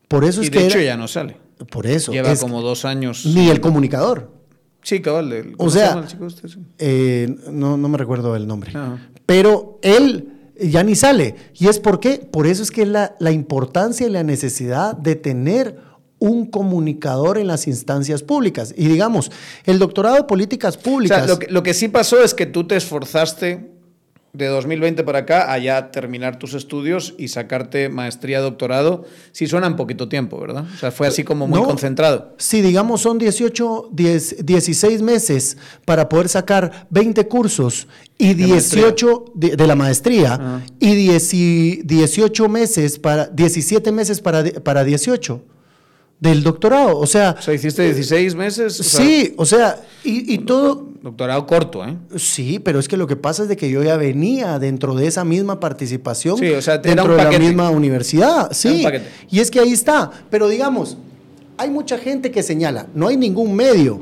Por 0.09 0.25
eso 0.25 0.41
Y 0.43 0.47
es 0.47 0.51
de 0.51 0.59
que 0.59 0.67
hecho 0.67 0.79
era- 0.79 0.87
ya 0.87 0.97
no 0.97 1.09
sale. 1.09 1.37
por 1.71 1.87
eso 1.87 2.13
Lleva 2.13 2.33
es- 2.33 2.41
como 2.41 2.63
dos 2.63 2.85
años. 2.85 3.27
ni 3.27 3.49
el 3.51 3.61
comunicador. 3.61 4.33
Sí, 4.83 5.01
cabal. 5.01 5.33
el- 5.33 5.55
O 5.55 5.57
¿cómo 5.59 5.71
se 5.71 5.79
sea, 5.81 6.07
chico 6.07 6.27
este? 6.27 6.49
Sí. 6.49 6.59
Eh, 6.79 7.35
no, 7.51 7.77
no 7.77 7.89
me 7.89 7.99
recuerdo 7.99 8.37
el 8.37 8.47
nombre. 8.47 8.71
Ajá. 8.71 8.99
Pero 9.27 9.79
él 9.83 10.29
ya 10.63 10.85
ni 10.85 10.95
sale. 10.95 11.35
¿Y 11.55 11.67
es 11.67 11.81
por 11.81 11.99
qué? 11.99 12.19
Por 12.19 12.47
eso 12.47 12.63
es 12.63 12.71
que 12.71 12.83
es 12.83 12.89
la, 12.89 13.17
la 13.19 13.33
importancia 13.33 14.07
y 14.07 14.11
la 14.11 14.23
necesidad 14.23 14.97
de 14.97 15.17
tener 15.17 15.81
un 16.21 16.47
comunicador 16.47 17.37
en 17.37 17.49
las 17.49 17.67
instancias 17.67 18.23
públicas. 18.23 18.73
Y 18.77 18.87
digamos, 18.87 19.31
el 19.65 19.79
doctorado 19.81 20.15
de 20.17 20.23
políticas 20.25 20.77
O 20.77 20.81
públicas. 20.81 21.19
sea, 21.19 21.27
lo 21.27 21.39
que, 21.41 21.49
lo 21.49 21.63
que 21.65 21.75
sí 21.75 21.89
pasó 21.89 22.23
es 22.23 22.33
que 22.33 22.47
tú 22.47 22.67
te 22.67 22.77
esforzaste 22.77 23.73
de 24.37 24.47
2020 24.47 25.03
para 25.05 25.21
acá 25.21 25.53
a 25.53 25.59
ya 25.59 25.91
terminar 25.91 26.39
tus 26.39 26.55
estudios 26.55 27.15
y 27.19 27.29
sacarte 27.29 27.89
maestría, 27.89 28.41
doctorado. 28.41 29.05
Sí 29.33 29.47
suena 29.47 29.67
en 29.67 29.77
poquito 29.77 30.09
tiempo, 30.09 30.39
¿verdad? 30.41 30.65
O 30.75 30.79
sea, 30.79 30.91
fue 30.91 31.07
así 31.07 31.25
como 31.25 31.47
muy 31.47 31.61
No. 31.61 31.67
concentrado. 31.67 32.35
Si 32.39 32.61
digamos 32.63 33.01
son 33.01 33.19
18, 33.19 33.89
10, 33.93 34.45
16 34.47 35.03
meses 35.03 35.57
para 35.85 36.09
poder 36.09 36.29
sacar 36.29 36.87
20 36.91 37.27
cursos 37.29 37.89
y 38.19 38.35
De 38.35 38.45
18 38.47 39.25
de, 39.35 39.57
de 39.57 39.67
la 39.67 39.75
maestría 39.75 40.35
Ajá. 40.35 40.63
y 40.81 40.95
10 40.95 41.35
y 41.35 41.83
18 41.85 42.49
meses 42.49 42.99
para 42.99 43.27
17 43.27 43.93
meses 43.93 44.21
para, 44.21 44.45
para 44.63 44.85
18 44.85 45.43
del 46.21 46.43
doctorado, 46.43 46.99
o 46.99 47.07
sea, 47.07 47.37
O 47.39 47.43
sea, 47.43 47.55
hiciste 47.55 47.85
16 47.85 48.35
meses. 48.35 48.81
o 48.81 48.83
sea, 48.83 49.01
sí, 49.01 49.35
o 49.37 49.45
sea, 49.45 49.81
y, 50.03 50.33
y 50.35 50.39
todo 50.39 50.87
Doctorado 51.07 51.47
corto, 51.47 51.85
¿eh? 51.85 51.97
Sí, 52.17 52.59
pero 52.59 52.81
es 52.81 52.89
que 52.89 52.97
lo 52.97 53.07
que 53.07 53.15
pasa 53.15 53.45
es 53.45 53.49
de 53.49 53.57
que 53.57 53.71
yo 53.71 53.81
ya 53.85 53.97
venía 53.97 54.59
dentro 54.59 54.97
de 54.97 55.07
esa 55.07 55.25
misma 55.25 55.61
participación 55.61 56.37
Sí, 56.37 56.51
o 56.51 56.61
sea, 56.61 56.83
te 56.83 56.89
dentro 56.89 57.15
de 57.15 57.23
la 57.23 57.39
misma 57.39 57.71
universidad. 57.71 58.51
Sí, 58.51 58.85
y 59.31 59.39
es 59.39 59.53
que 59.53 59.61
ahí 59.61 59.73
está. 59.73 60.11
Pero 60.29 60.49
digamos, 60.49 60.97
hay 61.59 61.71
mucha 61.71 61.97
gente 61.97 62.33
que 62.33 62.43
señala, 62.43 62.89
no 62.93 63.07
hay 63.07 63.17
ningún 63.17 63.55
medio 63.55 64.01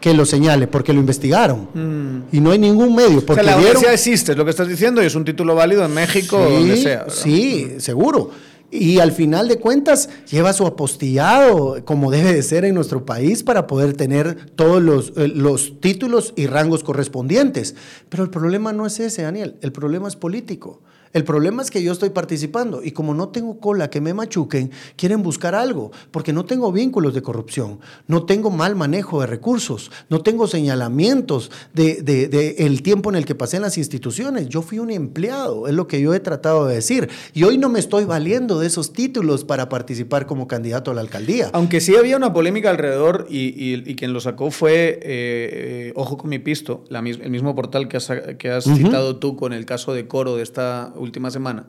que 0.00 0.12
lo 0.12 0.26
señale 0.26 0.66
porque 0.66 0.92
lo 0.92 1.00
investigaron. 1.00 2.26
Y 2.30 2.40
no 2.40 2.50
hay 2.50 2.58
ningún 2.58 2.94
medio 2.94 3.12
Mm. 3.12 3.18
O 3.18 3.26
porque 3.26 3.42
sea, 3.44 3.52
la 3.52 3.56
universidad 3.56 3.94
existe, 3.94 4.32
es 4.32 4.38
lo 4.38 4.44
que 4.44 4.50
estás 4.50 4.68
diciendo, 4.68 5.02
y 5.02 5.06
es 5.06 5.14
un 5.14 5.24
título 5.24 5.54
válido 5.54 5.82
en 5.82 5.94
México 5.94 6.36
o 6.36 6.50
donde 6.50 6.76
sea. 6.76 7.04
¿verdad? 7.04 7.14
Sí, 7.14 7.68
seguro. 7.78 8.30
Y 8.72 9.00
al 9.00 9.12
final 9.12 9.48
de 9.48 9.58
cuentas 9.58 10.08
lleva 10.30 10.54
su 10.54 10.66
apostillado 10.66 11.84
como 11.84 12.10
debe 12.10 12.32
de 12.32 12.42
ser 12.42 12.64
en 12.64 12.74
nuestro 12.74 13.04
país 13.04 13.42
para 13.42 13.66
poder 13.66 13.92
tener 13.92 14.50
todos 14.56 14.82
los, 14.82 15.12
eh, 15.16 15.28
los 15.28 15.78
títulos 15.80 16.32
y 16.36 16.46
rangos 16.46 16.82
correspondientes. 16.82 17.74
Pero 18.08 18.24
el 18.24 18.30
problema 18.30 18.72
no 18.72 18.86
es 18.86 18.98
ese, 18.98 19.22
Daniel, 19.22 19.56
el 19.60 19.72
problema 19.72 20.08
es 20.08 20.16
político. 20.16 20.80
El 21.12 21.24
problema 21.24 21.62
es 21.62 21.70
que 21.70 21.82
yo 21.82 21.92
estoy 21.92 22.10
participando 22.10 22.82
y 22.82 22.92
como 22.92 23.14
no 23.14 23.28
tengo 23.28 23.60
cola 23.60 23.90
que 23.90 24.00
me 24.00 24.14
machuquen, 24.14 24.70
quieren 24.96 25.22
buscar 25.22 25.54
algo, 25.54 25.92
porque 26.10 26.32
no 26.32 26.44
tengo 26.44 26.72
vínculos 26.72 27.14
de 27.14 27.22
corrupción, 27.22 27.80
no 28.06 28.24
tengo 28.24 28.50
mal 28.50 28.76
manejo 28.76 29.20
de 29.20 29.26
recursos, 29.26 29.90
no 30.08 30.22
tengo 30.22 30.46
señalamientos 30.46 31.50
de, 31.74 32.56
el 32.58 32.82
tiempo 32.82 33.10
en 33.10 33.16
el 33.16 33.24
que 33.24 33.34
pasé 33.34 33.56
en 33.56 33.62
las 33.62 33.78
instituciones. 33.78 34.48
Yo 34.48 34.62
fui 34.62 34.78
un 34.78 34.90
empleado, 34.90 35.68
es 35.68 35.74
lo 35.74 35.86
que 35.86 36.00
yo 36.00 36.14
he 36.14 36.20
tratado 36.20 36.66
de 36.66 36.76
decir. 36.76 37.10
Y 37.34 37.44
hoy 37.44 37.58
no 37.58 37.68
me 37.68 37.78
estoy 37.78 38.04
valiendo 38.04 38.58
de 38.58 38.66
esos 38.66 38.92
títulos 38.92 39.44
para 39.44 39.68
participar 39.68 40.26
como 40.26 40.48
candidato 40.48 40.90
a 40.90 40.94
la 40.94 41.02
alcaldía. 41.02 41.50
Aunque 41.52 41.80
sí 41.80 41.94
había 41.94 42.16
una 42.16 42.32
polémica 42.32 42.70
alrededor 42.70 43.26
y, 43.28 43.82
quien 43.94 44.12
lo 44.12 44.20
sacó 44.20 44.50
fue, 44.50 44.98
eh, 45.02 45.02
eh, 45.02 45.92
ojo 45.94 46.16
con 46.16 46.30
mi 46.30 46.38
pisto, 46.38 46.84
el 46.90 47.30
mismo 47.30 47.54
portal 47.54 47.88
que 47.88 47.98
has, 47.98 48.10
que 48.38 48.50
has 48.50 48.64
citado 48.64 49.16
tú 49.16 49.36
con 49.36 49.52
el 49.52 49.66
caso 49.66 49.92
de 49.92 50.06
Coro 50.06 50.36
de 50.36 50.42
esta 50.42 50.92
última 51.02 51.30
semana, 51.30 51.66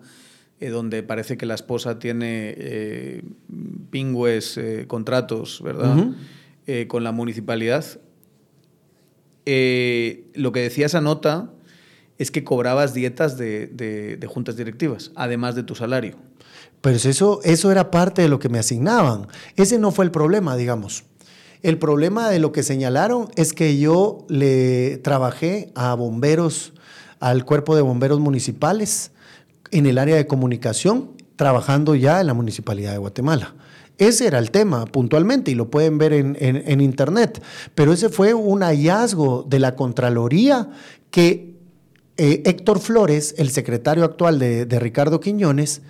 eh, 0.59 0.69
donde 0.69 1.03
parece 1.03 1.37
que 1.37 1.45
la 1.45 1.55
esposa 1.55 1.99
tiene 1.99 2.53
eh, 2.57 3.23
pingües 3.89 4.57
eh, 4.57 4.85
contratos, 4.87 5.61
¿verdad? 5.63 6.11
con 6.87 7.03
la 7.03 7.11
municipalidad. 7.11 7.83
lo 9.45 10.51
que 10.53 10.61
decía 10.61 10.85
esa 10.85 11.01
nota 11.01 11.51
es 12.17 12.31
que 12.31 12.45
cobrabas 12.45 12.93
dietas 12.93 13.37
de, 13.37 14.25
juntas 14.29 14.55
directivas, 14.55 15.11
además 15.15 15.55
de 15.55 15.63
tu 15.63 15.75
salario. 15.75 16.15
Pero 16.79 16.95
eso, 16.95 17.41
eso 17.43 17.71
era 17.71 17.91
parte 17.91 18.21
de 18.21 18.29
lo 18.29 18.39
que 18.39 18.47
me 18.47 18.59
asignaban. 18.59 19.27
Ese 19.57 19.77
no 19.77 19.91
fue 19.91 20.05
el 20.05 20.11
problema, 20.11 20.55
digamos. 20.55 21.03
El 21.63 21.79
problema 21.79 22.29
de 22.29 22.39
lo 22.39 22.51
que 22.51 22.61
señalaron 22.61 23.29
es 23.35 23.53
que 23.53 23.77
yo 23.79 24.25
le 24.27 24.97
trabajé 24.97 25.71
a 25.75 25.93
bomberos, 25.95 26.73
al 27.21 27.45
cuerpo 27.45 27.75
de 27.75 27.81
bomberos 27.81 28.19
municipales, 28.19 29.12
en 29.71 29.85
el 29.85 29.97
área 29.97 30.15
de 30.15 30.27
comunicación, 30.27 31.11
trabajando 31.35 31.95
ya 31.95 32.21
en 32.21 32.27
la 32.27 32.33
Municipalidad 32.33 32.91
de 32.91 32.97
Guatemala. 32.97 33.55
Ese 33.97 34.27
era 34.27 34.39
el 34.39 34.51
tema 34.51 34.85
puntualmente 34.85 35.51
y 35.51 35.55
lo 35.55 35.69
pueden 35.69 35.97
ver 35.97 36.13
en, 36.13 36.81
internet. 36.81 37.41
Pero 37.75 37.93
ese 37.93 38.09
fue 38.09 38.33
un 38.33 38.61
hallazgo 38.61 39.45
de 39.47 39.59
la 39.59 39.75
Contraloría 39.75 40.69
que 41.11 41.55
eh, 42.17 42.41
Héctor 42.45 42.79
Flores, 42.79 43.35
el 43.37 43.49
secretario 43.49 44.03
actual 44.03 44.39
de, 44.39 44.65
de 44.65 44.79
Ricardo 44.79 45.19
Quiñones, 45.19 45.81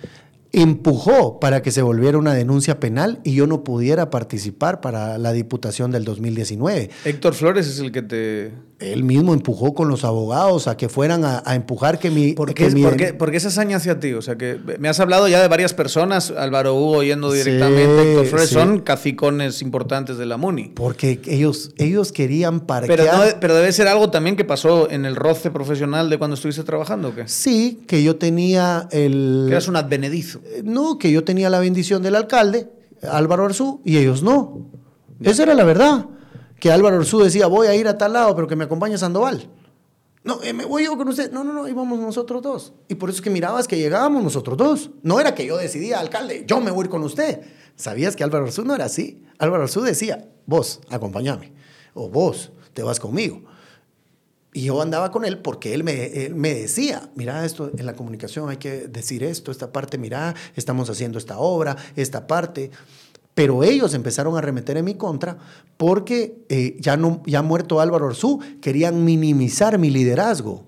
empujó 0.54 1.40
para 1.40 1.62
que 1.62 1.72
se 1.72 1.82
volviera 1.82 2.16
una 2.16 2.32
denuncia 2.32 2.78
penal 2.78 3.20
y 3.24 3.34
yo 3.34 3.46
no 3.46 3.64
pudiera 3.64 4.10
participar 4.10 4.80
para 4.80 5.18
la 5.18 5.32
diputación 5.32 5.90
del 5.90 6.04
2019. 6.04 6.90
Héctor 7.04 7.34
Flores 7.34 7.66
es 7.66 7.80
el 7.80 7.90
que 7.90 8.02
te 8.02 8.52
él 8.92 9.04
mismo 9.04 9.32
empujó 9.32 9.74
con 9.74 9.88
los 9.88 10.04
abogados 10.04 10.66
a 10.66 10.76
que 10.76 10.88
fueran 10.88 11.24
a, 11.24 11.42
empujar 11.54 11.98
que 11.98 12.10
mi... 12.10 12.32
¿Por 12.32 12.54
qué, 12.54 12.70
¿por, 13.16 13.30
qué, 13.30 13.36
esa 13.36 13.48
hazaña 13.48 13.78
hacia 13.78 14.00
ti? 14.00 14.12
O 14.12 14.22
sea, 14.22 14.36
que 14.36 14.58
me 14.78 14.88
has 14.88 15.00
hablado 15.00 15.28
ya 15.28 15.40
de 15.40 15.48
varias 15.48 15.74
personas, 15.74 16.30
Álvaro 16.30 16.74
Hugo 16.74 17.02
yendo 17.02 17.32
directamente, 17.32 18.46
son 18.46 18.80
cacicones 18.80 19.62
importantes 19.62 20.18
de 20.18 20.26
la 20.26 20.36
MUNI. 20.36 20.72
Porque 20.74 21.20
ellos, 21.26 21.72
ellos 21.78 22.12
querían 22.12 22.60
para 22.60 22.86
pero, 22.86 23.04
pero 23.40 23.54
debe 23.54 23.72
ser 23.72 23.88
algo 23.88 24.10
también 24.10 24.36
que 24.36 24.44
pasó 24.44 24.90
en 24.90 25.04
el 25.04 25.16
roce 25.16 25.50
profesional 25.50 26.10
de 26.10 26.18
cuando 26.18 26.34
estuviste 26.34 26.62
trabajando, 26.64 27.08
¿o 27.08 27.14
qué? 27.14 27.26
Sí, 27.26 27.82
que 27.86 28.02
yo 28.02 28.16
tenía 28.16 28.88
el... 28.90 29.44
Que 29.46 29.52
eras 29.52 29.68
un 29.68 29.76
advenedizo. 29.76 30.40
Eh, 30.44 30.62
no, 30.64 30.98
que 30.98 31.10
yo 31.10 31.24
tenía 31.24 31.50
la 31.50 31.60
bendición 31.60 32.02
del 32.02 32.16
alcalde, 32.16 32.68
Álvaro 33.08 33.44
Arzú, 33.44 33.80
y 33.84 33.98
ellos 33.98 34.22
no. 34.22 34.70
Esa 35.20 35.44
era 35.44 35.54
la 35.54 35.64
verdad 35.64 36.06
que 36.64 36.72
Álvaro 36.72 36.96
Orsú 36.96 37.18
decía, 37.18 37.46
voy 37.46 37.66
a 37.66 37.74
ir 37.74 37.86
a 37.88 37.98
tal 37.98 38.14
lado, 38.14 38.34
pero 38.34 38.48
que 38.48 38.56
me 38.56 38.64
acompañe 38.64 38.96
Sandoval. 38.96 39.50
No, 40.22 40.42
eh, 40.42 40.54
me 40.54 40.64
voy 40.64 40.84
yo 40.84 40.96
con 40.96 41.06
usted. 41.08 41.30
No, 41.30 41.44
no, 41.44 41.52
no, 41.52 41.68
íbamos 41.68 41.98
nosotros 41.98 42.40
dos. 42.40 42.72
Y 42.88 42.94
por 42.94 43.10
eso 43.10 43.18
es 43.18 43.22
que 43.22 43.28
mirabas 43.28 43.68
que 43.68 43.76
llegábamos 43.76 44.24
nosotros 44.24 44.56
dos. 44.56 44.90
No 45.02 45.20
era 45.20 45.34
que 45.34 45.44
yo 45.44 45.58
decidía, 45.58 46.00
alcalde, 46.00 46.44
yo 46.46 46.62
me 46.62 46.70
voy 46.70 46.88
con 46.88 47.02
usted. 47.02 47.42
Sabías 47.76 48.16
que 48.16 48.24
Álvaro 48.24 48.46
Orsú 48.46 48.64
no 48.64 48.74
era 48.74 48.86
así. 48.86 49.26
Álvaro 49.36 49.64
Orsú 49.64 49.82
decía, 49.82 50.26
vos, 50.46 50.80
acompáñame. 50.88 51.52
O 51.92 52.08
vos, 52.08 52.50
te 52.72 52.82
vas 52.82 52.98
conmigo. 52.98 53.42
Y 54.54 54.62
yo 54.62 54.80
andaba 54.80 55.10
con 55.10 55.26
él 55.26 55.40
porque 55.40 55.74
él 55.74 55.84
me, 55.84 56.24
él 56.24 56.34
me, 56.34 56.54
decía, 56.54 57.10
mira, 57.14 57.44
esto 57.44 57.70
en 57.76 57.84
la 57.84 57.94
comunicación 57.94 58.48
hay 58.48 58.56
que 58.56 58.88
decir 58.88 59.22
esto, 59.22 59.50
esta 59.50 59.70
parte, 59.70 59.98
mira, 59.98 60.34
estamos 60.56 60.88
haciendo 60.88 61.18
esta 61.18 61.36
obra, 61.36 61.76
esta 61.94 62.26
parte. 62.26 62.70
Pero 63.34 63.64
ellos 63.64 63.94
empezaron 63.94 64.36
a 64.36 64.40
remeter 64.40 64.76
en 64.76 64.84
mi 64.84 64.94
contra 64.94 65.36
porque 65.76 66.44
eh, 66.48 66.76
ya, 66.78 66.96
no, 66.96 67.22
ya 67.26 67.42
muerto 67.42 67.80
Álvaro 67.80 68.06
Orzú, 68.06 68.40
querían 68.60 69.04
minimizar 69.04 69.78
mi 69.78 69.90
liderazgo. 69.90 70.64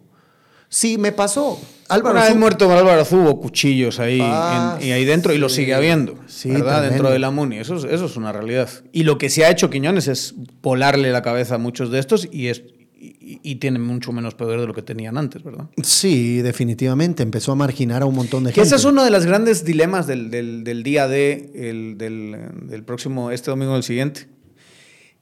Sí, 0.69 0.99
me 0.99 1.12
pasó. 1.12 1.61
Álvaro 1.89 2.17
Una 2.17 2.25
vez 2.25 2.37
muerto 2.37 2.71
Álvaro 2.71 3.01
Orzú 3.01 3.19
hubo 3.19 3.41
cuchillos 3.41 4.01
ahí, 4.01 4.19
ah, 4.21 4.77
y 4.81 4.91
ahí 4.91 5.05
dentro 5.05 5.33
y 5.33 5.39
lo 5.39 5.49
sigue 5.49 5.73
habiendo, 5.73 6.17
sí, 6.27 6.51
¿verdad? 6.51 6.83
Dentro 6.83 7.11
de 7.11 7.21
la 7.21 7.31
MUNI. 7.31 7.59
Eso, 7.59 7.77
eso 7.77 8.07
es 8.07 8.17
una 8.17 8.33
realidad. 8.33 8.69
Y 8.91 9.05
lo 9.05 9.19
que 9.19 9.31
se 9.31 9.45
ha 9.45 9.51
hecho 9.51 9.71
Quiñones 9.71 10.09
es 10.09 10.35
polarle 10.61 11.12
la 11.12 11.23
cabeza 11.23 11.55
a 11.55 11.59
muchos 11.59 11.93
de 11.93 12.01
estos 12.01 12.29
y, 12.33 12.49
es, 12.49 12.64
y, 12.99 13.57
tienen 13.57 13.82
mucho 13.82 14.11
menos 14.12 14.34
poder 14.34 14.61
de 14.61 14.66
lo 14.66 14.72
que 14.72 14.82
tenían 14.82 15.18
antes, 15.18 15.42
¿verdad? 15.42 15.66
Sí, 15.82 16.40
definitivamente. 16.40 17.22
Empezó 17.22 17.53
a 17.53 17.55
marginar 17.55 18.03
a 18.03 18.07
un 18.07 18.14
montón 18.14 18.44
de 18.44 18.51
que 18.51 18.61
gente. 18.61 18.68
Ese 18.68 18.76
es 18.76 18.84
uno 18.84 19.05
de 19.05 19.11
los 19.11 19.26
grandes 19.26 19.64
dilemas 19.64 20.07
del, 20.07 20.30
del, 20.30 20.82
día 20.82 21.07
de, 21.07 21.51
el, 21.55 21.99
del, 21.99 22.36
del, 22.62 22.84
próximo, 22.84 23.30
este 23.30 23.51
domingo 23.51 23.74
del 23.74 23.82
siguiente. 23.82 24.28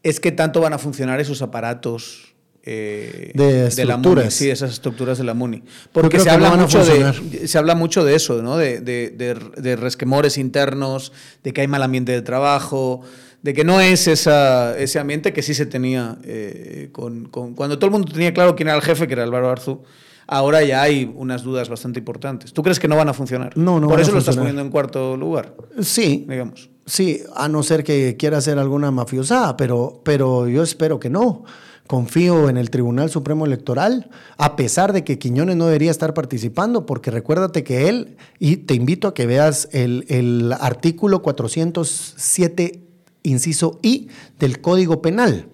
Es 0.05 0.21
que 0.21 0.31
tanto 0.31 0.61
van 0.61 0.73
a 0.73 0.79
funcionar 0.79 1.21
esos 1.21 1.43
aparatos 1.43 2.35
eh, 2.67 3.33
de, 3.35 3.85
la 3.85 3.99
MUNI. 3.99 4.31
Sí, 4.31 4.49
esas 4.49 4.73
estructuras 4.73 5.19
de 5.19 5.25
la 5.25 5.35
MUNI. 5.35 5.63
Porque 5.93 6.19
se 6.19 6.31
habla, 6.31 6.51
mucho 6.57 6.83
de, 6.85 7.47
se 7.47 7.59
habla 7.59 7.75
mucho 7.75 8.05
de 8.05 8.15
eso, 8.15 8.41
¿no? 8.41 8.57
De, 8.57 8.81
de, 8.81 9.77
resquemores 9.77 10.39
internos, 10.39 11.13
de 11.43 11.53
que 11.53 11.61
hay 11.61 11.69
mal 11.69 11.83
ambiente 11.83 12.13
de 12.13 12.23
trabajo, 12.23 13.03
de 13.45 13.53
que 13.53 13.63
no 13.63 13.79
es 13.79 14.09
esa, 14.09 14.77
ese 14.79 14.99
ambiente 14.99 15.35
que 15.35 15.43
sí 15.43 15.53
se 15.53 15.67
tenía 15.67 16.17
eh, 16.25 16.89
con, 16.93 17.27
cuando 17.27 17.79
todo 17.79 17.89
el 17.89 17.93
mundo 17.93 18.11
tenía 18.11 18.33
claro 18.33 18.57
quién 18.57 18.69
era 18.69 18.77
el 18.79 18.83
jefe, 18.83 19.07
que 19.07 19.13
era 19.13 19.23
Álvaro 19.23 19.51
Arzú. 19.51 19.83
Ahora 20.27 20.65
ya 20.65 20.81
hay 20.81 21.13
unas 21.15 21.43
dudas 21.43 21.69
bastante 21.69 21.99
importantes. 21.99 22.55
¿Tú 22.55 22.63
crees 22.63 22.81
que 22.81 22.89
no 22.89 22.97
van 22.97 23.11
a 23.11 23.13
funcionar? 23.13 23.55
No, 23.55 23.79
no. 23.81 23.89
Por 23.89 24.01
eso 24.01 24.13
lo 24.13 24.21
estás 24.21 24.39
poniendo 24.39 24.63
en 24.63 24.71
cuarto 24.71 25.19
lugar. 25.19 25.55
Sí. 25.83 26.25
Digamos. 26.27 26.71
Sí, 26.87 27.21
a 27.37 27.47
no 27.51 27.63
ser 27.63 27.85
que 27.85 28.17
quiera 28.17 28.39
hacer 28.39 28.59
alguna 28.59 28.91
mafiosada, 28.91 29.59
pero, 29.59 30.01
pero 30.05 30.49
yo 30.49 30.63
espero 30.63 30.99
que 30.99 31.11
no. 31.11 31.45
Confío 31.87 32.49
en 32.49 32.57
el 32.57 32.71
Tribunal 32.71 33.11
Supremo 33.11 33.45
Electoral, 33.45 34.09
a 34.39 34.57
pesar 34.57 34.95
de 34.95 35.05
que 35.05 35.19
Quiñones 35.19 35.57
no 35.57 35.67
debería 35.67 35.91
estar 35.91 36.15
participando, 36.15 36.87
porque 36.87 37.11
recuérdate 37.11 37.63
que 37.63 37.91
él, 37.91 38.17
y 38.39 38.57
te 38.57 38.73
invito 38.73 39.07
a 39.07 39.13
que 39.13 39.27
veas 39.27 39.69
el, 39.73 40.07
el 40.09 40.55
artículo 40.59 41.21
407 41.21 42.84
inciso 43.25 43.81
I 43.83 44.09
del 44.39 44.61
Código 44.61 45.03
Penal, 45.03 45.49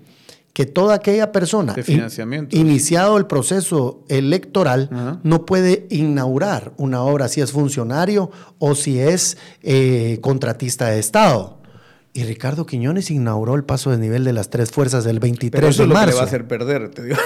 que 0.53 0.67
toda 0.67 0.97
aquella 0.97 1.33
persona 1.33 1.75
iniciado 2.51 3.17
el 3.17 3.27
proceso 3.27 4.05
electoral 4.09 5.21
no 5.23 5.47
puede 5.47 5.87
inaugurar 5.89 6.73
una 6.77 7.03
obra 7.03 7.29
si 7.29 7.41
es 7.41 7.53
funcionario 7.53 8.31
o 8.59 8.75
si 8.75 9.01
es 9.01 9.39
eh, 9.63 10.19
contratista 10.21 10.89
de 10.89 10.99
Estado. 10.99 11.61
Y 12.13 12.25
Ricardo 12.25 12.67
Quiñones 12.67 13.09
inauguró 13.13 13.55
el 13.55 13.63
paso 13.63 13.93
de 13.93 13.99
nivel 13.99 14.25
de 14.25 14.33
las 14.33 14.51
tres 14.51 14.73
fuerzas 14.73 15.05
del 15.05 15.21
23 15.21 15.63
eso 15.63 15.83
de 15.83 15.89
marzo. 15.89 16.01
Lo 16.01 16.07
que 16.07 16.11
le 16.11 16.17
va 16.17 16.23
a 16.23 16.27
hacer 16.27 16.49
perder, 16.49 16.91
te 16.91 17.03
digo. 17.05 17.17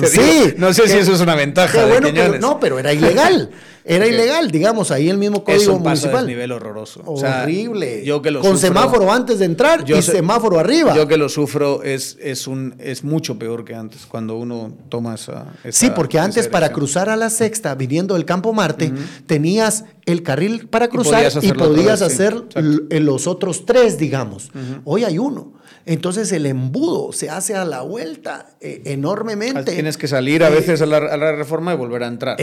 sí. 0.06 0.54
No 0.56 0.72
sé 0.72 0.86
si 0.86 0.98
eso 0.98 1.14
es 1.14 1.20
una 1.20 1.34
ventaja. 1.34 1.84
De 1.84 2.38
no, 2.38 2.60
pero 2.60 2.78
era 2.78 2.92
ilegal. 2.92 3.50
Era 3.84 4.06
ilegal, 4.06 4.50
digamos, 4.50 4.90
ahí 4.90 5.10
el 5.10 5.18
mismo 5.18 5.44
código 5.44 5.62
es 5.62 5.68
un 5.68 5.82
municipal. 5.82 6.26
nivel 6.26 6.52
horroroso. 6.52 7.02
Horrible. 7.04 8.02
yo 8.04 8.22
que 8.22 8.30
lo 8.30 8.40
Con 8.40 8.58
semáforo 8.58 9.12
antes 9.12 9.38
de 9.38 9.44
entrar 9.44 9.84
y 9.88 10.00
semáforo 10.00 10.58
arriba. 10.58 10.94
Yo 10.96 11.06
que 11.06 11.18
lo 11.18 11.28
sufro 11.28 11.82
es, 11.82 12.16
es, 12.20 12.46
un, 12.46 12.74
es 12.78 13.04
mucho 13.04 13.38
peor 13.38 13.64
que 13.64 13.74
antes, 13.74 14.06
cuando 14.06 14.36
uno 14.36 14.74
toma 14.88 15.14
esa. 15.14 15.52
sí, 15.70 15.90
porque 15.94 16.18
antes 16.18 16.48
para 16.48 16.70
cruzar 16.70 17.08
a 17.08 17.16
la 17.16 17.28
sexta, 17.28 17.74
viniendo 17.74 18.14
del 18.14 18.24
Campo 18.24 18.52
Marte, 18.52 18.92
tenías 19.26 19.84
el 20.06 20.22
carril 20.22 20.66
para 20.68 20.88
cruzar 20.88 21.30
y 21.42 21.52
podías 21.52 22.02
hacer, 22.02 22.42
los 22.54 23.26
otros 23.26 23.66
tres, 23.66 23.98
digamos. 23.98 24.50
Hoy 24.84 25.04
hay 25.04 25.18
uno. 25.18 25.52
Entonces 25.86 26.32
el 26.32 26.46
embudo 26.46 27.12
se 27.12 27.28
hace 27.28 27.54
a 27.54 27.64
la 27.64 27.82
vuelta 27.82 28.46
eh, 28.60 28.82
enormemente. 28.86 29.72
Tienes 29.72 29.98
que 29.98 30.08
salir 30.08 30.42
a 30.42 30.48
veces 30.48 30.80
a 30.80 30.86
la, 30.86 31.32
reforma 31.32 31.74
y 31.74 31.76
volver 31.76 32.04
a 32.04 32.06
entrar. 32.06 32.38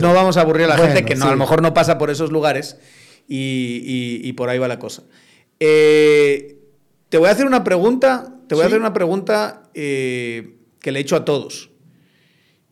No, 0.00 0.14
vamos 0.14 0.36
a 0.36 0.42
aburrir 0.42 0.66
a 0.66 0.68
la 0.68 0.75
gente 0.76 1.04
que 1.04 1.14
a 1.14 1.30
lo 1.30 1.36
mejor 1.36 1.62
no 1.62 1.74
pasa 1.74 1.98
por 1.98 2.10
esos 2.10 2.30
lugares 2.30 2.78
y, 3.28 4.32
por 4.34 4.48
ahí 4.48 4.58
va 4.58 4.68
la 4.68 4.78
cosa. 4.78 5.02
Eh, 5.60 6.58
te 7.08 7.18
voy 7.18 7.28
a 7.28 7.32
hacer 7.32 7.46
una 7.46 7.64
pregunta, 7.64 8.34
te 8.48 8.54
voy 8.54 8.64
a 8.64 8.66
hacer 8.66 8.78
una 8.78 8.92
pregunta 8.92 9.70
eh, 9.74 10.56
que 10.80 10.92
le 10.92 10.98
he 10.98 11.02
hecho 11.02 11.16
a 11.16 11.24
todos 11.24 11.70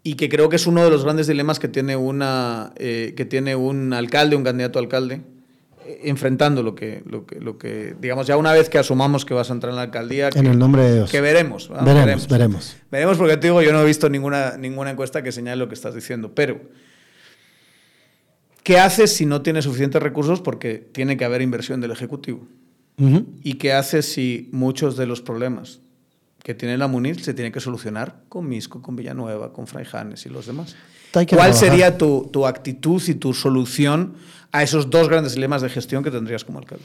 y 0.03 0.15
que 0.15 0.29
creo 0.29 0.49
que 0.49 0.57
es 0.57 0.67
uno 0.67 0.85
de 0.85 0.91
los 0.91 1.05
grandes 1.05 1.27
dilemas 1.27 1.59
que 1.59 1.69
tiene, 1.69 1.97
una, 1.97 2.73
que 2.77 3.27
tiene 3.29 3.57
un 3.57 3.93
alcalde, 3.93 4.37
un 4.37 4.45
candidato 4.45 4.79
a 4.79 4.83
alcalde 4.83 5.23
enfrentando 6.03 6.63
lo 6.63 6.75
que, 6.75 7.03
lo 7.07 7.27
que, 7.27 7.41
lo 7.41 7.59
que, 7.59 7.95
digamos, 8.01 8.27
ya 8.27 8.37
una 8.37 8.53
vez 8.53 8.69
que 8.69 8.79
asumamos 8.79 9.25
que 9.25 9.35
vas 9.35 9.51
a 9.51 9.55
entrar 9.55 9.71
en 9.71 9.77
la 9.77 9.83
alcaldía. 9.83 10.31
en 10.35 10.47
el 10.47 10.59
nombre 10.59 10.83
de 10.83 10.95
Dios. 10.95 11.11
Que 11.11 11.21
veremos. 11.21 11.69
Veremos, 11.69 12.29
veremos. 12.29 12.77
Veremos. 12.91 13.19
porque 13.19 13.37
te 13.37 13.49
digo, 13.49 13.63
yo 13.63 13.73
no 13.73 13.83
he 13.83 13.85
visto 13.85 14.09
ninguna, 14.09 14.57
ninguna 14.57 14.91
encuesta 14.91 15.23
que 15.23 15.33
señale 15.33 15.57
lo 15.57 15.69
que 15.69 15.75
estás 15.75 15.95
diciendo. 15.95 16.35
Pero, 16.35 16.61
¿qué 18.65 18.79
haces 18.81 19.15
si 19.15 19.27
no 19.27 19.43
tienes 19.43 19.65
suficientes 19.65 20.03
recursos? 20.03 20.41
Porque 20.41 20.79
tiene 20.79 21.17
que 21.17 21.25
haber 21.25 21.43
inversión 21.43 21.81
del 21.81 21.93
Ejecutivo. 21.93 22.41
¿Y 23.43 23.55
qué 23.55 23.73
haces 23.73 24.07
si 24.07 24.49
muchos 24.53 24.97
de 24.97 25.07
los 25.07 25.21
problemas 25.21 25.81
que 26.43 26.55
tiene 26.55 26.79
la 26.79 26.87
MUNIL 26.87 27.21
se 27.23 27.35
tienen 27.35 27.53
que 27.53 27.59
solucionar 27.61 28.23
con 28.29 28.49
Misco, 28.49 28.83
con 28.83 28.95
Villanueva, 28.95 29.53
con 29.53 29.67
Fraijanes 29.67 30.27
y 30.27 30.29
los 30.29 30.47
demás? 30.47 30.77
¿Cuál 31.29 31.55
sería 31.55 31.97
tu, 31.97 32.29
tu 32.33 32.47
actitud 32.47 33.03
y 33.07 33.15
tu 33.15 33.35
solución 33.35 34.15
a 34.53 34.63
esos 34.63 34.91
dos 34.91 35.09
grandes 35.09 35.35
dilemas 35.35 35.63
de 35.63 35.69
gestión 35.69 36.05
que 36.05 36.11
tendrías 36.11 36.45
como 36.45 36.59
alcalde? 36.59 36.85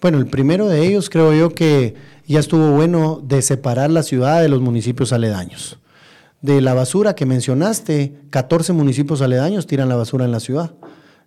Bueno, 0.00 0.18
el 0.18 0.26
primero 0.26 0.66
de 0.66 0.86
ellos 0.86 1.10
creo 1.10 1.34
yo 1.34 1.50
que 1.54 1.94
ya 2.26 2.40
estuvo 2.40 2.72
bueno 2.72 3.22
de 3.22 3.42
separar 3.42 3.90
la 3.90 4.02
ciudad 4.02 4.40
de 4.40 4.48
los 4.48 4.62
municipios 4.62 5.12
aledaños. 5.12 5.78
De 6.40 6.62
la 6.62 6.72
basura 6.72 7.14
que 7.14 7.26
mencionaste, 7.26 8.14
14 8.30 8.72
municipios 8.72 9.20
aledaños 9.20 9.66
tiran 9.66 9.90
la 9.90 9.96
basura 9.96 10.24
en 10.24 10.32
la 10.32 10.40
ciudad. 10.40 10.72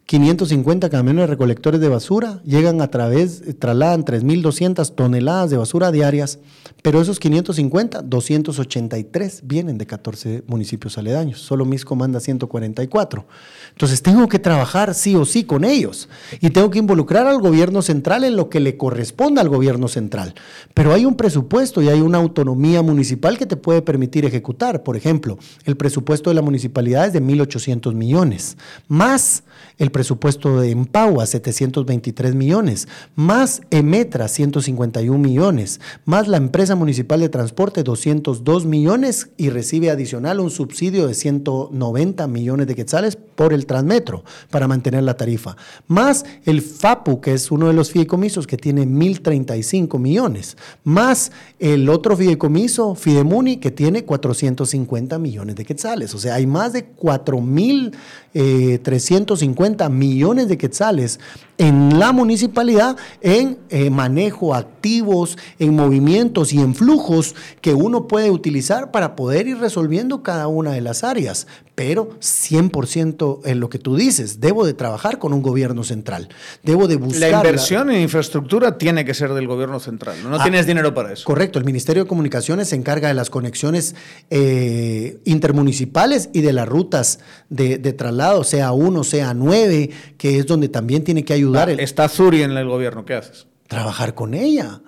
550 0.05 0.89
camiones 0.89 1.30
recolectores 1.30 1.80
de 1.80 1.88
basura 1.88 2.41
llegan 2.43 2.81
a 2.81 2.89
través, 2.89 3.41
trasladan 3.57 4.03
3.200 4.03 4.93
toneladas 4.95 5.49
de 5.49 5.57
basura 5.57 5.91
diarias, 5.91 6.39
pero 6.81 7.01
esos 7.01 7.19
550, 7.19 8.01
283 8.01 9.43
vienen 9.45 9.77
de 9.77 9.85
14 9.85 10.43
municipios 10.45 10.97
aledaños, 10.97 11.39
solo 11.39 11.63
Misco 11.63 11.95
manda 11.95 12.19
144. 12.19 13.25
Entonces 13.69 14.01
tengo 14.01 14.27
que 14.27 14.39
trabajar 14.39 14.93
sí 14.93 15.15
o 15.15 15.23
sí 15.23 15.45
con 15.45 15.63
ellos 15.63 16.09
y 16.41 16.49
tengo 16.49 16.69
que 16.69 16.80
involucrar 16.80 17.25
al 17.25 17.39
gobierno 17.39 17.81
central 17.81 18.25
en 18.25 18.35
lo 18.35 18.49
que 18.49 18.59
le 18.59 18.75
corresponda 18.75 19.41
al 19.41 19.47
gobierno 19.47 19.88
central. 19.88 20.35
Pero 20.73 20.91
hay 20.93 21.05
un 21.05 21.15
presupuesto 21.15 21.81
y 21.81 21.88
hay 21.88 22.01
una 22.01 22.17
autonomía 22.17 22.81
municipal 22.81 23.38
que 23.38 23.45
te 23.45 23.55
puede 23.55 23.81
permitir 23.81 24.25
ejecutar. 24.25 24.84
Por 24.84 24.97
ejemplo, 24.97 25.39
el 25.63 25.77
presupuesto 25.77 26.30
de 26.30 26.35
la 26.35 26.41
municipalidad 26.41 27.07
es 27.07 27.13
de 27.13 27.21
1.800 27.21 27.93
millones, 27.93 28.57
más 28.89 29.43
el 29.77 29.91
presupuesto 29.91 30.59
de 30.59 30.71
Empagua, 30.71 31.25
723 31.25 32.35
millones, 32.35 32.87
más 33.15 33.61
Emetra, 33.71 34.27
151 34.27 35.17
millones, 35.17 35.79
más 36.05 36.27
la 36.27 36.37
empresa 36.37 36.75
municipal 36.75 37.19
de 37.19 37.29
transporte, 37.29 37.83
202 37.83 38.65
millones 38.65 39.29
y 39.37 39.49
recibe 39.49 39.89
adicional 39.89 40.39
un 40.39 40.51
subsidio 40.51 41.07
de 41.07 41.13
190 41.13 42.27
millones 42.27 42.67
de 42.67 42.75
quetzales 42.75 43.15
por 43.15 43.53
el 43.53 43.65
Transmetro 43.65 44.23
para 44.49 44.67
mantener 44.67 45.03
la 45.03 45.17
tarifa, 45.17 45.55
más 45.87 46.25
el 46.45 46.61
FAPU, 46.61 47.21
que 47.21 47.33
es 47.33 47.51
uno 47.51 47.67
de 47.67 47.73
los 47.73 47.91
fideicomisos 47.91 48.47
que 48.47 48.57
tiene 48.57 48.85
1.035 48.85 49.99
millones, 49.99 50.57
más 50.83 51.31
el 51.59 51.89
otro 51.89 52.15
fideicomiso, 52.15 52.95
Fidemuni, 52.95 53.57
que 53.57 53.71
tiene 53.71 54.05
450 54.05 55.19
millones 55.19 55.55
de 55.55 55.65
quetzales. 55.65 56.13
O 56.13 56.19
sea, 56.19 56.35
hay 56.35 56.45
más 56.45 56.73
de 56.73 56.95
4.350 56.95 59.62
millones 59.90 60.48
de 60.48 60.57
quetzales 60.57 61.19
en 61.57 61.99
la 61.99 62.11
municipalidad 62.11 62.97
en 63.21 63.59
eh, 63.69 63.89
manejo 63.89 64.55
activos, 64.55 65.38
en 65.59 65.75
movimientos 65.75 66.51
y 66.51 66.59
en 66.59 66.73
flujos 66.75 67.35
que 67.61 67.73
uno 67.73 68.07
puede 68.07 68.31
utilizar 68.31 68.91
para 68.91 69.15
poder 69.15 69.47
ir 69.47 69.57
resolviendo 69.59 70.23
cada 70.23 70.47
una 70.47 70.71
de 70.71 70.81
las 70.81 71.03
áreas. 71.03 71.47
Pero 71.75 72.19
100% 72.19 73.41
en 73.45 73.59
lo 73.59 73.67
que 73.69 73.80
tú 73.80 73.95
dices, 73.95 74.39
debo 74.39 74.63
de 74.63 74.73
trabajar 74.73 75.17
con 75.17 75.34
un 75.34 75.41
gobierno 75.41 75.84
central. 75.84 76.30
Debo 76.61 76.88
de 76.88 76.97
buscar... 76.97 77.31
La 77.31 77.38
inversión 77.38 77.89
en 77.89 78.01
infraestructura 78.01 78.77
tiene 78.77 79.05
que 79.05 79.15
ser 79.15 79.34
del 79.34 79.47
gobierno 79.47 79.80
central. 79.80 80.17
No, 80.23 80.35
ah, 80.35 80.43
tienes 80.43 80.67
dinero 80.67 80.93
para 80.93 81.13
eso. 81.13 81.25
Correcto. 81.25 81.57
El 81.57 81.65
Ministerio 81.65 82.03
de 82.03 82.07
Comunicaciones 82.09 82.69
se 82.69 82.75
encarga 82.75 83.07
de 83.07 83.15
las 83.15 83.31
conexiones 83.31 83.95
eh, 84.30 85.19
intermunicipales 85.25 86.30
y 86.31 86.41
de 86.41 86.53
las 86.53 86.67
rutas 86.67 87.19
de, 87.49 87.80
de 87.80 87.93
traslado, 87.93 88.43
sea 88.43 88.71
uno, 88.71 89.03
sea 89.03 89.34
nueve, 89.34 89.89
que 90.19 90.38
es 90.38 90.45
donde 90.45 90.69
también 90.69 91.03
tiene 91.03 91.25
que 91.25 91.34
ayudar 91.34 91.52
Está 91.80 92.09
Zuri 92.09 92.41
en 92.41 92.51
el 92.51 92.67
gobierno, 92.67 93.05
¿qué 93.05 93.13
haces? 93.13 93.47
Trabajar 93.67 94.15
con 94.15 94.34
ella. 94.34 94.81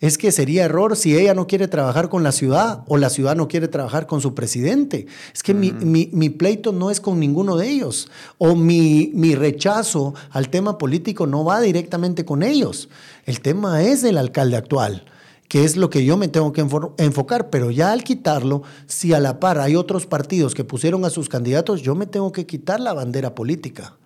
Es 0.00 0.18
que 0.18 0.32
sería 0.32 0.64
error 0.64 0.96
si 0.96 1.16
ella 1.16 1.34
no 1.34 1.46
quiere 1.46 1.66
trabajar 1.66 2.08
con 2.08 2.22
la 2.22 2.30
ciudad 2.30 2.84
o 2.88 2.98
la 2.98 3.10
ciudad 3.10 3.34
no 3.36 3.48
quiere 3.48 3.68
trabajar 3.68 4.06
con 4.06 4.20
su 4.20 4.34
presidente. 4.34 5.06
Es 5.32 5.42
que 5.42 5.54
mi, 5.54 6.28
pleito 6.30 6.72
no 6.72 6.90
es 6.90 7.00
con 7.00 7.18
ninguno 7.18 7.56
de 7.56 7.70
ellos. 7.70 8.10
O 8.38 8.54
mi, 8.54 9.10
mi 9.14 9.34
rechazo 9.34 10.14
al 10.30 10.50
tema 10.50 10.78
político 10.78 11.26
no 11.26 11.44
va 11.44 11.60
directamente 11.60 12.24
con 12.24 12.42
ellos. 12.42 12.88
El 13.24 13.40
tema 13.40 13.82
es 13.82 14.04
el 14.04 14.18
alcalde 14.18 14.56
actual 14.56 15.04
que 15.48 15.62
es 15.62 15.76
lo 15.76 15.88
que 15.88 16.04
yo 16.04 16.16
me 16.16 16.26
tengo 16.26 16.52
que 16.52 16.66
enfocar, 16.98 17.48
pero 17.48 17.70
ya 17.70 17.92
al 17.92 18.02
quitarlo, 18.02 18.62
si 18.86 19.12
a 19.12 19.20
la 19.20 19.38
par 19.38 19.60
hay 19.60 19.76
otros 19.76 20.04
partidos 20.04 20.52
que 20.52 20.64
pusieron 20.64 21.04
a 21.04 21.10
sus 21.10 21.28
candidatos, 21.28 21.82
yo 21.82 21.94
me 21.94 22.06
tengo 22.06 22.32
que 22.32 22.44
quitar 22.44 22.80
la 22.80 22.92
bandera 22.92 23.36
política 23.36 23.96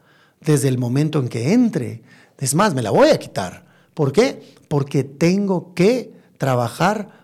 desde 0.40 0.68
el 0.68 0.78
momento 0.78 1.18
en 1.18 1.28
que 1.28 1.52
entre. 1.52 2.02
Es 2.38 2.54
más, 2.54 2.74
me 2.74 2.82
la 2.82 2.90
voy 2.90 3.08
a 3.10 3.18
quitar. 3.18 3.66
¿Por 3.94 4.12
qué? 4.12 4.54
Porque 4.68 5.04
tengo 5.04 5.74
que 5.74 6.12
trabajar 6.38 7.17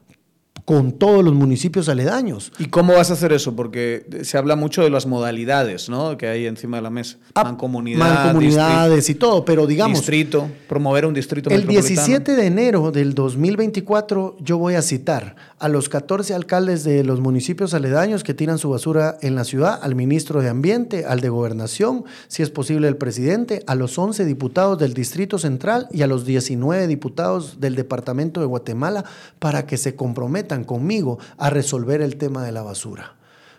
con 0.64 0.92
todos 0.92 1.22
los 1.22 1.34
municipios 1.34 1.88
aledaños. 1.90 2.50
¿Y 2.58 2.66
cómo 2.66 2.94
vas 2.94 3.10
a 3.10 3.14
hacer 3.14 3.32
eso? 3.32 3.54
Porque 3.54 4.06
se 4.22 4.38
habla 4.38 4.56
mucho 4.56 4.82
de 4.82 4.88
las 4.88 5.06
modalidades 5.06 5.90
¿no? 5.90 6.16
que 6.16 6.26
hay 6.26 6.46
encima 6.46 6.78
de 6.78 6.82
la 6.82 6.90
mesa. 6.90 7.18
Ah, 7.34 7.44
mancomunidades 7.44 9.10
y 9.10 9.14
todo, 9.14 9.44
pero 9.44 9.66
digamos... 9.66 9.98
Distrito, 9.98 10.48
promover 10.68 11.04
un 11.04 11.12
distrito 11.12 11.50
El 11.50 11.66
17 11.66 12.34
de 12.34 12.46
enero 12.46 12.92
del 12.92 13.14
2024 13.14 14.36
yo 14.40 14.56
voy 14.56 14.74
a 14.74 14.82
citar 14.82 15.36
a 15.58 15.68
los 15.68 15.88
14 15.88 16.34
alcaldes 16.34 16.82
de 16.84 17.04
los 17.04 17.20
municipios 17.20 17.74
aledaños 17.74 18.24
que 18.24 18.34
tiran 18.34 18.58
su 18.58 18.70
basura 18.70 19.18
en 19.20 19.34
la 19.34 19.44
ciudad, 19.44 19.78
al 19.82 19.94
ministro 19.94 20.40
de 20.40 20.48
Ambiente, 20.48 21.04
al 21.04 21.20
de 21.20 21.28
Gobernación, 21.28 22.04
si 22.28 22.42
es 22.42 22.50
posible 22.50 22.88
el 22.88 22.96
presidente, 22.96 23.62
a 23.66 23.74
los 23.74 23.98
11 23.98 24.24
diputados 24.24 24.78
del 24.78 24.94
Distrito 24.94 25.38
Central 25.38 25.88
y 25.90 26.02
a 26.02 26.06
los 26.06 26.24
19 26.24 26.86
diputados 26.86 27.60
del 27.60 27.76
Departamento 27.76 28.40
de 28.40 28.46
Guatemala 28.46 29.04
para 29.38 29.66
que 29.66 29.76
se 29.76 29.94
comprometan 29.94 30.53
conmigo 30.62 31.18
a 31.36 31.50
resolver 31.50 32.00
el 32.00 32.16
tema 32.16 32.44
de 32.44 32.52
la 32.52 32.62
basura, 32.62 33.14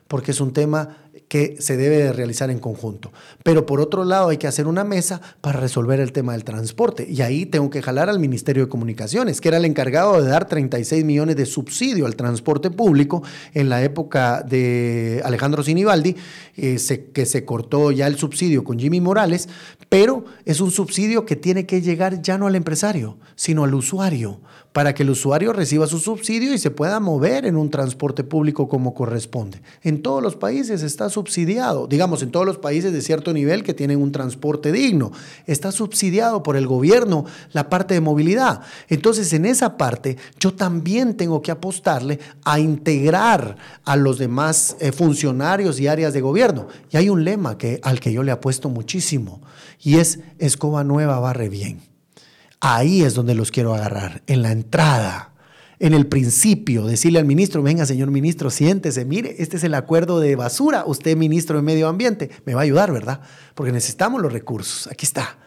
porque 0.08 0.32
es 0.32 0.40
un 0.40 0.54
tema 0.54 0.96
que 1.28 1.58
se 1.60 1.78
debe 1.78 1.98
de 1.98 2.14
realizar 2.14 2.50
en 2.50 2.60
conjunto. 2.60 3.12
Pero 3.44 3.66
por 3.66 3.82
otro 3.82 4.06
lado 4.06 4.30
hay 4.30 4.38
que 4.38 4.48
hacer 4.48 4.68
una 4.68 4.84
mesa 4.84 5.22
para 5.42 5.60
resolver 5.60 6.00
el 6.00 6.12
tema 6.12 6.34
del 6.34 6.44
transporte. 6.44 7.08
Y 7.10 7.22
ahí 7.22 7.46
tengo 7.46 7.70
que 7.70 7.82
jalar 7.82 8.10
al 8.10 8.20
Ministerio 8.20 8.66
de 8.66 8.70
Comunicaciones, 8.70 9.42
que 9.42 9.50
era 9.50 9.58
el 9.58 9.66
encargado 9.66 10.22
de 10.22 10.30
dar 10.30 10.48
36 10.48 11.04
millones 11.06 11.36
de 11.36 11.46
subsidio 11.46 12.06
al 12.06 12.16
transporte 12.16 12.72
público 12.72 13.24
en 13.54 13.70
la 13.70 13.84
época 13.84 14.42
de 14.42 15.22
Alejandro 15.24 15.64
Sinibaldi, 15.64 16.16
eh, 16.58 16.78
que 17.14 17.26
se 17.26 17.46
cortó 17.46 17.92
ya 17.92 18.08
el 18.08 18.18
subsidio 18.18 18.64
con 18.64 18.80
Jimmy 18.80 19.02
Morales, 19.02 19.50
pero 19.90 20.26
es 20.46 20.62
un 20.62 20.72
subsidio 20.72 21.26
que 21.26 21.36
tiene 21.36 21.66
que 21.66 21.82
llegar 21.82 22.22
ya 22.22 22.38
no 22.38 22.48
al 22.48 22.56
empresario, 22.56 23.18
sino 23.36 23.64
al 23.64 23.74
usuario, 23.74 24.42
para 24.74 24.94
que 24.94 25.04
el 25.04 25.10
usuario 25.10 25.54
reciba 25.54 25.88
su 25.88 26.00
subsidio 26.00 26.54
y 26.54 26.58
se 26.58 26.72
pueda 26.72 27.00
mover 27.00 27.46
en 27.46 27.56
un 27.56 27.70
transporte 27.70 28.24
público 28.24 28.68
como 28.68 28.94
corresponde. 28.94 29.62
En 29.82 30.02
todos 30.02 30.22
los 30.22 30.36
países 30.36 30.84
está 30.84 31.05
subsidiado, 31.10 31.88
digamos, 31.88 32.22
en 32.22 32.32
todos 32.32 32.46
los 32.46 32.58
países 32.58 32.94
de 32.94 33.02
cierto 33.02 33.34
nivel 33.34 33.64
que 33.64 33.74
tienen 33.74 34.02
un 34.02 34.12
transporte 34.12 34.72
digno, 34.72 35.12
está 35.46 35.72
subsidiado 35.72 36.44
por 36.44 36.56
el 36.58 36.68
gobierno 36.68 37.26
la 37.52 37.70
parte 37.70 37.94
de 37.94 38.02
movilidad. 38.02 38.62
Entonces, 38.90 39.32
en 39.34 39.46
esa 39.46 39.78
parte, 39.78 40.18
yo 40.40 40.54
también 40.54 41.18
tengo 41.18 41.42
que 41.42 41.52
apostarle 41.52 42.20
a 42.44 42.60
integrar 42.60 43.58
a 43.84 43.96
los 43.96 44.18
demás 44.18 44.78
eh, 44.80 44.92
funcionarios 44.92 45.80
y 45.80 45.88
áreas 45.88 46.14
de 46.14 46.22
gobierno. 46.22 46.68
Y 46.92 46.98
hay 46.98 47.10
un 47.10 47.24
lema 47.24 47.58
que, 47.58 47.80
al 47.84 48.00
que 48.00 48.14
yo 48.14 48.24
le 48.24 48.32
apuesto 48.32 48.70
muchísimo, 48.70 49.42
y 49.82 49.98
es 49.98 50.20
escoba 50.40 50.84
nueva 50.84 51.20
barre 51.20 51.50
bien. 51.50 51.82
Ahí 52.60 53.04
es 53.04 53.14
donde 53.14 53.36
los 53.36 53.52
quiero 53.52 53.76
agarrar, 53.76 54.24
en 54.28 54.42
la 54.42 54.52
entrada, 54.52 55.35
en 55.80 55.94
el 55.94 56.08
principio, 56.08 56.86
decirle 56.86 57.20
al 57.20 57.26
ministro, 57.26 57.62
venga 57.62 57.86
señor 57.86 58.12
ministro, 58.12 58.50
siéntese, 58.50 59.06
mire, 59.06 59.36
este 59.40 59.58
es 59.58 59.64
el 59.64 59.74
acuerdo 59.74 60.20
de 60.20 60.36
basura, 60.36 60.84
usted 60.86 61.18
ministro 61.18 61.58
de 61.58 61.64
Medio 61.64 61.88
Ambiente, 61.88 62.30
me 62.46 62.54
va 62.54 62.62
a 62.62 62.64
ayudar, 62.64 62.92
¿verdad? 62.92 63.22
Porque 63.54 63.72
necesitamos 63.72 64.22
los 64.22 64.32
recursos, 64.32 64.88
aquí 64.88 65.06
está, 65.06 65.38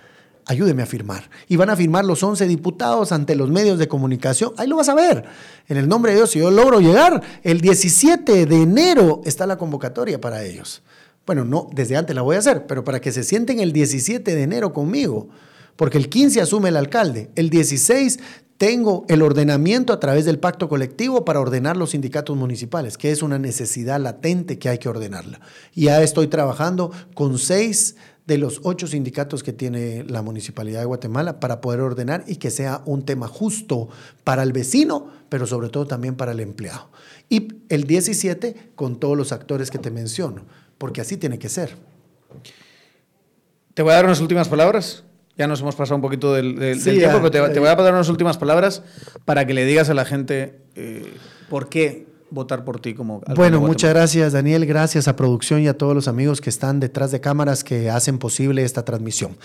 ayúdeme 0.45 0.83
a 0.83 0.87
firmar. 0.87 1.31
Y 1.49 1.57
van 1.57 1.71
a 1.71 1.77
firmar 1.77 2.05
los 2.05 2.23
11 2.23 2.47
diputados 2.47 3.13
ante 3.13 3.37
los 3.37 3.51
medios 3.51 3.79
de 3.79 3.89
comunicación, 3.89 4.53
ahí 4.57 4.69
lo 4.69 4.77
vas 4.77 4.89
a 4.89 4.95
ver, 4.95 5.25
en 5.67 5.77
el 5.77 5.89
nombre 5.89 6.13
de 6.13 6.19
Dios, 6.19 6.31
si 6.31 6.41
yo 6.41 6.51
logro 6.51 6.81
llegar, 6.81 7.23
el 7.43 7.61
17 7.61 8.47
de 8.47 8.63
enero 8.63 9.23
está 9.25 9.47
la 9.47 9.57
convocatoria 9.57 10.21
para 10.21 10.45
ellos. 10.45 10.83
Bueno, 11.27 11.45
no, 11.45 11.69
desde 11.73 11.97
antes 11.97 12.17
la 12.17 12.23
voy 12.23 12.37
a 12.37 12.39
hacer, 12.39 12.67
pero 12.67 12.85
para 12.85 13.01
que 13.01 13.13
se 13.13 13.23
sienten 13.23 13.61
el 13.61 13.73
17 13.73 14.35
de 14.35 14.43
enero 14.43 14.73
conmigo 14.73 15.29
porque 15.79 15.97
el 15.97 16.09
15 16.09 16.41
asume 16.41 16.71
el 16.71 16.77
alcalde, 16.77 17.31
el 17.37 17.51
16 17.51 18.19
tengo 18.59 19.07
el 19.09 19.23
ordenamiento 19.23 19.93
a 19.93 20.01
través 20.01 20.25
del 20.25 20.41
pacto 20.41 20.69
colectivo 20.69 21.25
para 21.25 21.41
ordenar 21.41 21.77
los 21.77 21.91
sindicatos 21.91 22.37
municipales, 22.37 22.99
que 22.99 23.13
es 23.13 23.23
una 23.23 23.39
necesidad 23.39 24.01
latente 24.01 24.59
que 24.59 24.69
hay 24.69 24.79
que 24.79 24.89
ordenarla. 24.89 25.41
Ya 25.75 26.03
estoy 26.03 26.27
trabajando 26.27 26.91
con 27.15 27.39
seis 27.39 27.95
de 28.27 28.37
los 28.37 28.61
ocho 28.65 28.89
sindicatos 28.89 29.43
que 29.43 29.55
tiene 29.55 30.05
la 30.05 30.23
Municipalidad 30.23 30.81
de 30.81 30.87
Guatemala 30.87 31.41
para 31.41 31.61
poder 31.61 31.81
ordenar 31.81 32.25
y 32.27 32.37
que 32.37 32.51
sea 32.51 32.83
un 32.85 33.05
tema 33.05 33.29
justo 33.29 33.89
para 34.25 34.43
el 34.43 34.53
vecino, 34.53 35.09
pero 35.29 35.47
sobre 35.47 35.71
todo 35.71 35.87
también 35.87 36.17
para 36.17 36.33
el 36.33 36.41
empleado. 36.41 36.91
Y 37.31 37.49
el 37.69 37.85
17 37.85 38.73
con 38.75 38.99
todos 38.99 39.17
los 39.17 39.33
actores 39.33 39.71
que 39.71 39.79
te 39.79 39.91
menciono, 39.91 40.43
porque 40.77 41.01
así 41.01 41.17
tiene 41.17 41.39
que 41.39 41.49
ser. 41.49 41.77
Te 43.73 43.83
voy 43.83 43.93
a 43.93 43.97
dar 43.97 44.05
unas 44.05 44.21
últimas 44.21 44.49
palabras. 44.49 45.05
Ya 45.39 45.47
nos 45.47 45.61
hemos 45.61 45.77
pasado 45.77 45.95
un 45.95 46.03
poquito 46.03 46.35
del, 46.35 46.57
tiempo, 46.83 47.21
pero 47.23 47.31
te, 47.31 47.61
voy 47.61 47.69
a 47.69 47.77
dar 47.77 47.95
unas 47.95 48.09
últimas 48.09 48.37
palabras 48.37 48.83
para 49.25 49.47
que 49.47 49.55
le 49.55 49.65
digas 49.65 49.89
a 49.89 49.95
la 49.95 50.05
gente 50.05 50.59
eh, 50.75 51.15
por 51.49 51.69
qué 51.69 52.08
votar 52.31 52.65
por 52.65 52.81
ti 52.81 52.95
como 52.95 53.23
Bueno, 53.35 53.61
muchas 53.61 53.91
gracias 53.91 54.33
Daniel, 54.33 54.67
gracias 54.67 55.09
a 55.09 55.17
producción 55.17 55.63
y 55.63 55.69
a 55.69 55.77
todos 55.77 55.95
los 55.95 56.09
amigos 56.09 56.41
que 56.41 56.51
están 56.51 56.81
detrás 56.81 57.11
de 57.11 57.21
cámaras 57.21 57.65
que 57.65 57.91
hacen 57.91 58.19
posible 58.19 58.65
esta 58.65 58.85
transmisión. 58.85 59.37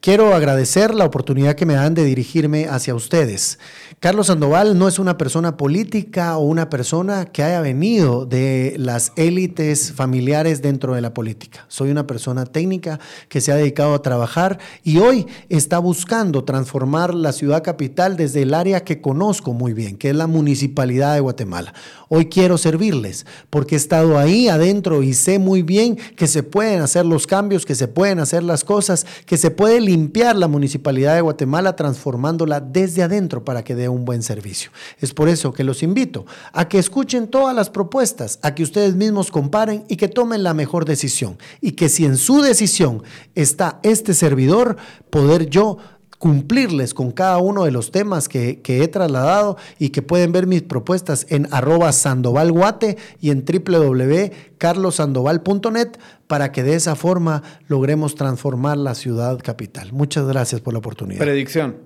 Quiero 0.00 0.34
agradecer 0.34 0.94
la 0.94 1.04
oportunidad 1.04 1.54
que 1.54 1.66
me 1.66 1.74
dan 1.74 1.94
de 1.94 2.04
dirigirme 2.04 2.66
hacia 2.66 2.94
ustedes. 2.94 3.58
Carlos 4.00 4.26
Sandoval 4.26 4.76
no 4.76 4.88
es 4.88 4.98
una 4.98 5.16
persona 5.16 5.56
política 5.56 6.36
o 6.36 6.42
una 6.42 6.68
persona 6.68 7.26
que 7.26 7.42
haya 7.42 7.60
venido 7.60 8.26
de 8.26 8.74
las 8.78 9.12
élites 9.16 9.92
familiares 9.92 10.62
dentro 10.62 10.94
de 10.94 11.00
la 11.00 11.14
política. 11.14 11.64
Soy 11.68 11.90
una 11.90 12.06
persona 12.06 12.46
técnica 12.46 12.98
que 13.28 13.40
se 13.40 13.52
ha 13.52 13.56
dedicado 13.56 13.94
a 13.94 14.02
trabajar 14.02 14.58
y 14.82 14.98
hoy 14.98 15.26
está 15.48 15.78
buscando 15.78 16.44
transformar 16.44 17.14
la 17.14 17.32
ciudad 17.32 17.62
capital 17.62 18.16
desde 18.16 18.42
el 18.42 18.54
área 18.54 18.82
que 18.82 19.00
conozco 19.00 19.52
muy 19.52 19.72
bien, 19.72 19.96
que 19.96 20.10
es 20.10 20.16
la 20.16 20.26
municipalidad 20.26 21.14
de 21.14 21.20
Guatemala. 21.20 21.72
Hoy 22.08 22.26
quiero 22.32 22.56
servirles 22.56 23.26
porque 23.50 23.74
he 23.74 23.78
estado 23.78 24.18
ahí 24.18 24.48
adentro 24.48 25.02
y 25.02 25.12
sé 25.12 25.38
muy 25.38 25.62
bien 25.62 25.96
que 26.16 26.26
se 26.26 26.42
pueden 26.42 26.80
hacer 26.80 27.04
los 27.04 27.26
cambios, 27.26 27.66
que 27.66 27.74
se 27.74 27.88
pueden 27.88 28.20
hacer 28.20 28.42
las 28.42 28.64
cosas, 28.64 29.06
que 29.26 29.36
se 29.36 29.50
puede 29.50 29.82
limpiar 29.82 30.36
la 30.36 30.48
municipalidad 30.48 31.14
de 31.14 31.20
Guatemala 31.20 31.76
transformándola 31.76 32.60
desde 32.60 33.02
adentro 33.02 33.44
para 33.44 33.62
que 33.62 33.74
dé 33.74 33.90
un 33.90 34.06
buen 34.06 34.22
servicio. 34.22 34.70
Es 34.98 35.12
por 35.12 35.28
eso 35.28 35.52
que 35.52 35.62
los 35.62 35.82
invito 35.82 36.24
a 36.52 36.68
que 36.68 36.78
escuchen 36.78 37.28
todas 37.28 37.54
las 37.54 37.68
propuestas, 37.68 38.38
a 38.42 38.54
que 38.54 38.62
ustedes 38.62 38.94
mismos 38.94 39.30
comparen 39.30 39.84
y 39.88 39.96
que 39.96 40.08
tomen 40.08 40.42
la 40.42 40.54
mejor 40.54 40.86
decisión. 40.86 41.36
Y 41.60 41.72
que 41.72 41.90
si 41.90 42.06
en 42.06 42.16
su 42.16 42.40
decisión 42.40 43.02
está 43.34 43.78
este 43.82 44.14
servidor, 44.14 44.76
poder 45.10 45.50
yo 45.50 45.76
cumplirles 46.22 46.94
con 46.94 47.10
cada 47.10 47.38
uno 47.38 47.64
de 47.64 47.72
los 47.72 47.90
temas 47.90 48.28
que, 48.28 48.60
he 48.64 48.86
trasladado 48.86 49.56
y 49.80 49.88
que 49.88 50.02
pueden 50.02 50.30
ver 50.30 50.46
mis 50.46 50.62
propuestas 50.62 51.26
en 51.30 51.48
arroba 51.50 51.90
sandovalguate 51.90 52.96
y 53.20 53.30
en 53.30 53.44
www.carlosandoval.net 53.44 55.88
para 56.28 56.52
que 56.52 56.62
de 56.62 56.76
esa 56.76 56.94
forma 56.94 57.42
logremos 57.66 58.14
transformar 58.14 58.78
la 58.78 58.94
ciudad 58.94 59.40
capital. 59.42 59.92
Muchas 59.92 60.28
gracias 60.28 60.60
por 60.60 60.74
la 60.74 60.78
oportunidad. 60.78 61.18
Predicción. 61.18 61.78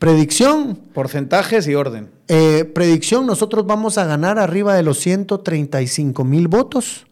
Predicción. 0.00 0.74
Porcentajes 0.92 1.68
y 1.68 1.76
orden. 1.76 2.10
Eh, 2.26 2.64
predicción, 2.64 3.24
nosotros 3.24 3.66
vamos 3.66 3.98
a 3.98 4.04
ganar 4.04 4.40
arriba 4.40 4.74
de 4.74 4.82
los 4.82 4.98
135 4.98 6.24
mil 6.24 6.48
votos 6.48 7.06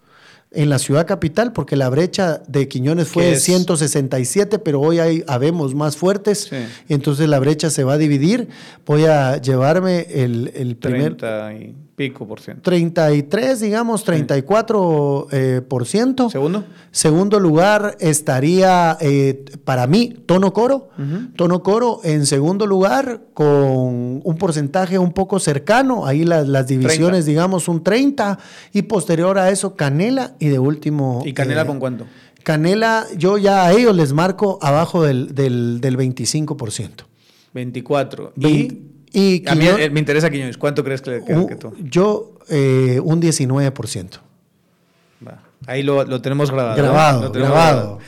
en 0.55 0.69
la 0.69 0.79
ciudad 0.79 1.07
capital, 1.07 1.53
porque 1.53 1.77
la 1.77 1.89
brecha 1.89 2.43
de 2.49 2.69
Quiñones 2.69 3.09
fue 3.09 3.27
de 3.27 3.37
167, 3.37 4.59
pero 4.59 4.81
hoy 4.81 4.99
hay 4.99 5.25
habemos 5.27 5.75
más 5.75 5.97
fuertes, 5.97 6.51
entonces 6.89 7.29
la 7.29 7.39
brecha 7.39 7.71
se 7.71 7.85
va 7.85 7.95
a 7.95 7.99
dividir. 7.99 8.49
Voy 8.87 9.07
a 9.07 9.39
llevarme 9.39 10.07
el, 10.11 10.53
el 10.55 10.77
primer... 10.77 11.17
30 11.17 11.55
y 11.55 11.77
pico 11.95 12.27
por 12.27 12.41
ciento. 12.41 12.63
33, 12.63 13.61
digamos, 13.61 14.05
34 14.05 15.29
eh, 15.31 15.61
por 15.67 15.87
ciento. 15.87 16.31
¿Segundo? 16.31 16.65
Segundo 16.91 17.39
lugar 17.39 17.97
estaría, 18.01 18.97
eh, 19.01 19.45
para 19.65 19.87
mí, 19.87 20.15
Tono 20.27 20.53
Coro. 20.53 20.91
Tono 21.37 21.63
Coro 21.63 22.01
en 22.05 22.27
segundo 22.27 22.67
lugar 22.67 23.23
con 23.35 24.21
un 24.25 24.37
porcentaje 24.39 24.99
un 24.99 25.13
poco 25.13 25.39
cercano, 25.39 26.07
ahí 26.07 26.25
las, 26.25 26.49
las 26.49 26.67
divisiones, 26.67 27.27
digamos, 27.27 27.69
un 27.69 27.83
30, 27.83 28.39
y 28.73 28.83
posterior 28.83 29.39
a 29.39 29.51
eso 29.51 29.75
Canela 29.77 30.35
y 30.39 30.49
de 30.49 30.59
último... 30.59 31.23
¿Y 31.25 31.33
Canela 31.33 31.63
eh, 31.63 31.67
con 31.67 31.79
cuánto? 31.79 32.07
Canela, 32.43 33.07
yo 33.17 33.39
ya 33.39 33.67
a 33.67 33.73
ellos 33.73 33.95
les 33.95 34.13
marco 34.13 34.59
abajo 34.63 35.03
del, 35.03 35.35
del, 35.35 35.81
del 35.81 35.97
25%. 35.97 37.05
24. 37.55 38.33
¿Y? 38.37 38.92
Y 39.13 39.47
a 39.49 39.55
mí 39.55 39.67
me 39.91 40.01
interesa 40.01 40.31
Quiñones. 40.31 40.57
¿Cuánto 40.57 40.83
crees 40.83 41.03
que, 41.03 41.23
que, 41.25 41.47
que 41.47 41.57
tú? 41.57 41.75
Yo, 41.79 42.35
eh, 42.49 43.01
un 43.03 43.21
19%. 43.21 44.21
Ahí 45.67 45.83
lo, 45.83 46.05
lo, 46.05 46.21
tenemos 46.21 46.51
grabado. 46.51 46.77
Grabado, 46.77 47.31
grabado. 47.31 47.99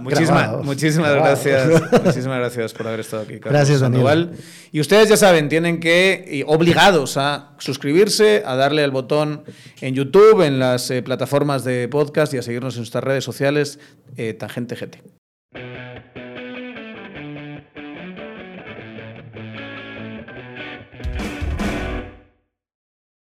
muchísimas, 0.00 1.14
gracias. 1.14 1.68
muchísimas 2.04 2.38
gracias 2.38 2.72
por 2.72 2.88
haber 2.88 3.00
estado 3.00 3.22
aquí. 3.22 3.38
Carlos 3.38 3.52
gracias, 3.52 3.80
Daniel. 3.80 4.30
Y 4.72 4.80
ustedes 4.80 5.08
ya 5.08 5.16
saben, 5.16 5.48
tienen 5.48 5.78
que, 5.78 6.44
obligados 6.48 7.16
a 7.16 7.52
suscribirse, 7.58 8.42
a 8.44 8.56
darle 8.56 8.82
al 8.82 8.90
botón 8.90 9.44
en 9.80 9.94
YouTube, 9.94 10.42
en 10.42 10.58
las 10.58 10.90
eh, 10.90 11.02
plataformas 11.02 11.62
de 11.62 11.86
podcast 11.88 12.34
y 12.34 12.38
a 12.38 12.42
seguirnos 12.42 12.74
en 12.74 12.80
nuestras 12.80 13.04
redes 13.04 13.22
sociales, 13.22 13.78
eh, 14.16 14.34
Tangente 14.34 14.74
GT. 14.74 14.98